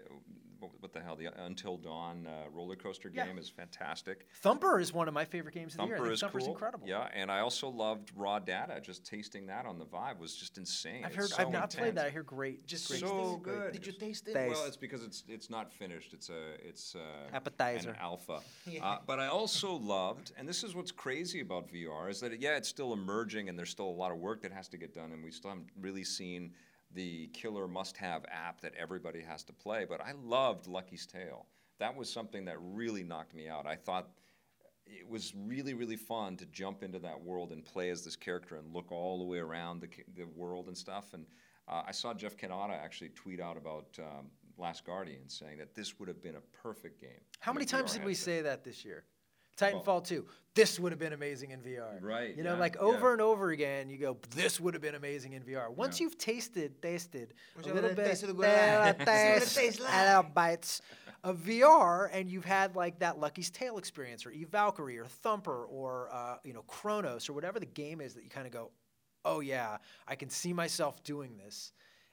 what, 0.60 0.70
what 0.80 0.92
the 0.92 1.00
hell 1.00 1.16
the 1.16 1.26
Until 1.42 1.76
Dawn 1.76 2.26
uh, 2.26 2.48
roller 2.52 2.76
coaster 2.76 3.10
Yeah. 3.12 3.26
game 3.26 3.38
is 3.38 3.48
fantastic. 3.48 4.26
Thumper 4.42 4.80
is 4.80 4.92
one 4.92 5.08
of 5.08 5.14
my 5.14 5.24
favorite 5.24 5.54
games 5.54 5.74
of 5.74 5.78
the 5.78 5.84
year. 5.86 5.94
I 5.94 5.98
Thumper 5.98 6.04
think 6.08 6.14
is 6.14 6.20
Thumper's 6.20 6.44
cool. 6.44 6.52
incredible. 6.52 6.88
Yeah, 6.88 7.08
and 7.14 7.30
I 7.30 7.40
also 7.40 7.68
loved 7.68 8.12
Raw 8.16 8.38
Data. 8.38 8.80
Just 8.80 9.04
tasting 9.04 9.46
that 9.46 9.66
on 9.66 9.78
the 9.78 9.84
Vive 9.84 10.18
was 10.18 10.34
just 10.36 10.58
insane. 10.58 11.04
I've 11.04 11.14
heard. 11.14 11.28
so 11.28 11.42
I've 11.42 11.50
not 11.52 11.70
played 11.74 11.94
that. 11.96 12.06
I 12.06 12.10
hear 12.10 12.22
great. 12.22 12.66
Just 12.66 12.88
great. 12.88 13.00
so 13.00 13.06
things. 13.08 13.42
Great 13.42 13.56
good. 13.56 13.72
Did 13.72 13.86
you 13.86 13.92
taste 13.92 14.28
it? 14.28 14.34
Taste. 14.34 14.54
Well, 14.54 14.66
it's 14.66 14.76
because 14.76 15.02
it's 15.02 15.24
it's 15.28 15.50
not 15.50 15.72
finished. 15.72 16.12
It's 16.12 16.28
a 16.28 16.54
it's 16.66 16.94
a, 16.94 17.34
Appetizer. 17.34 17.90
an 17.90 17.96
alpha. 18.00 18.40
Yeah. 18.66 18.80
Uh, 18.86 18.98
but 19.04 19.18
I 19.18 19.26
also 19.26 19.74
loved, 19.74 20.30
and 20.38 20.48
this 20.48 20.62
is 20.62 20.76
what's 20.76 20.92
crazy 20.92 21.40
about 21.40 21.68
VR 21.72 22.08
is 22.08 22.20
that 22.20 22.40
yeah, 22.40 22.56
it's 22.56 22.68
still 22.68 22.92
emerging, 22.92 23.48
and 23.48 23.58
there's 23.58 23.70
still 23.70 23.88
a 23.88 23.90
lot 23.90 24.12
of 24.12 24.18
work 24.18 24.42
that 24.42 24.52
has 24.52 24.68
to 24.68 24.76
get 24.76 24.94
done, 24.94 25.10
and 25.12 25.24
we 25.24 25.32
still 25.32 25.50
haven't 25.50 25.68
really 25.80 26.04
seen 26.04 26.52
the 26.94 27.28
killer 27.28 27.68
must-have 27.68 28.24
app 28.30 28.60
that 28.60 28.72
everybody 28.78 29.20
has 29.20 29.42
to 29.44 29.52
play. 29.52 29.84
But 29.88 30.00
I 30.00 30.12
loved 30.24 30.66
Lucky's 30.66 31.06
Tale. 31.06 31.46
That 31.78 31.94
was 31.94 32.10
something 32.10 32.44
that 32.46 32.56
really 32.60 33.02
knocked 33.02 33.34
me 33.34 33.48
out. 33.48 33.66
I 33.66 33.76
thought 33.76 34.08
it 34.86 35.08
was 35.08 35.34
really 35.36 35.74
really 35.74 35.96
fun 35.96 36.36
to 36.36 36.46
jump 36.46 36.82
into 36.82 36.98
that 37.00 37.20
world 37.20 37.50
and 37.52 37.64
play 37.64 37.90
as 37.90 38.04
this 38.04 38.16
character 38.16 38.56
and 38.56 38.72
look 38.72 38.92
all 38.92 39.18
the 39.18 39.24
way 39.24 39.38
around 39.38 39.80
the, 39.80 39.88
the 40.14 40.24
world 40.36 40.68
and 40.68 40.76
stuff 40.78 41.12
and 41.12 41.26
uh, 41.68 41.82
i 41.86 41.90
saw 41.90 42.14
jeff 42.14 42.36
Cannata 42.36 42.72
actually 42.72 43.08
tweet 43.08 43.40
out 43.40 43.56
about 43.56 43.86
um, 43.98 44.26
last 44.58 44.84
guardian 44.84 45.28
saying 45.28 45.58
that 45.58 45.74
this 45.74 45.98
would 45.98 46.08
have 46.08 46.22
been 46.22 46.36
a 46.36 46.40
perfect 46.62 47.00
game 47.00 47.20
How 47.40 47.52
many 47.52 47.66
times 47.66 47.92
did 47.94 48.04
we 48.04 48.14
say 48.14 48.42
that 48.42 48.64
this 48.64 48.84
year? 48.84 49.04
Titanfall 49.56 50.04
2. 50.06 50.24
This 50.54 50.80
would 50.80 50.90
have 50.92 50.98
been 50.98 51.12
amazing 51.12 51.50
in 51.50 51.60
VR. 51.60 51.98
Right, 52.00 52.34
You 52.34 52.42
know, 52.42 52.54
yeah, 52.54 52.60
like 52.60 52.76
yeah. 52.76 52.82
over 52.82 53.12
and 53.12 53.20
over 53.20 53.50
again, 53.50 53.90
you 53.90 53.98
go, 53.98 54.16
this 54.34 54.58
would 54.58 54.72
have 54.74 54.82
been 54.82 54.94
amazing 54.94 55.34
in 55.34 55.42
VR. 55.42 55.70
Once 55.70 56.00
Yeah. 56.00 56.04
you've 56.04 56.18
tasted, 56.18 56.80
tasted 56.80 57.34
Once 57.54 57.66
a 57.68 57.74
little 57.74 57.92
bit, 57.94 58.06
taste 58.06 58.22
of 58.22 58.30
little 58.30 58.94
taste, 59.04 59.48
See 59.48 59.60
what 59.60 59.66
it 59.66 59.66
tastes 59.66 59.80
a 59.80 60.06
little 60.08 60.22
bites 60.32 60.80
of 61.22 61.38
VR, 61.38 62.08
and 62.12 62.30
you've 62.30 62.44
had 62.44 62.74
like 62.74 63.00
that 63.00 63.18
Lucky's 63.18 63.50
Tale 63.50 63.76
experience, 63.78 64.24
or 64.24 64.30
Eve 64.30 64.48
Valkyrie, 64.48 64.98
or 64.98 65.06
Thumper, 65.06 65.64
or 65.66 66.08
uh, 66.12 66.36
you 66.44 66.52
know 66.54 66.62
Chronos, 66.62 67.28
or 67.28 67.32
whatever 67.34 67.58
the 67.60 67.66
game 67.66 68.00
is 68.00 68.14
that 68.14 68.24
you 68.24 68.30
kind 68.30 68.46
of 68.46 68.52
go, 68.52 68.70
oh 69.24 69.40
yeah, 69.40 69.76
I 70.08 70.14
can 70.14 70.30
see 70.30 70.52
myself 70.52 71.02
doing 71.04 71.36
this 71.36 71.72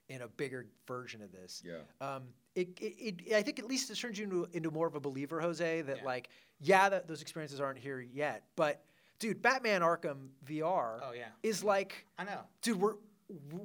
in 0.09 0.21
a 0.21 0.27
bigger 0.27 0.65
version 0.85 1.21
of 1.21 1.31
this 1.31 1.63
yeah 1.65 1.77
um, 2.01 2.23
it, 2.55 2.69
it, 2.79 3.21
it, 3.25 3.33
I 3.35 3.41
think 3.41 3.59
at 3.59 3.65
least 3.65 3.89
it 3.89 3.95
turns 3.95 4.17
you 4.17 4.25
into, 4.25 4.47
into 4.53 4.71
more 4.71 4.87
of 4.87 4.95
a 4.95 4.99
believer, 4.99 5.39
Jose. 5.41 5.81
That 5.81 5.97
Yeah. 5.97 6.03
like, 6.03 6.29
yeah, 6.59 6.89
that 6.89 7.07
those 7.07 7.21
experiences 7.21 7.59
aren't 7.59 7.79
here 7.79 7.99
yet, 7.99 8.43
but 8.55 8.83
dude, 9.19 9.41
Batman 9.41 9.81
Arkham 9.81 10.27
VR 10.45 10.99
Oh, 11.01 11.11
yeah. 11.13 11.25
is 11.43 11.63
like, 11.63 12.05
I 12.17 12.23
know. 12.25 12.41
dude, 12.61 12.79
we're 12.79 12.95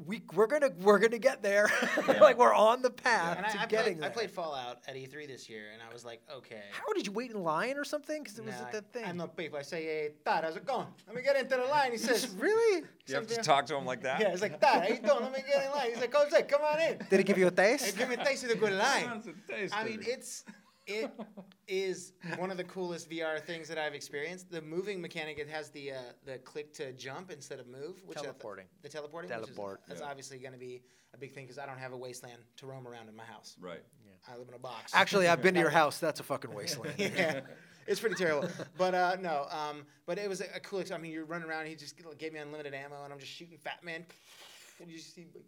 we 0.06 0.22
we're 0.34 0.46
gonna 0.46 0.70
we're 0.80 0.98
gonna 0.98 1.18
get 1.18 1.42
there. 1.42 1.70
Yeah. 2.08 2.20
like 2.20 2.38
we're 2.38 2.54
on 2.54 2.80
the 2.80 2.90
path 2.90 3.36
And 3.36 3.44
I, 3.46 3.48
to 3.50 3.60
I, 3.60 3.66
getting 3.66 3.84
played, 3.94 4.02
there. 4.02 4.10
I 4.10 4.12
played 4.12 4.30
Fallout 4.30 4.78
at 4.88 4.94
E3 4.94 5.26
this 5.26 5.48
year, 5.48 5.64
and 5.72 5.82
I 5.82 5.92
was 5.92 6.04
like, 6.04 6.22
okay. 6.34 6.62
How 6.70 6.90
did 6.94 7.06
you 7.06 7.12
wait 7.12 7.30
in 7.32 7.42
line 7.42 7.76
or 7.76 7.84
something? 7.84 8.22
Because 8.22 8.38
it 8.38 8.44
was 8.44 8.54
Nah, 8.54 8.66
at 8.66 8.72
that 8.72 8.92
thing. 8.92 9.04
I'm 9.04 9.16
not 9.16 9.36
people. 9.36 9.58
I 9.58 9.62
say, 9.62 9.84
hey, 9.84 10.10
Dad, 10.24 10.44
how's 10.44 10.56
it 10.56 10.64
going? 10.64 10.86
Let 11.06 11.16
me 11.16 11.22
get 11.22 11.36
into 11.36 11.56
the 11.56 11.64
line. 11.64 11.90
He 11.92 11.98
says, 12.08 12.28
really? 12.38 12.84
you 13.06 13.14
have 13.14 13.26
to 13.26 13.36
talk 13.36 13.66
to 13.66 13.76
him 13.76 13.84
like 13.84 14.02
that 14.02 14.20
Yeah, 14.20 14.30
he's 14.30 14.40
like, 14.42 14.60
Dad, 14.60 14.82
how 14.82 14.88
you 14.88 15.00
doing? 15.00 15.22
Let 15.22 15.32
me 15.32 15.42
get 15.46 15.64
in 15.66 15.70
line. 15.72 15.90
He's 15.90 16.00
like, 16.00 16.14
Jose, 16.14 16.42
come 16.44 16.62
on 16.62 16.80
in. 16.80 16.98
Did 17.10 17.18
he 17.18 17.24
give 17.24 17.36
you 17.38 17.48
a 17.48 17.50
Hey, 17.50 17.76
taste? 17.76 17.98
give 17.98 18.08
me 18.08 18.14
a 18.14 18.24
taste 18.24 18.44
of 18.44 18.50
the 18.50 18.56
good 18.56 18.72
line. 18.86 19.22
A 19.48 19.52
taste 19.52 19.74
I 19.76 19.84
mean, 19.84 20.00
it's 20.02 20.44
it 20.88 21.12
is 21.68 22.12
one 22.38 22.50
of 22.50 22.56
the 22.56 22.64
coolest 22.64 23.08
VR 23.10 23.40
things 23.40 23.68
that 23.68 23.78
I've 23.78 23.94
experienced. 23.94 24.50
The 24.50 24.62
moving 24.62 25.00
mechanic, 25.00 25.38
it 25.38 25.48
has 25.48 25.70
the 25.70 25.92
uh, 25.92 25.96
the 26.24 26.38
click 26.38 26.72
to 26.74 26.92
jump 26.92 27.30
instead 27.30 27.60
of 27.60 27.68
move, 27.68 28.02
which 28.04 28.18
I 28.18 28.22
th- 28.22 28.32
Teleporting. 28.32 28.64
the 28.82 28.88
teleporting, 28.88 29.30
Teleport, 29.30 29.82
which 29.84 29.92
is, 29.92 29.96
is 29.96 30.00
yeah. 30.00 30.10
obviously 30.10 30.38
going 30.38 30.52
to 30.52 30.58
be 30.58 30.82
a 31.14 31.18
big 31.18 31.32
thing 31.32 31.44
because 31.44 31.58
I 31.58 31.66
don't 31.66 31.78
have 31.78 31.92
a 31.92 31.96
wasteland 31.96 32.40
to 32.56 32.66
roam 32.66 32.88
around 32.88 33.08
in 33.08 33.14
my 33.14 33.24
house. 33.24 33.56
right 33.60 33.82
I 34.28 34.36
live 34.36 34.48
in 34.48 34.54
a 34.54 34.58
box. 34.58 34.92
Actually, 34.94 35.28
I've 35.28 35.42
been 35.42 35.54
to 35.54 35.60
your 35.60 35.70
house. 35.70 35.98
That's 35.98 36.20
a 36.20 36.24
fucking 36.24 36.52
wasteland. 36.54 36.94
yeah, 36.98 37.40
it's 37.86 38.00
pretty 38.00 38.16
terrible. 38.16 38.48
But 38.76 38.94
uh, 38.94 39.16
no, 39.20 39.46
um, 39.50 39.86
but 40.06 40.18
it 40.18 40.28
was 40.28 40.40
a, 40.40 40.46
a 40.56 40.60
cool. 40.60 40.80
Ex- 40.80 40.90
I 40.90 40.98
mean, 40.98 41.12
you're 41.12 41.24
running 41.24 41.48
around. 41.48 41.66
He 41.66 41.76
just 41.76 41.94
gave 42.18 42.32
me 42.32 42.40
unlimited 42.40 42.74
ammo, 42.74 43.04
and 43.04 43.12
I'm 43.12 43.18
just 43.18 43.32
shooting 43.32 43.58
Fat 43.58 43.84
Man. 43.84 44.04
And 44.80 44.90
you 44.90 44.96
just 44.96 45.14
see 45.14 45.26
like, 45.34 45.44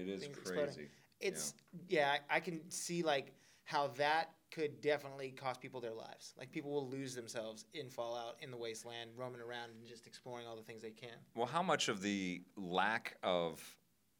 it 0.00 0.08
is 0.08 0.22
things 0.22 0.36
exploding. 0.36 0.64
crazy 0.64 0.88
it's 1.24 1.54
yeah. 1.88 2.16
I, 2.30 2.36
I 2.36 2.40
can 2.40 2.60
see 2.70 3.02
like 3.02 3.32
how 3.64 3.88
that 3.96 4.30
could 4.50 4.80
definitely 4.80 5.30
cost 5.30 5.60
people 5.60 5.80
their 5.80 5.94
lives. 5.94 6.34
Like 6.38 6.52
people 6.52 6.70
will 6.70 6.88
lose 6.88 7.14
themselves 7.14 7.64
in 7.74 7.90
Fallout 7.90 8.36
in 8.40 8.50
the 8.50 8.56
wasteland, 8.56 9.10
roaming 9.16 9.40
around 9.40 9.70
and 9.70 9.86
just 9.86 10.06
exploring 10.06 10.46
all 10.46 10.54
the 10.54 10.62
things 10.62 10.82
they 10.82 10.90
can. 10.90 11.16
Well, 11.34 11.46
how 11.46 11.62
much 11.62 11.88
of 11.88 12.00
the 12.00 12.42
lack 12.56 13.16
of, 13.22 13.60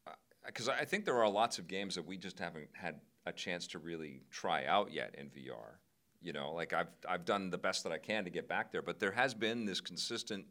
uh, 0.05 0.11
because 0.45 0.67
I 0.67 0.83
think 0.83 1.05
there 1.05 1.21
are 1.23 1.29
lots 1.29 1.57
of 1.57 1.67
games 1.67 1.95
that 1.95 2.05
we 2.05 2.17
just 2.17 2.37
haven't 2.39 2.67
had 2.73 2.99
a 3.25 3.31
chance 3.31 3.65
to 3.67 3.79
really 3.79 4.23
try 4.29 4.65
out 4.65 4.91
yet 4.91 5.15
in 5.17 5.27
VR. 5.27 5.77
You 6.21 6.33
know, 6.33 6.53
like 6.53 6.73
I've 6.73 6.89
I've 7.07 7.23
done 7.23 7.49
the 7.49 7.57
best 7.57 7.83
that 7.83 7.91
I 7.91 7.97
can 7.97 8.23
to 8.23 8.29
get 8.29 8.47
back 8.47 8.71
there, 8.71 8.81
but 8.81 8.99
there 8.99 9.11
has 9.11 9.33
been 9.33 9.63
this 9.65 9.79
consistent, 9.79 10.45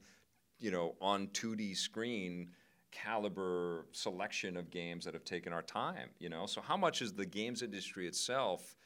you 0.60 0.70
know, 0.70 0.94
on 1.00 1.26
2D 1.28 1.76
screen 1.76 2.50
caliber 2.92 3.86
selection 3.90 4.56
of 4.56 4.70
games 4.70 5.04
that 5.04 5.14
have 5.14 5.24
taken 5.24 5.52
our 5.52 5.62
time. 5.62 6.10
You 6.20 6.28
know, 6.28 6.46
so 6.46 6.60
how 6.60 6.76
much 6.76 7.02
is 7.02 7.12
the 7.12 7.26
games 7.26 7.60
industry 7.60 8.06
itself 8.06 8.76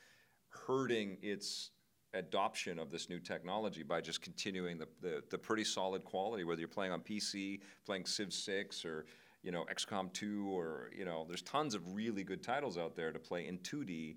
hurting 0.51 1.19
its 1.23 1.71
adoption 2.15 2.79
of 2.79 2.91
this 2.91 3.09
new 3.09 3.21
technology 3.21 3.83
by 3.83 4.01
just 4.01 4.23
continuing 4.23 4.79
the, 4.79 4.89
the, 5.03 5.23
the 5.31 5.39
pretty 5.39 5.65
solid 5.65 6.05
quality, 6.05 6.45
whether 6.45 6.59
you're 6.61 6.69
playing 6.69 6.93
on 6.93 7.01
PC, 7.01 7.61
playing 7.85 8.07
Civ 8.07 8.33
6, 8.33 8.85
or 8.85 9.05
you 9.43 9.53
know 9.53 9.65
XCOM 9.73 10.13
2, 10.13 10.49
or 10.51 10.91
you 10.97 11.05
know, 11.05 11.25
there's 11.29 11.43
tons 11.43 11.75
of 11.75 11.95
really 11.95 12.25
good 12.25 12.43
titles 12.43 12.79
out 12.79 12.97
there 12.97 13.13
to 13.13 13.19
play 13.19 13.47
in 13.47 13.59
2D. 13.59 14.17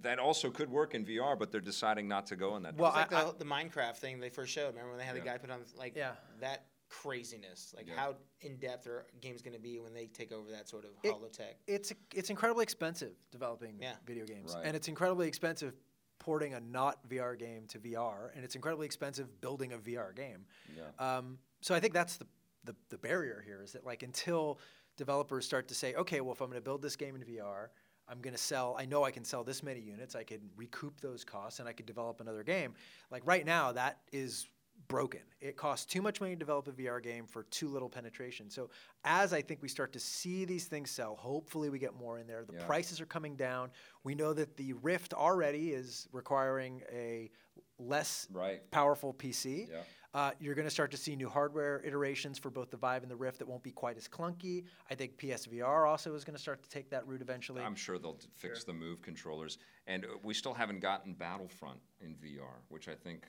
That 0.00 0.20
also 0.20 0.48
could 0.50 0.70
work 0.70 0.94
in 0.94 1.04
VR, 1.04 1.36
but 1.36 1.50
they're 1.50 1.60
deciding 1.60 2.06
not 2.06 2.26
to 2.28 2.36
go 2.36 2.54
in 2.56 2.62
that. 2.62 2.76
Direction. 2.76 2.82
Well, 2.94 3.02
It's 3.02 3.12
like 3.12 3.24
I- 3.24 3.30
the, 3.32 3.38
the 3.38 3.44
Minecraft 3.44 3.96
thing 3.96 4.20
they 4.20 4.28
first 4.30 4.52
showed. 4.52 4.68
Remember 4.68 4.90
when 4.90 4.98
they 4.98 5.04
had 5.04 5.16
the 5.16 5.20
guy 5.20 5.36
put 5.38 5.50
on 5.50 5.58
like 5.76 5.96
Yeah. 5.96 6.12
that 6.40 6.66
craziness? 6.88 7.72
Like 7.76 7.86
Yeah. 7.86 7.96
how 7.96 8.16
in 8.40 8.56
depth 8.58 8.86
are 8.86 9.06
games 9.20 9.42
going 9.42 9.54
to 9.54 9.60
be 9.60 9.78
when 9.78 9.92
they 9.94 10.06
take 10.06 10.32
over 10.32 10.50
that 10.50 10.68
sort 10.68 10.84
of 10.84 10.90
It- 11.02 11.12
holodeck? 11.12 11.54
it's 11.66 11.92
it's 12.14 12.30
incredibly 12.30 12.62
expensive 12.62 13.14
developing 13.30 13.78
Yeah. 13.80 13.96
video 14.06 14.24
games, 14.24 14.54
Right. 14.54 14.64
and 14.66 14.76
it's 14.76 14.88
incredibly 14.88 15.28
expensive 15.28 15.74
porting 16.18 16.54
a 16.54 16.60
not 16.60 17.06
VR 17.08 17.36
game 17.36 17.66
to 17.68 17.78
VR, 17.78 18.30
and 18.34 18.44
it's 18.44 18.54
incredibly 18.56 18.86
expensive 18.86 19.40
building 19.40 19.72
a 19.72 19.78
VR 19.78 20.12
game. 20.12 20.46
Yeah. 20.76 20.90
Um, 20.98 21.38
so 21.60 21.74
I 21.74 21.80
think 21.80 21.94
that's 21.94 22.16
the, 22.16 22.26
the 22.64 22.74
the 22.88 22.98
barrier 22.98 23.40
here 23.40 23.62
is 23.62 23.72
that 23.72 23.84
like 23.84 24.02
until 24.02 24.58
developers 24.96 25.44
start 25.46 25.68
to 25.68 25.74
say, 25.74 25.94
okay, 25.94 26.20
well 26.20 26.32
if 26.32 26.40
I'm 26.40 26.48
going 26.48 26.60
to 26.60 26.64
build 26.64 26.82
this 26.82 26.96
game 26.96 27.14
in 27.14 27.22
VR, 27.24 27.70
I'm 28.08 28.20
going 28.20 28.34
to 28.34 28.42
sell. 28.42 28.74
I 28.78 28.86
know 28.86 29.04
I 29.04 29.10
can 29.10 29.22
sell 29.24 29.44
this 29.44 29.62
many 29.62 29.80
units. 29.80 30.14
I 30.16 30.24
can 30.24 30.50
recoup 30.56 30.98
those 31.00 31.24
costs, 31.24 31.60
and 31.60 31.68
I 31.68 31.72
could 31.74 31.84
develop 31.86 32.20
another 32.20 32.42
game. 32.42 32.74
Like 33.10 33.24
right 33.26 33.44
now, 33.44 33.72
that 33.72 34.00
is 34.12 34.48
broken. 34.88 35.20
It 35.40 35.56
costs 35.56 35.86
too 35.86 36.02
much 36.02 36.20
money 36.20 36.32
to 36.32 36.38
develop 36.38 36.66
a 36.66 36.72
VR 36.72 37.02
game 37.02 37.26
for 37.26 37.44
too 37.44 37.68
little 37.68 37.88
penetration. 37.88 38.50
So 38.50 38.70
as 39.04 39.32
I 39.32 39.42
think 39.42 39.62
we 39.62 39.68
start 39.68 39.92
to 39.92 40.00
see 40.00 40.44
these 40.44 40.64
things 40.66 40.90
sell, 40.90 41.14
hopefully 41.14 41.68
we 41.70 41.78
get 41.78 41.94
more 41.94 42.18
in 42.18 42.26
there. 42.26 42.44
The 42.44 42.54
Yeah. 42.54 42.66
prices 42.66 43.00
are 43.00 43.06
coming 43.06 43.36
down. 43.36 43.70
We 44.02 44.14
know 44.14 44.32
that 44.32 44.56
the 44.56 44.72
Rift 44.72 45.12
already 45.14 45.72
is 45.72 46.08
requiring 46.12 46.82
a 46.90 47.30
less 47.78 48.26
Right. 48.32 48.68
powerful 48.70 49.12
PC. 49.12 49.68
Yeah. 49.70 49.82
Uh, 50.14 50.32
you're 50.40 50.54
going 50.54 50.66
to 50.66 50.70
start 50.70 50.90
to 50.90 50.96
see 50.96 51.14
new 51.14 51.28
hardware 51.28 51.82
iterations 51.84 52.38
for 52.38 52.50
both 52.50 52.70
the 52.70 52.78
Vive 52.78 53.02
and 53.02 53.10
the 53.10 53.16
Rift 53.16 53.38
that 53.40 53.46
won't 53.46 53.62
be 53.62 53.70
quite 53.70 53.98
as 53.98 54.08
clunky. 54.08 54.64
I 54.90 54.94
think 54.94 55.18
PSVR 55.18 55.86
also 55.86 56.14
is 56.14 56.24
going 56.24 56.34
to 56.34 56.40
start 56.42 56.62
to 56.62 56.68
take 56.70 56.88
that 56.90 57.06
route 57.06 57.20
eventually. 57.20 57.62
I'm 57.62 57.76
sure 57.76 57.98
they'll 57.98 58.14
d- 58.14 58.26
fix 58.34 58.64
the 58.64 58.72
move 58.72 59.02
controllers, 59.02 59.58
and 59.86 60.06
uh, 60.06 60.08
we 60.22 60.32
still 60.32 60.54
haven't 60.54 60.80
gotten 60.80 61.12
Battlefront 61.12 61.80
in 62.00 62.16
VR, 62.16 62.62
which 62.68 62.88
I 62.88 62.94
think 62.94 63.26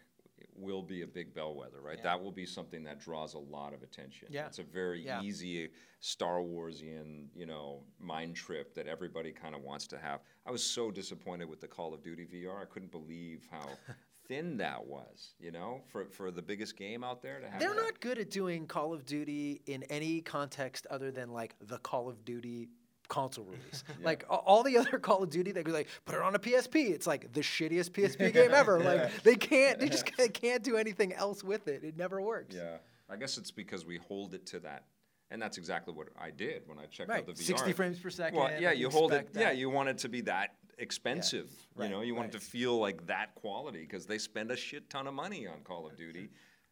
will 0.56 0.82
be 0.84 1.02
a 1.02 1.08
big 1.08 1.34
bellwether, 1.34 1.82
right? 1.82 1.98
Yeah. 1.98 2.04
That 2.04 2.22
will 2.24 2.32
be 2.32 2.46
something 2.46 2.84
that 2.84 3.00
draws 3.00 3.34
a 3.34 3.40
lot 3.40 3.74
of 3.74 3.84
attention. 3.84 4.28
Yeah. 4.32 4.48
it's 4.48 4.60
a 4.60 4.64
very 4.64 5.04
Yeah. 5.04 5.22
easy 5.22 5.70
Star 6.02 6.40
Warsian, 6.40 7.28
you 7.36 7.46
know, 7.46 7.84
mind 8.00 8.36
trip 8.36 8.74
that 8.76 8.88
everybody 8.88 9.32
kind 9.32 9.54
of 9.56 9.62
wants 9.62 9.88
to 9.88 9.98
have. 9.98 10.22
I 10.46 10.52
was 10.52 10.64
so 10.64 10.92
disappointed 10.92 11.50
with 11.50 11.60
the 11.62 11.68
Call 11.68 11.94
of 11.94 12.02
Duty 12.02 12.26
VR. 12.26 12.62
I 12.62 12.66
couldn't 12.66 12.92
believe 12.92 13.48
how 13.52 13.68
thin 14.28 14.58
that 14.58 14.86
was, 14.86 15.34
you 15.40 15.52
know, 15.52 15.82
for 15.92 16.06
for 16.06 16.32
the 16.32 16.42
biggest 16.42 16.78
game 16.78 17.04
out 17.04 17.22
there 17.22 17.40
to 17.42 17.50
have. 17.50 17.60
They're 17.60 17.70
that. 17.74 17.82
not 17.82 18.00
good 18.00 18.18
at 18.20 18.30
doing 18.30 18.66
Call 18.68 18.94
of 18.94 19.06
Duty 19.06 19.62
in 19.66 19.84
any 19.84 20.22
context 20.22 20.86
other 20.90 21.12
than 21.12 21.32
like 21.34 21.56
the 21.62 21.80
Call 21.80 22.08
of 22.08 22.24
Duty 22.24 22.70
console 23.10 23.46
release. 23.46 23.84
Like 24.04 24.24
all 24.30 24.64
the 24.64 24.78
other 24.78 24.98
Call 25.08 25.22
of 25.24 25.30
Duty, 25.30 25.52
they 25.52 25.64
go 25.64 25.74
like, 25.74 25.88
put 26.06 26.16
it 26.16 26.22
on 26.22 26.34
a 26.36 26.40
PSP. 26.40 26.92
It's 26.92 27.06
like 27.08 27.34
the 27.34 27.42
shittiest 27.42 27.90
PSP 27.92 28.32
game 28.34 28.52
ever. 28.54 28.80
Like 28.80 29.24
they 29.24 29.36
can't, 29.36 29.80
they 29.80 29.90
just 29.90 30.06
can't, 30.06 30.34
can't 30.34 30.64
do 30.64 30.78
anything 30.78 31.12
else 31.14 31.44
with 31.44 31.68
it. 31.68 31.84
It 31.84 31.98
never 31.98 32.22
works. 32.22 32.56
Yeah, 32.56 32.78
I 33.10 33.18
guess 33.18 33.38
it's 33.38 33.52
because 33.52 33.86
we 33.86 33.98
hold 33.98 34.34
it 34.34 34.46
to 34.48 34.60
that, 34.62 34.86
and 35.32 35.42
that's 35.42 35.58
exactly 35.58 35.94
what 35.94 36.08
I 36.20 36.30
did 36.32 36.64
when 36.68 36.80
I 36.80 36.86
checked 36.86 37.10
Right. 37.10 37.20
out 37.20 37.26
the 37.28 37.34
VR. 37.34 37.46
60 37.48 37.74
frames 37.74 38.00
per 38.00 38.10
second. 38.10 38.40
Well, 38.40 38.52
yeah, 38.62 38.72
you 38.72 38.90
hold 38.90 39.12
it. 39.12 39.22
expect 39.22 39.38
Yeah, 39.38 39.52
you 39.52 39.70
want 39.70 39.90
it 39.90 39.98
to 40.00 40.10
be 40.10 40.22
that 40.22 40.56
expensive. 40.78 41.52
right, 41.76 41.86
you 41.90 41.92
know, 41.96 42.02
you 42.02 42.16
want 42.16 42.28
right. 42.28 42.36
it 42.36 42.40
to 42.40 42.46
feel 42.46 42.78
like 42.80 43.06
that 43.08 43.36
quality 43.36 43.82
because 43.82 44.06
they 44.06 44.18
spend 44.18 44.50
a 44.52 44.56
shit 44.56 44.90
ton 44.90 45.08
of 45.08 45.14
money 45.14 45.46
on 45.46 45.60
Call 45.64 45.86
of 45.88 45.98
Duty, 45.98 46.30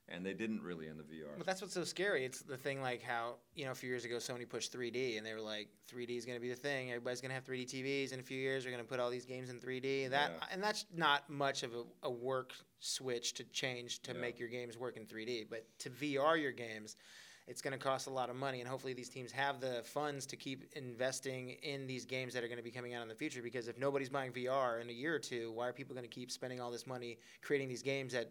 and 0.10 0.26
they 0.26 0.34
didn't 0.34 0.62
really 0.62 0.88
in 0.88 0.97
the 0.97 1.03
VR. 1.03 1.38
But 1.38 1.45
that's 1.45 1.62
what's 1.62 1.74
so 1.74 1.84
scary. 1.84 2.24
It's 2.26 2.41
the 2.41 2.58
thing 2.58 2.82
like 2.82 3.01
how, 3.01 3.36
you 3.55 3.66
know, 3.66 3.72
a 3.72 3.76
few 3.76 3.89
years 3.89 4.05
ago 4.05 4.16
Sony 4.18 4.47
pushed 4.47 4.72
3D 4.74 5.18
and 5.18 5.26
they 5.26 5.34
were 5.34 5.41
like 5.41 5.68
3D 5.91 6.18
is 6.18 6.26
going 6.26 6.38
to 6.38 6.41
be 6.41 6.49
the 6.49 6.55
thing. 6.55 6.89
Everybody's 6.89 7.22
going 7.22 7.30
to 7.30 7.36
have 7.36 7.45
3D 7.45 7.66
TVs 7.66 8.14
in 8.14 8.20
a 8.20 8.24
few 8.24 8.38
years. 8.38 8.66
We're 8.66 8.72
going 8.72 8.84
to 8.84 8.89
put 8.89 8.99
all 8.99 9.10
these 9.10 9.26
games 9.26 9.49
in 9.49 9.60
3D. 9.60 10.05
And 10.05 10.14
that 10.14 10.32
Yeah. 10.39 10.45
and 10.51 10.64
that's 10.64 10.86
not 10.95 11.30
much 11.30 11.64
of 11.64 11.74
a, 11.76 11.84
a 12.03 12.12
work 12.12 12.53
switch 12.80 13.34
to 13.36 13.43
change 13.45 14.01
to 14.03 14.14
Yeah. 14.14 14.20
make 14.20 14.39
your 14.39 14.49
games 14.49 14.78
work 14.78 14.97
in 14.97 15.05
3D, 15.05 15.47
but 15.49 15.66
to 15.80 15.89
VR 15.89 16.41
your 16.41 16.51
games 16.53 16.95
it's 17.49 17.62
going 17.62 17.72
to 17.72 17.80
cost 17.80 18.08
a 18.08 18.10
lot 18.10 18.30
of 18.30 18.36
money, 18.36 18.60
and 18.60 18.68
hopefully 18.68 18.91
these 18.93 19.08
teams 19.08 19.32
have 19.32 19.62
the 19.62 19.82
funds 19.86 20.26
to 20.26 20.36
keep 20.36 20.66
investing 20.76 21.51
in 21.64 21.88
these 21.88 22.03
games 22.05 22.34
that 22.34 22.43
are 22.43 22.47
going 22.49 22.58
to 22.58 22.64
be 22.64 22.72
coming 22.72 22.93
out 22.93 23.03
in 23.03 23.08
the 23.08 23.16
future. 23.16 23.41
Because 23.41 23.70
if 23.70 23.78
nobody's 23.78 24.10
buying 24.10 24.34
VR 24.34 24.82
in 24.82 24.89
a 24.89 24.91
year 24.91 25.16
or 25.16 25.20
two, 25.20 25.53
why 25.53 25.66
are 25.70 25.72
people 25.72 25.95
going 25.95 26.03
to 26.03 26.14
keep 26.14 26.30
spending 26.30 26.60
all 26.60 26.70
this 26.70 26.86
money 26.86 27.18
creating 27.41 27.70
these 27.70 27.82
games 27.82 28.12
that 28.12 28.30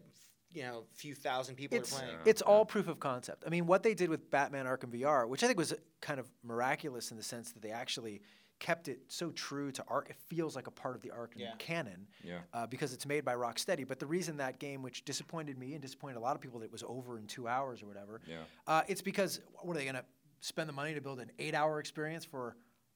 you 0.51 0.63
know 0.63 0.83
a 0.91 0.95
few 0.95 1.13
thousand 1.15 1.55
people 1.55 1.77
it's, 1.77 1.93
are 1.93 1.99
playing? 2.01 2.17
it's 2.25 2.41
all 2.41 2.65
proof 2.65 2.87
of 2.87 2.99
concept. 2.99 3.43
I 3.45 3.49
mean, 3.49 3.65
what 3.65 3.83
they 3.83 3.93
did 3.93 4.09
with 4.09 4.29
Batman 4.31 4.65
Arkham 4.65 4.91
VR, 4.97 5.27
which 5.27 5.43
I 5.43 5.47
think 5.47 5.57
was 5.59 5.73
kind 6.01 6.19
of 6.19 6.27
miraculous 6.43 7.11
in 7.11 7.17
the 7.17 7.23
sense 7.23 7.51
that 7.51 7.61
they 7.61 7.71
actually 7.71 8.21
kept 8.59 8.87
it 8.87 8.99
so 9.07 9.29
true 9.31 9.71
to 9.71 9.83
Ark. 9.87 10.07
It 10.09 10.15
feels 10.15 10.55
like 10.55 10.65
a 10.65 10.71
part 10.71 10.95
of 10.95 11.01
the 11.03 11.09
Arkham 11.09 11.37
Yeah. 11.37 11.51
canon 11.59 12.07
Yeah. 12.23 12.39
uh, 12.53 12.65
because 12.65 12.91
it's 12.91 13.05
made 13.05 13.23
by 13.23 13.35
Rocksteady. 13.35 13.87
But 13.87 13.99
the 13.99 14.07
reason 14.07 14.37
that 14.37 14.57
game, 14.57 14.81
which 14.81 15.05
disappointed 15.05 15.59
me 15.59 15.73
and 15.73 15.81
disappointed 15.81 16.17
a 16.17 16.21
lot 16.21 16.35
of 16.35 16.41
people, 16.41 16.59
that 16.61 16.65
it 16.65 16.71
was 16.71 16.83
over 16.87 17.19
in 17.19 17.27
two 17.27 17.47
hours 17.47 17.83
or 17.83 17.85
whatever, 17.85 18.19
Yeah. 18.25 18.37
uh, 18.65 18.81
it's 18.87 19.01
because 19.03 19.41
what 19.61 19.75
are 19.75 19.79
they 19.79 19.83
going 19.83 19.95
to 19.95 20.05
spend 20.41 20.67
the 20.67 20.73
money 20.73 20.95
to 20.95 21.01
build 21.01 21.19
an 21.19 21.31
eight-hour 21.39 21.79
experience 21.79 22.25
for? 22.25 22.55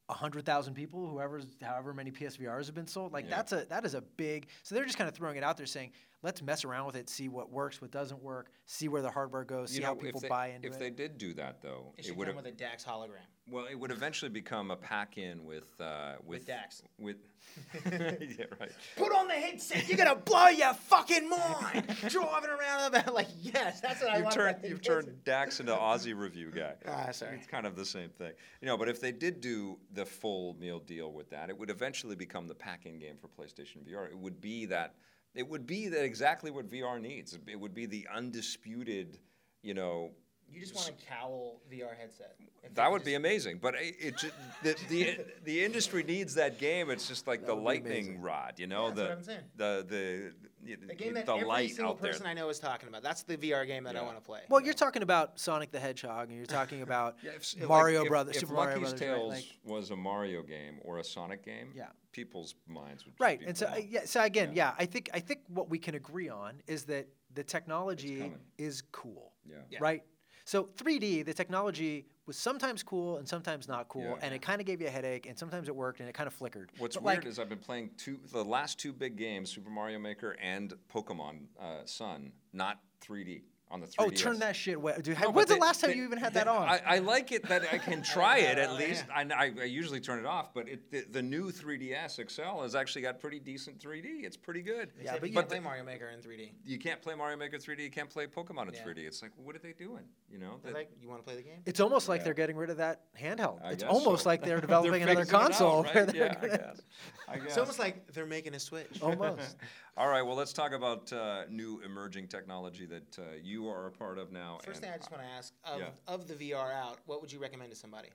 hundred 0.09 0.45
thousand 0.45 0.73
people, 0.73 1.07
whoever's 1.07 1.45
however 1.61 1.93
many 1.93 2.11
PSVRs 2.11 2.65
have 2.65 2.75
been 2.75 2.85
sold, 2.85 3.13
like 3.13 3.23
Yeah. 3.29 3.37
that's 3.37 3.53
a 3.53 3.65
that 3.69 3.85
is 3.85 3.93
a 3.93 4.01
big. 4.01 4.47
So 4.63 4.75
they're 4.75 4.83
just 4.83 4.97
kind 4.97 5.07
of 5.07 5.15
throwing 5.15 5.37
it 5.37 5.43
out 5.43 5.55
there, 5.55 5.65
saying, 5.65 5.93
"Let's 6.23 6.41
mess 6.41 6.63
around 6.65 6.85
with 6.85 6.95
it, 6.95 7.09
see 7.09 7.29
what 7.29 7.49
works, 7.51 7.81
what 7.81 7.91
doesn't 7.91 8.21
work, 8.21 8.51
see 8.65 8.87
where 8.87 9.01
the 9.01 9.09
hardware 9.11 9.43
goes, 9.43 9.71
see 9.71 9.79
You 9.79 9.85
how 9.85 9.95
people 9.95 10.21
they, 10.21 10.27
buy 10.29 10.47
into 10.47 10.67
if 10.67 10.73
it." 10.73 10.75
If 10.75 10.79
they 10.79 10.89
did 10.89 11.17
do 11.17 11.33
that 11.35 11.61
though, 11.61 11.93
It 11.97 12.07
it 12.09 12.15
would 12.17 12.27
come 12.27 12.35
with 12.37 12.45
a 12.45 12.51
DAX 12.51 12.83
hologram. 12.83 13.25
well, 13.49 13.65
it 13.65 13.75
would 13.79 13.91
eventually 13.91 14.29
become 14.29 14.71
a 14.71 14.75
pack-in 14.75 15.43
with 15.45 15.79
uh, 15.81 16.13
with, 16.25 16.45
Dax. 16.45 16.83
With 16.99 17.17
yeah, 17.85 18.45
right. 18.59 18.71
Put 18.95 19.11
on 19.13 19.27
the 19.27 19.33
headset. 19.33 19.87
You're 19.87 19.97
gonna 19.97 20.15
blow 20.15 20.47
your 20.49 20.73
fucking 20.73 21.27
mind. 21.27 21.87
Driving 22.07 22.49
around 22.51 22.83
about 22.93 23.13
like 23.13 23.27
yes, 23.41 23.81
that's 23.81 24.01
what 24.01 24.11
I 24.11 24.15
You've 24.17 24.23
want. 24.25 24.35
turned 24.35 24.61
that 24.61 24.69
you've 24.69 24.81
turned 24.81 25.23
Dax 25.23 25.59
into 25.59 25.73
Aussie 25.73 26.15
review 26.17 26.51
guy. 26.51 26.73
Ah, 26.87 27.11
sorry. 27.11 27.35
It's 27.37 27.47
kind 27.47 27.65
of 27.65 27.75
the 27.75 27.85
same 27.85 28.09
thing. 28.09 28.31
You 28.61 28.67
know, 28.67 28.77
but 28.77 28.89
if 28.89 29.01
they 29.01 29.11
did 29.11 29.41
do 29.41 29.77
the 29.93 30.05
full 30.05 30.55
meal 30.59 30.79
deal 30.79 31.11
with 31.11 31.29
that, 31.31 31.49
it 31.49 31.57
would 31.57 31.69
eventually 31.71 32.15
become 32.15 32.47
the 32.47 32.55
pack-in 32.55 32.99
game 32.99 33.15
for 33.19 33.27
PlayStation 33.27 33.77
VR. 33.87 34.07
It 34.09 34.17
would 34.17 34.39
be 34.39 34.65
that 34.67 34.93
it 35.35 35.47
would 35.47 35.65
be 35.65 35.87
that 35.87 36.03
exactly 36.03 36.51
what 36.51 36.67
VR 36.69 36.99
needs. 37.01 37.37
It 37.47 37.59
would 37.59 37.73
be 37.73 37.85
the 37.85 38.07
undisputed, 38.13 39.17
you 39.61 39.73
know, 39.73 40.11
You 40.51 40.59
just 40.59 40.75
want 40.75 40.89
a 40.89 41.05
cowl 41.09 41.61
VR 41.71 41.95
headset. 41.97 42.35
That 42.73 42.91
would 42.91 42.99
just- 42.99 43.05
be 43.05 43.13
amazing. 43.15 43.59
But 43.61 43.75
it, 43.75 43.95
it 43.99 44.17
ju- 44.17 44.31
the, 44.63 44.75
the 44.89 45.25
the 45.45 45.63
industry 45.63 46.03
needs 46.03 46.33
that 46.35 46.59
game. 46.59 46.89
It's 46.89 47.07
just 47.07 47.25
like 47.27 47.45
the 47.45 47.53
lightning 47.55 48.19
rod, 48.21 48.59
you 48.59 48.67
know, 48.67 48.87
Yeah, 48.89 48.93
that's 48.93 48.97
the, 48.97 49.03
what 49.03 49.11
I'm 49.17 49.23
saying. 49.23 49.39
the 49.55 49.85
the 49.87 50.33
the 50.77 50.91
A 50.91 50.95
game 50.95 51.13
that 51.15 51.25
the 51.25 51.33
every 51.37 51.69
single 51.69 51.93
out 51.93 52.01
there. 52.01 52.11
person 52.11 52.27
I 52.27 52.33
know 52.33 52.49
is 52.49 52.59
talking 52.59 52.87
about. 52.89 53.01
That's 53.01 53.23
the 53.23 53.35
VR 53.37 53.65
game 53.65 53.83
that 53.85 53.95
I 53.95 54.01
want 54.03 54.17
to 54.17 54.21
play. 54.21 54.41
well, 54.49 54.61
you're 54.61 54.73
talking 54.75 55.01
about 55.01 55.39
Sonic 55.39 55.71
the 55.71 55.79
Hedgehog, 55.79 56.27
and 56.27 56.37
you're 56.37 56.45
talking 56.45 56.81
about 56.83 57.15
Yeah, 57.23 57.31
if, 57.35 57.67
Mario 57.67 58.03
if, 58.03 58.09
Brothers, 58.09 58.35
If 58.35 58.41
Super 58.41 58.53
Mario 58.53 58.79
Lucky's 58.81 58.93
Brothers, 58.99 59.19
right? 59.21 59.27
Like- 59.29 59.45
was 59.65 59.89
a 59.91 59.95
Mario 59.95 60.43
game 60.43 60.79
or 60.83 60.99
a 60.99 61.03
Sonic 61.03 61.43
game, 61.45 61.69
Yeah. 61.75 61.87
People's 62.11 62.55
minds 62.67 63.05
would 63.05 63.13
just 63.13 63.21
right 63.21 63.39
be 63.39 63.45
and 63.45 63.57
so 63.57 63.65
uh, 63.67 63.75
yeah 63.89 64.01
so 64.05 64.21
again 64.21 64.49
Yeah. 64.53 64.69
yeah. 64.69 64.75
i 64.77 64.85
think 64.85 65.09
i 65.13 65.19
think 65.19 65.41
what 65.47 65.69
we 65.69 65.79
can 65.79 65.95
agree 65.95 66.29
on 66.29 66.61
is 66.67 66.83
that 66.85 67.07
the 67.33 67.43
technology 67.43 68.31
is 68.57 68.83
cool 68.91 69.31
Yeah. 69.49 69.57
Yeah. 69.69 69.79
right 69.81 70.03
so 70.45 70.63
3d 70.63 71.25
the 71.25 71.33
technology 71.33 72.05
was 72.25 72.37
sometimes 72.37 72.83
cool 72.83 73.17
and 73.17 73.27
sometimes 73.27 73.67
not 73.67 73.87
cool 73.87 74.03
Yeah. 74.03 74.15
and 74.21 74.33
it 74.33 74.41
kind 74.41 74.59
of 74.61 74.67
gave 74.67 74.81
you 74.81 74.87
a 74.87 74.91
headache 74.91 75.25
and 75.25 75.37
sometimes 75.37 75.67
it 75.69 75.75
worked 75.75 75.99
and 76.01 76.09
it 76.09 76.13
kind 76.13 76.27
of 76.27 76.33
flickered 76.33 76.71
What's 76.77 76.95
But, 76.97 77.03
weird 77.03 77.17
like, 77.19 77.27
is 77.27 77.39
I've 77.39 77.49
been 77.49 77.57
playing 77.59 77.91
two, 77.97 78.19
the 78.31 78.43
last 78.43 78.77
two 78.79 78.93
big 78.93 79.15
games, 79.17 79.49
Super 79.49 79.69
Mario 79.69 79.99
Maker 79.99 80.35
and 80.41 80.73
Pokemon 80.93 81.45
uh, 81.59 81.85
Sun, 81.85 82.31
not 82.53 82.79
3D 83.01 83.41
on 83.71 83.79
the 83.79 83.87
3DS. 83.87 83.93
oh 83.99 84.09
turn 84.09 84.39
that 84.39 84.55
shit 84.55 84.75
away 84.75 84.93
dude 85.01 85.19
No, 85.19 85.31
when's 85.31 85.47
the 85.47 85.55
they- 85.55 85.59
last 85.61 85.81
time 85.81 85.91
they- 85.91 85.97
you 85.97 86.03
even 86.03 86.17
had 86.17 86.33
they- 86.33 86.41
that 86.41 86.47
on 86.47 86.67
I, 86.67 86.81
I 86.85 86.97
like 86.99 87.31
it 87.31 87.47
that 87.47 87.63
I 87.73 87.77
can 87.77 88.03
try 88.15 88.37
it 88.39 88.57
at 88.57 88.73
least. 88.73 89.05
yeah. 89.07 89.33
I, 89.39 89.45
I, 89.45 89.51
I 89.61 89.63
usually 89.63 89.99
turn 90.01 90.19
it 90.19 90.25
off, 90.25 90.53
but 90.53 90.67
it, 90.67 90.91
the, 90.91 91.05
the 91.09 91.21
new 91.21 91.51
3DS 91.51 92.29
XL 92.29 92.61
has 92.63 92.75
actually 92.75 93.01
got 93.03 93.19
pretty 93.19 93.39
decent 93.39 93.79
3D. 93.79 94.23
It's 94.23 94.35
pretty 94.37 94.61
good. 94.61 94.89
Yeah, 94.97 95.01
Except 95.15 95.21
but 95.21 95.29
you 95.29 95.33
you- 95.33 95.39
can't 95.39 95.49
play 95.49 95.59
Mario 95.59 95.83
Maker 95.83 96.09
in 96.09 96.19
3D. 96.19 96.49
You 96.65 96.77
can't 96.79 97.01
play 97.01 97.15
Mario 97.15 97.37
Maker 97.37 97.57
3D. 97.57 97.79
You 97.83 97.89
can't 97.89 98.09
play 98.09 98.27
Pokemon 98.27 98.67
in 98.67 98.73
Yeah. 98.73 98.83
3D. 98.83 98.97
It's 99.07 99.21
like, 99.21 99.31
what 99.37 99.55
are 99.55 99.59
they 99.59 99.73
doing? 99.73 100.03
You 100.29 100.39
know, 100.39 100.59
that- 100.63 100.73
like, 100.73 100.89
you 101.01 101.07
want 101.09 101.21
to 101.21 101.25
play 101.25 101.35
the 101.35 101.41
game? 101.43 101.61
it's 101.65 101.79
almost 101.79 102.09
like 102.09 102.19
Yeah. 102.19 102.25
they're 102.25 102.33
getting 102.33 102.57
rid 102.57 102.69
of 102.69 102.77
that 102.77 103.01
handheld. 103.19 103.63
I 103.63 103.71
it's 103.71 103.83
almost 103.83 104.23
so. 104.23 104.29
like 104.29 104.43
they're 104.43 104.61
developing 104.67 105.01
another 105.03 105.21
phasing 105.25 105.29
it 105.29 105.33
out, 105.33 105.41
console. 105.41 105.83
where 105.83 106.05
right? 106.05 106.15
Yeah, 106.21 106.35
guess. 106.35 106.81
I 107.27 107.35
guess. 107.37 107.45
It's 107.45 107.57
almost 107.57 107.79
like 107.79 108.11
they're 108.11 108.25
making 108.25 108.53
a 108.55 108.59
switch. 108.59 109.01
almost. 109.01 109.55
All 109.97 110.07
right, 110.07 110.21
well, 110.21 110.35
let's 110.35 110.53
talk 110.53 110.71
about 110.71 111.11
uh, 111.11 111.43
new 111.49 111.81
emerging 111.85 112.27
technology 112.27 112.85
that 112.85 113.19
uh, 113.19 113.23
you 113.43 113.60
you 113.61 113.69
are 113.69 113.87
a 113.87 113.91
part 113.91 114.17
of 114.17 114.31
now. 114.31 114.57
First 114.63 114.81
thing 114.81 114.91
I 114.91 114.97
just 114.97 115.11
want 115.11 115.23
to 115.23 115.29
ask 115.29 115.53
of, 115.63 115.79
Yeah. 115.79 115.89
of 116.07 116.27
the 116.27 116.33
VR 116.35 116.71
out, 116.73 116.99
what 117.05 117.21
would 117.21 117.31
you 117.31 117.39
recommend 117.39 117.69
to 117.71 117.75
somebody? 117.77 118.09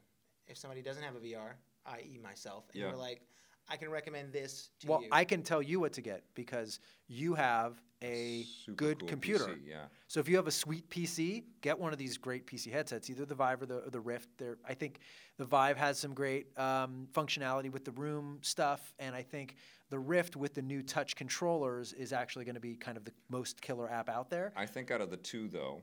If 0.46 0.56
somebody 0.58 0.82
doesn't 0.82 1.02
have 1.02 1.14
a 1.16 1.20
VR, 1.20 1.52
i.e., 1.86 2.18
myself, 2.22 2.64
and 2.72 2.80
Yeah. 2.80 2.88
you're 2.88 2.96
like, 2.96 3.22
I 3.68 3.76
can 3.76 3.90
recommend 3.90 4.32
this 4.32 4.70
to 4.80 4.86
Well, 4.86 5.02
you. 5.02 5.08
I 5.10 5.24
can 5.24 5.42
tell 5.42 5.62
you 5.62 5.80
what 5.80 5.92
to 5.94 6.00
get 6.00 6.22
because 6.34 6.80
you 7.08 7.34
have 7.34 7.80
a 8.02 8.44
Super 8.64 8.76
good 8.76 8.98
cool 9.00 9.08
computer. 9.08 9.44
PC, 9.44 9.58
yeah. 9.66 9.84
So 10.06 10.20
if 10.20 10.28
you 10.28 10.36
have 10.36 10.46
a 10.46 10.52
sweet 10.52 10.88
PC, 10.90 11.44
get 11.62 11.78
one 11.78 11.92
of 11.92 11.98
these 11.98 12.18
great 12.18 12.46
PC 12.46 12.70
headsets, 12.70 13.08
either 13.10 13.24
the 13.24 13.34
Vive 13.34 13.62
or 13.62 13.66
the, 13.66 13.78
or 13.78 13.90
the 13.90 14.00
Rift. 14.00 14.28
They're, 14.38 14.58
I 14.68 14.74
think 14.74 15.00
the 15.38 15.44
Vive 15.44 15.76
has 15.78 15.98
some 15.98 16.14
great 16.14 16.56
um, 16.58 17.08
functionality 17.12 17.72
with 17.72 17.84
the 17.84 17.92
room 17.92 18.38
stuff, 18.42 18.92
and 18.98 19.14
I 19.14 19.22
think 19.22 19.56
the 19.88 19.98
Rift 19.98 20.36
with 20.36 20.54
the 20.54 20.62
new 20.62 20.82
touch 20.82 21.16
controllers 21.16 21.92
is 21.92 22.12
actually 22.12 22.44
going 22.44 22.54
to 22.54 22.60
be 22.60 22.74
kind 22.76 22.96
of 22.96 23.04
the 23.04 23.12
most 23.30 23.60
killer 23.62 23.90
app 23.90 24.08
out 24.08 24.28
there, 24.30 24.52
I 24.56 24.66
think 24.66 24.90
out 24.90 25.00
of 25.00 25.10
the 25.10 25.16
two, 25.16 25.48
though, 25.48 25.80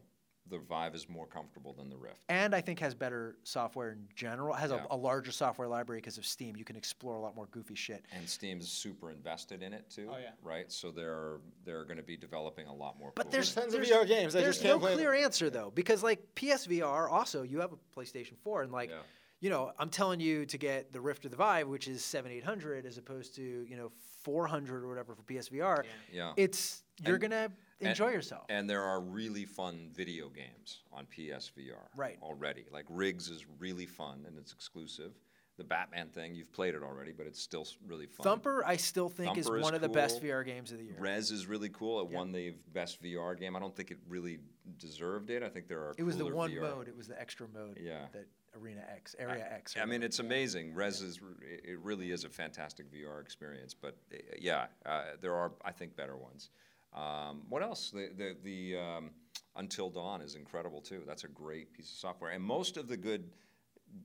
the 0.49 0.57
Vive 0.59 0.93
is 0.93 1.07
more 1.09 1.25
comfortable 1.25 1.73
than 1.73 1.89
the 1.89 1.95
Rift. 1.95 2.19
and 2.29 2.53
I 2.53 2.59
think 2.61 2.79
has 2.79 2.93
better 2.93 3.37
software 3.43 3.91
in 3.91 4.07
general. 4.15 4.53
Has 4.53 4.71
Yeah. 4.71 4.85
a, 4.91 4.95
a 4.95 4.97
larger 4.97 5.31
software 5.31 5.67
library 5.67 6.01
because 6.01 6.17
of 6.17 6.25
Steam. 6.25 6.55
You 6.57 6.65
can 6.65 6.75
explore 6.75 7.15
a 7.15 7.19
lot 7.19 7.35
more 7.35 7.45
goofy 7.47 7.75
shit. 7.75 8.05
And 8.11 8.27
Steam's 8.27 8.69
super 8.69 9.09
invested 9.11 9.63
in 9.63 9.71
it 9.73 9.89
too. 9.89 10.09
Oh, 10.11 10.17
yeah. 10.17 10.31
Right. 10.41 10.69
So 10.71 10.91
they're 10.91 11.37
they're 11.65 11.85
going 11.85 11.97
to 11.97 12.03
be 12.03 12.17
developing 12.17 12.67
a 12.67 12.73
lot 12.73 12.99
more. 12.99 13.13
But 13.15 13.23
cool 13.25 13.31
there's 13.31 13.55
Tons 13.55 13.73
of 13.73 13.79
there's, 13.81 13.89
VR 13.89 14.05
games, 14.07 14.33
There's 14.33 14.45
just 14.55 14.63
no 14.63 14.71
can't 14.71 14.81
play 14.81 14.91
them. 14.91 14.99
clear 14.99 15.13
answer 15.13 15.49
though, 15.49 15.71
because 15.73 16.03
like 16.03 16.19
PSVR 16.35 17.09
also 17.09 17.43
you 17.43 17.59
have 17.61 17.71
a 17.73 17.77
PlayStation 17.99 18.37
4 18.43 18.63
and 18.63 18.71
like 18.71 18.89
Yeah. 18.89 18.97
you 19.39 19.49
know 19.49 19.71
I'm 19.79 19.89
telling 19.89 20.19
you 20.19 20.45
to 20.47 20.57
get 20.57 20.91
the 20.91 20.99
Rift 20.99 21.25
or 21.25 21.29
the 21.29 21.37
Vive, 21.37 21.67
which 21.69 21.87
is 21.87 22.03
seven 22.03 22.31
eight 22.31 22.43
hundred 22.43 22.85
as 22.85 22.97
opposed 22.97 23.35
to 23.35 23.41
you 23.41 23.77
know 23.77 23.91
400 24.23 24.83
or 24.83 24.87
whatever 24.89 25.15
for 25.15 25.21
PSVR. 25.23 25.83
Yeah. 26.11 26.33
It's 26.37 26.83
you're 27.01 27.15
And- 27.15 27.21
gonna 27.21 27.51
enjoy 27.87 28.09
yourself. 28.09 28.45
And 28.49 28.69
there 28.69 28.83
are 28.83 28.99
really 28.99 29.45
fun 29.45 29.89
video 29.93 30.29
games 30.29 30.81
on 30.91 31.05
PSVR 31.05 31.89
Right. 31.95 32.17
already. 32.21 32.65
Like 32.71 32.85
RIGS 32.89 33.29
is 33.29 33.45
really 33.59 33.85
fun 33.85 34.25
and 34.27 34.37
it's 34.37 34.51
exclusive. 34.53 35.13
The 35.55 35.63
Batman 35.63 36.07
thing, 36.09 36.33
you've 36.33 36.51
played 36.51 36.73
it 36.73 36.81
already, 36.81 37.11
but 37.11 37.27
it's 37.27 37.39
still 37.39 37.67
really 37.85 38.07
fun. 38.07 38.23
Thumper 38.23 38.63
I 38.65 38.75
still 38.75 39.07
think 39.07 39.37
is 39.37 39.45
Thumper 39.45 39.59
is 39.59 39.63
one 39.63 39.75
of 39.75 39.81
the 39.81 39.89
best. 39.89 40.19
VR 40.21 40.43
games 40.43 40.71
of 40.71 40.79
the 40.79 40.85
year. 40.85 40.95
Rez 40.97 41.29
is 41.29 41.45
really 41.45 41.69
cool. 41.69 42.01
It 42.01 42.07
won 42.07 42.31
the 42.31 42.55
best 42.73 43.03
VR 43.03 43.37
game. 43.39 43.55
I 43.55 43.59
don't 43.59 43.75
think 43.75 43.91
it 43.91 43.99
really 44.07 44.39
deserved 44.79 45.29
it. 45.29 45.43
I 45.43 45.49
think 45.49 45.67
there 45.67 45.79
are. 45.79 45.93
it 45.97 46.03
was 46.03 46.17
the 46.17 46.25
one 46.25 46.49
VR. 46.49 46.61
mode. 46.61 46.87
It 46.87 46.97
was 46.97 47.07
the 47.07 47.19
extra 47.21 47.47
mode. 47.53 47.77
Yeah. 47.79 48.05
That 48.13 48.25
Arena 48.59 48.83
X, 48.91 49.15
Area 49.17 49.47
X. 49.51 49.75
or 49.75 49.81
I 49.81 49.85
mean, 49.85 50.03
it's 50.03 50.19
amazing. 50.19 50.73
Rez 50.73 51.01
is 51.01 51.19
it 51.41 51.79
really 51.79 52.11
is 52.11 52.23
a 52.23 52.29
fantastic 52.29 52.91
VR 52.91 53.21
experience. 53.21 53.73
But 53.73 53.97
uh, 54.13 54.17
yeah, 54.39 54.67
uh, 54.85 55.03
there 55.21 55.35
are 55.35 55.51
I 55.63 55.71
think 55.71 55.95
better 55.95 56.17
ones. 56.17 56.49
Um, 56.95 57.43
what 57.49 57.63
else? 57.63 57.91
The 57.91 58.09
the, 58.15 58.35
the 58.43 58.77
um, 58.79 59.11
Until 59.55 59.89
Dawn 59.89 60.21
is 60.21 60.35
incredible 60.35 60.81
too. 60.81 61.03
That's 61.05 61.23
a 61.23 61.29
great 61.29 61.73
piece 61.73 61.89
of 61.91 61.97
software. 61.97 62.31
And 62.31 62.43
most 62.43 62.77
of 62.77 62.87
the 62.87 62.97
good 62.97 63.29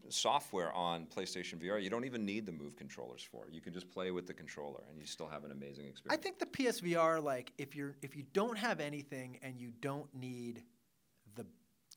software 0.09 0.72
on 0.72 1.07
PlayStation 1.07 1.55
VR, 1.55 1.82
you 1.82 1.91
don't 1.91 2.05
even 2.05 2.24
need 2.24 2.47
the 2.47 2.53
Move 2.53 2.76
controllers 2.76 3.22
for. 3.22 3.47
You 3.51 3.61
can 3.61 3.72
just 3.72 3.91
play 3.91 4.11
with 4.11 4.26
the 4.26 4.34
controller, 4.34 4.82
and 4.91 4.99
you 4.99 5.07
still 5.07 5.28
have 5.28 5.45
an 5.45 5.53
amazing 5.53 5.86
experience. 5.86 6.18
I 6.18 6.22
think 6.22 6.39
the 6.39 6.47
PSVR, 6.47 7.22
like 7.22 7.53
if 7.59 7.74
you're 7.74 7.97
if 8.03 8.16
you 8.16 8.24
don't 8.32 8.59
have 8.59 8.80
anything 8.80 9.39
and 9.43 9.59
you 9.59 9.72
don't 9.80 10.12
need 10.14 10.62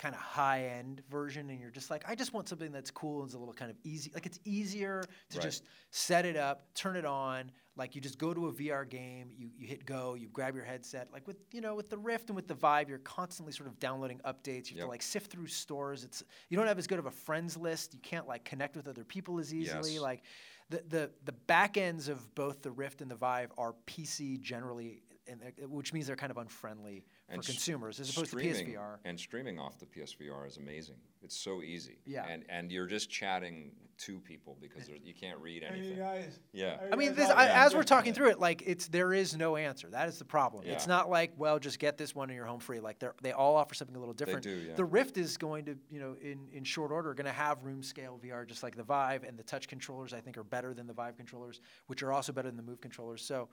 kind 0.01 0.15
of 0.15 0.21
high 0.21 0.65
end 0.65 1.03
version, 1.11 1.49
and 1.51 1.59
you're 1.59 1.69
just 1.69 1.91
like, 1.91 2.03
I 2.07 2.15
just 2.15 2.33
want 2.33 2.49
something 2.49 2.71
that's 2.71 2.89
cool 2.89 3.19
and 3.21 3.29
is 3.29 3.35
a 3.35 3.37
little 3.39 3.53
kind 3.53 3.69
of 3.69 3.77
easy. 3.83 4.09
Like 4.15 4.25
it's 4.25 4.39
easier 4.45 5.03
to 5.29 5.37
Right. 5.37 5.43
just 5.43 5.63
set 5.91 6.25
it 6.25 6.35
up, 6.35 6.73
turn 6.73 6.95
it 6.95 7.05
on. 7.05 7.51
Like 7.77 7.93
you 7.93 8.01
just 8.01 8.17
go 8.17 8.33
to 8.33 8.47
a 8.47 8.51
VR 8.51 8.83
game, 8.89 9.29
you, 9.37 9.49
you 9.55 9.67
hit 9.67 9.85
go, 9.85 10.15
you 10.15 10.27
grab 10.29 10.55
your 10.55 10.65
headset. 10.65 11.09
Like 11.13 11.27
with 11.27 11.37
you 11.51 11.61
know 11.61 11.75
with 11.75 11.89
the 11.91 11.97
Rift 11.99 12.29
and 12.29 12.35
with 12.35 12.47
the 12.47 12.55
Vive, 12.55 12.89
you're 12.89 12.97
constantly 12.99 13.53
sort 13.53 13.69
of 13.69 13.79
downloading 13.79 14.19
updates. 14.25 14.71
You 14.71 14.75
have 14.75 14.77
Yep. 14.77 14.85
to 14.85 14.89
like 14.89 15.01
sift 15.03 15.31
through 15.31 15.47
stores. 15.47 16.03
It's 16.03 16.23
you 16.49 16.57
don't 16.57 16.67
have 16.67 16.79
as 16.79 16.87
good 16.87 16.99
of 16.99 17.05
a 17.05 17.11
friends 17.11 17.55
list. 17.55 17.93
You 17.93 17.99
can't 18.01 18.27
like 18.27 18.43
connect 18.43 18.75
with 18.75 18.87
other 18.87 19.03
people 19.03 19.37
as 19.39 19.53
easily. 19.53 19.93
Yes. 19.93 20.01
Like 20.01 20.23
the, 20.71 20.83
the 20.89 21.11
the 21.25 21.31
back 21.33 21.77
ends 21.77 22.07
of 22.09 22.33
both 22.33 22.63
the 22.63 22.71
Rift 22.71 23.01
and 23.01 23.11
the 23.11 23.15
Vive 23.15 23.51
are 23.57 23.75
PC 23.87 24.41
generally, 24.41 25.03
and 25.27 25.39
which 25.69 25.93
means 25.93 26.07
they're 26.07 26.15
kind 26.15 26.31
of 26.31 26.37
unfriendly 26.37 27.05
And 27.31 27.39
s- 27.39 27.47
consumers 27.47 27.99
as 27.99 28.09
opposed 28.09 28.31
streaming, 28.31 28.65
to 28.65 28.71
PSVR. 28.71 28.97
And 29.05 29.19
streaming 29.19 29.59
off 29.59 29.79
the 29.79 29.85
PSVR 29.85 30.47
is 30.47 30.57
amazing. 30.57 30.97
It's 31.23 31.37
so 31.37 31.61
easy. 31.61 31.99
Yeah. 32.05 32.25
And 32.27 32.43
and 32.49 32.71
you're 32.71 32.87
just 32.87 33.09
chatting 33.09 33.71
to 33.99 34.19
people 34.19 34.57
because 34.59 34.89
eh. 34.89 34.93
you 35.03 35.13
can't 35.13 35.39
read 35.39 35.63
anything. 35.63 35.97
guys. 35.97 36.39
Yeah. 36.53 36.77
I 36.91 36.95
mean, 36.95 37.13
this, 37.13 37.29
I, 37.29 37.47
as 37.47 37.75
we're 37.75 37.83
talking 37.83 38.13
through 38.13 38.29
it, 38.29 38.39
like 38.39 38.63
it's 38.65 38.87
there 38.87 39.13
is 39.13 39.35
no 39.35 39.55
answer. 39.55 39.89
That 39.89 40.07
is 40.07 40.17
the 40.17 40.25
problem. 40.25 40.63
Yeah. 40.65 40.73
It's 40.73 40.87
not 40.87 41.09
like 41.09 41.33
well, 41.37 41.59
just 41.59 41.77
get 41.79 41.97
this 41.97 42.15
one 42.15 42.29
and 42.29 42.35
you're 42.35 42.45
home 42.45 42.59
free. 42.59 42.79
Like 42.79 42.99
they 42.99 43.07
they 43.21 43.31
all 43.31 43.55
offer 43.55 43.75
something 43.75 43.95
a 43.95 43.99
little 43.99 44.13
different. 44.13 44.43
They 44.43 44.51
do, 44.51 44.57
yeah. 44.69 44.75
The 44.75 44.85
Rift 44.85 45.17
is 45.17 45.37
going 45.37 45.65
to 45.65 45.77
you 45.89 45.99
know 45.99 46.15
in 46.21 46.47
in 46.51 46.63
short 46.63 46.91
order 46.91 47.13
going 47.13 47.25
to 47.25 47.31
have 47.31 47.63
room 47.63 47.83
scale 47.83 48.19
VR 48.23 48.47
just 48.47 48.63
like 48.63 48.75
the 48.75 48.83
Vive, 48.83 49.23
and 49.23 49.37
the 49.37 49.43
touch 49.43 49.67
controllers 49.67 50.13
I 50.13 50.19
think 50.19 50.37
are 50.37 50.43
better 50.43 50.73
than 50.73 50.87
the 50.87 50.93
Vive 50.93 51.15
controllers, 51.17 51.61
which 51.87 52.01
are 52.01 52.11
also 52.11 52.33
better 52.33 52.49
than 52.49 52.57
the 52.57 52.63
Move 52.63 52.81
controllers. 52.81 53.23
So. 53.23 53.49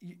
You, 0.00 0.16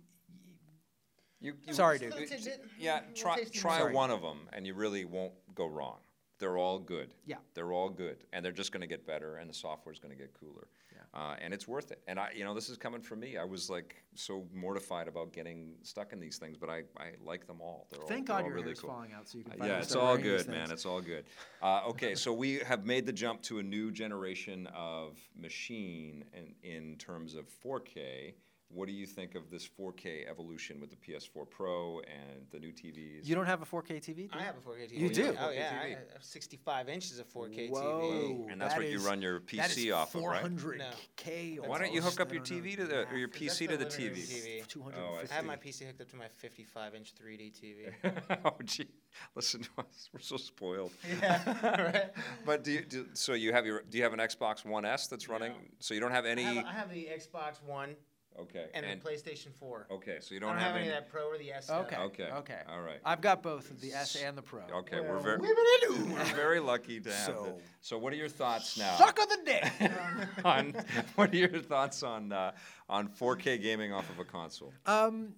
You, 1.40 1.54
you, 1.66 1.72
Sorry, 1.72 1.98
dude. 1.98 2.14
Little 2.14 2.52
Yeah, 2.78 3.00
try 3.14 3.44
try 3.52 3.78
Sorry. 3.78 3.94
one 3.94 4.10
of 4.10 4.22
them, 4.22 4.48
and 4.52 4.66
you 4.66 4.74
really 4.74 5.04
won't 5.04 5.34
go 5.54 5.66
wrong. 5.66 5.98
They're 6.38 6.58
all 6.58 6.78
good. 6.78 7.10
Yeah. 7.26 7.36
They're 7.54 7.72
all 7.72 7.88
good, 7.88 8.18
and 8.32 8.44
they're 8.44 8.52
just 8.52 8.70
going 8.72 8.80
to 8.80 8.86
get 8.86 9.06
better, 9.06 9.36
and 9.36 9.50
the 9.50 9.54
software's 9.54 9.98
going 9.98 10.12
to 10.12 10.18
get 10.18 10.34
cooler. 10.38 10.68
Yeah. 10.92 11.20
Uh, 11.20 11.34
and 11.40 11.52
it's 11.52 11.66
worth 11.66 11.90
it. 11.90 12.00
And 12.06 12.18
I, 12.18 12.30
you 12.34 12.44
know, 12.44 12.54
this 12.54 12.68
is 12.68 12.76
coming 12.76 13.00
from 13.00 13.20
me. 13.20 13.36
I 13.36 13.44
was 13.44 13.68
like 13.68 13.96
so 14.14 14.46
mortified 14.54 15.08
about 15.08 15.32
getting 15.32 15.74
stuck 15.82 16.12
in 16.12 16.20
these 16.20 16.38
things, 16.38 16.56
but 16.56 16.70
I, 16.70 16.82
I 16.96 17.12
like 17.24 17.46
them 17.46 17.60
all. 17.60 17.88
They're 17.90 18.00
Thank 18.06 18.30
all, 18.30 18.36
God 18.36 18.44
they're 18.44 18.50
your 18.50 18.58
all 18.58 18.62
really 18.62 18.68
hair's 18.68 18.80
cool. 18.80 18.90
falling 18.90 19.12
out 19.12 19.28
so 19.28 19.38
you 19.38 19.44
can 19.44 19.54
Uh, 19.54 19.56
finally 19.56 19.76
Yeah, 19.76 19.82
it's 19.82 19.96
all 19.96 20.16
good, 20.16 20.48
man. 20.48 20.70
It's 20.70 20.86
all 20.86 21.00
good. 21.00 21.24
Uh, 21.60 21.82
okay, 21.88 22.14
so 22.14 22.32
we 22.32 22.58
have 22.58 22.84
made 22.86 23.04
the 23.06 23.12
jump 23.12 23.42
to 23.42 23.58
a 23.58 23.62
new 23.62 23.90
generation 23.90 24.68
of 24.76 25.18
machine 25.36 26.24
in, 26.34 26.54
in 26.62 26.96
terms 26.98 27.34
of 27.34 27.46
4K. 27.64 28.34
What 28.70 28.86
do 28.86 28.92
you 28.92 29.06
think 29.06 29.34
of 29.34 29.50
this 29.50 29.66
4K 29.66 30.28
evolution 30.28 30.78
with 30.78 30.90
the 30.90 30.96
PS4 30.96 31.48
Pro 31.48 32.00
and 32.00 32.46
the 32.50 32.58
new 32.58 32.70
TVs? 32.70 33.26
You 33.26 33.34
don't 33.34 33.46
have 33.46 33.62
a 33.62 33.64
4K 33.64 33.96
TV? 33.96 34.14
do 34.16 34.28
I 34.32 34.38
you? 34.38 34.44
have 34.44 34.56
a 34.56 34.60
4K 34.60 34.92
TV. 34.92 34.98
You 34.98 35.08
do? 35.08 35.34
Oh 35.40 35.44
4K 35.46 35.54
yeah, 35.54 35.80
I 35.82 35.88
have 35.88 36.22
65 36.22 36.88
inches 36.90 37.18
of 37.18 37.32
4K 37.32 37.70
Whoa, 37.70 37.80
TV. 37.80 38.52
And 38.52 38.60
that's 38.60 38.74
that 38.74 38.80
what 38.80 38.90
you 38.90 38.98
run 38.98 39.22
your 39.22 39.40
that 39.40 39.70
is 39.70 39.76
PC 39.76 39.96
off 39.96 40.14
of, 40.14 40.22
right? 40.22 40.44
400K. 40.44 41.66
Why 41.66 41.78
don't 41.78 41.94
you 41.94 42.02
hook 42.02 42.20
up 42.20 42.32
your. 42.32 42.42
TV 42.48 42.76
to 42.76 42.84
the 42.84 43.08
or 43.08 43.16
your 43.16 43.28
That's 43.28 43.58
PC 43.58 43.68
to 43.68 43.76
the 43.76 43.84
living 43.84 44.14
TV? 44.14 44.62
TV. 44.62 44.66
250. 44.68 45.32
I 45.32 45.34
have 45.34 45.44
my 45.44 45.56
PC 45.56 45.86
hooked 45.86 46.00
up 46.00 46.10
to 46.10 46.16
my 46.16 46.26
55-inch 46.42 47.14
3D 47.14 47.52
TV. 47.52 48.38
oh, 48.44 48.50
gee, 48.64 48.86
listen 49.34 49.62
to 49.62 49.70
us. 49.78 50.08
We're 50.12 50.20
so 50.20 50.36
spoiled. 50.36 50.92
yeah, 51.22 51.82
right. 51.82 52.10
But 52.46 52.64
do 52.64 52.72
you 52.72 52.82
do, 52.82 53.06
so? 53.14 53.34
You 53.34 53.52
have 53.52 53.66
your 53.66 53.82
do 53.88 53.98
you 53.98 54.04
have 54.04 54.12
an 54.12 54.20
Xbox 54.20 54.64
One 54.64 54.84
S 54.84 55.06
that's 55.08 55.28
running? 55.28 55.52
No. 55.52 55.58
So 55.78 55.94
you 55.94 56.00
don't 56.00 56.12
have 56.12 56.26
I 56.26 56.30
any? 56.30 56.44
have, 56.44 56.64
I 56.64 56.72
have 56.72 56.90
the 56.90 57.08
Xbox 57.12 57.62
One 57.66 57.96
okay. 58.40 58.66
and, 58.74 58.84
the 59.00 59.04
PlayStation 59.08 59.52
4. 59.58 59.86
okay, 59.90 60.18
so 60.20 60.34
you 60.34 60.40
don't, 60.40 60.50
don't 60.50 60.58
have, 60.58 60.68
have 60.68 60.76
any 60.76 60.86
any. 60.88 60.96
of 60.96 61.04
that 61.04 61.10
Pro 61.10 61.24
or 61.28 61.38
the 61.38 61.52
S. 61.52 61.64
stuff. 61.66 61.86
Okay. 61.86 61.96
Okay. 61.96 62.28
Okay. 62.30 62.60
All 62.70 62.80
right. 62.82 62.98
I've 63.04 63.20
got 63.20 63.42
both 63.42 63.80
the 63.80 63.92
S 63.92 64.16
and 64.16 64.36
the 64.36 64.42
Pro. 64.42 64.60
Okay, 64.72 65.00
we're 65.00 65.14
Well, 65.14 65.22
very 65.22 65.38
whippity-doo. 65.38 66.12
we're 66.14 66.24
very 66.34 66.60
lucky 66.60 67.00
to 67.00 67.10
have 67.12 67.26
So- 67.26 67.44
it. 67.58 67.64
So 67.80 67.98
what 67.98 68.12
are 68.12 68.16
your 68.16 68.28
thoughts 68.28 68.76
now? 68.78 68.96
Suck 68.96 69.18
of 69.18 69.28
the 69.28 69.38
day. 69.44 69.70
on 70.44 70.74
what 71.14 71.32
are 71.32 71.36
your 71.36 71.48
thoughts 71.60 72.02
on 72.02 72.32
uh, 72.32 72.52
on 72.88 73.08
4K 73.08 73.60
gaming 73.62 73.92
off 73.92 74.08
of 74.10 74.18
a 74.18 74.24
console? 74.24 74.72
um, 74.86 75.34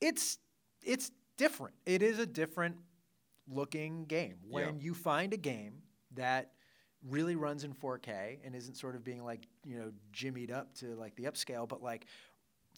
it's 0.00 0.38
it's 0.84 1.10
different. 1.36 1.74
It 1.86 2.02
is 2.02 2.18
a 2.18 2.26
different 2.26 2.76
looking 3.48 4.04
game. 4.04 4.36
When 4.48 4.64
Yeah. 4.76 4.80
you 4.80 4.94
find 4.94 5.32
a 5.32 5.36
game 5.36 5.82
that 6.14 6.52
really 7.08 7.36
runs 7.36 7.64
in 7.64 7.74
4K 7.74 8.38
and 8.44 8.54
isn't 8.54 8.76
sort 8.76 8.96
of 8.96 9.04
being 9.04 9.24
like 9.24 9.46
you 9.64 9.78
know 9.78 9.92
jimmied 10.12 10.52
up 10.52 10.74
to 10.76 10.94
like 10.96 11.14
the 11.16 11.24
upscale, 11.24 11.68
but 11.68 11.82
like 11.82 12.06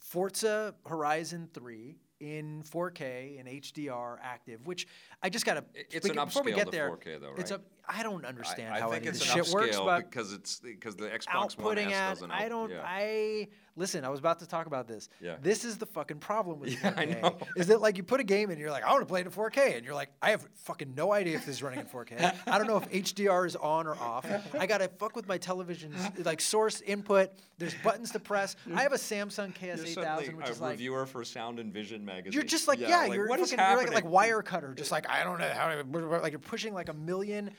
Forza 0.01 0.73
Horizon 0.85 1.49
3 1.53 1.95
in 2.19 2.63
4K 2.63 3.39
and 3.39 3.47
HDR 3.47 4.17
active, 4.21 4.65
which 4.65 4.87
I 5.21 5.29
just 5.29 5.45
gotta. 5.45 5.63
It's 5.73 6.07
an 6.07 6.15
before 6.15 6.43
we 6.43 6.51
upscale 6.51 6.55
get 6.55 6.65
to 6.65 6.71
there, 6.71 6.89
4K 6.91 7.21
though, 7.21 7.33
It's 7.37 7.51
right? 7.51 7.59
I 7.87 8.03
don't 8.03 8.25
understand 8.25 8.73
I, 8.73 8.79
how 8.79 8.89
I 8.89 8.91
think 8.93 9.03
any 9.03 9.09
of 9.09 9.15
it's 9.15 9.33
this 9.33 9.45
shit 9.47 9.53
works, 9.53 9.77
but 9.77 10.09
because 10.09 10.33
it's 10.33 10.59
because 10.59 10.95
the 10.95 11.07
Xbox 11.07 11.57
One 11.57 11.77
S 11.77 11.91
at 11.91 12.09
doesn't. 12.09 12.31
I 12.31 12.49
don't 12.49 12.71
yeah. 12.71 12.81
I 12.83 13.47
listen 13.75 14.03
I 14.03 14.09
was 14.09 14.19
about 14.19 14.39
to 14.39 14.47
talk 14.47 14.67
about 14.67 14.87
this 14.87 15.09
Yeah. 15.21 15.35
this 15.41 15.63
is 15.63 15.77
the 15.77 15.85
fucking 15.85 16.19
problem 16.19 16.59
with 16.59 16.71
Yeah, 16.83 16.93
I 16.95 17.05
4K 17.05 17.21
know. 17.21 17.37
is 17.55 17.67
that 17.67 17.81
like 17.81 17.97
you 17.97 18.03
put 18.03 18.19
a 18.19 18.23
game 18.23 18.49
in 18.49 18.53
and 18.53 18.59
you're 18.59 18.69
like 18.69 18.83
I 18.83 18.91
want 18.91 19.01
to 19.01 19.05
play 19.05 19.21
it 19.21 19.25
in 19.25 19.31
4K 19.31 19.77
and 19.77 19.85
you're 19.85 19.95
like 19.95 20.09
I 20.21 20.31
have 20.31 20.47
fucking 20.55 20.93
no 20.95 21.13
idea 21.13 21.37
if 21.37 21.45
this 21.45 21.55
is 21.55 21.63
running 21.63 21.79
in 21.79 21.85
4K 21.85 22.35
I 22.47 22.57
don't 22.57 22.67
know 22.67 22.77
if 22.77 22.89
HDR 22.91 23.45
is 23.47 23.55
on 23.55 23.87
or 23.87 23.95
off 23.95 24.25
I 24.59 24.65
gotta 24.65 24.87
fuck 24.87 25.15
with 25.15 25.27
my 25.27 25.37
television's 25.37 25.97
like 26.25 26.41
source 26.41 26.81
input 26.81 27.31
there's 27.57 27.75
buttons 27.83 28.11
to 28.11 28.19
press 28.19 28.55
I 28.75 28.81
have 28.81 28.93
a 28.93 28.97
Samsung 28.97 29.53
KS8000 29.55 29.93
suddenly 29.93 30.33
which 30.33 30.47
a 30.47 30.51
is 30.51 30.59
like 30.59 30.69
a 30.69 30.71
reviewer 30.73 31.05
for 31.05 31.23
Sound 31.23 31.59
and 31.59 31.73
Vision 31.73 32.03
magazine. 32.03 32.33
you're 32.33 32.43
just 32.43 32.67
like 32.67 32.79
yeah, 32.79 33.05
you're 33.05 33.27
what 33.27 33.39
is 33.39 33.51
fucking, 33.51 33.65
you're 33.65 33.77
like, 33.77 33.93
like 33.93 34.05
wire 34.05 34.41
cutter, 34.41 34.73
just 34.73 34.91
like 34.91 35.09
I 35.09 35.23
don't 35.23 35.39
know 35.39 35.47
how 35.49 36.19
like 36.19 36.31
you're 36.33 36.39
pushing 36.39 36.73
like 36.73 36.89
a 36.89 36.93
million 36.93 37.51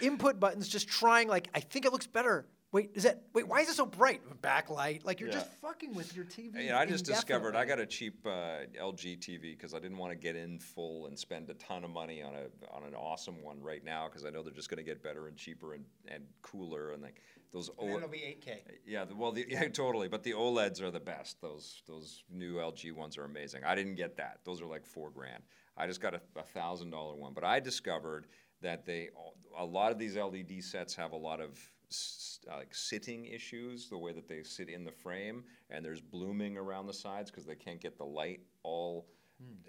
input 0.00 0.38
buttons, 0.40 0.68
just 0.68 0.88
trying 0.88 1.28
like 1.28 1.48
I 1.54 1.60
think 1.60 1.84
it 1.86 1.92
looks 1.92 2.06
better 2.06 2.46
Wait, 2.72 2.90
is 2.94 3.04
that 3.04 3.22
wait? 3.32 3.46
Why 3.46 3.60
is 3.60 3.68
it 3.70 3.74
so 3.74 3.86
bright? 3.86 4.20
Backlight, 4.42 5.04
like 5.04 5.20
you're 5.20 5.28
Yeah. 5.30 5.36
just 5.36 5.50
fucking 5.62 5.94
with 5.94 6.14
your 6.16 6.24
TV. 6.24 6.66
Yeah, 6.66 6.78
I 6.78 6.84
just 6.84 7.04
discovered 7.06 7.54
I 7.54 7.64
got 7.64 7.78
a 7.78 7.86
cheap 7.86 8.26
uh, 8.26 8.66
LG 8.78 9.18
TV 9.18 9.40
because 9.56 9.72
I 9.72 9.78
didn't 9.78 9.96
want 9.96 10.10
to 10.12 10.16
get 10.16 10.34
in 10.34 10.58
full 10.58 11.06
and 11.06 11.16
spend 11.18 11.48
a 11.48 11.54
ton 11.54 11.84
of 11.84 11.90
money 11.90 12.22
on 12.22 12.34
a 12.34 12.74
on 12.74 12.82
an 12.82 12.94
awesome 12.94 13.40
one 13.42 13.62
right 13.62 13.84
now 13.84 14.08
because 14.08 14.26
I 14.26 14.30
know 14.30 14.42
they're 14.42 14.52
just 14.52 14.68
going 14.68 14.78
to 14.78 14.82
get 14.84 15.00
better 15.02 15.28
and 15.28 15.36
cheaper 15.36 15.74
and, 15.74 15.84
and 16.08 16.24
cooler 16.42 16.90
and 16.90 17.02
like 17.02 17.22
those. 17.52 17.70
And 17.80 17.92
O- 17.92 17.96
it'll 17.96 18.08
be 18.08 18.18
8K. 18.44 18.58
yeah, 18.84 19.04
the- 19.04 19.14
well, 19.14 19.30
the, 19.32 19.46
yeah, 19.48 19.68
totally. 19.68 20.08
But 20.08 20.24
the 20.24 20.32
OLEDs 20.32 20.82
are 20.82 20.90
the 20.90 21.00
best. 21.00 21.40
Those 21.40 21.82
those 21.86 22.24
new 22.30 22.56
LG 22.56 22.92
ones 22.92 23.16
are 23.16 23.24
amazing. 23.24 23.62
I 23.64 23.74
didn't 23.76 23.94
get 23.94 24.16
that. 24.16 24.40
Those 24.44 24.60
are 24.60 24.66
like 24.66 24.84
four 24.84 25.10
grand. 25.10 25.44
I 25.78 25.86
just 25.86 26.00
got 26.02 26.14
a, 26.14 26.20
a 26.36 26.42
thousand 26.42 26.90
dollar 26.90 27.14
one. 27.14 27.32
But 27.32 27.44
I 27.44 27.60
discovered 27.60 28.26
that 28.62 28.86
they 28.86 29.10
a 29.58 29.64
lot 29.64 29.92
of 29.92 29.98
these 29.98 30.16
LED 30.16 30.62
sets 30.62 30.94
have 30.94 31.12
a 31.12 31.16
lot 31.16 31.40
of 31.40 31.58
uh, 32.50 32.56
like 32.56 32.74
sitting 32.74 33.26
issues, 33.26 33.88
the 33.88 33.98
way 33.98 34.12
that 34.12 34.28
they 34.28 34.42
sit 34.42 34.68
in 34.68 34.84
the 34.84 34.92
frame, 34.92 35.44
and 35.70 35.84
there's 35.84 36.00
blooming 36.00 36.56
around 36.56 36.86
the 36.86 36.92
sides 36.94 37.30
because 37.30 37.46
they 37.46 37.54
can't 37.54 37.80
get 37.80 37.96
the 37.96 38.04
light 38.04 38.40
all 38.62 39.06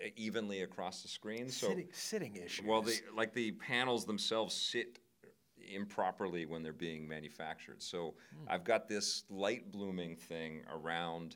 e- 0.03 0.11
evenly 0.15 0.63
across 0.63 1.01
the 1.01 1.07
screen. 1.07 1.49
So 1.49 1.67
sitting, 1.69 1.87
sitting 1.91 2.35
issues. 2.35 2.65
well, 2.65 2.81
the 2.81 2.99
like 3.15 3.33
the 3.33 3.51
panels 3.53 4.05
themselves 4.05 4.55
sit 4.55 4.99
improperly 5.73 6.45
when 6.45 6.63
they're 6.63 6.73
being 6.73 7.07
manufactured. 7.07 7.81
So 7.81 8.15
I've 8.47 8.63
got 8.63 8.87
this 8.87 9.23
light 9.29 9.71
blooming 9.71 10.15
thing 10.15 10.61
around 10.71 11.35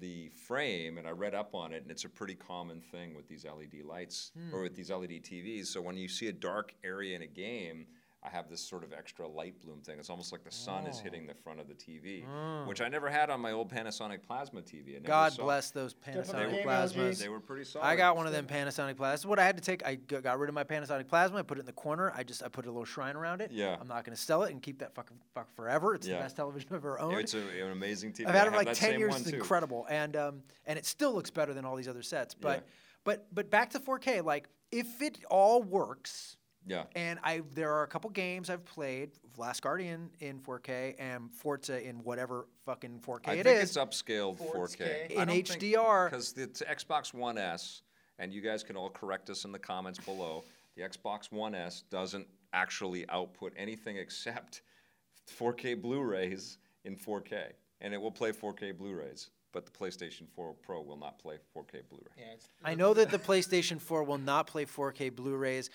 the 0.00 0.30
frame, 0.30 0.98
and 0.98 1.06
I 1.06 1.10
read 1.10 1.34
up 1.34 1.54
on 1.54 1.72
it, 1.72 1.82
and 1.82 1.90
it's 1.90 2.04
a 2.04 2.08
pretty 2.08 2.34
common 2.34 2.80
thing 2.80 3.14
with 3.14 3.28
these 3.28 3.44
LED 3.44 3.84
lights 3.84 4.32
or 4.52 4.58
hmm. 4.58 4.62
with 4.62 4.74
these 4.74 4.90
LED 4.90 5.22
TVs. 5.22 5.66
So 5.66 5.80
when 5.80 5.96
you 5.96 6.08
see 6.08 6.28
a 6.28 6.32
dark 6.32 6.74
area 6.84 7.16
in 7.16 7.22
a 7.22 7.26
game. 7.26 7.86
I 8.26 8.30
have 8.30 8.48
this 8.48 8.62
sort 8.62 8.84
of 8.84 8.92
extra 8.94 9.28
light 9.28 9.60
bloom 9.60 9.80
thing. 9.82 9.98
It's 9.98 10.08
almost 10.08 10.32
like 10.32 10.42
the 10.44 10.50
sun 10.50 10.86
is 10.86 10.98
hitting 10.98 11.26
the 11.26 11.34
front 11.34 11.60
of 11.60 11.68
the 11.68 11.74
TV, 11.74 12.24
which 12.66 12.80
I 12.80 12.88
never 12.88 13.10
had 13.10 13.28
on 13.28 13.38
my 13.38 13.52
old 13.52 13.70
Panasonic 13.70 14.22
plasma 14.26 14.62
TV. 14.62 14.90
I 14.90 14.92
never 14.94 15.06
God 15.06 15.32
saw- 15.34 15.42
bless 15.42 15.70
those 15.70 15.92
Panasonic 15.92 16.50
the 16.50 16.62
plasmas. 16.66 16.94
LG. 17.12 17.18
They 17.18 17.28
were 17.28 17.38
pretty 17.40 17.64
solid. 17.64 17.84
I 17.84 17.96
got 17.96 18.16
one 18.16 18.26
of 18.26 18.32
them 18.32 18.46
Panasonic 18.46 18.94
plasmas. 18.94 19.26
What 19.26 19.38
I 19.38 19.44
had 19.44 19.58
to 19.58 19.62
take, 19.62 19.84
I 19.86 19.96
got 19.96 20.38
rid 20.38 20.48
of 20.48 20.54
my 20.54 20.64
Panasonic 20.64 21.06
plasma. 21.06 21.38
I 21.38 21.42
put 21.42 21.58
it 21.58 21.60
in 21.60 21.66
the 21.66 21.72
corner. 21.72 22.12
I 22.16 22.22
just 22.22 22.42
I 22.42 22.48
put 22.48 22.64
a 22.64 22.70
little 22.70 22.86
shrine 22.86 23.14
around 23.14 23.42
it. 23.42 23.50
Yeah. 23.52 23.76
I'm 23.78 23.88
not 23.88 24.04
going 24.06 24.16
to 24.16 24.22
sell 24.22 24.42
it 24.44 24.52
and 24.52 24.62
keep 24.62 24.78
that 24.78 24.94
fucking 24.94 25.18
fuck 25.34 25.54
forever. 25.54 25.94
It's 25.94 26.06
Yeah. 26.06 26.16
the 26.16 26.22
best 26.22 26.36
television 26.36 26.68
I've 26.70 26.76
ever 26.76 26.98
owned. 26.98 27.18
It's 27.18 27.34
a, 27.34 27.40
an 27.40 27.72
amazing 27.72 28.12
TV. 28.14 28.26
I've 28.26 28.34
had 28.34 28.46
it 28.46 28.50
for 28.52 28.56
like 28.56 28.72
ten 28.72 28.98
years. 28.98 29.16
It's 29.20 29.30
too. 29.32 29.36
incredible, 29.36 29.86
and 29.90 30.16
um, 30.16 30.42
and 30.66 30.78
it 30.78 30.86
still 30.86 31.12
looks 31.12 31.28
better 31.30 31.52
than 31.52 31.66
all 31.66 31.76
these 31.76 31.88
other 31.88 32.02
sets. 32.02 32.32
But 32.32 32.58
Yeah. 32.60 32.62
but 33.04 33.26
but 33.34 33.50
back 33.50 33.68
to 33.70 33.80
4K. 33.80 34.24
Like 34.24 34.48
if 34.72 35.02
it 35.02 35.18
all 35.30 35.62
works, 35.62 36.38
Yeah. 36.66 36.84
and 36.96 37.18
I 37.22 37.42
there 37.54 37.72
are 37.72 37.82
a 37.82 37.86
couple 37.86 38.08
games 38.10 38.48
I've 38.50 38.64
played, 38.64 39.10
Last 39.36 39.62
Guardian 39.62 40.10
in 40.20 40.38
4K 40.40 40.94
and 40.98 41.30
Forza 41.30 41.86
in 41.86 41.96
whatever 42.04 42.46
fucking 42.64 43.00
4K 43.06 43.28
I 43.28 43.32
it 43.34 43.44
think 43.44 43.62
is. 43.62 43.76
it's 43.76 43.78
upscaled 43.78 44.38
4K. 44.38 44.78
4K. 44.78 45.10
In 45.10 45.28
HDR. 45.28 46.10
Because 46.10 46.32
the 46.32 46.46
t- 46.46 46.64
Xbox 46.64 47.12
One 47.12 47.36
S, 47.38 47.82
and 48.18 48.32
you 48.32 48.40
guys 48.40 48.62
can 48.62 48.76
all 48.76 48.90
correct 48.90 49.28
us 49.30 49.44
in 49.44 49.52
the 49.52 49.58
comments 49.58 49.98
below, 49.98 50.44
the 50.76 50.82
Xbox 50.82 51.30
One 51.30 51.54
S 51.54 51.82
doesn't 51.90 52.26
actually 52.52 53.08
output 53.10 53.52
anything 53.56 53.96
except 53.96 54.62
4K 55.38 55.80
Blu-rays 55.80 56.58
in 56.84 56.96
4K, 56.96 57.52
and 57.80 57.92
it 57.92 58.00
will 58.00 58.12
play 58.12 58.32
4K 58.32 58.76
Blu-rays. 58.76 59.30
But 59.52 59.66
the 59.66 59.70
PlayStation 59.72 60.28
4 60.34 60.52
Pro 60.64 60.80
will 60.82 60.96
not 60.96 61.18
play 61.20 61.36
4K 61.56 61.82
Blu-ray. 61.88 62.10
Yeah, 62.18 62.34
I 62.64 62.74
know 62.74 62.92
that 62.94 63.10
the 63.10 63.20
PlayStation 63.20 63.80
4 63.80 64.02
will 64.02 64.18
not 64.18 64.48
play 64.48 64.64
4K 64.64 65.14
Blu-rays. 65.14 65.70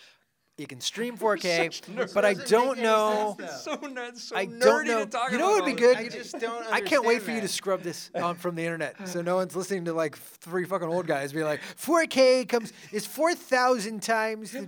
You 0.59 0.67
can 0.67 0.81
stream 0.81 1.17
4K, 1.17 2.13
but 2.13 2.25
I 2.25 2.33
don't 2.33 2.79
know. 2.79 3.37
sense, 3.39 3.61
So, 3.61 3.75
ner- 3.75 4.11
so 4.13 4.35
I 4.35 4.45
nerdy 4.45 4.59
don't 4.59 4.87
know. 4.87 5.05
to 5.05 5.09
talk 5.09 5.31
You 5.31 5.37
know 5.37 5.51
what 5.51 5.63
would 5.63 5.75
be 5.75 5.79
good? 5.79 5.97
I 5.97 6.09
just 6.09 6.37
don't 6.39 6.65
I 6.71 6.81
can't 6.81 7.03
wait 7.05 7.15
understand 7.15 7.21
for 7.23 7.31
you 7.31 7.41
to 7.41 7.47
scrub 7.47 7.81
this 7.81 8.11
um, 8.15 8.35
from 8.43 8.55
the 8.55 8.63
internet, 8.63 9.07
so 9.07 9.21
no 9.21 9.35
one's 9.37 9.55
listening 9.55 9.85
to 9.85 9.93
like 9.93 10.17
three 10.17 10.65
fucking 10.65 10.87
old 10.87 11.07
guys 11.07 11.31
be 11.31 11.43
like, 11.43 11.61
"4K 11.81 12.47
comes 12.49 12.73
is 12.91 13.05
four 13.05 13.33
thousand 13.35 14.01
times 14.03 14.51
the, 14.51 14.61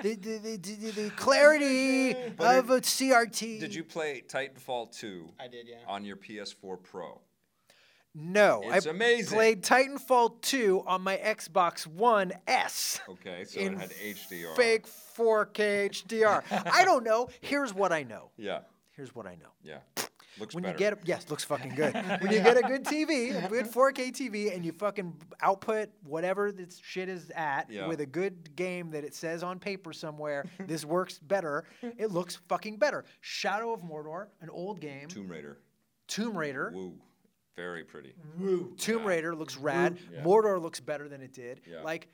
the, 0.00 0.14
the, 0.14 0.38
the, 0.38 0.56
the, 0.56 0.90
the 1.02 1.10
clarity 1.16 2.12
of 2.38 2.70
a 2.70 2.80
CRT." 2.80 3.58
Did 3.60 3.74
you 3.74 3.82
play 3.84 4.22
Titanfall 4.26 4.96
2 4.96 5.28
I 5.40 5.48
did, 5.48 5.66
yeah. 5.68 5.76
on 5.88 6.04
your 6.04 6.16
PS4 6.16 6.82
Pro? 6.82 7.20
No, 8.14 8.60
It's 8.66 8.86
I 8.86 8.90
amazing. 8.90 9.34
played 9.36 9.62
Titanfall 9.62 10.40
2 10.42 10.84
on 10.86 11.00
my 11.02 11.16
Xbox 11.16 11.86
One 11.86 12.32
S. 12.46 13.00
Okay, 13.08 13.44
so 13.44 13.58
it 13.60 13.72
had 13.78 13.90
HDR. 13.90 14.54
Fake 14.54 14.86
4K 14.86 15.88
HDR. 15.90 16.42
I 16.72 16.84
don't 16.84 17.04
know. 17.04 17.28
Here's 17.40 17.72
what 17.72 17.90
I 17.92 18.02
know. 18.02 18.30
Yeah, 18.36 18.60
Here's 18.94 19.14
what 19.14 19.26
I 19.26 19.36
know. 19.36 19.48
yeah. 19.62 19.78
Looks 20.38 20.54
When 20.54 20.62
better. 20.62 20.72
you 20.74 20.78
get 20.78 20.92
a, 20.94 20.98
yes, 21.04 21.28
looks 21.28 21.44
fucking 21.44 21.74
good. 21.74 21.92
when 22.20 22.32
you 22.32 22.40
get 22.42 22.56
a 22.56 22.62
good 22.62 22.84
TV, 22.86 23.44
a 23.44 23.48
good 23.48 23.66
4K 23.66 24.12
TV, 24.12 24.54
and 24.54 24.64
you 24.64 24.72
fucking 24.72 25.14
output 25.42 25.90
whatever 26.04 26.50
this 26.50 26.80
shit 26.82 27.10
is 27.10 27.30
at 27.36 27.68
Yeah. 27.70 27.86
with 27.86 28.00
a 28.00 28.06
good 28.06 28.56
game 28.56 28.90
that 28.92 29.04
it 29.04 29.14
says 29.14 29.42
on 29.42 29.58
paper 29.58 29.92
somewhere, 29.92 30.46
this 30.66 30.86
works 30.86 31.18
better. 31.18 31.64
It 31.82 32.12
looks 32.12 32.36
fucking 32.48 32.78
better. 32.78 33.04
Shadow 33.20 33.74
of 33.74 33.80
Mordor, 33.82 34.28
an 34.40 34.48
old 34.48 34.80
game. 34.80 35.06
Tomb 35.08 35.28
Raider. 35.28 35.58
Tomb 36.08 36.36
Raider. 36.36 36.72
Woo. 36.74 36.94
Very 37.56 37.84
pretty. 37.84 38.14
Woo. 38.38 38.74
Tomb 38.78 39.04
Raider 39.04 39.34
looks 39.34 39.56
rad. 39.56 39.98
Yeah. 40.12 40.22
Mordor 40.22 40.60
looks 40.60 40.80
better 40.80 41.08
than 41.08 41.20
it 41.20 41.32
did. 41.32 41.60
Yeah. 41.68 41.82
Like 41.82 42.08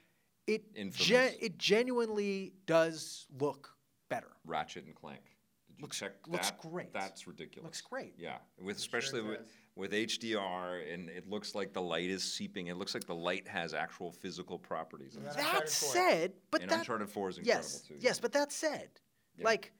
it, 0.46 0.64
Infamous. 0.74 1.06
gen- 1.06 1.34
it 1.40 1.58
genuinely 1.58 2.54
does 2.66 3.26
look 3.38 3.70
better. 4.08 4.28
Ratchet 4.44 4.84
and 4.86 4.94
Clank. 4.94 5.20
Did 5.68 5.76
you 5.78 5.82
Looks- 5.82 5.98
check 5.98 6.12
looks 6.26 6.50
that? 6.50 6.58
great. 6.60 6.92
That's 6.92 7.26
ridiculous. 7.28 7.64
Looks 7.66 7.80
great. 7.82 8.14
Yeah, 8.18 8.38
with 8.60 8.78
especially 8.78 9.20
with, 9.20 9.40
with 9.76 9.92
HDR, 9.92 10.92
and 10.92 11.08
it 11.08 11.28
looks 11.28 11.54
like 11.54 11.72
the 11.72 11.82
light 11.82 12.10
is 12.10 12.24
seeping. 12.24 12.66
It 12.66 12.76
looks 12.76 12.94
like 12.94 13.04
the 13.06 13.14
light 13.14 13.46
has 13.46 13.74
actual 13.74 14.10
physical 14.10 14.58
properties. 14.58 15.14
in. 15.16 15.22
That's 15.22 15.36
That 15.36 15.68
said, 15.68 16.32
but 16.50 16.62
And 16.62 16.70
that 16.70 16.78
Uncharted 16.80 17.08
4 17.10 17.28
is 17.28 17.38
incredible 17.38 17.62
yes, 17.64 17.80
too. 17.82 17.94
yes, 18.00 18.18
but 18.18 18.32
that 18.32 18.50
said, 18.50 18.88
Yeah. 19.36 19.44
like 19.44 19.72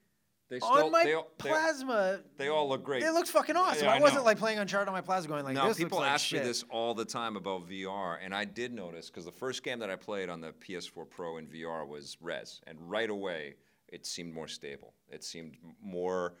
they 0.49 0.59
still, 0.59 0.69
on 0.69 0.91
my 0.91 1.03
they, 1.03 1.13
all- 1.13 1.31
they, 1.41 1.49
plasma, 1.49 2.19
they 2.37 2.47
all 2.47 2.67
look 2.67 2.83
great. 2.83 3.03
it 3.03 3.11
looks 3.11 3.29
fucking 3.29 3.55
awesome. 3.55 3.85
Yeah, 3.85 3.93
I, 3.93 3.97
I 3.97 3.99
wasn't 3.99 4.25
like 4.25 4.39
playing 4.39 4.57
Uncharted 4.57 4.87
on 4.87 4.93
my 4.93 5.01
plasma, 5.01 5.29
going 5.29 5.43
like 5.43 5.53
now 5.53 5.67
this 5.67 5.77
people 5.77 5.99
looks 5.99 6.07
like 6.07 6.13
ask 6.13 6.25
shit. 6.25 6.41
me 6.41 6.47
this 6.47 6.63
all 6.69 6.93
the 6.93 7.05
time 7.05 7.35
about 7.35 7.69
VR, 7.69 8.17
and 8.21 8.33
I 8.33 8.45
did 8.45 8.73
notice 8.73 9.09
because 9.09 9.25
the 9.25 9.31
first 9.31 9.63
game 9.63 9.79
that 9.79 9.89
I 9.89 9.95
played 9.95 10.29
on 10.29 10.41
the 10.41 10.51
PS4 10.51 11.09
Pro 11.09 11.37
in 11.37 11.45
VR 11.45 11.87
was 11.87 12.17
Rez, 12.19 12.61
and 12.65 12.77
right 12.81 13.09
away 13.09 13.55
it 13.87 14.05
seemed 14.05 14.33
more 14.33 14.47
stable. 14.47 14.93
It 15.09 15.23
seemed 15.23 15.57
more 15.81 16.33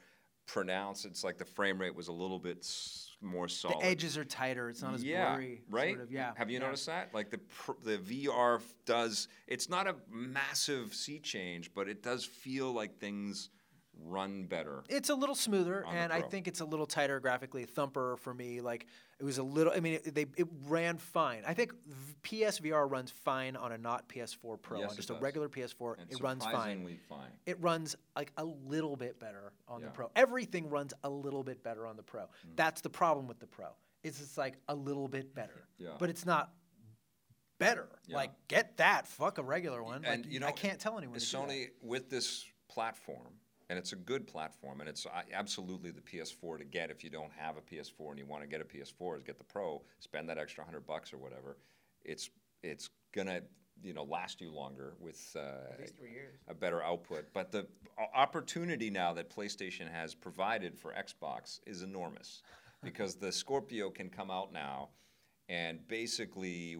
pronounced. 0.45 1.05
It's 1.05 1.23
like 1.23 1.37
the 1.37 1.45
frame 1.45 1.79
rate 1.79 1.95
was 1.95 2.07
a 2.07 2.11
little 2.11 2.39
bit 2.39 2.67
more 3.21 3.47
solid. 3.47 3.81
The 3.81 3.85
edges 3.85 4.17
are 4.17 4.25
tighter. 4.25 4.69
It's 4.69 4.81
not 4.81 4.95
as 4.95 5.03
yeah, 5.03 5.35
blurry. 5.35 5.61
right? 5.69 5.95
Sort 5.95 6.07
of, 6.07 6.11
yeah. 6.11 6.31
Have 6.35 6.49
you 6.49 6.59
yeah. 6.59 6.65
noticed 6.65 6.85
that? 6.87 7.13
Like 7.13 7.29
the 7.29 7.37
pr- 7.37 7.71
the 7.83 7.97
VR 7.97 8.61
does. 8.85 9.27
It's 9.47 9.69
not 9.69 9.87
a 9.87 9.95
massive 10.09 10.93
sea 10.93 11.19
change, 11.19 11.73
but 11.73 11.87
it 11.87 12.01
does 12.01 12.25
feel 12.25 12.73
like 12.73 12.99
things 12.99 13.49
run 14.05 14.45
better. 14.45 14.83
It's 14.89 15.09
a 15.09 15.15
little 15.15 15.35
smoother, 15.35 15.85
and 15.91 16.11
I 16.11 16.21
think 16.21 16.47
it's 16.47 16.59
a 16.59 16.65
little 16.65 16.85
tighter 16.85 17.19
graphically. 17.19 17.65
Thumper 17.65 18.17
for 18.17 18.33
me, 18.33 18.61
like 18.61 18.87
it 19.19 19.23
was 19.23 19.37
a 19.37 19.43
little. 19.43 19.73
I 19.75 19.79
mean, 19.79 19.95
it, 19.95 20.15
they 20.15 20.25
it 20.37 20.47
ran 20.67 20.97
fine. 20.97 21.43
I 21.45 21.53
think 21.53 21.73
PSVR 22.23 22.89
runs 22.89 23.11
fine 23.11 23.55
on 23.55 23.71
a 23.71 23.77
not 23.77 24.07
PS4 24.09 24.61
Pro, 24.61 24.79
Yes, 24.79 24.91
on 24.91 24.95
just 24.95 25.09
a 25.09 25.15
regular 25.15 25.49
PS4. 25.49 25.99
And 25.99 26.11
it 26.11 26.21
runs 26.21 26.43
fine. 26.43 26.97
fine. 27.07 27.31
It 27.45 27.59
runs 27.61 27.95
like 28.15 28.31
a 28.37 28.45
little 28.45 28.95
bit 28.95 29.19
better 29.19 29.53
on 29.67 29.81
the 29.81 29.87
Pro. 29.87 30.09
Everything 30.15 30.69
runs 30.69 30.93
a 31.03 31.09
little 31.09 31.43
bit 31.43 31.63
better 31.63 31.85
on 31.85 31.95
the 31.97 32.03
Pro. 32.03 32.21
Mm. 32.21 32.55
That's 32.55 32.81
the 32.81 32.89
problem 32.89 33.27
with 33.27 33.39
the 33.39 33.47
Pro. 33.47 33.67
It's 34.03 34.19
just 34.19 34.37
like 34.37 34.57
a 34.67 34.75
little 34.75 35.07
bit 35.07 35.35
better, 35.35 35.67
Yeah. 35.77 35.89
but 35.99 36.09
it's 36.09 36.25
not 36.25 36.51
better. 37.59 37.89
Yeah. 38.07 38.15
Like 38.15 38.31
get 38.47 38.77
that, 38.77 39.07
fuck 39.07 39.37
a 39.37 39.43
regular 39.43 39.83
one. 39.83 40.05
And 40.05 40.23
like, 40.23 40.33
you 40.33 40.39
know, 40.39 40.47
I 40.47 40.51
can't 40.51 40.79
tell 40.79 40.97
anyone. 40.97 41.19
Sony 41.19 41.67
with 41.81 42.09
this 42.09 42.45
platform, 42.69 43.33
and 43.69 43.77
it's 43.77 43.93
a 43.93 43.95
good 43.95 44.25
platform, 44.27 44.79
and 44.79 44.89
it's 44.89 45.05
absolutely 45.33 45.91
the 45.91 46.01
PS4 46.01 46.57
to 46.57 46.65
get 46.65 46.89
if 46.89 47.03
you 47.03 47.09
don't 47.09 47.31
have 47.37 47.55
a 47.57 47.61
PS4 47.61 48.09
and 48.09 48.19
you 48.19 48.25
want 48.25 48.41
to 48.41 48.47
get 48.47 48.61
a 48.61 48.63
PS4 48.65 49.17
is 49.17 49.23
get 49.23 49.37
the 49.37 49.43
Pro, 49.43 49.81
spend 49.99 50.27
that 50.29 50.37
extra 50.37 50.63
hundred 50.63 50.85
bucks 50.85 51.13
or 51.13 51.17
whatever. 51.17 51.57
It's 52.03 52.29
it's 52.63 52.89
gonna 53.13 53.41
you 53.83 53.93
know 53.93 54.03
last 54.03 54.41
you 54.41 54.51
longer 54.51 54.93
with 54.99 55.35
uh, 55.35 55.73
At 55.73 55.79
least 55.79 55.97
three 55.97 56.11
years. 56.11 56.35
a 56.47 56.53
better 56.53 56.81
output. 56.83 57.25
But 57.33 57.51
the 57.51 57.67
opportunity 58.15 58.89
now 58.89 59.13
that 59.13 59.29
PlayStation 59.29 59.89
has 59.91 60.15
provided 60.15 60.77
for 60.77 60.93
Xbox 60.93 61.59
is 61.67 61.83
enormous 61.83 62.41
because 62.83 63.15
the 63.15 63.31
Scorpio 63.31 63.89
can 63.89 64.09
come 64.09 64.31
out 64.31 64.51
now 64.51 64.89
and 65.49 65.85
basically 65.87 66.77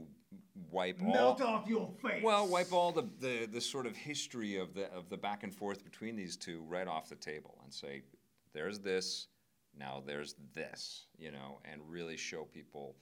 wipe 0.72 1.02
all 1.04 1.42
off 1.42 1.68
your 1.68 1.90
face. 2.02 2.24
well, 2.24 2.48
wipe 2.48 2.72
all 2.72 2.92
the, 2.92 3.06
the, 3.20 3.48
the 3.52 3.60
sort 3.60 3.86
of 3.86 3.96
history 3.96 4.58
of 4.58 4.74
the 4.74 4.86
of 4.94 5.10
the 5.10 5.18
back 5.18 5.44
and 5.44 5.54
forth 5.54 5.84
between 5.84 6.16
these 6.16 6.38
two 6.38 6.62
right 6.68 6.88
off 6.88 7.10
the 7.10 7.16
table 7.16 7.58
and 7.64 7.74
say, 7.74 8.04
there's 8.54 8.80
this, 8.80 9.28
now 9.78 10.04
there's 10.06 10.36
this, 10.54 11.08
you 11.18 11.32
know, 11.32 11.60
and 11.70 11.82
really 11.90 12.18
show 12.18 12.44
people 12.44 12.96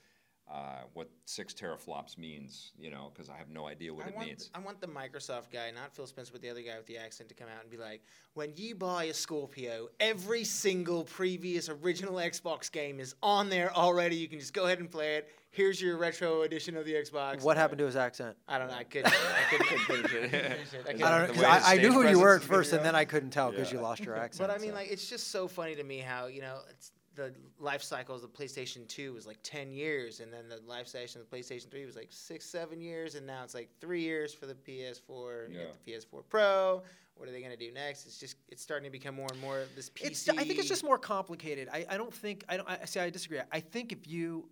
uh, 0.49 0.83
what 0.93 1.09
six 1.25 1.53
teraflops 1.53 2.17
means, 2.17 2.71
you 2.79 2.89
know, 2.89 3.11
because 3.13 3.29
I 3.29 3.35
have 3.35 3.49
no 3.49 3.67
idea 3.67 3.93
what 3.93 4.05
I 4.05 4.09
it 4.09 4.15
want, 4.15 4.27
means. 4.27 4.49
I 4.55 4.59
want 4.59 4.79
the 4.79 4.87
Microsoft 4.87 5.51
guy, 5.51 5.71
not 5.71 5.93
Phil 5.93 6.07
Spencer, 6.07 6.31
but 6.31 6.41
the 6.41 6.49
other 6.49 6.61
guy 6.61 6.77
with 6.77 6.85
the 6.85 6.97
accent, 6.97 7.27
to 7.29 7.35
come 7.35 7.49
out 7.53 7.61
and 7.61 7.69
be 7.69 7.75
like, 7.75 8.01
when 8.33 8.53
you 8.55 8.73
buy 8.73 9.05
a 9.05 9.13
Scorpio, 9.13 9.89
every 9.99 10.45
single 10.45 11.03
previous 11.03 11.67
original 11.67 12.13
Xbox 12.13 12.71
game 12.71 13.01
is 13.01 13.13
on 13.21 13.49
there 13.49 13.75
already. 13.75 14.15
You 14.15 14.29
can 14.29 14.39
just 14.39 14.53
go 14.53 14.65
ahead 14.65 14.79
and 14.79 14.89
play 14.89 15.17
it. 15.17 15.29
Here's 15.57 15.81
your 15.81 15.97
retro 15.97 16.43
edition 16.43 16.77
of 16.77 16.85
the 16.85 16.93
Xbox. 16.93 17.41
What 17.41 17.57
happened 17.57 17.79
to 17.79 17.85
his 17.85 17.95
accent? 17.95 18.37
I 18.47 18.59
don't 18.59 18.67
know. 18.67 18.75
I 18.75 18.83
couldn't. 18.83 19.11
I 19.11 19.41
couldn't 19.49 19.79
finish 19.87 20.13
it. 20.13 20.25
I 20.25 20.27
couldn't 20.27 20.29
finish 20.29 20.73
it. 20.73 20.75
I 20.75 20.79
I 20.79 20.83
couldn't- 20.83 20.99
don't 20.99 21.09
know. 21.11 21.21
The 21.21 21.33
'cause 21.33 21.41
way 21.41 21.47
I, 21.47 21.73
I 21.73 21.77
knew 21.77 21.91
who 21.91 22.07
you 22.07 22.19
were 22.19 22.35
at 22.35 22.43
first, 22.43 22.73
and 22.73 22.85
then 22.85 22.93
I 22.93 23.05
couldn't 23.05 23.31
tell 23.31 23.49
because 23.49 23.71
Yeah. 23.71 23.77
you 23.79 23.83
lost 23.83 24.03
your 24.05 24.15
accent. 24.23 24.47
But 24.47 24.55
I 24.55 24.59
mean, 24.61 24.69
so. 24.69 24.75
like, 24.75 24.91
it's 24.91 25.09
just 25.09 25.31
so 25.31 25.47
funny 25.47 25.73
to 25.75 25.83
me 25.83 25.97
how 25.97 26.27
you 26.27 26.41
know 26.41 26.59
it's 26.69 26.91
the 27.15 27.33
life 27.57 27.81
cycle 27.81 28.13
of 28.13 28.21
the 28.21 28.27
PlayStation 28.27 28.87
2 28.87 29.13
was 29.13 29.25
like 29.25 29.39
10 29.41 29.71
years, 29.71 30.19
and 30.19 30.31
then 30.31 30.47
the 30.47 30.59
life 30.71 30.85
cycle 30.87 31.19
of 31.21 31.27
the 31.27 31.35
PlayStation 31.35 31.71
3 31.71 31.87
was 31.87 31.95
like 31.95 32.09
six, 32.11 32.45
seven 32.45 32.79
years, 32.79 33.15
and 33.15 33.25
now 33.25 33.43
it's 33.43 33.55
like 33.55 33.69
three 33.81 34.01
years 34.03 34.35
for 34.35 34.45
the 34.45 34.53
PS4. 34.53 35.45
And 35.45 35.53
you 35.55 35.59
get 35.61 35.85
the 35.85 35.91
PS4 35.93 36.21
Pro. 36.29 36.83
What 37.15 37.27
are 37.27 37.31
they 37.31 37.41
gonna 37.41 37.57
do 37.57 37.71
next? 37.71 38.05
It's 38.05 38.19
just 38.19 38.35
it's 38.47 38.61
starting 38.61 38.85
to 38.85 38.91
become 38.91 39.15
more 39.15 39.25
and 39.31 39.41
more 39.41 39.63
this 39.75 39.89
PC. 39.89 40.05
It's, 40.05 40.29
I 40.29 40.35
think 40.43 40.59
it's 40.59 40.67
just 40.67 40.83
more 40.83 40.99
complicated. 40.99 41.67
I, 41.73 41.83
I 41.89 41.97
don't 41.97 42.13
think 42.13 42.43
I 42.47 42.57
don't 42.57 42.69
I 42.69 42.85
see 42.85 42.99
I 42.99 43.09
disagree. 43.09 43.39
I 43.51 43.59
think 43.59 43.91
if 43.91 44.07
you 44.07 44.47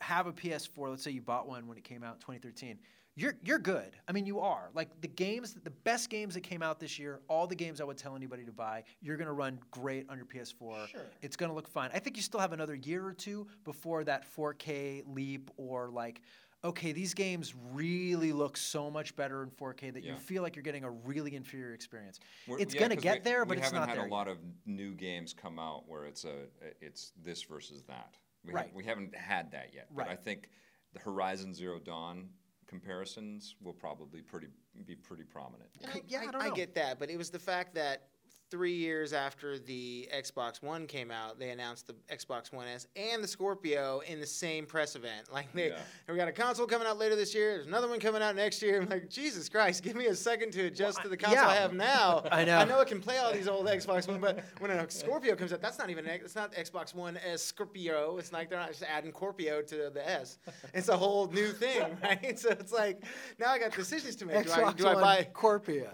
have 0.00 0.26
a 0.26 0.32
PS4, 0.32 0.90
let's 0.90 1.02
say 1.02 1.10
you 1.10 1.20
bought 1.22 1.48
one 1.48 1.66
when 1.66 1.76
it 1.76 1.84
came 1.84 2.02
out 2.02 2.14
in 2.14 2.20
2013, 2.20 2.78
you're 3.16 3.34
you're 3.42 3.58
good. 3.58 3.96
I 4.06 4.12
mean, 4.12 4.26
you 4.26 4.38
are. 4.38 4.70
Like 4.74 5.00
the 5.00 5.08
games, 5.08 5.54
the 5.64 5.70
best 5.70 6.08
games 6.08 6.34
that 6.34 6.42
came 6.42 6.62
out 6.62 6.78
this 6.78 7.00
year, 7.00 7.20
all 7.26 7.48
the 7.48 7.56
games 7.56 7.80
I 7.80 7.84
would 7.84 7.96
tell 7.98 8.14
anybody 8.14 8.44
to 8.44 8.52
buy, 8.52 8.84
you're 9.00 9.16
going 9.16 9.26
to 9.26 9.32
run 9.32 9.58
great 9.72 10.08
on 10.08 10.16
your 10.18 10.26
PS4. 10.26 10.86
Sure. 10.88 11.00
It's 11.20 11.34
going 11.34 11.50
to 11.50 11.54
look 11.54 11.66
fine. 11.66 11.90
I 11.92 11.98
think 11.98 12.16
you 12.16 12.22
still 12.22 12.38
have 12.38 12.52
another 12.52 12.76
year 12.76 13.04
or 13.04 13.12
two 13.12 13.48
before 13.64 14.04
that 14.04 14.24
4K 14.36 15.02
leap 15.06 15.50
or 15.56 15.90
like 15.90 16.22
okay, 16.64 16.90
these 16.90 17.14
games 17.14 17.54
really 17.72 18.32
look 18.32 18.56
so 18.56 18.90
much 18.90 19.14
better 19.14 19.44
in 19.44 19.50
4K 19.50 19.92
that 19.94 20.02
you 20.02 20.16
feel 20.16 20.42
like 20.42 20.56
you're 20.56 20.62
getting 20.64 20.82
a 20.82 20.90
really 20.90 21.36
inferior 21.36 21.72
experience. 21.72 22.18
We're- 22.48 22.60
It's 22.60 22.74
yeah, 22.74 22.80
gonna 22.80 22.96
get 22.96 23.18
we- 23.18 23.30
there, 23.30 23.44
but 23.44 23.56
we 23.56 23.58
it's 23.58 23.66
haven't 23.66 23.80
not 23.80 23.88
had 23.90 23.98
there. 23.98 24.06
a 24.06 24.10
lot 24.10 24.26
of 24.26 24.38
new 24.66 24.92
games 24.92 25.32
come 25.32 25.60
out 25.60 25.88
where 25.88 26.04
it's 26.04 26.24
a 26.24 26.46
it's 26.80 27.12
this 27.22 27.44
versus 27.44 27.82
that. 27.84 28.16
We 28.44 28.52
Right. 28.52 28.66
Have, 28.66 28.74
we 28.74 28.84
haven't 28.84 29.14
had 29.14 29.50
that 29.52 29.74
yet. 29.74 29.88
But 29.94 30.06
Right. 30.06 30.10
I 30.10 30.16
think 30.16 30.50
the 30.92 31.00
Horizon 31.00 31.54
Zero 31.54 31.78
Dawn 31.78 32.28
comparisons 32.66 33.56
will 33.60 33.72
probably 33.72 34.20
pretty 34.22 34.48
be 34.86 34.94
pretty 34.94 35.24
prominent. 35.24 35.70
And 35.82 35.90
I, 35.92 36.02
Yeah, 36.06 36.20
I 36.20 36.22
I, 36.22 36.30
don't 36.30 36.42
I 36.42 36.48
know. 36.48 36.54
get 36.54 36.74
that, 36.76 36.98
but 36.98 37.10
it 37.10 37.16
was 37.16 37.30
the 37.30 37.38
fact 37.38 37.74
that 37.74 38.08
three 38.50 38.72
years 38.74 39.12
after 39.12 39.58
the 39.58 40.08
Xbox 40.14 40.62
One 40.62 40.86
came 40.86 41.10
out, 41.10 41.38
they 41.38 41.50
announced 41.50 41.86
the 41.86 41.94
Xbox 42.14 42.52
One 42.52 42.66
S 42.66 42.86
and 42.96 43.22
the 43.22 43.28
Scorpio 43.28 44.00
in 44.06 44.20
the 44.20 44.26
same 44.26 44.66
press 44.66 44.96
event. 44.96 45.26
Like 45.32 45.52
they, 45.52 45.68
Yeah. 45.68 45.78
we 46.08 46.16
got 46.16 46.26
a 46.28 46.32
console 46.32 46.66
coming 46.66 46.88
out 46.88 46.98
later 46.98 47.14
this 47.14 47.34
year. 47.34 47.54
There's 47.54 47.66
another 47.66 47.86
one 47.88 48.00
coming 48.00 48.22
out 48.22 48.34
next 48.34 48.60
year. 48.62 48.80
I'm 48.80 48.88
like, 48.88 49.08
Jesus 49.10 49.48
Christ, 49.48 49.82
give 49.84 49.94
me 49.94 50.06
a 50.06 50.14
second 50.14 50.52
to 50.54 50.64
adjust 50.66 51.02
to 51.02 51.08
the 51.08 51.16
console 51.16 51.44
I 51.44 51.54
have 51.54 51.72
now. 51.74 52.22
I 52.32 52.44
know. 52.44 52.56
I 52.58 52.64
know 52.64 52.80
it 52.80 52.88
can 52.88 53.00
play 53.00 53.18
all 53.18 53.32
these 53.32 53.46
old 53.46 53.66
Xbox 53.66 54.08
One, 54.08 54.20
but 54.20 54.42
when 54.58 54.70
a 54.70 54.90
Scorpio 54.90 55.36
comes 55.36 55.52
out, 55.52 55.60
that's 55.60 55.78
not 55.78 55.90
even 55.90 56.06
it's 56.06 56.34
not 56.34 56.52
Xbox 56.54 56.94
One 56.94 57.18
S 57.24 57.42
Scorpio. 57.42 58.16
It's 58.18 58.32
like 58.32 58.48
they're 58.50 58.58
not 58.58 58.70
just 58.70 58.82
adding 58.82 59.12
Scorpio 59.12 59.62
to 59.62 59.90
the 59.94 60.08
S. 60.08 60.38
It's 60.74 60.88
a 60.88 60.96
whole 60.96 61.28
new 61.28 61.52
thing, 61.52 61.82
right? 62.02 62.38
So 62.38 62.50
it's 62.50 62.72
like 62.72 63.04
now 63.38 63.50
I 63.50 63.58
got 63.58 63.72
decisions 63.72 64.16
to 64.16 64.26
make. 64.26 64.46
Do 64.46 64.52
I, 64.52 64.72
do 64.72 64.88
I 64.88 64.94
buy? 64.94 65.28
Scorpio? 65.32 65.88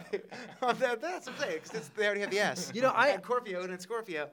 That, 0.61 1.01
that's 1.01 1.27
what 1.27 1.35
I'm 1.35 1.41
saying. 1.41 1.59
'cause 1.61 1.71
it's- 1.71 1.91
they 1.97 2.07
already 2.07 2.21
have 2.23 2.31
the 2.31 2.41
S. 2.45 2.73
You 2.75 2.83
know, 2.83 2.91
I- 2.91 3.09
and 3.09 3.23
Scorpio 3.25 3.63
and 3.63 3.71
then 3.73 3.79
Scorpio. 3.81 4.31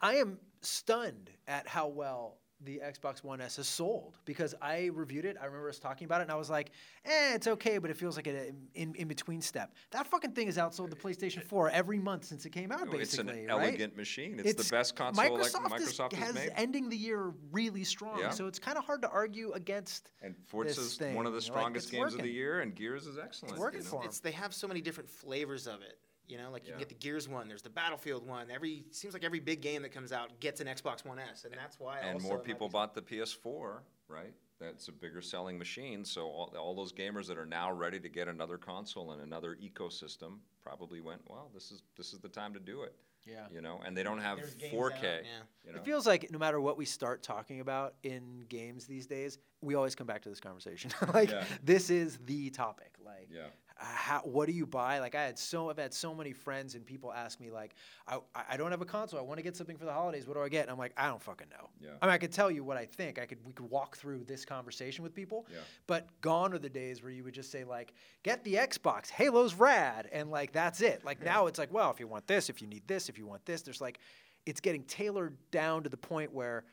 I 0.00 0.14
am 0.16 0.38
stunned 0.60 1.30
at 1.48 1.66
how 1.66 1.88
well 1.88 2.38
the 2.62 2.80
Xbox 2.82 3.22
One 3.22 3.38
S 3.42 3.56
has 3.56 3.68
sold 3.68 4.16
because 4.24 4.54
I 4.62 4.86
reviewed 4.94 5.26
it. 5.26 5.36
I 5.38 5.44
remember 5.44 5.68
us 5.68 5.78
talking 5.78 6.06
about 6.06 6.20
it, 6.22 6.24
and 6.24 6.32
I 6.32 6.36
was 6.36 6.48
like, 6.48 6.70
"Eh, 7.04 7.34
it's 7.34 7.46
okay, 7.46 7.76
but 7.76 7.90
it 7.90 7.98
feels 7.98 8.16
like 8.16 8.26
an 8.26 8.56
in, 8.74 8.94
in 8.94 9.08
between 9.08 9.42
step." 9.42 9.74
That 9.90 10.06
fucking 10.06 10.32
thing 10.32 10.46
has 10.46 10.56
outsold 10.56 10.88
the 10.88 10.96
PlayStation 10.96 11.42
4 11.42 11.68
every 11.70 11.98
month 11.98 12.24
since 12.24 12.46
it 12.46 12.50
came 12.50 12.72
out. 12.72 12.80
Oh, 12.80 12.96
it's 12.96 13.18
an 13.18 13.26
Basically, 13.26 13.46
right? 13.46 13.50
elegant 13.50 13.94
machine. 13.94 14.40
It's, 14.42 14.54
the 14.54 14.74
best 14.74 14.96
console 14.96 15.22
Microsoft, 15.22 15.70
like 15.70 15.80
is- 15.82 15.92
Microsoft 15.92 16.12
has 16.14 16.28
has 16.28 16.34
made. 16.34 16.52
ending 16.56 16.88
the 16.88 16.96
year 16.96 17.34
really 17.52 17.84
strong, 17.84 18.20
Yeah. 18.20 18.30
so 18.30 18.46
it's 18.46 18.58
kind 18.58 18.78
of 18.78 18.84
hard 18.84 19.02
to 19.02 19.10
argue 19.10 19.52
against. 19.52 20.12
and 20.22 20.34
this 20.34 20.44
Forza's 20.78 20.98
one 20.98 21.08
of 21.08 21.12
the 21.12 21.18
you 21.18 21.22
know, 21.24 21.30
like, 21.34 21.42
strongest 21.42 21.86
it's 21.88 21.92
games 21.94 22.14
of 22.14 22.22
the 22.22 22.30
year, 22.32 22.60
and 22.60 22.74
Gears 22.74 23.06
is 23.06 23.18
excellent. 23.18 23.52
It's 23.52 23.60
working 23.60 23.80
you 23.80 23.84
know? 23.84 23.90
for 23.90 24.00
'em. 24.00 24.06
It's 24.08 24.20
they 24.20 24.32
have 24.32 24.54
so 24.54 24.66
many 24.66 24.80
different 24.80 25.10
flavors 25.10 25.66
of 25.66 25.82
it. 25.82 25.98
You 26.28 26.38
know, 26.38 26.50
like 26.50 26.64
you 26.64 26.70
can 26.72 26.78
get 26.78 26.88
the 26.88 26.94
Gears 26.94 27.28
one. 27.28 27.48
There's 27.48 27.62
the 27.62 27.70
Battlefield 27.70 28.26
one. 28.26 28.50
Every 28.50 28.84
seems 28.90 29.14
like 29.14 29.24
every 29.24 29.40
big 29.40 29.60
game 29.60 29.82
that 29.82 29.92
comes 29.92 30.12
out 30.12 30.38
gets 30.40 30.60
an 30.60 30.66
Xbox 30.66 31.04
One 31.04 31.18
S, 31.18 31.44
and 31.44 31.54
that's 31.54 31.78
why. 31.78 32.00
and 32.00 32.14
also 32.14 32.26
more 32.28 32.38
people 32.38 32.68
bought 32.68 32.94
the 32.94 33.02
PS4, 33.02 33.78
right? 34.08 34.34
That's 34.58 34.88
a 34.88 34.92
bigger 34.92 35.20
selling 35.20 35.58
machine. 35.58 36.04
So 36.04 36.22
all, 36.22 36.54
all 36.58 36.74
those 36.74 36.92
gamers 36.92 37.26
that 37.26 37.36
are 37.36 37.44
now 37.46 37.70
ready 37.70 38.00
to 38.00 38.08
get 38.08 38.26
another 38.26 38.56
console 38.56 39.12
and 39.12 39.22
another 39.22 39.56
ecosystem 39.62 40.38
probably 40.62 41.00
went, 41.00 41.20
well, 41.28 41.50
this 41.54 41.70
is 41.70 41.82
this 41.96 42.12
is 42.12 42.20
the 42.20 42.28
time 42.28 42.54
to 42.54 42.60
do 42.60 42.82
it. 42.82 42.94
Yeah. 43.26 43.46
You 43.52 43.60
know, 43.60 43.80
and 43.84 43.96
they 43.96 44.02
don't 44.04 44.20
have 44.20 44.38
There's 44.38 44.54
4K. 44.54 44.92
out, 44.92 45.02
yeah. 45.02 45.18
You 45.66 45.72
know? 45.72 45.78
It 45.78 45.84
feels 45.84 46.06
like 46.06 46.30
no 46.30 46.38
matter 46.38 46.60
what 46.60 46.78
we 46.78 46.84
start 46.84 47.22
talking 47.24 47.60
about 47.60 47.94
in 48.04 48.44
games 48.48 48.86
these 48.86 49.06
days, 49.06 49.38
we 49.62 49.74
always 49.74 49.96
come 49.96 50.06
back 50.06 50.22
to 50.22 50.28
this 50.28 50.38
conversation. 50.40 50.92
like 51.14 51.30
Yeah. 51.30 51.44
this 51.62 51.90
is 51.90 52.18
the 52.24 52.50
topic. 52.50 52.92
Like, 53.04 53.28
Yeah. 53.30 53.46
Uh, 53.78 53.84
how, 53.84 54.20
what 54.20 54.46
do 54.46 54.52
you 54.52 54.66
buy? 54.66 55.00
Like 55.00 55.14
I 55.14 55.24
had 55.24 55.38
so 55.38 55.68
I've 55.68 55.78
had 55.78 55.92
so 55.92 56.14
many 56.14 56.32
friends 56.32 56.74
and 56.74 56.86
people 56.86 57.12
ask 57.12 57.38
me 57.40 57.50
like, 57.50 57.74
I 58.08 58.18
I 58.48 58.56
don't 58.56 58.70
have 58.70 58.80
a 58.80 58.86
console. 58.86 59.18
I 59.18 59.22
want 59.22 59.38
to 59.38 59.42
get 59.42 59.56
something 59.56 59.76
for 59.76 59.84
the 59.84 59.92
holidays. 59.92 60.26
What 60.26 60.34
do 60.34 60.42
I 60.42 60.48
get? 60.48 60.62
And 60.62 60.70
I'm 60.70 60.78
like, 60.78 60.92
I 60.96 61.08
don't 61.08 61.22
fucking 61.22 61.48
know. 61.50 61.68
Yeah. 61.80 61.90
I 62.00 62.06
mean, 62.06 62.14
I 62.14 62.18
could 62.18 62.32
tell 62.32 62.50
you 62.50 62.64
what 62.64 62.76
I 62.76 62.86
think. 62.86 63.18
I 63.18 63.26
could 63.26 63.38
we 63.44 63.52
could 63.52 63.70
walk 63.70 63.96
through 63.96 64.24
this 64.24 64.44
conversation 64.44 65.02
with 65.02 65.14
people. 65.14 65.46
Yeah. 65.52 65.58
But 65.86 66.08
gone 66.20 66.54
are 66.54 66.58
the 66.58 66.70
days 66.70 67.02
where 67.02 67.12
you 67.12 67.22
would 67.24 67.34
just 67.34 67.50
say 67.50 67.64
like, 67.64 67.92
get 68.22 68.42
the 68.44 68.54
Xbox. 68.54 69.10
Halo's 69.10 69.54
rad, 69.54 70.08
and 70.10 70.30
like 70.30 70.52
that's 70.52 70.80
it. 70.80 71.04
Like 71.04 71.22
now 71.22 71.46
it's 71.46 71.58
like, 71.58 71.72
well, 71.72 71.90
if 71.90 72.00
you 72.00 72.06
want 72.06 72.26
this, 72.26 72.48
if 72.48 72.62
you 72.62 72.68
need 72.68 72.86
this, 72.86 73.08
if 73.08 73.18
you 73.18 73.26
want 73.26 73.44
this, 73.44 73.62
there's 73.62 73.80
like, 73.80 73.98
it's 74.46 74.60
getting 74.60 74.84
tailored 74.84 75.36
down 75.50 75.82
to 75.82 75.88
the 75.88 75.96
point 75.96 76.32
where 76.32 76.64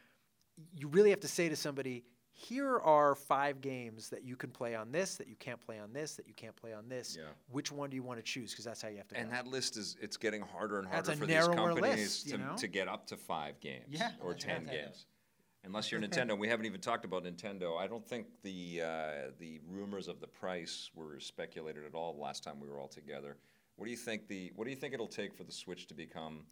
you 0.77 0.87
really 0.87 1.09
have 1.09 1.19
to 1.21 1.27
say 1.27 1.49
to 1.49 1.55
somebody, 1.55 2.03
here 2.35 2.79
are 2.79 3.13
five 3.15 3.61
games 3.61 4.09
that 4.09 4.23
you 4.23 4.35
can 4.35 4.49
play 4.49 4.73
on 4.75 4.91
this, 4.91 5.15
that 5.17 5.27
you 5.27 5.35
can't 5.35 5.61
play 5.61 5.79
on 5.79 5.93
this, 5.93 6.15
that 6.15 6.27
you 6.27 6.33
can't 6.33 6.55
play 6.55 6.73
on 6.73 6.89
this. 6.89 7.15
Yeah. 7.17 7.25
Which 7.51 7.71
one 7.71 7.89
do 7.91 7.95
you 7.95 8.03
want 8.03 8.17
to 8.19 8.23
choose? 8.23 8.51
Because 8.51 8.65
that's 8.65 8.81
how 8.81 8.89
you 8.89 8.97
have 8.97 9.07
to. 9.09 9.17
And 9.17 9.29
go. 9.29 9.35
that 9.35 9.47
list 9.47 9.77
is 9.77 9.95
it's 10.01 10.17
getting 10.17 10.41
harder 10.41 10.79
and 10.79 10.87
That's 10.91 11.07
harder 11.07 11.11
a 11.11 11.15
for 11.15 11.25
these 11.27 11.47
companies 11.55 11.99
list, 11.99 12.25
you 12.27 12.31
to, 12.33 12.37
know? 12.39 12.55
to 12.57 12.67
get 12.67 12.87
up 12.87 13.05
to 13.07 13.17
five 13.17 13.59
games 13.59 13.85
Yeah. 13.89 14.11
or 14.19 14.33
ten 14.33 14.65
Nintendo. 14.65 14.71
games. 14.71 15.05
Unless 15.65 15.91
you're 15.93 16.01
Nintendo, 16.01 16.37
we 16.37 16.49
haven't 16.49 16.65
even 16.65 16.81
talked 16.81 17.05
about 17.05 17.23
Nintendo. 17.23 17.77
I 17.79 17.87
don't 17.87 18.05
think 18.05 18.25
the 18.41 18.81
uh, 18.81 19.11
the 19.39 19.61
rumors 19.69 20.07
of 20.09 20.19
the 20.19 20.27
price 20.27 20.89
were 20.93 21.19
speculated 21.21 21.85
at 21.85 21.93
all 21.93 22.17
last 22.19 22.43
time 22.43 22.59
we 22.59 22.67
were 22.67 22.79
all 22.79 22.89
together. 22.89 23.37
What 23.77 23.85
do 23.85 23.91
you 23.91 23.97
think 23.97 24.27
the 24.27 24.51
What 24.55 24.65
do 24.65 24.71
you 24.71 24.75
think 24.75 24.93
it'll 24.93 25.07
take 25.07 25.33
for 25.33 25.43
the 25.45 25.53
Switch 25.53 25.87
to 25.87 25.93
become 25.93 26.45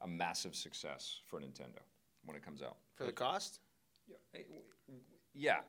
a 0.00 0.06
massive 0.06 0.54
success 0.54 1.20
for 1.26 1.40
Nintendo 1.40 1.80
when 2.24 2.36
it 2.36 2.44
comes 2.44 2.62
out? 2.62 2.76
for 2.94 3.04
the 3.04 3.12
cost. 3.12 3.60
Yeah, 4.06 4.16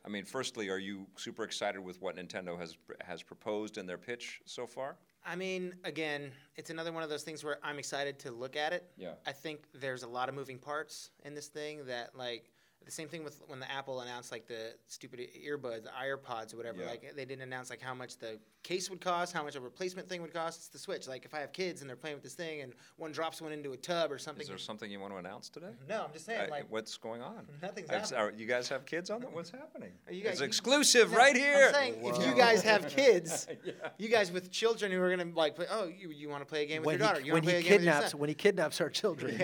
I 0.06 0.10
mean, 0.10 0.26
firstly, 0.26 0.70
are 0.70 0.78
you 0.78 1.08
super 1.16 1.44
excited 1.44 1.80
with 1.80 2.02
what 2.02 2.18
Nintendo 2.18 2.60
has 2.60 2.78
has 3.02 3.24
proposed 3.24 3.78
in 3.78 3.86
their 3.86 3.98
pitch 3.98 4.42
so 4.46 4.68
far? 4.68 4.98
I 5.26 5.36
mean, 5.36 5.74
again, 5.84 6.32
it's 6.58 6.70
another 6.70 6.92
one 6.92 7.04
of 7.04 7.10
those 7.10 7.24
things 7.24 7.44
where 7.44 7.58
I'm 7.64 7.80
excited 7.80 8.20
to 8.20 8.32
look 8.32 8.56
at 8.56 8.74
it. 8.74 8.92
Yeah. 8.98 9.14
I 9.26 9.32
think 9.32 9.64
there's 9.74 10.04
a 10.04 10.08
lot 10.08 10.28
of 10.28 10.36
moving 10.36 10.60
parts 10.60 11.12
in 11.24 11.34
this 11.34 11.48
thing 11.48 11.86
that 11.86 12.16
like 12.16 12.52
the 12.86 12.92
same 12.92 13.08
thing 13.08 13.24
with 13.24 13.42
when 13.48 13.60
the 13.60 13.72
Apple 13.72 14.02
announced 14.02 14.32
like 14.32 14.48
the 14.48 14.74
stupid 14.88 15.20
earbuds, 15.48 15.84
the 15.84 15.90
AirPods 15.90 16.54
or 16.54 16.58
whatever. 16.58 16.82
Yeah. 16.82 16.88
Like 16.90 17.14
they 17.16 17.26
didn't 17.26 17.44
announce 17.44 17.70
like 17.70 17.82
how 17.82 17.94
much 17.94 18.18
the 18.18 18.40
case 18.64 18.90
would 18.90 19.02
cost, 19.02 19.34
how 19.34 19.44
much 19.44 19.56
a 19.56 19.60
replacement 19.62 20.08
thing 20.08 20.22
would 20.22 20.34
cost. 20.34 20.58
It's 20.60 20.68
the 20.70 20.78
Switch. 20.80 21.08
Like 21.08 21.26
if 21.26 21.34
I 21.34 21.40
have 21.40 21.52
kids 21.54 21.82
and 21.82 21.90
they're 21.90 21.98
playing 21.98 22.16
with 22.16 22.24
this 22.24 22.34
thing 22.34 22.62
and 22.62 22.74
one 22.98 23.12
drops 23.12 23.42
one 23.42 23.52
into 23.52 23.74
a 23.74 23.78
tub 23.78 24.12
or 24.12 24.18
something. 24.18 24.42
Is 24.44 24.48
there 24.50 24.58
something 24.58 24.90
you 24.90 25.00
want 25.00 25.14
to 25.14 25.18
announce 25.18 25.50
today? 25.50 25.72
no, 25.90 26.04
I'm 26.06 26.14
just 26.14 26.26
saying 26.26 26.42
Uh, 26.48 26.52
like 26.52 26.66
what's 26.72 26.96
going 26.98 27.22
on? 27.22 27.46
nothing's 27.62 27.90
I'm 27.90 28.00
happening. 28.00 28.20
are- 28.20 28.32
you 28.32 28.46
guys 28.48 28.70
have 28.70 28.86
kids 28.86 29.10
on 29.10 29.22
there? 29.22 29.30
What's 29.30 29.50
happening? 29.62 29.92
Are 30.08 30.14
you 30.14 30.24
guys- 30.24 30.34
it's 30.34 30.42
you- 30.42 30.48
exclusive 30.48 31.12
No, 31.12 31.18
right 31.18 31.36
here. 31.36 31.66
I'm 31.68 31.74
saying 31.74 31.96
if 32.04 32.26
you 32.26 32.34
guys 32.36 32.62
have 32.64 32.88
kids, 32.96 33.48
you 33.98 34.10
guys 34.10 34.32
with 34.32 34.52
children 34.52 34.92
who 34.92 35.02
are 35.02 35.10
gonna 35.16 35.32
like, 35.36 35.56
play, 35.56 35.66
oh, 35.70 35.86
you, 35.88 36.10
you 36.10 36.30
want 36.30 36.42
to 36.42 36.46
play 36.46 36.64
a 36.64 36.66
game 36.66 36.82
with 36.82 36.88
when 36.88 37.00
your 37.00 37.08
daughter? 37.08 37.20
he, 37.22 37.28
You 37.28 37.34
when 37.34 37.44
want 37.44 37.46
to 37.46 37.52
play 37.52 37.62
he 37.62 37.68
a 37.68 37.70
game 37.70 37.78
with 37.80 37.86
your 37.86 37.94
kidnaps 37.94 38.16
when 38.16 38.30
he 38.30 38.36
kidnaps 38.36 38.82
our 38.82 38.90
children. 38.90 39.38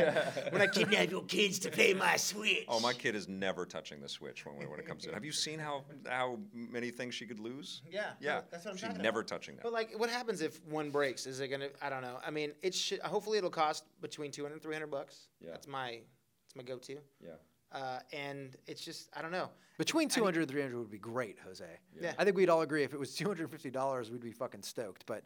when 0.51 0.61
I 0.61 0.67
kidnap 0.67 1.09
your 1.11 1.23
kids 1.23 1.59
to 1.59 1.69
play 1.71 1.93
my 1.93 2.15
Switch. 2.17 2.65
oh, 2.67 2.79
my 2.79 2.93
kid 2.93 3.15
is 3.15 3.27
never 3.29 3.65
touching 3.65 4.01
the 4.01 4.09
Switch 4.09 4.45
when, 4.45 4.55
when 4.69 4.79
it 4.79 4.85
comes 4.85 5.05
in. 5.05 5.13
Have 5.13 5.23
you 5.23 5.31
seen 5.31 5.59
how 5.59 5.83
how 6.07 6.39
many 6.53 6.89
things 6.91 7.15
she 7.15 7.25
could 7.25 7.39
lose? 7.39 7.81
Yeah, 7.89 8.11
Yeah, 8.19 8.41
that's 8.51 8.65
what 8.65 8.71
I'm 8.71 8.77
she's 8.77 8.87
talking 8.87 9.01
never 9.01 9.19
about. 9.19 9.27
touching 9.29 9.55
that. 9.55 9.63
But 9.63 9.71
like, 9.73 9.97
what 9.97 10.09
happens 10.09 10.41
if 10.41 10.65
one 10.65 10.89
breaks? 10.89 11.25
Is 11.27 11.39
it 11.39 11.47
gonna? 11.49 11.69
I 11.81 11.89
don't 11.89 12.01
know. 12.01 12.19
I 12.25 12.31
mean, 12.31 12.51
it 12.61 12.73
should. 12.73 12.99
Hopefully, 13.01 13.37
it'll 13.37 13.49
cost 13.49 13.85
between 14.01 14.31
200 14.31 14.53
and 14.55 14.61
300 14.61 14.87
bucks. 14.87 15.27
Yeah. 15.39 15.51
That's 15.51 15.67
my. 15.67 15.99
That's 16.45 16.55
my 16.55 16.63
go-to. 16.63 16.97
yeah. 17.23 17.29
Uh, 17.71 17.99
and 18.11 18.55
it's 18.65 18.83
just, 18.83 19.09
I 19.15 19.21
don't 19.21 19.31
know. 19.31 19.51
Between 19.77 20.09
200 20.09 20.39
and 20.41 20.49
300 20.49 20.75
would 20.79 20.89
be 20.89 20.97
great, 20.97 21.37
Jose. 21.45 21.63
Yeah. 22.01 22.13
I 22.17 22.23
think 22.23 22.35
we'd 22.35 22.49
all 22.49 22.61
agree 22.61 22.81
if 22.81 22.95
it 22.95 22.99
was 22.99 23.15
$250, 23.15 24.09
we'd 24.11 24.19
be 24.19 24.31
fucking 24.31 24.63
stoked. 24.63 25.05
But 25.05 25.23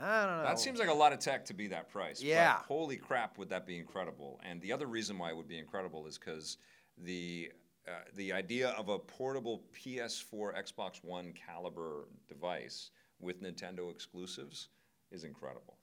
I 0.00 0.24
don't 0.26 0.38
know. 0.38 0.42
That 0.44 0.58
seems 0.58 0.78
like 0.78 0.88
a 0.88 0.94
lot 0.94 1.12
of 1.12 1.18
tech 1.18 1.44
to 1.44 1.52
be 1.54 1.66
that 1.66 1.90
price. 1.90 2.20
but 2.20 2.26
Yeah. 2.26 2.54
holy 2.66 2.96
crap, 2.96 3.36
would 3.36 3.50
that 3.50 3.66
be 3.66 3.78
incredible? 3.78 4.40
And 4.42 4.62
the 4.62 4.72
other 4.72 4.86
reason 4.86 5.18
why 5.18 5.28
it 5.28 5.36
would 5.36 5.46
be 5.46 5.58
incredible 5.58 6.06
is 6.06 6.16
because 6.16 6.56
the 6.98 7.50
uh, 7.86 7.92
the 8.16 8.32
idea 8.32 8.70
of 8.70 8.88
a 8.88 8.98
portable 8.98 9.62
PS4, 9.76 10.56
Xbox 10.56 11.04
One 11.04 11.34
caliber 11.34 12.08
device 12.28 12.90
with 13.20 13.42
Nintendo 13.42 13.90
exclusives 13.90 14.68
is 15.12 15.24
incredible. 15.24 15.76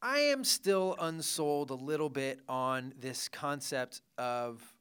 I 0.00 0.18
am 0.18 0.42
still 0.42 0.96
unsold 0.98 1.70
a 1.70 1.74
little 1.74 2.08
bit 2.08 2.40
on 2.48 2.92
this 2.98 3.28
concept 3.28 4.00
of 4.18 4.74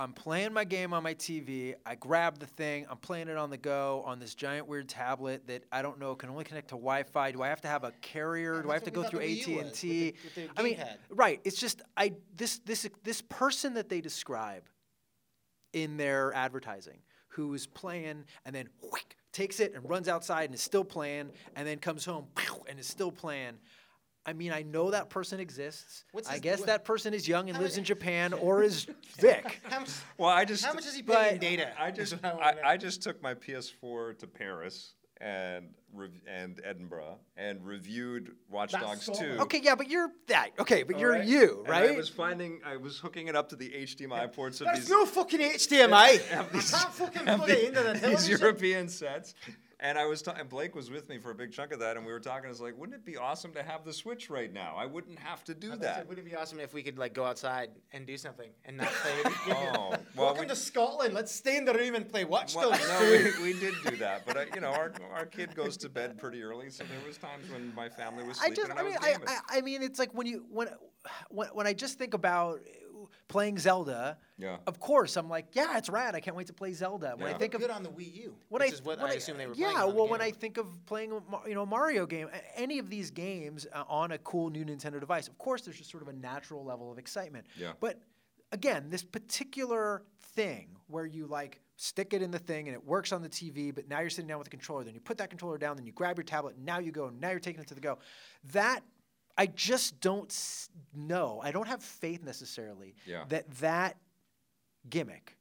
I'm 0.00 0.14
playing 0.14 0.54
my 0.54 0.64
game 0.64 0.94
on 0.94 1.02
my 1.02 1.12
TV. 1.12 1.74
I 1.84 1.94
grab 1.94 2.38
the 2.38 2.46
thing. 2.46 2.86
I'm 2.88 2.96
playing 2.96 3.28
it 3.28 3.36
on 3.36 3.50
the 3.50 3.58
go 3.58 4.02
on 4.06 4.18
this 4.18 4.34
giant 4.34 4.66
weird 4.66 4.88
tablet 4.88 5.46
that 5.48 5.64
I 5.70 5.82
don't 5.82 5.98
know 6.00 6.14
can 6.14 6.30
only 6.30 6.44
connect 6.44 6.68
to 6.68 6.76
Wi-Fi. 6.76 7.32
Do 7.32 7.42
I 7.42 7.48
have 7.48 7.60
to 7.60 7.68
have 7.68 7.84
a 7.84 7.92
carrier? 8.00 8.56
Yeah, 8.56 8.62
Do 8.62 8.70
I 8.70 8.74
have 8.74 8.84
to 8.84 8.90
go 8.90 9.02
through 9.02 9.18
thought 9.20 9.26
the 9.26 9.42
Wii 9.42 9.46
U 9.48 9.58
AT 9.58 9.64
and 9.66 9.74
T? 9.74 10.14
with 10.24 10.34
the- 10.34 10.40
with 10.46 10.54
the 10.54 10.60
I 10.60 10.62
mean, 10.64 10.82
right? 11.10 11.40
It's 11.44 11.60
just 11.60 11.82
I 11.98 12.14
this 12.34 12.60
this 12.60 12.88
this 13.04 13.20
person 13.20 13.74
that 13.74 13.90
they 13.90 14.00
describe 14.00 14.62
in 15.74 15.98
their 15.98 16.32
advertising 16.32 17.00
who's 17.28 17.66
playing 17.66 18.24
and 18.46 18.54
then 18.54 18.70
whick, 18.90 19.16
takes 19.32 19.60
it 19.60 19.74
and 19.74 19.86
runs 19.88 20.08
outside 20.08 20.44
and 20.44 20.54
is 20.54 20.62
still 20.62 20.82
playing 20.82 21.30
and 21.56 21.68
then 21.68 21.78
comes 21.78 22.06
home 22.06 22.26
and 22.70 22.80
is 22.80 22.86
still 22.86 23.12
playing. 23.12 23.58
I 24.30 24.32
mean, 24.32 24.52
I 24.52 24.62
know 24.62 24.92
that 24.92 25.10
person 25.10 25.40
exists. 25.40 26.04
What's 26.12 26.28
I 26.28 26.34
his- 26.34 26.40
guess 26.40 26.58
what- 26.60 26.66
that 26.68 26.84
person 26.84 27.12
is 27.14 27.26
young 27.26 27.48
and 27.48 27.56
How 27.56 27.62
lives 27.62 27.74
much- 27.74 27.78
in 27.78 27.84
Japan 27.84 28.32
or 28.32 28.62
is 28.62 28.86
Vic. 29.18 29.60
How 29.68 29.80
much, 29.80 29.90
Well, 30.16 30.30
I 30.30 30.44
just 30.44 30.64
how 30.64 30.72
much 30.72 30.86
is 30.86 30.94
he 30.94 31.02
paying 31.02 31.26
in 31.26 31.34
but 31.34 31.40
data? 31.40 31.72
I 31.80 31.88
is 31.90 31.96
just 32.10 32.12
what 32.22 32.24
I 32.24 32.34
wanna 32.34 32.46
I, 32.46 32.52
know. 32.52 32.60
I 32.64 32.76
just 32.76 33.02
took 33.02 33.20
my 33.20 33.34
PS4 33.34 34.18
to 34.20 34.26
Paris 34.28 34.94
and 35.20 35.74
rev- 35.92 36.20
and 36.28 36.60
Edinburgh 36.64 37.18
and 37.36 37.66
reviewed 37.66 38.36
Watch 38.48 38.70
That's 38.72 38.84
Dogs 38.84 39.04
so 39.06 39.12
2. 39.14 39.28
much. 39.30 39.40
Okay, 39.40 39.60
yeah, 39.64 39.74
but 39.74 39.90
you're 39.90 40.10
that. 40.28 40.50
Okay, 40.60 40.84
but 40.84 40.96
you're 40.96 41.12
Alright? 41.14 41.28
you, 41.28 41.58
And 41.64 41.68
right? 41.68 41.90
I 41.90 41.96
was 41.96 42.08
finding 42.08 42.60
I 42.64 42.76
was 42.76 42.98
hooking 43.00 43.26
it 43.26 43.34
up 43.34 43.48
to 43.48 43.56
the 43.56 43.68
HDMI 43.70 44.32
ports 44.32 44.60
of 44.60 44.66
There's 44.68 44.78
these 44.80 44.90
no 44.90 45.04
fucking 45.06 45.40
HDMI. 45.40 45.92
I 45.92 46.18
can't 46.18 46.52
fucking 46.52 47.26
have 47.26 47.38
plug 47.40 47.50
it 47.50 47.64
into 47.64 47.82
the 47.82 47.92
these 47.94 48.00
television. 48.02 48.38
European 48.40 48.88
sets. 48.88 49.34
And 49.82 49.96
I 49.96 50.04
was 50.04 50.20
talking, 50.20 50.46
Blake 50.46 50.74
was 50.74 50.90
with 50.90 51.08
me 51.08 51.16
for 51.16 51.30
a 51.30 51.34
big 51.34 51.52
chunk 51.52 51.72
of 51.72 51.78
that, 51.80 51.96
and 51.96 52.04
we 52.04 52.12
were 52.12 52.20
talking. 52.20 52.44
I 52.44 52.48
was 52.50 52.60
like, 52.60 52.76
wouldn't 52.76 52.94
it 52.96 53.04
be 53.04 53.16
awesome 53.16 53.50
to 53.54 53.62
have 53.62 53.82
the 53.82 53.94
Switch 53.94 54.28
right 54.28 54.52
now? 54.52 54.74
I 54.76 54.84
wouldn't 54.84 55.18
have 55.18 55.42
to 55.44 55.54
do 55.54 55.72
I 55.72 55.76
that. 55.76 55.96
like, 56.00 56.08
Wouldn't 56.10 56.26
it 56.26 56.30
be 56.30 56.36
awesome 56.36 56.60
if 56.60 56.74
we 56.74 56.82
could 56.82 56.98
like 56.98 57.14
go 57.14 57.24
outside 57.24 57.70
and 57.94 58.06
do 58.06 58.18
something 58.18 58.50
and 58.66 58.76
not 58.76 58.88
play? 58.88 59.32
Oh, 59.48 59.90
well, 59.90 59.98
Welcome 60.16 60.42
we- 60.42 60.48
to 60.48 60.56
Scotland. 60.56 61.14
Let's 61.14 61.32
stay 61.34 61.56
in 61.56 61.64
the 61.64 61.72
room 61.72 61.94
and 61.94 62.06
play 62.06 62.24
Watch 62.26 62.54
Well, 62.54 62.70
Dogs. 62.72 62.86
no, 62.88 63.00
we, 63.40 63.52
we 63.54 63.58
did 63.58 63.74
do 63.88 63.96
that, 63.96 64.26
but 64.26 64.36
I, 64.36 64.46
you 64.54 64.60
know, 64.60 64.68
our, 64.68 64.92
our 65.14 65.24
kid 65.24 65.54
goes 65.54 65.78
to 65.78 65.88
bed 65.88 66.18
pretty 66.18 66.42
early, 66.42 66.68
so 66.68 66.84
there 66.84 67.06
was 67.06 67.16
times 67.16 67.50
when 67.50 67.74
my 67.74 67.88
family 67.88 68.22
was 68.24 68.36
I 68.38 68.48
sleeping 68.52 68.56
just, 68.56 68.70
and 68.70 68.78
I 68.78 68.82
I, 68.82 68.84
mean, 68.84 68.92
was 69.22 69.30
I. 69.30 69.32
I, 69.54 69.58
I 69.58 69.60
mean, 69.62 69.82
it's 69.82 69.98
like 69.98 70.12
when 70.12 70.26
you 70.26 70.44
when, 70.50 70.68
when 71.30 71.48
when 71.54 71.66
I 71.66 71.72
just 71.72 71.96
think 71.98 72.12
about 72.12 72.60
playing 73.28 73.58
Zelda. 73.58 74.18
Yeah. 74.38 74.56
Of 74.66 74.80
course, 74.80 75.16
I'm 75.16 75.28
like, 75.28 75.46
yeah, 75.52 75.76
it's 75.78 75.88
rad. 75.88 76.14
I 76.14 76.20
can't 76.20 76.36
wait 76.36 76.46
to 76.46 76.52
play 76.52 76.72
Zelda. 76.72 77.14
When 77.16 77.28
Yeah. 77.28 77.34
I 77.34 77.38
think 77.38 77.54
of 77.54 77.60
good 77.60 77.70
on 77.70 77.82
the 77.82 77.90
Wii 77.90 78.14
U, 78.24 78.36
when 78.48 78.60
which 78.62 78.70
I, 78.70 78.74
is 78.74 78.82
what 78.82 79.00
when 79.00 79.10
I 79.10 79.14
assume 79.14 79.38
they 79.38 79.46
were 79.46 79.54
yeah, 79.54 79.72
playing. 79.72 79.78
on 79.80 79.88
the 79.90 79.94
well, 79.94 80.08
when 80.08 80.20
I 80.20 80.30
think 80.30 80.56
of 80.56 80.66
playing, 80.86 81.12
a 81.12 81.48
you 81.48 81.54
know, 81.54 81.66
Mario 81.66 82.06
game, 82.06 82.28
any 82.56 82.78
of 82.78 82.88
these 82.90 83.10
games 83.10 83.66
uh, 83.72 83.84
on 83.88 84.12
a 84.12 84.18
cool 84.18 84.50
new 84.50 84.64
Nintendo 84.64 84.98
device, 84.98 85.28
of 85.28 85.36
course, 85.38 85.62
there's 85.62 85.76
just 85.78 85.90
sort 85.90 86.02
of 86.02 86.08
a 86.08 86.12
natural 86.12 86.64
level 86.64 86.90
of 86.90 86.98
excitement. 86.98 87.46
Yeah. 87.56 87.72
But 87.80 88.00
again, 88.52 88.86
this 88.90 89.02
particular 89.02 90.02
thing 90.34 90.68
where 90.88 91.06
you 91.06 91.26
like 91.26 91.60
stick 91.76 92.12
it 92.12 92.20
in 92.20 92.30
the 92.30 92.38
thing 92.38 92.68
and 92.68 92.74
it 92.74 92.84
works 92.84 93.10
on 93.12 93.22
the 93.22 93.28
TV, 93.28 93.74
but 93.74 93.88
now 93.88 94.00
you're 94.00 94.10
sitting 94.10 94.28
down 94.28 94.38
with 94.38 94.44
the 94.44 94.50
controller, 94.50 94.84
then 94.84 94.94
you 94.94 95.00
put 95.00 95.16
that 95.18 95.30
controller 95.30 95.56
down, 95.56 95.76
then 95.76 95.86
you 95.86 95.92
grab 95.92 96.16
your 96.18 96.24
tablet, 96.24 96.54
and 96.56 96.64
now 96.64 96.78
you 96.78 96.92
go, 96.92 97.06
and 97.06 97.20
now 97.20 97.30
you're 97.30 97.40
taking 97.40 97.62
it 97.62 97.68
to 97.68 97.74
the 97.74 97.80
go. 97.80 97.98
That 98.52 98.80
I 99.40 99.46
just 99.46 100.00
don't 100.00 100.30
know. 100.94 101.40
I 101.42 101.50
don't 101.50 101.66
have 101.66 101.82
faith 101.82 102.22
necessarily 102.22 102.94
Yeah. 103.06 103.24
that 103.30 103.50
that 103.52 103.96
gimmick 104.90 105.38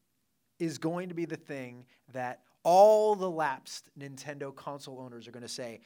is 0.57 0.77
going 0.77 1.09
to 1.09 1.15
be 1.15 1.25
the 1.25 1.35
thing 1.35 1.85
that 2.13 2.43
all 2.63 3.13
the 3.15 3.29
lapsed 3.29 3.89
Nintendo 3.99 4.55
console 4.55 5.01
owners 5.01 5.27
are 5.27 5.31
going 5.31 5.43
to 5.43 5.49
say, 5.49 5.81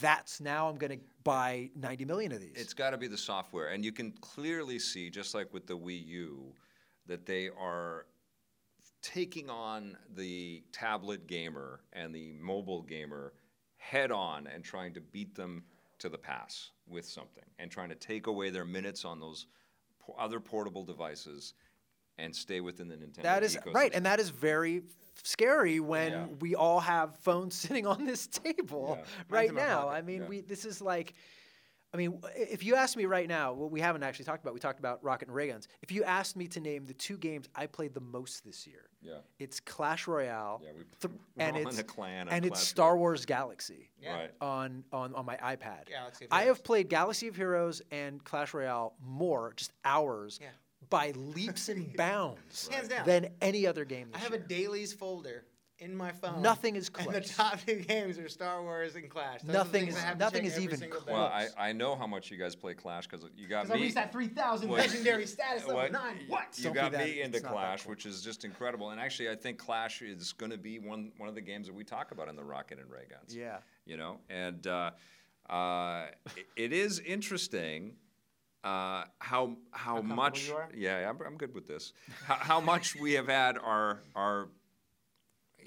that's 0.00 0.40
now 0.40 0.66
I'm 0.70 0.76
going 0.76 0.98
to 0.98 1.04
buy 1.24 1.68
90 1.76 2.06
million 2.06 2.32
of 2.32 2.40
these. 2.40 2.54
It's 2.56 2.72
got 2.72 2.90
to 2.90 2.96
be 2.96 3.06
the 3.06 3.18
software, 3.18 3.68
and 3.68 3.84
you 3.84 3.92
can 3.92 4.12
clearly 4.22 4.78
see, 4.78 5.10
just 5.10 5.34
like 5.34 5.52
with 5.52 5.66
the 5.66 5.76
Wii 5.76 6.06
U, 6.06 6.54
that 7.06 7.26
they 7.26 7.50
are 7.50 8.06
taking 9.02 9.50
on 9.50 9.94
the 10.14 10.62
tablet 10.72 11.26
gamer 11.26 11.80
and 11.92 12.14
the 12.14 12.32
mobile 12.40 12.80
gamer 12.82 13.34
head 13.76 14.10
on 14.10 14.46
and 14.46 14.64
trying 14.64 14.94
to 14.94 15.00
beat 15.02 15.34
them 15.34 15.64
to 15.98 16.08
the 16.08 16.18
pass 16.18 16.70
with 16.86 17.04
something, 17.06 17.44
and 17.58 17.70
trying 17.70 17.88
to 17.88 17.94
take 17.94 18.26
away 18.26 18.50
their 18.50 18.64
minutes 18.64 19.04
on 19.04 19.20
those 19.20 19.46
po- 20.00 20.14
other 20.18 20.40
portable 20.40 20.84
devices 20.84 21.54
and 22.18 22.34
stay 22.34 22.60
within 22.60 22.88
the 22.88 22.96
Nintendo. 22.96 23.22
that 23.22 23.42
is 23.42 23.58
right, 23.72 23.92
and 23.94 24.06
that 24.06 24.18
is 24.20 24.30
very 24.30 24.82
scary 25.22 25.80
when 25.80 26.12
Yeah. 26.12 26.26
we 26.40 26.54
all 26.54 26.80
have 26.80 27.16
phones 27.18 27.54
sitting 27.62 27.86
on 27.86 28.04
this 28.04 28.26
table 28.26 28.96
Yeah. 28.98 29.04
right 29.28 29.52
now. 29.54 29.88
I 29.88 30.02
mean, 30.02 30.22
yeah. 30.22 30.28
we 30.28 30.40
this 30.40 30.64
is 30.64 30.80
like. 30.80 31.14
I 31.94 31.96
mean, 31.96 32.20
if 32.36 32.62
you 32.62 32.74
asked 32.74 32.96
me 32.98 33.06
right 33.06 33.26
now, 33.26 33.54
what 33.54 33.70
we 33.70 33.80
haven't 33.80 34.02
actually 34.02 34.26
talked 34.26 34.42
about, 34.44 34.52
we 34.52 34.60
talked 34.60 34.78
about 34.78 35.02
Rocket 35.02 35.28
and 35.28 35.34
Ray 35.34 35.48
Guns. 35.48 35.68
If 35.80 35.90
you 35.90 36.04
asked 36.04 36.36
me 36.36 36.46
to 36.48 36.60
name 36.60 36.84
the 36.84 36.92
two 36.92 37.16
games 37.16 37.48
I 37.54 37.66
played 37.66 37.94
the 37.94 38.00
most 38.00 38.44
this 38.44 38.66
year, 38.66 38.90
Yeah. 39.00 39.18
it's 39.38 39.58
Clash 39.58 40.06
Royale, 40.06 40.60
Yeah, 40.62 40.72
we- 40.76 40.84
th- 41.00 41.14
we're 41.36 41.42
and 41.44 41.56
it's 41.56 41.78
a 41.78 41.84
clan 41.84 42.28
and 42.28 42.44
it's 42.44 42.60
Star 42.60 42.98
Wars 42.98 43.24
Galaxy 43.24 43.90
Yeah. 44.02 44.14
Right. 44.14 44.30
on, 44.40 44.84
on 44.92 45.14
on 45.14 45.24
my 45.24 45.36
iPad. 45.38 45.86
Galaxy 45.88 46.26
I 46.30 46.42
have 46.42 46.62
played 46.62 46.90
Galaxy 46.90 47.26
of 47.28 47.36
Heroes 47.36 47.80
and 47.90 48.22
Clash 48.22 48.52
Royale 48.52 48.94
more, 49.02 49.54
just 49.56 49.72
hours, 49.84 50.38
Yeah. 50.42 50.48
by 50.90 51.12
leaps 51.12 51.70
and 51.70 51.96
bounds 51.96 52.68
Hands 52.68 52.86
down. 52.88 53.06
than 53.06 53.30
any 53.40 53.66
other 53.66 53.86
game. 53.86 54.10
I 54.12 54.18
This 54.18 54.24
have 54.24 54.34
a 54.34 54.38
dailies 54.38 54.92
folder 54.92 55.46
in 55.80 55.96
my 55.96 56.12
phone. 56.12 56.42
Nothing 56.42 56.76
is 56.76 56.88
close. 56.88 57.06
And 57.14 57.24
the 57.24 57.28
top 57.28 57.58
two 57.64 57.76
games 57.76 58.18
are 58.18 58.28
Star 58.28 58.62
Wars 58.62 58.96
and 58.96 59.08
Clash. 59.08 59.42
Those 59.42 59.54
Nothing 59.54 59.88
is- 59.88 59.96
I 59.96 60.00
have 60.00 60.12
to 60.14 60.24
nothing 60.24 60.42
check 60.44 60.52
is 60.52 60.60
even 60.60 60.78
single 60.78 61.00
day. 61.00 61.12
Well, 61.12 61.24
I. 61.26 61.48
I 61.56 61.72
know 61.72 61.94
how 61.94 62.06
much 62.06 62.30
you 62.30 62.36
guys 62.36 62.54
play 62.56 62.74
Clash 62.74 63.06
because 63.06 63.24
you 63.36 63.46
got 63.48 63.66
me. 63.68 63.72
I 63.72 63.76
me. 63.76 63.82
reached 63.82 63.94
that 63.94 64.12
3,000 64.12 64.70
legendary 64.70 65.26
status 65.26 65.62
level 65.66 65.76
What- 65.82 65.92
9. 65.92 66.16
What? 66.28 66.46
You 66.56 66.64
Don't 66.64 66.72
be 66.72 66.78
got 66.80 66.92
that- 66.92 67.04
me 67.06 67.22
into 67.22 67.38
it's 67.38 67.46
Clash, 67.46 67.82
cool. 67.84 67.90
which 67.90 68.06
is 68.06 68.22
just 68.22 68.44
incredible. 68.44 68.90
And 68.90 69.00
actually, 69.00 69.30
I 69.30 69.36
think 69.36 69.58
Clash 69.58 70.02
is 70.02 70.32
going 70.32 70.50
to 70.52 70.58
be 70.58 70.78
one 70.78 71.12
one 71.16 71.28
of 71.28 71.34
the 71.34 71.40
games 71.40 71.66
that 71.68 71.74
we 71.74 71.84
talk 71.84 72.10
about 72.12 72.28
in 72.28 72.36
the 72.36 72.44
Rocket 72.44 72.78
and 72.78 72.90
Ray 72.90 73.06
Guns. 73.08 73.34
Yeah. 73.34 73.58
You 73.86 73.96
know, 73.96 74.18
and 74.28 74.66
uh, 74.66 74.90
uh, 75.48 76.06
it, 76.36 76.46
it 76.56 76.72
is 76.72 76.98
interesting. 77.00 77.94
Uh, 78.64 79.04
how 79.20 79.56
how 79.70 79.94
comfortable 79.94 80.16
much? 80.16 80.48
you 80.48 80.54
are? 80.56 80.68
Yeah, 80.76 81.08
I'm, 81.08 81.18
I'm 81.24 81.36
good 81.36 81.54
with 81.54 81.66
this. 81.68 81.92
how, 82.26 82.34
how 82.34 82.60
much 82.60 82.96
we 82.96 83.12
have 83.12 83.28
had 83.28 83.56
our 83.56 84.00
our 84.16 84.48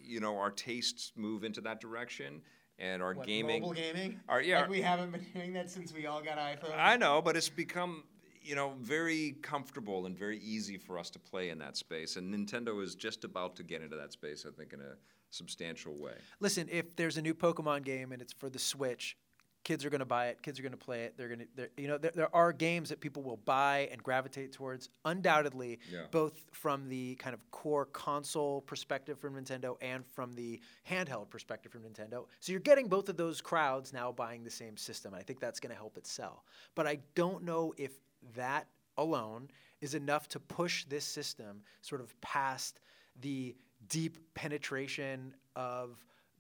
you 0.04 0.20
know 0.20 0.38
our 0.38 0.52
tastes 0.52 1.12
move 1.16 1.44
into 1.44 1.62
that 1.62 1.80
direction 1.82 2.42
and 2.80 3.02
our 3.04 3.14
What, 3.14 3.28
gaming. 3.28 3.62
Mobile 3.62 3.74
gaming? 3.76 4.20
Our- 4.28 4.42
yeah, 4.42 4.58
Like 4.58 4.66
our- 4.66 4.72
we 4.72 4.82
haven't 4.82 5.12
been 5.12 5.26
doing 5.34 5.54
that 5.54 5.70
since 5.70 5.94
we 5.94 6.06
all 6.08 6.22
got 6.22 6.38
iPhones. 6.38 6.76
I 6.76 6.98
know, 6.98 7.22
but 7.22 7.36
it's 7.36 7.50
become 7.50 8.04
you 8.44 8.56
know 8.56 8.74
very 8.82 9.34
comfortable 9.44 10.06
and 10.08 10.18
very 10.18 10.40
easy 10.40 10.78
for 10.78 10.98
us 10.98 11.10
to 11.12 11.20
play 11.20 11.50
in 11.50 11.60
that 11.60 11.78
space, 11.78 12.16
and 12.16 12.34
Nintendo 12.34 12.82
is 12.84 12.96
just 12.96 13.24
about 13.24 13.56
to 13.58 13.64
get 13.64 13.82
into 13.82 13.96
that 13.98 14.12
space. 14.14 14.46
I 14.48 14.52
think 14.52 14.74
in 14.74 14.82
a 14.82 14.96
substantial 15.30 15.96
way. 15.98 16.16
Listen, 16.40 16.68
if 16.70 16.96
there's 16.96 17.18
a 17.18 17.22
new 17.22 17.34
Pokemon 17.34 17.84
game 17.86 18.12
and 18.12 18.22
it's 18.22 18.34
for 18.34 18.50
the 18.50 18.60
Switch, 18.60 19.16
kids 19.64 19.86
are 19.86 19.90
going 19.90 20.00
to 20.00 20.06
buy 20.06 20.28
it. 20.28 20.42
Kids 20.42 20.60
are 20.60 20.64
going 20.64 20.72
to 20.72 20.78
play 20.78 21.04
it. 21.04 21.14
They're 21.18 21.28
going 21.28 21.46
to, 21.58 21.70
you 21.78 21.88
know, 21.88 21.98
there, 21.98 22.12
there 22.16 22.36
are 22.36 22.52
games 22.52 22.90
that 22.90 23.00
people 23.00 23.22
will 23.22 23.38
buy 23.38 23.88
and 23.92 24.02
gravitate 24.02 24.52
towards. 24.54 24.90
Undoubtedly, 25.06 25.80
Yeah. 25.92 26.06
both 26.12 26.42
from 26.52 26.90
the 26.90 27.16
kind 27.16 27.34
of 27.34 27.52
core 27.52 27.86
console 27.86 28.62
perspective 28.62 29.20
from 29.20 29.36
Nintendo 29.36 29.78
and 29.82 30.06
from 30.06 30.34
the 30.34 30.60
handheld 30.90 31.30
perspective 31.30 31.72
from 31.72 31.84
Nintendo. 31.84 32.26
So 32.40 32.52
you're 32.52 32.60
getting 32.62 32.88
both 32.88 33.08
of 33.08 33.18
those 33.18 33.40
crowds 33.42 33.94
now 33.94 34.12
buying 34.12 34.44
the 34.44 34.50
same 34.50 34.78
system. 34.78 35.14
I 35.14 35.22
think 35.22 35.40
that's 35.40 35.60
going 35.60 35.72
to 35.72 35.78
help 35.78 35.98
it 35.98 36.08
sell. 36.08 36.44
But 36.76 36.88
I 36.88 37.00
don't 37.16 37.44
know 37.44 37.74
if 37.78 37.92
that 38.36 38.68
alone 38.98 39.50
is 39.80 39.94
enough 39.96 40.28
to 40.30 40.40
push 40.40 40.86
this 40.86 41.06
system 41.06 41.62
sort 41.82 42.02
of 42.02 42.20
past 42.22 42.80
the 43.20 43.56
deep 43.90 44.18
penetration 44.34 45.34
of 45.56 45.98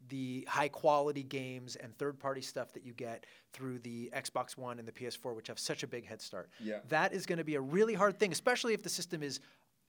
the 0.09 0.45
high 0.49 0.67
quality 0.67 1.23
games 1.23 1.75
and 1.75 1.97
third 1.97 2.19
party 2.19 2.41
stuff 2.41 2.73
that 2.73 2.85
you 2.85 2.93
get 2.93 3.25
through 3.53 3.79
the 3.79 4.11
Xbox 4.15 4.57
One 4.57 4.79
and 4.79 4.87
the 4.87 4.91
PS4, 4.91 5.35
which 5.35 5.47
have 5.47 5.59
such 5.59 5.83
a 5.83 5.87
big 5.87 6.05
head 6.05 6.21
start. 6.21 6.49
Yeah. 6.59 6.79
That 6.89 7.13
is 7.13 7.25
going 7.25 7.37
to 7.37 7.43
be 7.43 7.55
a 7.55 7.61
really 7.61 7.93
hard 7.93 8.19
thing, 8.19 8.31
especially 8.31 8.73
if 8.73 8.83
the 8.83 8.89
system 8.89 9.23
is 9.23 9.39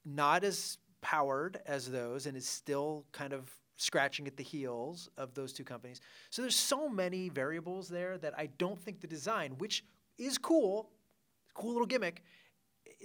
not 0.05 0.45
as 0.45 0.79
powered 1.01 1.61
as 1.67 1.91
those 1.91 2.27
and 2.27 2.37
is 2.37 2.47
still 2.47 3.05
kind 3.13 3.33
of 3.33 3.51
scratching 3.77 4.27
at 4.27 4.37
the 4.37 4.43
heels 4.43 5.09
of 5.17 5.35
those 5.35 5.53
two 5.53 5.65
companies. 5.65 6.01
So 6.31 6.43
there's 6.43 6.57
so 6.57 6.89
many 6.89 7.29
variables 7.29 7.89
there 7.89 8.17
that 8.19 8.35
I 8.39 8.47
don't 8.59 8.81
think 8.81 9.01
the 9.01 9.07
design, 9.07 9.57
which 9.59 9.85
is 10.19 10.39
cool, 10.39 10.91
cool 11.55 11.73
little 11.73 11.87
gimmick, 11.87 12.23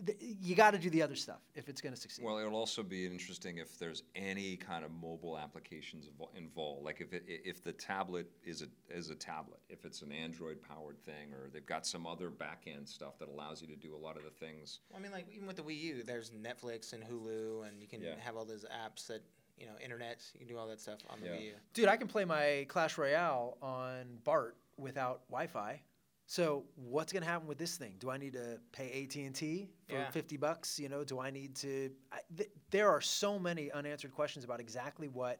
th- 0.05 0.17
you 0.19 0.55
got 0.55 0.71
to 0.71 0.77
do 0.77 0.89
the 0.89 1.01
other 1.01 1.15
stuff 1.15 1.41
if 1.55 1.69
it's 1.69 1.81
going 1.81 1.93
to 1.93 1.99
succeed. 1.99 2.23
Well, 2.25 2.37
it'll 2.37 2.55
also 2.55 2.83
be 2.83 3.05
interesting 3.05 3.57
if 3.57 3.77
there's 3.79 4.03
any 4.15 4.55
kind 4.57 4.83
of 4.85 4.91
mobile 4.91 5.37
applications 5.37 6.07
involved. 6.35 6.83
Like 6.85 7.01
if 7.01 7.13
it, 7.13 7.23
if 7.27 7.63
the 7.63 7.71
tablet 7.73 8.29
is 8.43 8.61
a 8.61 8.67
is 8.95 9.09
a 9.09 9.15
tablet, 9.15 9.59
if 9.69 9.85
it's 9.85 10.01
an 10.01 10.11
Android 10.11 10.61
powered 10.61 10.99
thing, 11.03 11.33
or 11.33 11.49
they've 11.51 11.65
got 11.65 11.85
some 11.85 12.05
other 12.05 12.29
back 12.29 12.63
end 12.67 12.87
stuff 12.87 13.17
that 13.19 13.29
allows 13.29 13.61
you 13.61 13.67
to 13.67 13.75
do 13.75 13.95
a 13.95 13.97
lot 13.97 14.17
of 14.17 14.23
the 14.23 14.29
things. 14.29 14.79
I 14.95 14.99
mean, 14.99 15.11
like 15.11 15.27
even 15.33 15.47
with 15.47 15.55
the 15.57 15.63
Wii 15.63 15.79
U, 15.81 16.03
there's 16.03 16.31
Netflix 16.31 16.93
and 16.93 17.03
Hulu, 17.03 17.67
and 17.67 17.81
you 17.81 17.87
can 17.87 18.01
Yeah. 18.01 18.15
have 18.19 18.35
all 18.37 18.45
those 18.45 18.65
apps 18.65 19.07
that 19.07 19.21
you 19.59 19.65
know, 19.65 19.73
internet. 19.83 20.23
You 20.35 20.39
can 20.39 20.47
do 20.47 20.55
all 20.55 20.67
that 20.67 20.79
stuff 20.79 20.99
on 21.09 21.19
the 21.19 21.25
Yeah. 21.25 21.31
Wii 21.33 21.45
U. 21.45 21.53
Dude, 21.73 21.87
I 21.87 21.97
can 21.97 22.07
play 22.07 22.25
my 22.25 22.65
Clash 22.69 22.95
Royale 22.95 23.57
on 23.59 24.19
BART 24.23 24.55
without 24.77 25.21
Wi-Fi. 25.29 25.81
So 26.29 26.65
what's 26.75 27.13
going 27.13 27.23
to 27.23 27.29
happen 27.29 27.47
with 27.47 27.57
this 27.57 27.77
thing? 27.77 27.95
Do 27.99 28.09
I 28.09 28.17
need 28.17 28.33
to 28.33 28.59
pay 28.73 29.03
AT 29.03 29.15
and 29.15 29.33
T 29.33 29.69
for 29.87 29.95
Yeah. 29.95 30.11
fifty 30.11 30.35
bucks? 30.35 30.77
You 30.77 30.89
know, 30.89 31.03
do 31.05 31.19
I 31.21 31.31
need 31.31 31.55
to? 31.57 31.89
I, 32.11 32.19
th- 32.35 32.49
there 32.69 32.89
are 32.89 32.99
so 32.99 33.39
many 33.39 33.71
unanswered 33.71 34.11
questions 34.13 34.43
about 34.43 34.59
exactly 34.59 35.07
what 35.07 35.39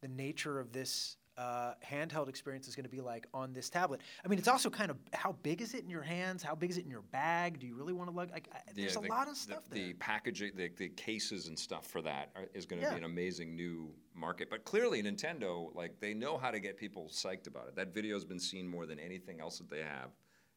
the 0.00 0.08
nature 0.08 0.58
of 0.58 0.72
this 0.72 1.16
uh, 1.38 1.74
handheld 1.84 2.28
experience 2.28 2.66
is 2.66 2.74
going 2.74 2.84
to 2.84 2.90
be 2.90 3.00
like 3.00 3.26
on 3.34 3.52
this 3.52 3.68
tablet. 3.68 4.00
I 4.24 4.28
mean, 4.28 4.38
it's 4.38 4.48
also 4.48 4.70
kind 4.70 4.90
of 4.90 4.96
how 5.12 5.32
big 5.42 5.60
is 5.60 5.74
it 5.74 5.84
in 5.84 5.90
your 5.90 6.02
hands? 6.02 6.42
How 6.42 6.54
big 6.54 6.70
is 6.70 6.78
it 6.78 6.84
in 6.84 6.90
your 6.90 7.02
bag? 7.02 7.58
Do 7.60 7.66
you 7.66 7.74
really 7.74 7.92
want 7.92 8.10
to 8.10 8.16
lug? 8.16 8.30
Like, 8.30 8.48
I, 8.54 8.58
there's 8.74 8.94
Yeah, 8.94 9.00
a 9.00 9.12
lot 9.12 9.28
of 9.28 9.36
stuff 9.36 9.68
the, 9.70 9.84
there. 9.86 9.94
packaging, 9.98 10.52
the, 10.56 10.70
the 10.76 10.88
cases 10.90 11.48
and 11.48 11.58
stuff 11.58 11.86
for 11.86 12.00
that 12.02 12.30
are, 12.36 12.46
is 12.54 12.64
going 12.66 12.80
to 12.80 12.86
Yeah. 12.86 12.94
be 12.94 12.98
an 12.98 13.04
amazing 13.04 13.54
new 13.54 13.90
market. 14.14 14.48
But 14.48 14.64
clearly, 14.64 15.02
Nintendo, 15.02 15.74
like 15.74 16.00
they 16.00 16.14
know 16.14 16.38
how 16.38 16.50
to 16.50 16.58
get 16.60 16.76
people 16.78 17.08
psyched 17.12 17.46
about 17.46 17.68
it. 17.68 17.76
That 17.76 17.92
video's 17.92 18.24
been 18.24 18.40
seen 18.40 18.66
more 18.66 18.86
than 18.86 18.98
anything 18.98 19.40
else 19.40 19.58
that 19.58 19.68
they 19.68 19.82
have 19.82 20.10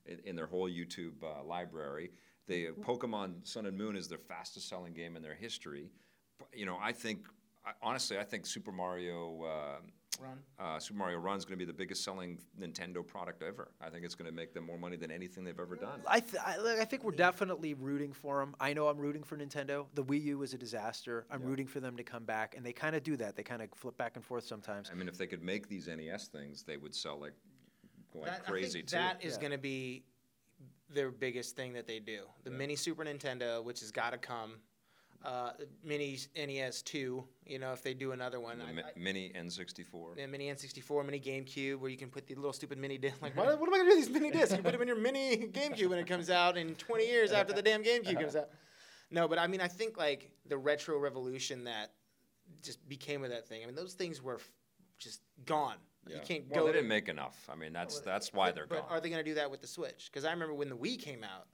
in, 0.05 0.19
in 0.23 0.35
their 0.35 0.47
whole 0.47 0.69
YouTube 0.69 1.13
uh, 1.23 1.43
library. 1.43 2.11
The 2.47 2.67
Mm-hmm. 2.69 2.81
Pokemon 2.81 3.47
Sun 3.47 3.67
and 3.67 3.77
Moon 3.77 3.95
is 3.95 4.07
their 4.07 4.17
fastest 4.17 4.67
selling 4.69 4.93
game 4.93 5.15
in 5.15 5.21
their 5.21 5.35
history. 5.35 5.91
You 6.53 6.65
know, 6.65 6.79
I 6.81 6.93
think 6.93 7.27
I, 7.65 7.71
honestly, 7.81 8.17
I 8.17 8.23
think 8.23 8.45
Super 8.45 8.71
Mario. 8.71 9.43
Uh, 9.43 9.75
Run. 10.21 10.37
uh, 10.59 10.79
Super 10.79 10.97
Mario 10.99 11.17
Run 11.19 11.37
is 11.37 11.45
going 11.45 11.57
to 11.57 11.65
be 11.65 11.69
the 11.71 11.77
biggest 11.77 12.03
selling 12.03 12.39
Nintendo 12.59 13.05
product 13.07 13.41
ever. 13.41 13.71
I 13.79 13.89
think 13.89 14.03
it's 14.03 14.15
going 14.15 14.29
to 14.29 14.35
make 14.35 14.53
them 14.53 14.65
more 14.65 14.77
money 14.77 14.97
than 14.97 15.11
anything 15.11 15.45
they've 15.45 15.57
ever 15.57 15.77
done. 15.77 16.01
I, 16.05 16.19
th- 16.19 16.43
I, 16.45 16.57
look, 16.57 16.77
I 16.77 16.83
think 16.83 17.05
we're 17.05 17.11
definitely 17.11 17.73
rooting 17.73 18.11
for 18.11 18.39
them. 18.41 18.53
I 18.59 18.73
know 18.73 18.89
I'm 18.89 18.97
rooting 18.97 19.23
for 19.23 19.37
Nintendo. 19.37 19.85
The 19.93 20.03
Wii 20.03 20.21
U 20.25 20.37
was 20.39 20.53
a 20.53 20.57
disaster. 20.57 21.25
I'm 21.31 21.41
Yeah. 21.41 21.47
rooting 21.47 21.67
for 21.67 21.79
them 21.79 21.95
to 21.95 22.03
come 22.03 22.25
back, 22.25 22.55
and 22.57 22.65
they 22.65 22.73
kind 22.73 22.97
of 22.97 23.03
do 23.03 23.15
that. 23.15 23.37
They 23.37 23.43
kind 23.43 23.61
of 23.61 23.69
flip 23.75 23.97
back 23.97 24.17
and 24.17 24.25
forth 24.25 24.43
sometimes. 24.45 24.89
I 24.91 24.95
mean, 24.95 25.07
if 25.07 25.17
they 25.17 25.27
could 25.27 25.41
make 25.41 25.69
these 25.69 25.87
NES 25.87 26.27
things, 26.27 26.63
they 26.63 26.75
would 26.75 26.93
sell 26.93 27.17
like 27.19 27.33
like 28.13 28.25
That- 28.25 28.41
I 28.45 28.49
crazy 28.49 28.79
think 28.79 28.89
too. 28.89 28.95
That 28.97 29.23
is 29.23 29.35
Yeah. 29.35 29.39
going 29.39 29.51
to 29.53 29.57
be 29.57 30.03
their 30.89 31.11
biggest 31.11 31.55
thing 31.55 31.71
that 31.73 31.87
they 31.87 31.99
do. 31.99 32.23
The 32.43 32.51
Yeah. 32.51 32.57
mini 32.57 32.75
Super 32.75 33.05
Nintendo, 33.05 33.63
which 33.63 33.79
has 33.79 33.91
got 33.91 34.09
to 34.09 34.17
come. 34.17 34.55
Uh, 35.23 35.51
mini 35.83 36.17
NES 36.33 36.81
2, 36.83 37.23
you 37.45 37.59
know, 37.59 37.73
if 37.73 37.83
they 37.83 37.93
do 37.93 38.13
another 38.13 38.39
one. 38.39 38.61
I- 38.61 38.71
mi- 38.71 38.83
I- 38.83 38.97
mini 38.97 39.33
N64. 39.35 40.17
Yeah, 40.17 40.27
mini 40.27 40.47
N64, 40.49 41.05
mini 41.05 41.19
GameCube, 41.19 41.77
where 41.79 41.91
you 41.91 41.97
can 41.97 42.09
put 42.09 42.25
the 42.25 42.35
little 42.35 42.53
stupid 42.53 42.77
mini 42.77 42.97
disc. 42.97 43.21
Like, 43.21 43.35
what, 43.35 43.47
what 43.59 43.67
am 43.67 43.73
I 43.73 43.77
gonna 43.79 43.89
do 43.89 43.97
with 43.97 44.07
these 44.07 44.13
mini 44.13 44.31
discs? 44.31 44.55
You 44.55 44.63
put 44.63 44.71
them 44.71 44.81
in 44.81 44.87
your 44.87 44.97
mini 44.97 45.35
GameCube 45.51 45.89
when 45.89 45.99
it 45.99 46.07
comes 46.07 46.29
out 46.29 46.57
in 46.57 46.73
20 46.75 47.05
years 47.05 47.33
after 47.33 47.51
the 47.51 47.61
damn 47.61 47.83
GameCube 47.83 48.17
comes 48.17 48.35
out. 48.37 48.49
No, 49.11 49.27
but 49.27 49.39
I 49.39 49.47
mean, 49.47 49.59
I 49.59 49.67
think 49.67 49.97
like 49.97 50.31
the 50.47 50.57
retro 50.57 50.97
revolution 50.97 51.65
that 51.65 51.91
just 52.63 52.87
became 52.87 53.23
of 53.23 53.31
that 53.31 53.45
thing. 53.47 53.61
I 53.61 53.65
mean, 53.65 53.75
those 53.75 53.95
things 53.95 54.21
were 54.21 54.35
f- 54.35 54.51
just 54.99 55.21
gone. 55.45 55.75
You 56.07 56.19
can't 56.23 56.45
well, 56.49 56.61
go. 56.61 56.67
they 56.67 56.73
didn't 56.73 56.87
make 56.87 57.09
enough. 57.09 57.47
I 57.51 57.55
mean, 57.55 57.73
that's 57.73 57.99
that's 57.99 58.33
why 58.33 58.47
but, 58.47 58.55
they're 58.55 58.67
but 58.67 58.87
gone. 58.87 58.87
are 58.89 59.01
they 59.01 59.09
gonna 59.09 59.23
do 59.23 59.35
that 59.35 59.51
with 59.51 59.61
the 59.61 59.67
Switch? 59.67 60.09
Because 60.11 60.25
I 60.25 60.31
remember 60.31 60.53
when 60.53 60.69
the 60.69 60.77
Wii 60.77 60.99
came 60.99 61.23
out, 61.23 61.47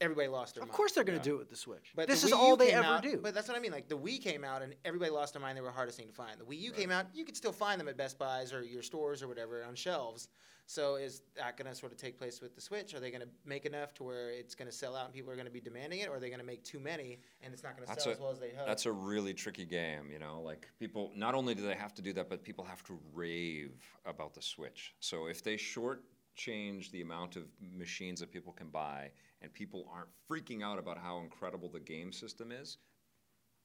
everybody 0.00 0.28
lost 0.28 0.54
their 0.54 0.62
Of 0.62 0.68
mind. 0.68 0.70
Of 0.72 0.76
course, 0.76 0.92
they're 0.92 1.04
going 1.04 1.16
Yeah. 1.18 1.22
to 1.22 1.28
do 1.30 1.34
it 1.36 1.38
with 1.38 1.50
the 1.50 1.56
Switch. 1.56 1.92
But 1.94 2.08
this 2.08 2.22
the 2.22 2.28
is 2.28 2.32
Wii 2.32 2.36
all 2.38 2.50
U 2.50 2.56
they 2.56 2.72
ever 2.72 2.84
out- 2.86 3.02
do. 3.02 3.18
But 3.18 3.34
that's 3.34 3.48
what 3.48 3.56
I 3.56 3.60
mean. 3.60 3.72
Like 3.72 3.88
the 3.88 3.98
Wii 3.98 4.20
came 4.20 4.44
out 4.44 4.62
and 4.62 4.74
everybody 4.84 5.10
lost 5.10 5.32
their 5.34 5.42
mind. 5.42 5.56
They 5.56 5.62
were 5.62 5.70
hardest 5.70 5.98
thing 5.98 6.08
to 6.08 6.12
find. 6.14 6.40
The 6.40 6.44
Wii 6.44 6.58
U 6.60 6.72
came 6.72 6.90
out. 6.90 7.06
You 7.14 7.24
could 7.24 7.36
still 7.36 7.52
find 7.52 7.80
them 7.80 7.88
at 7.88 7.96
Best 7.96 8.18
Buys 8.18 8.52
or 8.52 8.62
your 8.62 8.82
stores 8.82 9.22
or 9.22 9.28
whatever 9.28 9.64
on 9.64 9.74
shelves. 9.74 10.28
So 10.66 10.96
is 10.96 11.20
that 11.36 11.58
going 11.58 11.68
to 11.70 11.74
sort 11.74 11.92
of 11.92 11.98
take 11.98 12.16
place 12.16 12.40
with 12.40 12.54
the 12.54 12.60
Switch? 12.60 12.94
Are 12.94 13.00
they 13.00 13.10
going 13.10 13.20
to 13.20 13.28
make 13.44 13.66
enough 13.66 13.92
to 13.94 14.02
where 14.02 14.30
it's 14.30 14.54
going 14.54 14.70
to 14.70 14.74
sell 14.74 14.96
out 14.96 15.04
and 15.04 15.12
people 15.14 15.30
are 15.30 15.34
going 15.36 15.44
to 15.46 15.52
be 15.52 15.60
demanding 15.60 16.00
it, 16.00 16.08
or 16.08 16.16
are 16.16 16.20
they 16.20 16.28
going 16.30 16.40
to 16.40 16.46
make 16.46 16.64
too 16.64 16.80
many 16.80 17.18
and 17.42 17.52
it's 17.52 17.62
not 17.62 17.76
going 17.76 17.86
to 17.86 18.00
sell 18.00 18.10
a- 18.10 18.14
as 18.14 18.18
well 18.20 18.30
as 18.30 18.40
they 18.40 18.48
hope? 18.50 18.66
That's 18.66 18.86
a 18.86 18.92
really 18.92 19.34
tricky 19.34 19.66
game, 19.66 20.10
you 20.10 20.18
know. 20.18 20.40
Like 20.40 20.70
people, 20.78 21.12
not 21.14 21.34
only 21.34 21.54
do 21.54 21.60
they 21.66 21.74
have 21.74 21.92
to 21.96 22.02
do 22.02 22.14
that, 22.14 22.30
but 22.30 22.42
people 22.42 22.64
have 22.64 22.82
to 22.84 22.98
rave 23.12 23.72
about 24.06 24.32
the 24.32 24.40
Switch. 24.40 24.94
So 25.00 25.26
if 25.26 25.42
they 25.42 25.58
short 25.58 26.02
change 26.34 26.90
the 26.92 27.02
amount 27.02 27.36
of 27.36 27.44
machines 27.60 28.20
that 28.20 28.32
people 28.32 28.52
can 28.54 28.68
buy, 28.68 29.10
and 29.44 29.52
people 29.52 29.86
aren't 29.94 30.08
freaking 30.30 30.62
out 30.64 30.78
about 30.78 30.96
how 30.98 31.18
incredible 31.20 31.68
the 31.68 31.78
game 31.80 32.12
system 32.12 32.50
is, 32.50 32.78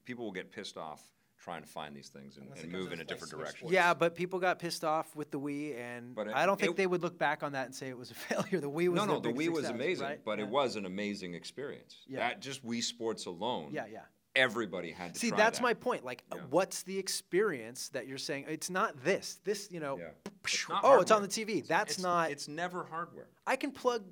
people 0.06 0.26
will 0.26 0.32
get 0.34 0.52
pissed 0.52 0.78
off 0.78 1.02
trying 1.42 1.62
to 1.62 1.68
find 1.70 1.96
these 1.96 2.10
things 2.10 2.36
and, 2.36 2.50
and 2.62 2.70
move 2.70 2.92
in 2.92 3.00
a 3.00 3.04
different 3.06 3.32
direction. 3.32 3.60
Sports. 3.60 3.74
yeah, 3.74 3.94
but 3.94 4.14
people 4.14 4.40
got 4.40 4.60
pissed 4.60 4.84
off 4.84 5.16
with 5.16 5.32
the 5.32 5.40
Wii, 5.40 5.80
and 5.80 6.14
But 6.14 6.28
it- 6.28 6.36
I 6.36 6.46
don't 6.46 6.60
think 6.60 6.72
it- 6.72 6.76
they 6.78 6.86
would 6.86 7.02
look 7.02 7.18
back 7.18 7.44
on 7.44 7.54
that 7.54 7.66
and 7.66 7.74
say 7.74 7.88
it 7.88 7.98
was 7.98 8.12
a 8.12 8.14
failure. 8.30 8.60
The 8.60 8.70
Wii 8.70 8.90
was 8.90 8.98
no, 8.98 9.06
no, 9.06 9.20
the 9.22 9.32
big 9.32 9.48
Wii 9.48 9.54
was 9.54 9.70
amazing, 9.70 10.06
right? 10.06 10.20
but 10.26 10.38
yeah. 10.40 10.44
it 10.46 10.52
was 10.52 10.76
an 10.76 10.86
amazing 10.86 11.34
experience. 11.36 11.96
Yeah. 12.08 12.20
That 12.20 12.42
just 12.42 12.66
Wii 12.68 12.84
Sports 12.84 13.26
alone, 13.26 13.70
Yeah, 13.72 13.86
yeah. 13.90 14.00
everybody 14.36 14.92
had 14.92 15.14
to 15.14 15.20
See, 15.20 15.30
try 15.30 15.38
that's 15.38 15.60
that. 15.60 15.64
my 15.64 15.74
point. 15.76 16.04
Like, 16.04 16.26
Yeah. 16.36 16.42
what's 16.50 16.84
the 16.84 16.98
experience 17.00 17.88
that 17.90 18.06
you're 18.06 18.18
saying? 18.18 18.44
It's 18.50 18.70
not 18.70 19.02
this. 19.02 19.40
This, 19.46 19.70
you 19.72 19.80
know. 19.80 19.98
Yeah. 19.98 20.10
It's 20.46 20.68
not 20.70 20.82
oh, 20.84 21.00
it's 21.00 21.12
on 21.12 21.22
the 21.22 21.28
TV. 21.28 21.66
That's 21.68 21.92
It's- 21.94 22.04
not. 22.04 22.32
It's 22.32 22.48
never 22.50 22.84
hardware. 22.84 23.28
I 23.48 23.56
can 23.56 23.72
plug 23.72 24.04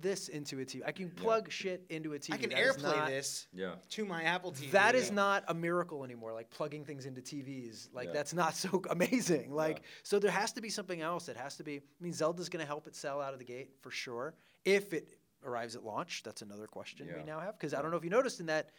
this 0.00 0.28
into 0.28 0.60
a 0.60 0.64
TV. 0.64 0.82
I 0.86 0.92
can 0.92 1.10
plug 1.10 1.50
shit 1.50 1.84
into 1.90 2.14
a 2.14 2.18
TV. 2.18 2.34
I 2.34 2.36
can 2.38 2.50
That 2.50 2.58
is 2.58 2.76
AirPlay 2.76 2.96
not- 2.96 3.08
this 3.08 3.46
Yeah. 3.52 3.74
to 3.90 4.04
my 4.04 4.22
Apple 4.24 4.52
TV. 4.52 4.70
That 4.70 4.94
is 4.94 5.08
Yeah. 5.08 5.14
not 5.14 5.44
a 5.48 5.54
miracle 5.54 6.04
anymore. 6.04 6.32
Like 6.32 6.50
plugging 6.50 6.84
things 6.84 7.06
into 7.06 7.20
TVs, 7.20 7.88
like 7.92 8.08
Yeah. 8.08 8.12
that's 8.14 8.32
not 8.34 8.54
so 8.56 8.82
amazing. 8.90 9.52
Like 9.52 9.82
so, 10.02 10.18
there 10.18 10.30
has 10.30 10.52
to 10.52 10.60
be 10.60 10.70
something 10.70 11.00
else. 11.00 11.28
It 11.28 11.36
has 11.36 11.56
to 11.56 11.64
be. 11.64 11.76
I 11.76 11.82
mean, 12.00 12.12
Zelda's 12.12 12.48
going 12.48 12.60
to 12.62 12.66
help 12.66 12.86
it 12.86 12.94
sell 12.94 13.20
out 13.20 13.32
of 13.32 13.38
the 13.38 13.44
gate 13.44 13.70
for 13.80 13.90
sure. 13.90 14.34
If 14.64 14.92
it 14.92 15.18
arrives 15.44 15.74
at 15.76 15.84
launch, 15.84 16.22
that's 16.22 16.42
another 16.42 16.66
question 16.66 17.06
we 17.08 17.14
Yeah. 17.14 17.24
now 17.24 17.40
have 17.40 17.58
because 17.58 17.74
I 17.74 17.82
don't 17.82 17.90
know 17.90 17.96
if 17.96 18.04
you 18.04 18.10
noticed 18.10 18.40
in 18.40 18.46
that 18.46 18.70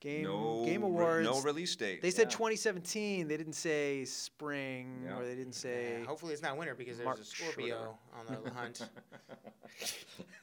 game 0.00 0.24
No 0.24 0.64
Game 0.64 0.80
re- 0.82 0.88
Awards. 0.88 1.24
no 1.28 1.40
release 1.42 1.76
date. 1.76 2.02
They 2.02 2.10
said 2.10 2.26
Yeah. 2.28 2.36
2017. 2.38 3.28
They 3.28 3.36
didn't 3.36 3.52
say 3.52 4.04
spring, 4.04 5.02
Yeah. 5.04 5.18
or 5.18 5.24
they 5.24 5.34
didn't 5.34 5.52
say 5.54 5.98
Yeah, 6.00 6.06
hopefully 6.06 6.32
it's 6.32 6.42
not 6.42 6.56
winter 6.56 6.74
because 6.74 6.96
there's 6.96 7.04
Mark 7.06 7.20
a 7.20 7.24
Scorpio 7.24 7.98
on 8.18 8.42
the 8.44 8.50
hunt. 8.50 8.88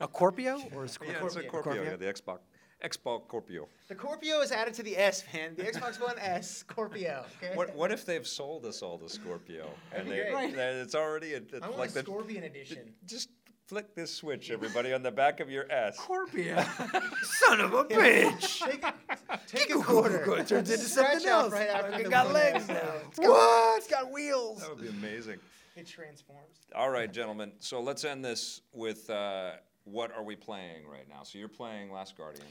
a 0.00 0.08
Scorpio 0.08 0.54
or 0.74 0.82
a 0.84 0.86
Yeah, 0.86 0.86
Scorpio. 0.86 1.26
it's 1.26 1.36
a 1.36 1.42
Scorpio. 1.42 1.60
Scorpio. 1.62 1.82
Yeah, 1.82 1.96
the 1.96 2.06
Xbox, 2.06 2.38
Xbox 2.82 3.24
Scorpio. 3.28 3.68
The 3.88 3.94
Scorpio 3.94 4.40
is 4.40 4.52
added 4.52 4.74
to 4.74 4.82
the 4.82 4.96
S, 4.96 5.24
man. 5.32 5.54
The 5.56 5.64
Xbox 5.64 6.00
One 6.00 6.18
S 6.18 6.50
Scorpio. 6.58 7.24
Okay. 7.42 7.54
What 7.56 7.74
What 7.74 7.92
if 7.92 8.04
they've 8.04 8.26
sold 8.26 8.64
us 8.66 8.82
all 8.82 8.98
the 8.98 9.08
Scorpio 9.08 9.70
and 9.92 10.10
they, 10.10 10.28
great. 10.30 10.54
that 10.56 10.74
it's 10.74 10.94
already 10.94 11.34
a, 11.34 11.38
it's 11.38 11.54
I 11.62 11.66
want 11.68 11.78
like 11.78 11.90
a 11.90 11.94
the 11.94 12.00
Scorpion 12.02 12.44
edition. 12.44 12.94
just 13.06 13.28
flick 13.66 13.94
this 13.94 14.12
switch, 14.14 14.50
everybody, 14.50 14.92
on 14.92 15.02
the 15.02 15.10
back 15.10 15.40
of 15.40 15.50
your 15.50 15.70
ass. 15.70 15.96
Scorpio. 15.96 16.56
Son 17.22 17.60
of 17.60 17.72
a 17.74 17.84
bitch. 17.84 18.60
Take, 18.64 18.84
take 19.46 19.74
a 19.74 19.78
quarter. 19.80 20.22
It 20.38 20.48
turns 20.48 20.70
into 20.70 20.84
Scratch 20.84 21.12
something 21.22 21.28
else. 21.28 21.52
right 21.52 21.68
after 21.68 21.90
Fucking 21.92 22.04
the 22.04 22.10
got 22.10 22.24
one 22.26 22.34
legs 22.34 22.68
S. 22.68 22.68
now. 22.68 22.92
It's 23.08 23.18
What? 23.18 23.78
It's 23.78 23.88
got 23.88 24.10
wheels. 24.12 24.60
That 24.60 24.70
would 24.70 24.82
be 24.82 24.88
amazing. 24.88 25.38
It 25.76 25.86
transforms. 25.86 26.42
All 26.74 26.90
right, 26.90 27.12
gentlemen. 27.12 27.52
So 27.58 27.80
let's 27.80 28.04
end 28.04 28.24
this 28.24 28.60
with 28.72 29.08
uh, 29.10 29.52
what 29.84 30.12
are 30.12 30.22
we 30.22 30.36
playing 30.36 30.86
right 30.90 31.08
now? 31.08 31.22
So 31.24 31.38
you're 31.38 31.48
playing 31.48 31.90
Last 31.90 32.16
Guardian. 32.16 32.46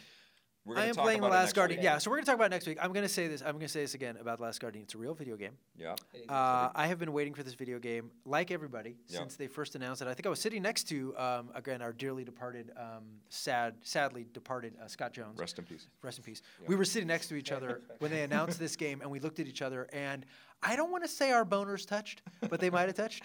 We're 0.66 0.76
I 0.76 0.78
gonna 0.78 0.89
am 0.89 0.95
talk 0.95 1.03
playing 1.03 1.20
The 1.22 1.28
about 1.28 1.36
Last 1.41 1.55
Guardian. 1.55 1.80
week. 1.80 1.84
Yeah, 1.84 1.97
so 1.97 2.09
we're 2.09 2.18
gonna 2.18 2.26
talk 2.26 2.36
about 2.36 2.45
it 2.45 2.51
next 2.51 2.68
week. 2.68 2.78
I'm 2.82 2.93
gonna 2.93 3.09
say 3.09 3.28
this. 3.28 3.41
I'm 3.41 3.53
gonna 3.55 3.68
say 3.68 3.82
this 3.82 3.95
again 3.95 4.16
about 4.16 4.38
The 4.38 4.45
Last 4.45 4.61
Guardian. 4.61 4.84
It's 4.84 4.95
a 4.95 4.97
real 4.97 5.14
video 5.14 5.36
game. 5.36 5.57
Yeah. 5.78 5.95
Uh, 6.30 6.70
I 6.74 6.88
have 6.88 6.99
been 6.99 7.11
waiting 7.11 7.34
for 7.34 7.43
this 7.43 7.53
video 7.53 7.80
game, 7.80 8.11
like 8.26 8.49
everybody, 8.49 8.95
Yeah. 9.07 9.20
since 9.20 9.36
they 9.36 9.47
first 9.47 9.76
announced 9.76 10.01
it. 10.01 10.07
I 10.07 10.14
think 10.14 10.26
I 10.26 10.30
was 10.30 10.39
sitting 10.39 10.61
next 10.61 10.86
to, 10.86 11.18
um, 11.18 11.49
again, 11.53 11.82
our 11.82 11.91
dearly 11.91 12.24
departed, 12.24 12.72
um, 12.78 13.03
sad, 13.28 13.76
sadly 13.82 14.26
departed 14.32 14.74
uh, 14.82 14.88
Scott 14.88 15.11
Jones. 15.11 15.38
Rest 15.38 15.59
in 15.59 15.66
peace. 15.66 15.88
Rest 16.01 16.20
in 16.20 16.24
peace. 16.24 16.41
We 16.66 16.76
were 16.78 16.86
sitting 16.86 17.07
next 17.09 17.28
to 17.28 17.36
each 17.36 17.51
other 17.57 17.82
when 17.99 18.11
they 18.11 18.24
announced 18.24 18.57
this 18.57 18.78
game, 18.78 19.01
and 19.01 19.11
we 19.11 19.20
looked 19.20 19.41
at 19.41 19.47
each 19.47 19.61
other, 19.61 19.89
and 19.91 20.26
I 20.66 20.76
don't 20.76 20.91
want 20.91 21.03
to 21.03 21.09
say 21.09 21.32
our 21.32 21.45
boners 21.45 21.86
touched, 21.86 22.22
but 22.49 22.59
they 22.59 22.70
might 22.70 22.88
have 22.88 22.95
touched. 22.95 23.24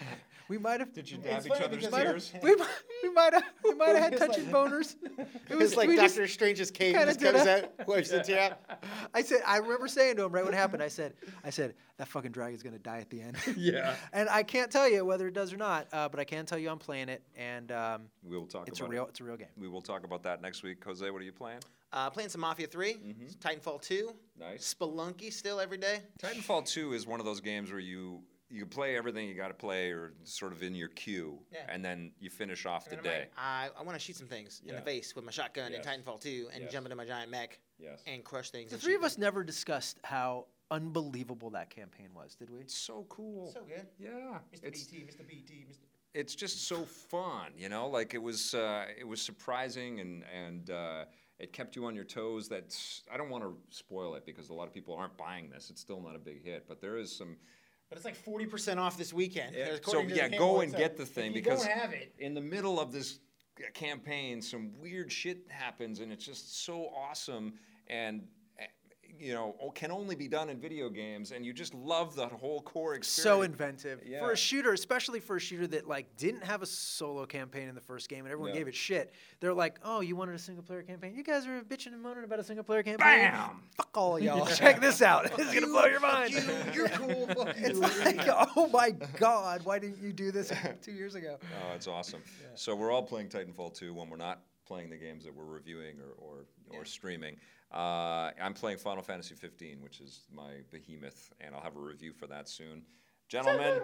We 0.49 0.57
might 0.57 0.79
have. 0.79 0.91
Did 0.93 1.09
you 1.09 1.17
dab 1.19 1.45
each 1.45 1.51
other's 1.51 1.85
because 1.85 1.93
ears? 1.93 2.33
we 2.43 2.55
might, 2.55 2.67
we 3.03 3.09
might 3.11 3.33
have, 3.33 3.43
we 3.63 3.73
might 3.75 3.89
have 3.89 3.97
had 3.99 4.13
It's 4.13 4.21
like- 4.21 4.31
touching 4.31 4.45
boners. 4.47 4.95
It 5.49 5.57
was 5.57 5.75
like 5.75 5.95
Doctor 5.95 6.27
Strange's 6.27 6.69
cape 6.71 6.95
kinda 6.95 7.07
just 7.07 7.19
did 7.19 7.33
comes 7.35 7.47
a- 7.47 7.63
out, 7.81 7.87
wipes 7.87 8.09
the 8.09 8.21
tear 8.23 8.51
out. 8.51 8.79
I 9.13 9.21
said, 9.23 9.41
I 9.45 9.57
remember 9.57 9.87
saying 9.87 10.15
to 10.17 10.23
him 10.23 10.31
right 10.31 10.43
when 10.43 10.53
it 10.53 10.57
happened. 10.57 10.81
I 10.83 10.87
said, 10.87 11.13
I 11.43 11.49
said 11.49 11.75
that 11.97 12.07
fucking 12.07 12.31
dragon's 12.31 12.61
gonna 12.63 12.79
die 12.79 12.99
at 12.99 13.09
the 13.09 13.21
end. 13.21 13.37
Yeah. 13.57 13.95
and 14.13 14.27
I 14.29 14.43
can't 14.43 14.71
tell 14.71 14.89
you 14.89 15.05
whether 15.05 15.27
it 15.27 15.33
does 15.33 15.53
or 15.53 15.57
not, 15.57 15.87
uh, 15.93 16.09
but 16.09 16.19
I 16.19 16.23
can 16.23 16.45
tell 16.45 16.57
you 16.57 16.69
I'm 16.69 16.77
playing 16.79 17.09
it, 17.09 17.21
and 17.37 17.71
um, 17.71 18.01
We 18.23 18.37
will 18.37 18.45
talk 18.47 18.67
it's 18.67 18.79
a 18.79 18.85
real, 18.85 19.05
it. 19.05 19.09
it's 19.09 19.19
a 19.21 19.23
real 19.23 19.37
game. 19.37 19.47
We 19.57 19.67
will 19.67 19.81
talk 19.81 20.03
about 20.03 20.23
that 20.23 20.41
next 20.41 20.63
week. 20.63 20.83
Jose, 20.83 21.09
what 21.09 21.21
are 21.21 21.25
you 21.25 21.31
playing? 21.31 21.59
Uh, 21.91 22.09
playing 22.09 22.29
some 22.29 22.41
Mafia 22.41 22.67
3, 22.67 22.97
Titanfall 23.39 23.81
2, 23.81 24.11
Nice. 24.39 24.75
Spelunky 24.79 25.33
still 25.33 25.59
every 25.59 25.77
day. 25.77 25.99
Titanfall 26.21 26.65
2 26.67 26.93
is 26.93 27.07
one 27.07 27.19
of 27.19 27.25
those 27.25 27.41
games 27.41 27.71
where 27.71 27.79
you 27.79 28.21
you 28.51 28.65
play 28.65 28.97
everything 28.97 29.27
you 29.29 29.35
got 29.35 29.49
to 29.49 29.53
play, 29.53 29.91
or 29.91 30.11
sort 30.23 30.51
of 30.51 30.63
in 30.63 30.73
your 30.73 30.87
queue, 30.87 31.37
Yeah. 31.53 31.59
and 31.69 31.85
then 31.85 32.11
you 32.19 32.31
finish 32.31 32.65
off 32.65 32.85
the 32.85 32.97
And 32.97 32.99
I'm 32.99 33.03
day. 33.03 33.19
like, 33.19 33.31
I, 33.37 33.69
I 33.77 33.83
want 33.83 33.95
to 33.95 34.03
shoot 34.03 34.15
some 34.15 34.25
things 34.25 34.63
in 34.65 34.73
the 34.73 34.81
face 34.81 35.15
with 35.15 35.23
my 35.23 35.29
shotgun 35.31 35.71
Yes. 35.71 35.85
in 35.85 35.91
Titanfall 36.03 36.19
2 36.19 36.49
and 36.51 36.63
Yes. 36.63 36.71
jump 36.71 36.87
into 36.87 36.95
my 36.95 37.05
giant 37.05 37.29
mech 37.29 37.59
yes. 37.77 38.01
and 38.07 38.23
crush 38.23 38.49
things. 38.49 38.71
The 38.71 38.79
three 38.79 38.95
of 38.95 39.03
us 39.03 39.13
things. 39.13 39.21
never 39.21 39.43
discussed 39.43 39.99
how 40.03 40.47
unbelievable 40.71 41.51
that 41.51 41.69
campaign 41.69 42.09
was, 42.15 42.33
did 42.33 42.49
we? 42.49 42.59
It's 42.59 42.75
so 42.75 43.05
cool. 43.07 43.51
So 43.53 43.61
good. 43.65 43.85
yeah. 43.99 44.39
Mr. 44.51 44.63
It's 44.63 44.83
BT, 44.85 45.03
Mr. 45.03 45.27
BT, 45.27 45.65
Mr. 45.69 45.77
it's 46.15 46.33
just 46.33 46.67
so 46.67 46.85
fun, 46.85 47.51
you 47.55 47.69
know. 47.69 47.87
Like 47.87 48.15
it 48.15 48.21
was, 48.21 48.55
uh, 48.55 48.85
it 48.99 49.07
was 49.07 49.21
surprising, 49.21 49.99
and 49.99 50.23
and 50.35 50.71
uh, 50.71 51.05
it 51.39 51.53
kept 51.53 51.75
you 51.75 51.85
on 51.85 51.95
your 51.95 52.03
toes. 52.03 52.49
That's 52.49 53.03
I 53.11 53.17
don't 53.17 53.29
want 53.29 53.43
to 53.43 53.55
spoil 53.69 54.15
it 54.15 54.25
because 54.25 54.49
a 54.49 54.53
lot 54.53 54.67
of 54.67 54.73
people 54.73 54.93
aren't 54.93 55.17
buying 55.17 55.49
this. 55.49 55.69
It's 55.69 55.81
still 55.81 56.01
not 56.01 56.15
a 56.15 56.19
big 56.19 56.43
hit, 56.43 56.65
but 56.67 56.81
there 56.81 56.97
is 56.97 57.15
some 57.15 57.37
But 57.89 57.97
it's 57.97 58.05
like 58.05 58.17
40% 58.23 58.77
off 58.77 58.97
this 58.97 59.13
weekend. 59.13 59.55
Yeah, 59.55 59.77
so, 59.81 60.01
yeah, 60.01 60.27
go 60.27 60.59
and 60.61 60.75
get 60.75 60.95
the 60.95 61.05
thing 61.05 61.33
because- 61.33 61.63
don't 61.63 61.71
have 61.71 61.93
it. 61.93 62.13
in 62.19 62.33
the 62.35 62.41
middle 62.41 62.79
of 62.79 62.91
this 62.91 63.19
campaign, 63.73 64.41
some 64.41 64.71
weird 64.79 65.11
shit 65.11 65.49
happens, 65.49 65.99
and 65.99 66.11
it's 66.11 66.25
just 66.25 66.63
so 66.63 66.87
awesome. 66.89 67.53
And 67.87 68.27
you 69.19 69.33
know, 69.33 69.55
can 69.75 69.91
only 69.91 70.15
be 70.15 70.27
done 70.27 70.49
in 70.49 70.59
video 70.59 70.89
games, 70.89 71.31
and 71.31 71.45
you 71.45 71.53
just 71.53 71.73
love 71.73 72.15
the 72.15 72.27
whole 72.27 72.61
core 72.61 72.95
experience. 72.95 73.23
So 73.23 73.41
inventive 73.41 74.01
for 74.19 74.31
a 74.31 74.37
shooter, 74.37 74.73
especially 74.73 75.19
for 75.19 75.35
a 75.35 75.39
shooter 75.39 75.67
that 75.67 75.87
like 75.87 76.15
didn't 76.17 76.43
have 76.43 76.61
a 76.61 76.65
solo 76.65 77.25
campaign 77.25 77.67
in 77.69 77.75
the 77.75 77.81
first 77.81 78.09
game, 78.09 78.25
and 78.25 78.31
everyone 78.31 78.49
Yeah. 78.53 78.59
gave 78.59 78.67
it 78.67 78.75
shit. 78.75 79.13
They're 79.39 79.53
like, 79.53 79.79
"Oh, 79.83 80.01
you 80.01 80.15
wanted 80.15 80.35
a 80.35 80.39
single 80.39 80.63
player 80.63 80.83
campaign? 80.83 81.13
You 81.15 81.23
guys 81.23 81.45
are 81.45 81.61
bitching 81.61 81.87
and 81.93 82.01
moaning 82.01 82.23
about 82.23 82.39
a 82.39 82.43
single 82.43 82.63
player 82.63 82.83
campaign. 82.83 83.05
Bam! 83.07 83.61
Fuck 83.77 83.89
all 83.97 84.19
y'all! 84.19 84.45
Check 84.55 84.79
this 84.81 85.01
out. 85.01 85.35
This 85.35 85.47
is 85.47 85.53
gonna 85.53 85.67
blow 85.67 85.85
your 85.85 85.99
mind. 85.99 86.33
You, 86.33 86.41
you're 86.73 86.89
cool. 86.89 87.27
It's 87.57 87.79
like, 87.79 88.19
oh 88.55 88.67
my 88.71 88.91
god, 89.17 89.63
why 89.65 89.79
didn't 89.79 90.01
you 90.01 90.13
do 90.13 90.31
this 90.31 90.51
two 90.81 90.91
years 90.91 91.15
ago? 91.15 91.37
Oh, 91.41 91.73
it's 91.75 91.87
awesome. 91.87 92.21
So 92.55 92.75
we're 92.75 92.91
all 92.91 93.03
playing 93.03 93.27
Titanfall 93.29 93.73
2 93.77 93.93
when 93.93 94.09
we're 94.09 94.17
not 94.17 94.41
playing 94.65 94.89
the 94.89 94.97
games 94.97 95.23
that 95.25 95.35
we're 95.35 95.45
reviewing 95.45 95.95
or, 95.99 96.13
or, 96.71 96.77
or 96.79 96.85
streaming. 96.85 97.35
Uh, 97.71 98.31
I'm 98.41 98.53
playing 98.53 98.77
Final 98.79 99.03
Fantasy 99.03 99.35
15, 99.35 99.81
which 99.81 99.99
is 100.01 100.21
my 100.33 100.61
behemoth, 100.71 101.31
and 101.39 101.53
I'll 101.53 101.61
have 101.61 101.75
a 101.75 101.79
review 101.79 102.13
for 102.13 102.25
that 102.27 102.49
soon. 102.49 102.83
Gentlemen, 103.27 103.79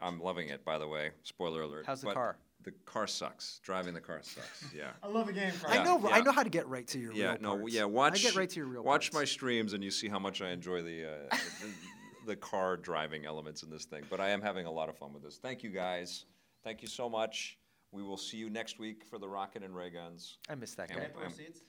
I'm 0.00 0.20
loving 0.20 0.48
it, 0.48 0.64
by 0.64 0.78
the 0.78 0.88
way. 0.88 1.10
Spoiler 1.22 1.62
alert. 1.62 1.84
How's 1.86 2.00
the 2.00 2.06
but 2.06 2.14
car? 2.14 2.36
The 2.62 2.72
car 2.86 3.06
sucks. 3.06 3.60
Driving 3.62 3.92
the 3.92 4.00
car 4.00 4.20
sucks. 4.22 4.64
Yeah. 4.74 4.92
I 5.02 5.08
love 5.08 5.28
a 5.28 5.32
game. 5.34 5.52
I 5.68 5.76
Yeah, 5.76 5.82
know, 5.84 6.08
I 6.10 6.22
know 6.22 6.32
how 6.32 6.42
to 6.42 6.48
get 6.48 6.66
right 6.66 6.86
to 6.88 6.98
your 6.98 7.12
Yeah, 7.12 7.32
real 7.32 7.42
no, 7.42 7.56
parts. 7.58 7.74
yeah. 7.74 7.84
Watch. 7.84 8.20
I 8.20 8.22
get 8.28 8.36
right 8.36 8.48
to 8.48 8.56
your 8.56 8.66
real 8.66 8.82
Watch 8.82 9.12
my 9.12 9.24
streams, 9.24 9.74
and 9.74 9.84
you 9.84 9.90
see 9.90 10.08
how 10.08 10.18
much 10.18 10.40
I 10.40 10.50
enjoy 10.50 10.82
the, 10.82 11.04
uh, 11.04 11.36
the 11.36 11.68
the 12.28 12.36
car 12.36 12.78
driving 12.78 13.26
elements 13.26 13.62
in 13.62 13.68
this 13.70 13.84
thing. 13.84 14.02
But 14.08 14.18
I 14.18 14.30
am 14.30 14.40
having 14.40 14.64
a 14.64 14.70
lot 14.72 14.88
of 14.88 14.96
fun 14.96 15.12
with 15.12 15.22
this. 15.22 15.36
Thank 15.36 15.62
you 15.62 15.68
guys. 15.68 16.24
Thank 16.64 16.80
you 16.80 16.88
so 16.88 17.10
much. 17.10 17.58
We 17.92 18.02
will 18.02 18.16
see 18.16 18.38
you 18.38 18.48
next 18.48 18.78
week 18.78 19.04
for 19.04 19.18
the 19.18 19.28
rocket 19.28 19.62
and 19.62 19.76
ray 19.76 19.90
guns. 19.90 20.38
I 20.48 20.54
missed 20.54 20.78
that 20.78 20.90
And- 20.90 21.00
guy. 21.00 21.06
Grant 21.14 21.14
proceeds? 21.36 21.60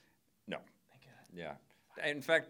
No, 1.34 1.42
Thank 1.42 1.48
God. 1.48 1.56
yeah. 2.04 2.10
In 2.10 2.20
fact, 2.22 2.48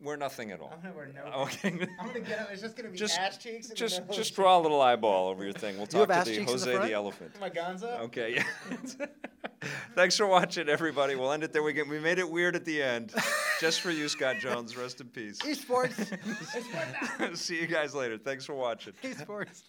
we're 0.00 0.16
nothing 0.16 0.50
at 0.50 0.60
all. 0.60 0.72
I'm 0.74 0.80
gonna 0.80 0.94
wear 0.94 1.08
no. 1.14 1.22
Okay. 1.42 1.68
I'm 2.00 2.08
gonna 2.08 2.20
get 2.20 2.40
up. 2.40 2.48
It's 2.52 2.60
just 2.60 2.76
gonna 2.76 2.88
be 2.88 2.98
Just- 2.98 3.18
ass 3.18 3.38
cheeks. 3.38 3.68
And 3.68 3.76
just 3.78 4.06
nose. 4.06 4.16
just 4.16 4.34
draw 4.34 4.58
a 4.58 4.60
little 4.60 4.80
eyeball 4.80 5.28
over 5.28 5.44
your 5.44 5.52
thing. 5.52 5.76
We'll 5.76 5.86
talk 5.86 6.10
ass 6.10 6.24
to 6.24 6.30
the 6.30 6.36
cheeks 6.38 6.52
in 6.52 6.58
the 6.58 6.64
Jose 6.76 6.88
the 6.88 6.92
elephant. 6.94 7.40
My 7.40 7.50
Gonzo. 7.50 8.00
Okay. 8.00 8.34
Yeah. 8.34 9.06
Thanks 9.94 10.16
for 10.16 10.26
watching, 10.26 10.68
everybody. 10.68 11.14
We'll 11.14 11.30
end 11.30 11.44
it 11.44 11.52
there. 11.52 11.62
We 11.62 11.72
get, 11.72 11.86
we 11.88 12.00
made 12.00 12.18
it 12.18 12.28
weird 12.28 12.56
at 12.56 12.64
the 12.64 12.82
end, 12.82 13.12
just 13.60 13.80
for 13.80 13.92
you, 13.92 14.08
Scott 14.08 14.36
Jones. 14.40 14.76
Rest 14.76 15.00
in 15.00 15.06
peace. 15.06 15.38
Esports. 15.38 17.36
See 17.36 17.60
you 17.60 17.68
guys 17.68 17.94
later. 17.94 18.18
Thanks 18.18 18.44
for 18.44 18.54
watching. 18.54 18.92
Esports. 19.04 19.62